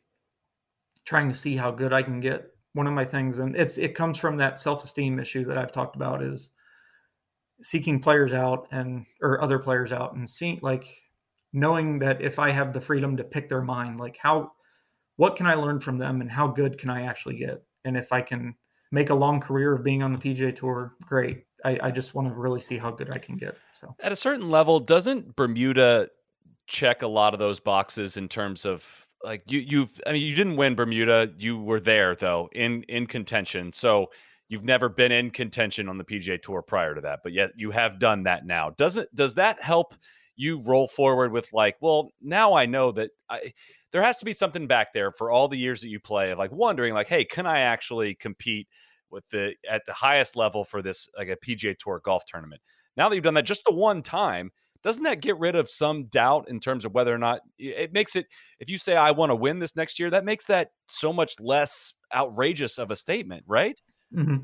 trying 1.04 1.28
to 1.28 1.34
see 1.34 1.56
how 1.56 1.70
good 1.70 1.92
I 1.92 2.02
can 2.02 2.20
get. 2.20 2.50
One 2.74 2.86
of 2.86 2.92
my 2.92 3.04
things, 3.04 3.40
and 3.40 3.56
it's 3.56 3.76
it 3.76 3.94
comes 3.94 4.18
from 4.18 4.36
that 4.36 4.60
self 4.60 4.84
esteem 4.84 5.18
issue 5.18 5.44
that 5.46 5.58
I've 5.58 5.72
talked 5.72 5.96
about, 5.96 6.22
is 6.22 6.50
seeking 7.62 8.00
players 8.00 8.32
out 8.32 8.68
and 8.70 9.06
or 9.22 9.42
other 9.42 9.58
players 9.58 9.92
out 9.92 10.14
and 10.14 10.28
seeing 10.28 10.58
like 10.62 10.86
knowing 11.52 11.98
that 12.00 12.20
if 12.20 12.38
I 12.38 12.50
have 12.50 12.72
the 12.72 12.80
freedom 12.80 13.16
to 13.16 13.24
pick 13.24 13.48
their 13.48 13.62
mind, 13.62 13.98
like 13.98 14.18
how 14.20 14.52
what 15.16 15.36
can 15.36 15.46
I 15.46 15.54
learn 15.54 15.80
from 15.80 15.98
them 15.98 16.20
and 16.20 16.30
how 16.30 16.46
good 16.46 16.78
can 16.78 16.90
I 16.90 17.02
actually 17.02 17.36
get? 17.36 17.62
And 17.84 17.96
if 17.96 18.12
I 18.12 18.20
can 18.20 18.54
make 18.92 19.10
a 19.10 19.14
long 19.14 19.40
career 19.40 19.74
of 19.74 19.82
being 19.82 20.02
on 20.02 20.12
the 20.12 20.18
PGA 20.18 20.54
tour, 20.54 20.94
great. 21.02 21.44
I, 21.64 21.78
I 21.84 21.90
just 21.90 22.14
want 22.14 22.28
to 22.28 22.34
really 22.34 22.60
see 22.60 22.76
how 22.76 22.90
good 22.90 23.10
I 23.10 23.18
can 23.18 23.36
get. 23.36 23.56
So 23.72 23.94
at 24.00 24.12
a 24.12 24.16
certain 24.16 24.50
level, 24.50 24.78
doesn't 24.78 25.34
Bermuda 25.36 26.10
check 26.66 27.02
a 27.02 27.06
lot 27.06 27.32
of 27.32 27.38
those 27.38 27.60
boxes 27.60 28.16
in 28.16 28.28
terms 28.28 28.66
of 28.66 29.06
like 29.24 29.42
you 29.46 29.60
you've 29.60 30.00
I 30.06 30.12
mean 30.12 30.22
you 30.22 30.34
didn't 30.34 30.56
win 30.56 30.74
Bermuda, 30.74 31.32
you 31.38 31.58
were 31.58 31.80
there 31.80 32.14
though 32.14 32.48
in 32.52 32.82
in 32.84 33.06
contention. 33.06 33.72
So 33.72 34.10
You've 34.48 34.64
never 34.64 34.88
been 34.88 35.12
in 35.12 35.30
contention 35.30 35.88
on 35.88 35.98
the 35.98 36.04
PGA 36.04 36.40
Tour 36.40 36.62
prior 36.62 36.94
to 36.94 37.00
that, 37.02 37.20
but 37.24 37.32
yet 37.32 37.50
you 37.56 37.72
have 37.72 37.98
done 37.98 38.24
that 38.24 38.46
now. 38.46 38.70
Doesn't 38.70 39.12
does 39.14 39.34
that 39.34 39.60
help 39.60 39.94
you 40.36 40.62
roll 40.62 40.86
forward 40.86 41.32
with 41.32 41.52
like, 41.52 41.76
well, 41.80 42.10
now 42.22 42.54
I 42.54 42.66
know 42.66 42.92
that 42.92 43.10
I 43.28 43.52
there 43.90 44.02
has 44.02 44.18
to 44.18 44.24
be 44.24 44.32
something 44.32 44.66
back 44.66 44.92
there 44.92 45.10
for 45.10 45.30
all 45.30 45.48
the 45.48 45.58
years 45.58 45.80
that 45.80 45.88
you 45.88 45.98
play 45.98 46.30
of 46.30 46.38
like 46.38 46.52
wondering 46.52 46.94
like, 46.94 47.08
hey, 47.08 47.24
can 47.24 47.46
I 47.46 47.60
actually 47.60 48.14
compete 48.14 48.68
with 49.10 49.28
the 49.30 49.54
at 49.68 49.84
the 49.86 49.94
highest 49.94 50.36
level 50.36 50.64
for 50.64 50.82
this 50.82 51.08
like 51.16 51.28
a 51.28 51.36
PGA 51.36 51.76
Tour 51.76 52.00
golf 52.04 52.24
tournament? 52.26 52.60
Now 52.96 53.08
that 53.08 53.14
you've 53.14 53.24
done 53.24 53.34
that 53.34 53.44
just 53.44 53.64
the 53.64 53.74
one 53.74 54.02
time, 54.02 54.50
doesn't 54.82 55.02
that 55.02 55.20
get 55.20 55.38
rid 55.38 55.56
of 55.56 55.68
some 55.68 56.04
doubt 56.04 56.48
in 56.48 56.60
terms 56.60 56.84
of 56.84 56.94
whether 56.94 57.12
or 57.12 57.18
not 57.18 57.40
it 57.58 57.92
makes 57.92 58.14
it 58.14 58.26
if 58.60 58.68
you 58.68 58.78
say 58.78 58.94
I 58.94 59.10
want 59.10 59.30
to 59.30 59.36
win 59.36 59.58
this 59.58 59.74
next 59.74 59.98
year, 59.98 60.10
that 60.10 60.24
makes 60.24 60.44
that 60.44 60.68
so 60.86 61.12
much 61.12 61.34
less 61.40 61.94
outrageous 62.14 62.78
of 62.78 62.92
a 62.92 62.96
statement, 62.96 63.42
right? 63.48 63.80
Mm-hmm. 64.14 64.36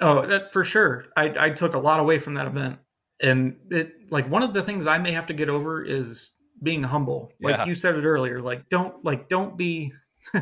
Oh, 0.00 0.26
that, 0.26 0.52
for 0.52 0.64
sure. 0.64 1.06
I, 1.16 1.34
I 1.38 1.50
took 1.50 1.74
a 1.74 1.78
lot 1.78 2.00
away 2.00 2.18
from 2.18 2.34
that 2.34 2.46
event, 2.46 2.78
and 3.20 3.56
it 3.70 4.10
like 4.10 4.28
one 4.28 4.42
of 4.42 4.52
the 4.52 4.62
things 4.62 4.86
I 4.86 4.98
may 4.98 5.12
have 5.12 5.26
to 5.26 5.34
get 5.34 5.48
over 5.48 5.84
is 5.84 6.32
being 6.62 6.82
humble. 6.82 7.32
Like 7.40 7.58
yeah. 7.58 7.64
you 7.66 7.74
said 7.74 7.96
it 7.96 8.04
earlier. 8.04 8.40
Like 8.40 8.68
don't 8.68 9.04
like 9.04 9.28
don't 9.28 9.56
be 9.56 9.92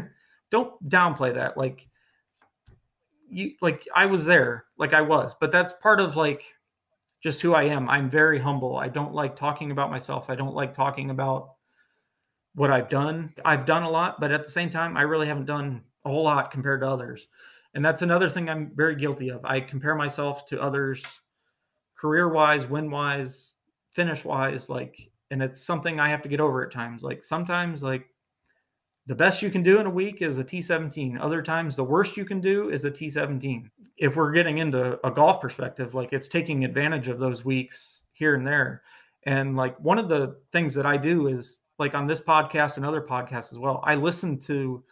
don't 0.50 0.88
downplay 0.88 1.34
that. 1.34 1.56
Like 1.56 1.88
you 3.28 3.52
like 3.60 3.86
I 3.94 4.06
was 4.06 4.26
there, 4.26 4.64
like 4.78 4.94
I 4.94 5.00
was, 5.00 5.34
but 5.38 5.52
that's 5.52 5.72
part 5.74 6.00
of 6.00 6.16
like 6.16 6.56
just 7.22 7.42
who 7.42 7.54
I 7.54 7.64
am. 7.64 7.88
I'm 7.88 8.08
very 8.08 8.38
humble. 8.38 8.76
I 8.76 8.88
don't 8.88 9.14
like 9.14 9.36
talking 9.36 9.70
about 9.70 9.90
myself. 9.90 10.30
I 10.30 10.34
don't 10.34 10.54
like 10.54 10.72
talking 10.72 11.10
about 11.10 11.52
what 12.54 12.70
I've 12.70 12.88
done. 12.88 13.32
I've 13.44 13.66
done 13.66 13.82
a 13.82 13.90
lot, 13.90 14.20
but 14.20 14.32
at 14.32 14.44
the 14.44 14.50
same 14.50 14.70
time, 14.70 14.96
I 14.96 15.02
really 15.02 15.26
haven't 15.26 15.44
done 15.44 15.82
a 16.04 16.10
whole 16.10 16.24
lot 16.24 16.50
compared 16.50 16.80
to 16.80 16.88
others. 16.88 17.28
And 17.74 17.84
that's 17.84 18.02
another 18.02 18.28
thing 18.28 18.48
I'm 18.48 18.72
very 18.74 18.96
guilty 18.96 19.30
of. 19.30 19.44
I 19.44 19.60
compare 19.60 19.94
myself 19.94 20.44
to 20.46 20.60
others 20.60 21.04
career 21.96 22.28
wise, 22.28 22.66
win 22.66 22.90
wise, 22.90 23.56
finish 23.92 24.24
wise, 24.24 24.68
like, 24.68 25.10
and 25.30 25.42
it's 25.42 25.60
something 25.60 26.00
I 26.00 26.08
have 26.08 26.22
to 26.22 26.28
get 26.28 26.40
over 26.40 26.64
at 26.64 26.72
times. 26.72 27.02
Like 27.02 27.22
sometimes, 27.22 27.82
like 27.82 28.06
the 29.06 29.14
best 29.14 29.42
you 29.42 29.50
can 29.50 29.62
do 29.62 29.78
in 29.78 29.86
a 29.86 29.90
week 29.90 30.22
is 30.22 30.38
a 30.38 30.44
T17. 30.44 31.18
Other 31.20 31.42
times, 31.42 31.76
the 31.76 31.84
worst 31.84 32.16
you 32.16 32.24
can 32.24 32.40
do 32.40 32.70
is 32.70 32.84
a 32.84 32.90
T17. 32.90 33.70
If 33.96 34.16
we're 34.16 34.32
getting 34.32 34.58
into 34.58 35.04
a 35.06 35.10
golf 35.10 35.40
perspective, 35.40 35.94
like 35.94 36.12
it's 36.12 36.28
taking 36.28 36.64
advantage 36.64 37.08
of 37.08 37.18
those 37.18 37.44
weeks 37.44 38.04
here 38.12 38.34
and 38.34 38.46
there. 38.46 38.82
And 39.24 39.56
like 39.56 39.78
one 39.78 39.98
of 39.98 40.08
the 40.08 40.38
things 40.52 40.74
that 40.74 40.86
I 40.86 40.96
do 40.96 41.28
is 41.28 41.60
like 41.78 41.94
on 41.94 42.06
this 42.06 42.20
podcast 42.20 42.76
and 42.76 42.86
other 42.86 43.02
podcasts 43.02 43.52
as 43.52 43.58
well, 43.58 43.80
I 43.84 43.94
listen 43.94 44.38
to 44.40 44.82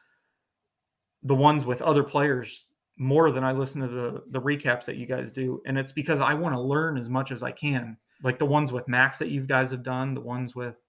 the 1.23 1.35
ones 1.35 1.67
with 1.67 1.83
other 1.83 2.03
players 2.03 2.67
more 2.99 3.31
than 3.31 3.45
I 3.45 3.53
listen 3.53 3.81
to 3.81 3.89
the 3.89 4.23
the 4.29 4.41
recaps 4.41 4.85
that 4.87 4.97
you 4.97 5.07
guys 5.07 5.31
do, 5.31 5.63
and 5.65 5.79
it's 5.79 5.93
because 5.93 6.21
I 6.21 6.35
want 6.35 6.55
to 6.55 6.61
learn 6.61 6.99
as 6.99 7.09
much 7.09 7.33
as 7.33 7.43
I 7.43 7.53
can. 7.53 7.97
like 8.23 8.39
the 8.39 8.47
ones 8.47 8.73
with 8.73 8.89
Max 8.89 9.19
that 9.19 9.29
you 9.29 9.47
guys 9.47 9.71
have 9.71 9.85
done, 9.85 10.13
the 10.13 10.21
ones 10.21 10.55
with 10.55 10.81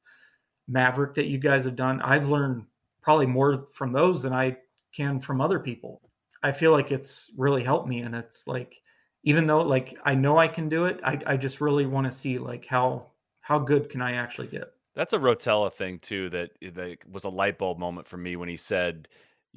Maverick 0.67 1.13
that 1.15 1.27
you 1.27 1.37
guys 1.37 1.65
have 1.65 1.75
done. 1.75 2.01
I've 2.01 2.29
learned 2.29 2.65
probably 3.01 3.25
more 3.25 3.67
from 3.73 3.91
those 3.91 4.21
than 4.21 4.33
I 4.33 4.57
can 4.93 5.19
from 5.19 5.41
other 5.41 5.59
people. 5.59 6.01
I 6.43 6.51
feel 6.51 6.71
like 6.71 6.91
it's 6.91 7.31
really 7.37 7.63
helped 7.63 7.87
me. 7.87 8.01
And 8.01 8.15
it's 8.15 8.47
like, 8.47 8.81
even 9.23 9.47
though 9.47 9.61
like 9.61 9.97
I 10.05 10.15
know 10.15 10.37
I 10.37 10.47
can 10.47 10.69
do 10.69 10.85
it, 10.85 10.99
I, 11.03 11.19
I 11.25 11.37
just 11.37 11.61
really 11.61 11.85
want 11.85 12.05
to 12.05 12.11
see 12.11 12.37
like 12.37 12.65
how 12.65 13.07
how 13.41 13.59
good 13.59 13.89
can 13.89 14.01
I 14.01 14.13
actually 14.13 14.47
get. 14.47 14.71
That's 14.95 15.13
a 15.13 15.19
Rotella 15.19 15.73
thing 15.73 15.99
too. 15.99 16.29
That 16.29 16.51
that 16.61 16.97
was 17.11 17.25
a 17.25 17.29
light 17.29 17.57
bulb 17.57 17.79
moment 17.79 18.07
for 18.07 18.17
me 18.17 18.35
when 18.35 18.49
he 18.49 18.57
said, 18.57 19.07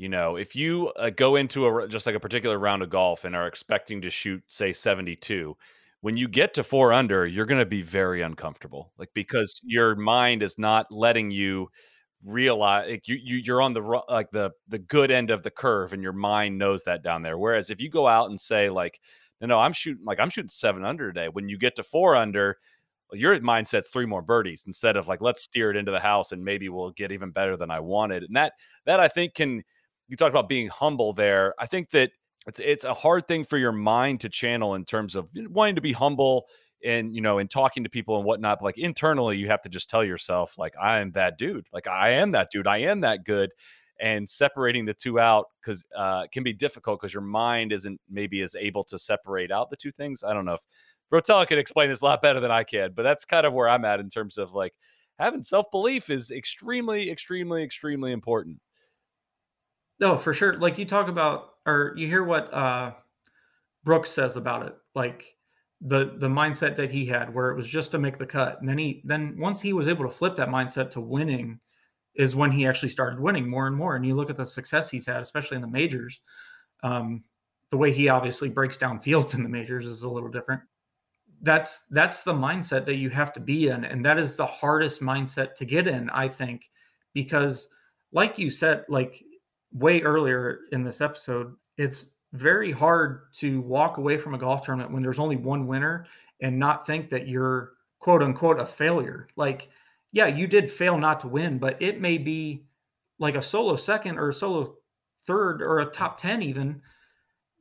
you 0.02 0.08
know, 0.08 0.34
if 0.36 0.56
you 0.56 0.88
uh, 0.96 1.10
go 1.10 1.36
into 1.36 1.64
a 1.68 1.86
just 1.86 2.06
like 2.06 2.16
a 2.16 2.20
particular 2.20 2.58
round 2.58 2.82
of 2.82 2.90
golf 2.90 3.24
and 3.24 3.36
are 3.36 3.46
expecting 3.46 4.00
to 4.02 4.10
shoot 4.10 4.42
say 4.48 4.72
72, 4.72 5.56
when 6.00 6.16
you 6.16 6.26
get 6.26 6.54
to 6.54 6.64
4 6.64 6.92
under, 6.92 7.24
you're 7.24 7.46
going 7.46 7.60
to 7.60 7.66
be 7.66 7.82
very 7.82 8.20
uncomfortable. 8.20 8.92
Like 8.98 9.10
because 9.14 9.60
your 9.62 9.94
mind 9.94 10.42
is 10.42 10.58
not 10.58 10.90
letting 10.90 11.30
you 11.30 11.68
realize 12.24 12.90
like 12.90 13.06
you, 13.06 13.16
you 13.22 13.36
you're 13.38 13.62
on 13.62 13.74
the 13.74 13.82
like 14.08 14.32
the 14.32 14.50
the 14.66 14.80
good 14.80 15.12
end 15.12 15.30
of 15.30 15.44
the 15.44 15.50
curve 15.52 15.92
and 15.92 16.02
your 16.02 16.12
mind 16.12 16.58
knows 16.58 16.82
that 16.84 17.04
down 17.04 17.22
there. 17.22 17.38
Whereas 17.38 17.70
if 17.70 17.80
you 17.80 17.88
go 17.88 18.08
out 18.08 18.28
and 18.30 18.40
say 18.40 18.70
like 18.70 19.00
no, 19.40 19.46
no, 19.46 19.60
I'm 19.60 19.72
shooting 19.72 20.04
like 20.04 20.18
I'm 20.18 20.30
shooting 20.30 20.48
7 20.48 20.84
under 20.84 21.12
today. 21.12 21.28
When 21.28 21.48
you 21.48 21.58
get 21.58 21.76
to 21.76 21.84
4 21.84 22.16
under, 22.16 22.56
your 23.12 23.38
mindset's 23.40 23.90
three 23.90 24.06
more 24.06 24.22
birdies 24.22 24.64
instead 24.66 24.96
of 24.96 25.06
like 25.06 25.20
let's 25.20 25.42
steer 25.42 25.70
it 25.70 25.76
into 25.76 25.92
the 25.92 26.00
house 26.00 26.32
and 26.32 26.44
maybe 26.44 26.68
we'll 26.68 26.90
get 26.90 27.12
even 27.12 27.30
better 27.30 27.56
than 27.56 27.70
I 27.70 27.80
wanted. 27.80 28.24
And 28.24 28.36
that 28.36 28.54
that 28.86 29.00
I 29.00 29.08
think 29.08 29.34
can 29.34 29.62
you 30.12 30.16
talked 30.16 30.34
about 30.34 30.46
being 30.46 30.68
humble 30.68 31.14
there. 31.14 31.54
I 31.58 31.64
think 31.64 31.88
that 31.92 32.10
it's 32.46 32.60
it's 32.60 32.84
a 32.84 32.92
hard 32.92 33.26
thing 33.26 33.44
for 33.44 33.56
your 33.56 33.72
mind 33.72 34.20
to 34.20 34.28
channel 34.28 34.74
in 34.74 34.84
terms 34.84 35.16
of 35.16 35.30
wanting 35.34 35.76
to 35.76 35.80
be 35.80 35.92
humble 35.92 36.44
and 36.84 37.14
you 37.14 37.22
know 37.22 37.38
in 37.38 37.48
talking 37.48 37.84
to 37.84 37.88
people 37.88 38.18
and 38.18 38.26
whatnot. 38.26 38.58
But 38.60 38.66
like 38.66 38.78
internally, 38.78 39.38
you 39.38 39.46
have 39.48 39.62
to 39.62 39.70
just 39.70 39.88
tell 39.88 40.04
yourself 40.04 40.58
like 40.58 40.74
I 40.78 40.98
am 40.98 41.12
that 41.12 41.38
dude. 41.38 41.66
Like 41.72 41.86
I 41.86 42.10
am 42.10 42.32
that 42.32 42.50
dude. 42.50 42.66
I 42.66 42.78
am 42.78 43.00
that 43.00 43.24
good. 43.24 43.52
And 43.98 44.28
separating 44.28 44.84
the 44.84 44.92
two 44.92 45.18
out 45.18 45.46
because 45.62 45.82
uh, 45.96 46.26
can 46.30 46.42
be 46.42 46.52
difficult 46.52 47.00
because 47.00 47.14
your 47.14 47.22
mind 47.22 47.72
isn't 47.72 47.98
maybe 48.10 48.42
as 48.42 48.54
able 48.54 48.84
to 48.84 48.98
separate 48.98 49.50
out 49.50 49.70
the 49.70 49.76
two 49.76 49.92
things. 49.92 50.22
I 50.22 50.34
don't 50.34 50.44
know 50.44 50.54
if 50.54 50.66
Rotella 51.10 51.46
could 51.46 51.58
explain 51.58 51.88
this 51.88 52.02
a 52.02 52.04
lot 52.04 52.20
better 52.20 52.40
than 52.40 52.50
I 52.50 52.64
can, 52.64 52.92
but 52.94 53.02
that's 53.02 53.24
kind 53.24 53.46
of 53.46 53.54
where 53.54 53.68
I'm 53.68 53.86
at 53.86 54.00
in 54.00 54.10
terms 54.10 54.36
of 54.36 54.52
like 54.52 54.74
having 55.18 55.42
self 55.42 55.70
belief 55.70 56.10
is 56.10 56.30
extremely, 56.30 57.10
extremely, 57.10 57.62
extremely 57.62 58.12
important. 58.12 58.58
No, 60.02 60.18
for 60.18 60.34
sure. 60.34 60.54
Like 60.54 60.78
you 60.78 60.84
talk 60.84 61.06
about, 61.06 61.50
or 61.64 61.94
you 61.96 62.08
hear 62.08 62.24
what 62.24 62.52
uh, 62.52 62.90
Brooks 63.84 64.10
says 64.10 64.36
about 64.36 64.66
it, 64.66 64.74
like 64.96 65.36
the 65.80 66.16
the 66.18 66.28
mindset 66.28 66.74
that 66.74 66.90
he 66.90 67.06
had, 67.06 67.32
where 67.32 67.50
it 67.50 67.56
was 67.56 67.68
just 67.68 67.92
to 67.92 68.00
make 68.00 68.18
the 68.18 68.26
cut, 68.26 68.58
and 68.58 68.68
then 68.68 68.76
he 68.78 69.00
then 69.04 69.36
once 69.38 69.60
he 69.60 69.72
was 69.72 69.86
able 69.86 70.04
to 70.04 70.10
flip 70.10 70.34
that 70.36 70.48
mindset 70.48 70.90
to 70.90 71.00
winning, 71.00 71.60
is 72.16 72.34
when 72.34 72.50
he 72.50 72.66
actually 72.66 72.88
started 72.88 73.20
winning 73.20 73.48
more 73.48 73.68
and 73.68 73.76
more. 73.76 73.94
And 73.94 74.04
you 74.04 74.16
look 74.16 74.28
at 74.28 74.36
the 74.36 74.44
success 74.44 74.90
he's 74.90 75.06
had, 75.06 75.20
especially 75.20 75.54
in 75.54 75.62
the 75.62 75.68
majors. 75.68 76.20
Um, 76.82 77.22
the 77.70 77.76
way 77.76 77.92
he 77.92 78.08
obviously 78.08 78.48
breaks 78.48 78.76
down 78.76 78.98
fields 79.00 79.34
in 79.34 79.44
the 79.44 79.48
majors 79.48 79.86
is 79.86 80.02
a 80.02 80.08
little 80.08 80.28
different. 80.28 80.62
That's 81.42 81.84
that's 81.90 82.24
the 82.24 82.34
mindset 82.34 82.86
that 82.86 82.96
you 82.96 83.08
have 83.10 83.32
to 83.34 83.40
be 83.40 83.68
in, 83.68 83.84
and 83.84 84.04
that 84.04 84.18
is 84.18 84.34
the 84.34 84.46
hardest 84.46 85.00
mindset 85.00 85.54
to 85.54 85.64
get 85.64 85.86
in, 85.86 86.10
I 86.10 86.26
think, 86.26 86.68
because 87.14 87.68
like 88.10 88.36
you 88.36 88.50
said, 88.50 88.84
like 88.88 89.22
way 89.72 90.02
earlier 90.02 90.60
in 90.72 90.82
this 90.82 91.00
episode, 91.00 91.54
it's 91.76 92.06
very 92.32 92.72
hard 92.72 93.32
to 93.32 93.60
walk 93.62 93.98
away 93.98 94.16
from 94.16 94.34
a 94.34 94.38
golf 94.38 94.62
tournament 94.64 94.92
when 94.92 95.02
there's 95.02 95.18
only 95.18 95.36
one 95.36 95.66
winner 95.66 96.06
and 96.40 96.58
not 96.58 96.86
think 96.86 97.08
that 97.10 97.28
you're 97.28 97.72
quote 97.98 98.22
unquote 98.22 98.58
a 98.58 98.66
failure. 98.66 99.28
Like, 99.36 99.68
yeah, 100.12 100.26
you 100.26 100.46
did 100.46 100.70
fail 100.70 100.98
not 100.98 101.20
to 101.20 101.28
win, 101.28 101.58
but 101.58 101.80
it 101.80 102.00
may 102.00 102.18
be 102.18 102.64
like 103.18 103.34
a 103.34 103.42
solo 103.42 103.76
second 103.76 104.18
or 104.18 104.30
a 104.30 104.34
solo 104.34 104.74
third 105.26 105.62
or 105.62 105.78
a 105.78 105.86
top 105.86 106.18
10 106.18 106.42
even 106.42 106.82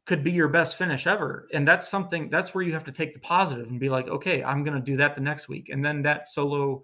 could 0.05 0.23
be 0.23 0.31
your 0.31 0.47
best 0.47 0.77
finish 0.77 1.05
ever. 1.05 1.47
And 1.53 1.67
that's 1.67 1.87
something 1.87 2.29
that's 2.29 2.55
where 2.55 2.63
you 2.63 2.73
have 2.73 2.83
to 2.85 2.91
take 2.91 3.13
the 3.13 3.19
positive 3.19 3.67
and 3.69 3.79
be 3.79 3.89
like, 3.89 4.07
okay, 4.07 4.43
I'm 4.43 4.63
going 4.63 4.75
to 4.75 4.83
do 4.83 4.97
that 4.97 5.15
the 5.15 5.21
next 5.21 5.47
week. 5.47 5.69
And 5.69 5.85
then 5.85 6.01
that 6.01 6.27
solo, 6.27 6.83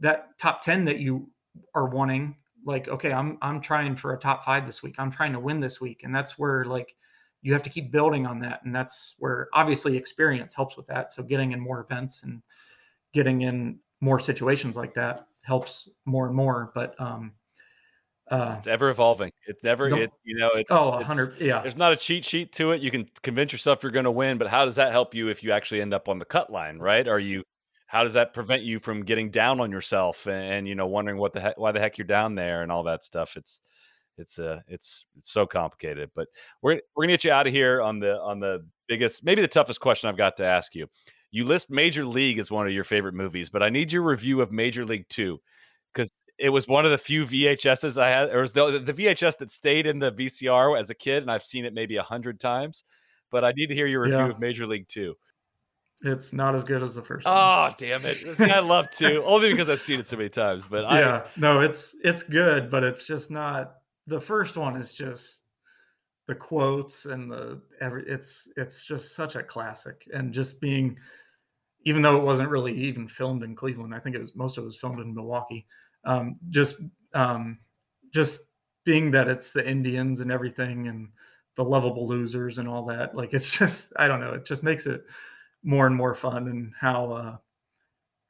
that 0.00 0.38
top 0.38 0.62
10 0.62 0.84
that 0.84 1.00
you 1.00 1.28
are 1.74 1.88
wanting 1.88 2.36
like 2.66 2.88
okay 2.88 3.12
i'm 3.12 3.38
i'm 3.40 3.60
trying 3.60 3.96
for 3.96 4.12
a 4.12 4.18
top 4.18 4.44
five 4.44 4.66
this 4.66 4.82
week 4.82 4.96
i'm 4.98 5.10
trying 5.10 5.32
to 5.32 5.40
win 5.40 5.60
this 5.60 5.80
week 5.80 6.02
and 6.04 6.14
that's 6.14 6.38
where 6.38 6.64
like 6.64 6.96
you 7.40 7.52
have 7.52 7.62
to 7.62 7.70
keep 7.70 7.92
building 7.92 8.26
on 8.26 8.40
that 8.40 8.60
and 8.64 8.74
that's 8.74 9.14
where 9.18 9.48
obviously 9.54 9.96
experience 9.96 10.54
helps 10.54 10.76
with 10.76 10.86
that 10.86 11.10
so 11.10 11.22
getting 11.22 11.52
in 11.52 11.60
more 11.60 11.80
events 11.80 12.24
and 12.24 12.42
getting 13.14 13.42
in 13.42 13.78
more 14.00 14.18
situations 14.18 14.76
like 14.76 14.92
that 14.92 15.28
helps 15.42 15.88
more 16.04 16.26
and 16.26 16.34
more 16.34 16.72
but 16.74 17.00
um 17.00 17.32
uh, 18.28 18.56
it's 18.58 18.66
ever 18.66 18.88
evolving. 18.88 19.30
It's 19.46 19.62
never, 19.62 19.86
it, 19.86 20.10
you 20.24 20.36
know, 20.36 20.50
it's 20.54 20.68
oh 20.72 20.94
oh, 20.94 21.02
hundred, 21.04 21.40
yeah. 21.40 21.60
There's 21.60 21.76
not 21.76 21.92
a 21.92 21.96
cheat 21.96 22.24
sheet 22.24 22.50
to 22.54 22.72
it. 22.72 22.80
You 22.80 22.90
can 22.90 23.08
convince 23.22 23.52
yourself 23.52 23.84
you're 23.84 23.92
going 23.92 24.04
to 24.04 24.10
win, 24.10 24.36
but 24.36 24.48
how 24.48 24.64
does 24.64 24.74
that 24.74 24.90
help 24.90 25.14
you 25.14 25.28
if 25.28 25.44
you 25.44 25.52
actually 25.52 25.80
end 25.80 25.94
up 25.94 26.08
on 26.08 26.18
the 26.18 26.24
cut 26.24 26.50
line, 26.50 26.80
right? 26.80 27.06
Are 27.06 27.20
you 27.20 27.44
how 27.86 28.02
does 28.02 28.14
that 28.14 28.34
prevent 28.34 28.62
you 28.62 28.78
from 28.78 29.04
getting 29.04 29.30
down 29.30 29.60
on 29.60 29.70
yourself 29.70 30.26
and, 30.26 30.52
and, 30.52 30.68
you 30.68 30.74
know 30.74 30.86
wondering 30.86 31.18
what 31.18 31.32
the 31.32 31.40
heck 31.40 31.58
why 31.58 31.72
the 31.72 31.80
heck 31.80 31.98
you're 31.98 32.06
down 32.06 32.34
there 32.34 32.62
and 32.62 32.70
all 32.70 32.82
that 32.84 33.04
stuff? 33.04 33.36
It's 33.36 33.60
it's 34.18 34.38
uh 34.38 34.60
it's, 34.68 35.04
it's 35.16 35.30
so 35.30 35.46
complicated 35.46 36.10
but 36.14 36.28
we're 36.62 36.80
we're 36.94 37.04
gonna 37.04 37.12
get 37.12 37.24
you 37.24 37.32
out 37.32 37.46
of 37.46 37.52
here 37.52 37.82
on 37.82 37.98
the 37.98 38.18
on 38.20 38.40
the 38.40 38.64
biggest 38.88 39.24
maybe 39.24 39.42
the 39.42 39.48
toughest 39.48 39.80
question 39.80 40.08
i've 40.08 40.16
got 40.16 40.36
to 40.36 40.44
ask 40.44 40.74
you. 40.74 40.86
You 41.32 41.44
list 41.44 41.70
major 41.70 42.04
league 42.04 42.38
as 42.38 42.50
one 42.50 42.66
of 42.66 42.72
your 42.72 42.84
favorite 42.84 43.14
movies 43.14 43.50
but 43.50 43.62
i 43.62 43.68
need 43.68 43.92
your 43.92 44.02
review 44.02 44.40
of 44.40 44.52
major 44.52 44.84
league 44.84 45.08
2 45.08 45.38
because 45.92 46.10
it 46.38 46.50
was 46.50 46.66
one 46.68 46.84
of 46.84 46.90
the 46.90 46.98
few 46.98 47.24
vhs's 47.24 47.98
i 47.98 48.08
had 48.08 48.34
or 48.34 48.40
was 48.40 48.52
the, 48.52 48.78
the 48.78 48.92
vhs 48.92 49.36
that 49.38 49.50
stayed 49.50 49.86
in 49.86 49.98
the 49.98 50.12
vcr 50.12 50.78
as 50.78 50.88
a 50.88 50.94
kid 50.94 51.22
and 51.22 51.30
i've 51.30 51.42
seen 51.42 51.64
it 51.64 51.74
maybe 51.74 51.96
a 51.96 52.02
hundred 52.02 52.40
times 52.40 52.84
but 53.30 53.44
i 53.44 53.52
need 53.52 53.66
to 53.66 53.74
hear 53.74 53.86
your 53.86 54.00
review 54.00 54.18
yeah. 54.18 54.28
of 54.28 54.40
major 54.40 54.66
league 54.66 54.88
2 54.88 55.14
it's 56.02 56.32
not 56.32 56.54
as 56.54 56.64
good 56.64 56.82
as 56.82 56.94
the 56.94 57.02
first. 57.02 57.26
Oh, 57.28 57.70
damn 57.78 58.04
it! 58.04 58.16
See, 58.36 58.50
I 58.50 58.60
love 58.60 58.90
to 58.92 59.22
only 59.24 59.50
because 59.50 59.68
I've 59.68 59.80
seen 59.80 59.98
it 59.98 60.06
so 60.06 60.16
many 60.16 60.28
times. 60.28 60.66
But 60.66 60.84
I, 60.84 61.00
yeah, 61.00 61.26
no, 61.36 61.60
it's 61.60 61.94
it's 62.04 62.22
good, 62.22 62.70
but 62.70 62.84
it's 62.84 63.06
just 63.06 63.30
not. 63.30 63.76
The 64.06 64.20
first 64.20 64.56
one 64.56 64.76
is 64.76 64.92
just 64.92 65.42
the 66.26 66.34
quotes 66.34 67.06
and 67.06 67.30
the 67.30 67.62
every. 67.80 68.04
It's 68.06 68.48
it's 68.56 68.84
just 68.84 69.14
such 69.14 69.36
a 69.36 69.42
classic, 69.42 70.06
and 70.12 70.34
just 70.34 70.60
being, 70.60 70.98
even 71.84 72.02
though 72.02 72.16
it 72.18 72.24
wasn't 72.24 72.50
really 72.50 72.74
even 72.74 73.08
filmed 73.08 73.42
in 73.42 73.56
Cleveland, 73.56 73.94
I 73.94 73.98
think 73.98 74.16
it 74.16 74.20
was 74.20 74.36
most 74.36 74.58
of 74.58 74.64
it 74.64 74.66
was 74.66 74.76
filmed 74.76 75.00
in 75.00 75.14
Milwaukee. 75.14 75.66
Um, 76.04 76.36
just 76.50 76.76
um, 77.14 77.58
just 78.12 78.50
being 78.84 79.12
that 79.12 79.28
it's 79.28 79.52
the 79.52 79.66
Indians 79.66 80.20
and 80.20 80.30
everything, 80.30 80.88
and 80.88 81.08
the 81.56 81.64
lovable 81.64 82.06
losers 82.06 82.58
and 82.58 82.68
all 82.68 82.84
that. 82.84 83.16
Like 83.16 83.32
it's 83.32 83.50
just 83.58 83.94
I 83.96 84.08
don't 84.08 84.20
know. 84.20 84.34
It 84.34 84.44
just 84.44 84.62
makes 84.62 84.86
it 84.86 85.06
more 85.62 85.86
and 85.86 85.96
more 85.96 86.14
fun 86.14 86.48
and 86.48 86.72
how 86.78 87.12
uh 87.12 87.36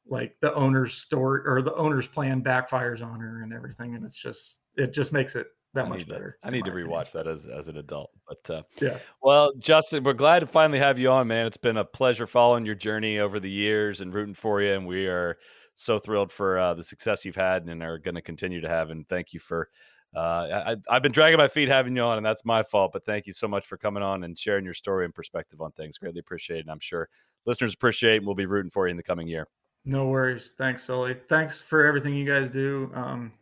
like 0.09 0.37
the 0.41 0.55
owner's 0.55 0.95
story 0.95 1.43
or 1.45 1.63
the 1.63 1.75
owner's 1.75 2.07
plan 2.07 2.43
backfires 2.43 3.05
on 3.05 3.21
her 3.21 3.43
and 3.43 3.53
everything 3.53 3.95
and 3.95 4.05
it's 4.05 4.19
just 4.19 4.61
it 4.77 4.93
just 4.93 5.13
makes 5.13 5.35
it 5.37 5.49
that 5.77 5.87
I 5.87 5.89
much 5.89 6.09
better. 6.09 6.39
To, 6.43 6.49
I 6.49 6.51
need 6.51 6.65
to 6.65 6.71
rewatch 6.71 7.11
opinion. 7.11 7.27
that 7.27 7.27
as 7.29 7.47
as 7.47 7.69
an 7.69 7.77
adult. 7.77 8.11
But 8.27 8.51
uh, 8.55 8.63
yeah. 8.81 8.99
Well, 9.23 9.53
Justin, 9.59 10.03
we're 10.03 10.15
glad 10.15 10.41
to 10.41 10.47
finally 10.47 10.79
have 10.79 10.99
you 10.99 11.11
on, 11.11 11.29
man. 11.29 11.47
It's 11.47 11.57
been 11.57 11.77
a 11.77 11.85
pleasure 11.85 12.27
following 12.27 12.67
your 12.67 12.75
journey 12.75 13.19
over 13.19 13.39
the 13.39 13.51
years 13.51 14.01
and 14.01 14.13
rooting 14.13 14.35
for 14.35 14.61
you, 14.63 14.73
and 14.73 14.87
we 14.87 15.07
are 15.07 15.37
so 15.75 15.99
thrilled 15.99 16.33
for 16.33 16.59
uh, 16.59 16.75
the 16.75 16.83
success 16.83 17.25
you've 17.25 17.37
had 17.37 17.67
and 17.67 17.83
are 17.83 17.99
going 17.99 18.15
to 18.15 18.23
continue 18.23 18.61
to 18.63 18.69
have. 18.69 18.91
And 18.91 19.07
thank 19.09 19.35
you 19.35 19.41
for 19.41 19.69
uh, 20.17 20.77
I, 20.89 20.95
have 20.95 21.03
been 21.03 21.13
dragging 21.13 21.37
my 21.37 21.49
feet 21.49 21.69
having 21.69 21.95
you 21.95 22.03
on, 22.03 22.17
and 22.17 22.25
that's 22.25 22.43
my 22.45 22.63
fault. 22.63 22.93
But 22.93 23.05
thank 23.05 23.27
you 23.27 23.35
so 23.35 23.47
much 23.47 23.67
for 23.67 23.77
coming 23.77 24.03
on 24.03 24.25
and 24.25 24.39
sharing 24.39 24.65
your 24.65 24.73
story 24.73 25.05
and 25.05 25.15
perspective 25.15 25.61
on 25.61 25.73
things. 25.73 25.99
Greatly 25.99 26.21
appreciate 26.21 26.59
it. 26.59 26.61
And 26.61 26.71
I'm 26.71 26.81
sure 26.81 27.11
listeners 27.45 27.75
appreciate 27.75 28.17
and 28.17 28.27
we'll 28.27 28.35
be 28.35 28.47
rooting 28.47 28.71
for 28.71 28.87
you 28.87 28.93
in 28.93 28.97
the 28.97 29.03
coming 29.03 29.29
year. 29.29 29.47
No 29.85 30.09
worries. 30.09 30.55
Thanks, 30.57 30.85
Soly. 30.85 31.19
Thanks 31.29 31.61
for 31.61 31.85
everything 31.85 32.17
you 32.17 32.25
guys 32.25 32.49
do. 32.49 32.91
Um, 32.95 33.33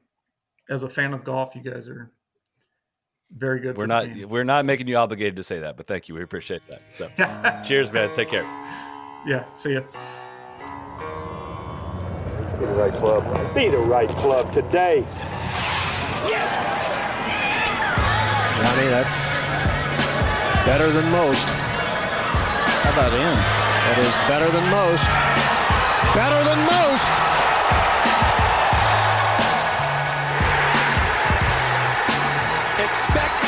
as 0.69 0.83
a 0.83 0.89
fan 0.89 1.15
of 1.15 1.23
golf, 1.23 1.55
you 1.55 1.63
guys 1.63 1.89
are 1.89 2.11
very 3.37 3.61
good. 3.61 3.77
We're 3.77 3.87
not 3.87 4.09
we're 4.27 4.45
not 4.45 4.65
making 4.65 4.89
you 4.89 4.97
obligated 4.97 5.37
to 5.37 5.45
say 5.45 5.61
that, 5.61 5.77
but 5.77 5.87
thank 5.87 6.09
you. 6.09 6.15
We 6.17 6.23
appreciate 6.23 6.63
that. 6.69 6.83
So, 6.93 7.09
cheers, 7.67 7.93
man. 7.93 8.13
Take 8.13 8.31
care. 8.31 8.45
Yeah. 9.27 9.45
See 9.55 9.75
ya. 9.75 9.83
Be 12.59 12.67
the 12.67 12.73
right 12.73 12.93
club. 12.95 13.55
Be 13.55 13.69
the 13.69 13.79
right 13.79 14.09
club 14.09 14.53
today. 14.53 15.05
Johnny, 18.57 18.87
that's 18.87 19.47
better 20.65 20.89
than 20.91 21.11
most. 21.11 21.49
How 22.85 22.93
about 22.93 23.13
in? 23.13 23.35
That 23.85 23.99
is 23.99 24.15
better 24.31 24.51
than 24.51 24.65
most. 24.71 25.11
Better 26.15 26.41
than 26.45 26.61
most! 26.71 27.11
Expect 32.79 33.44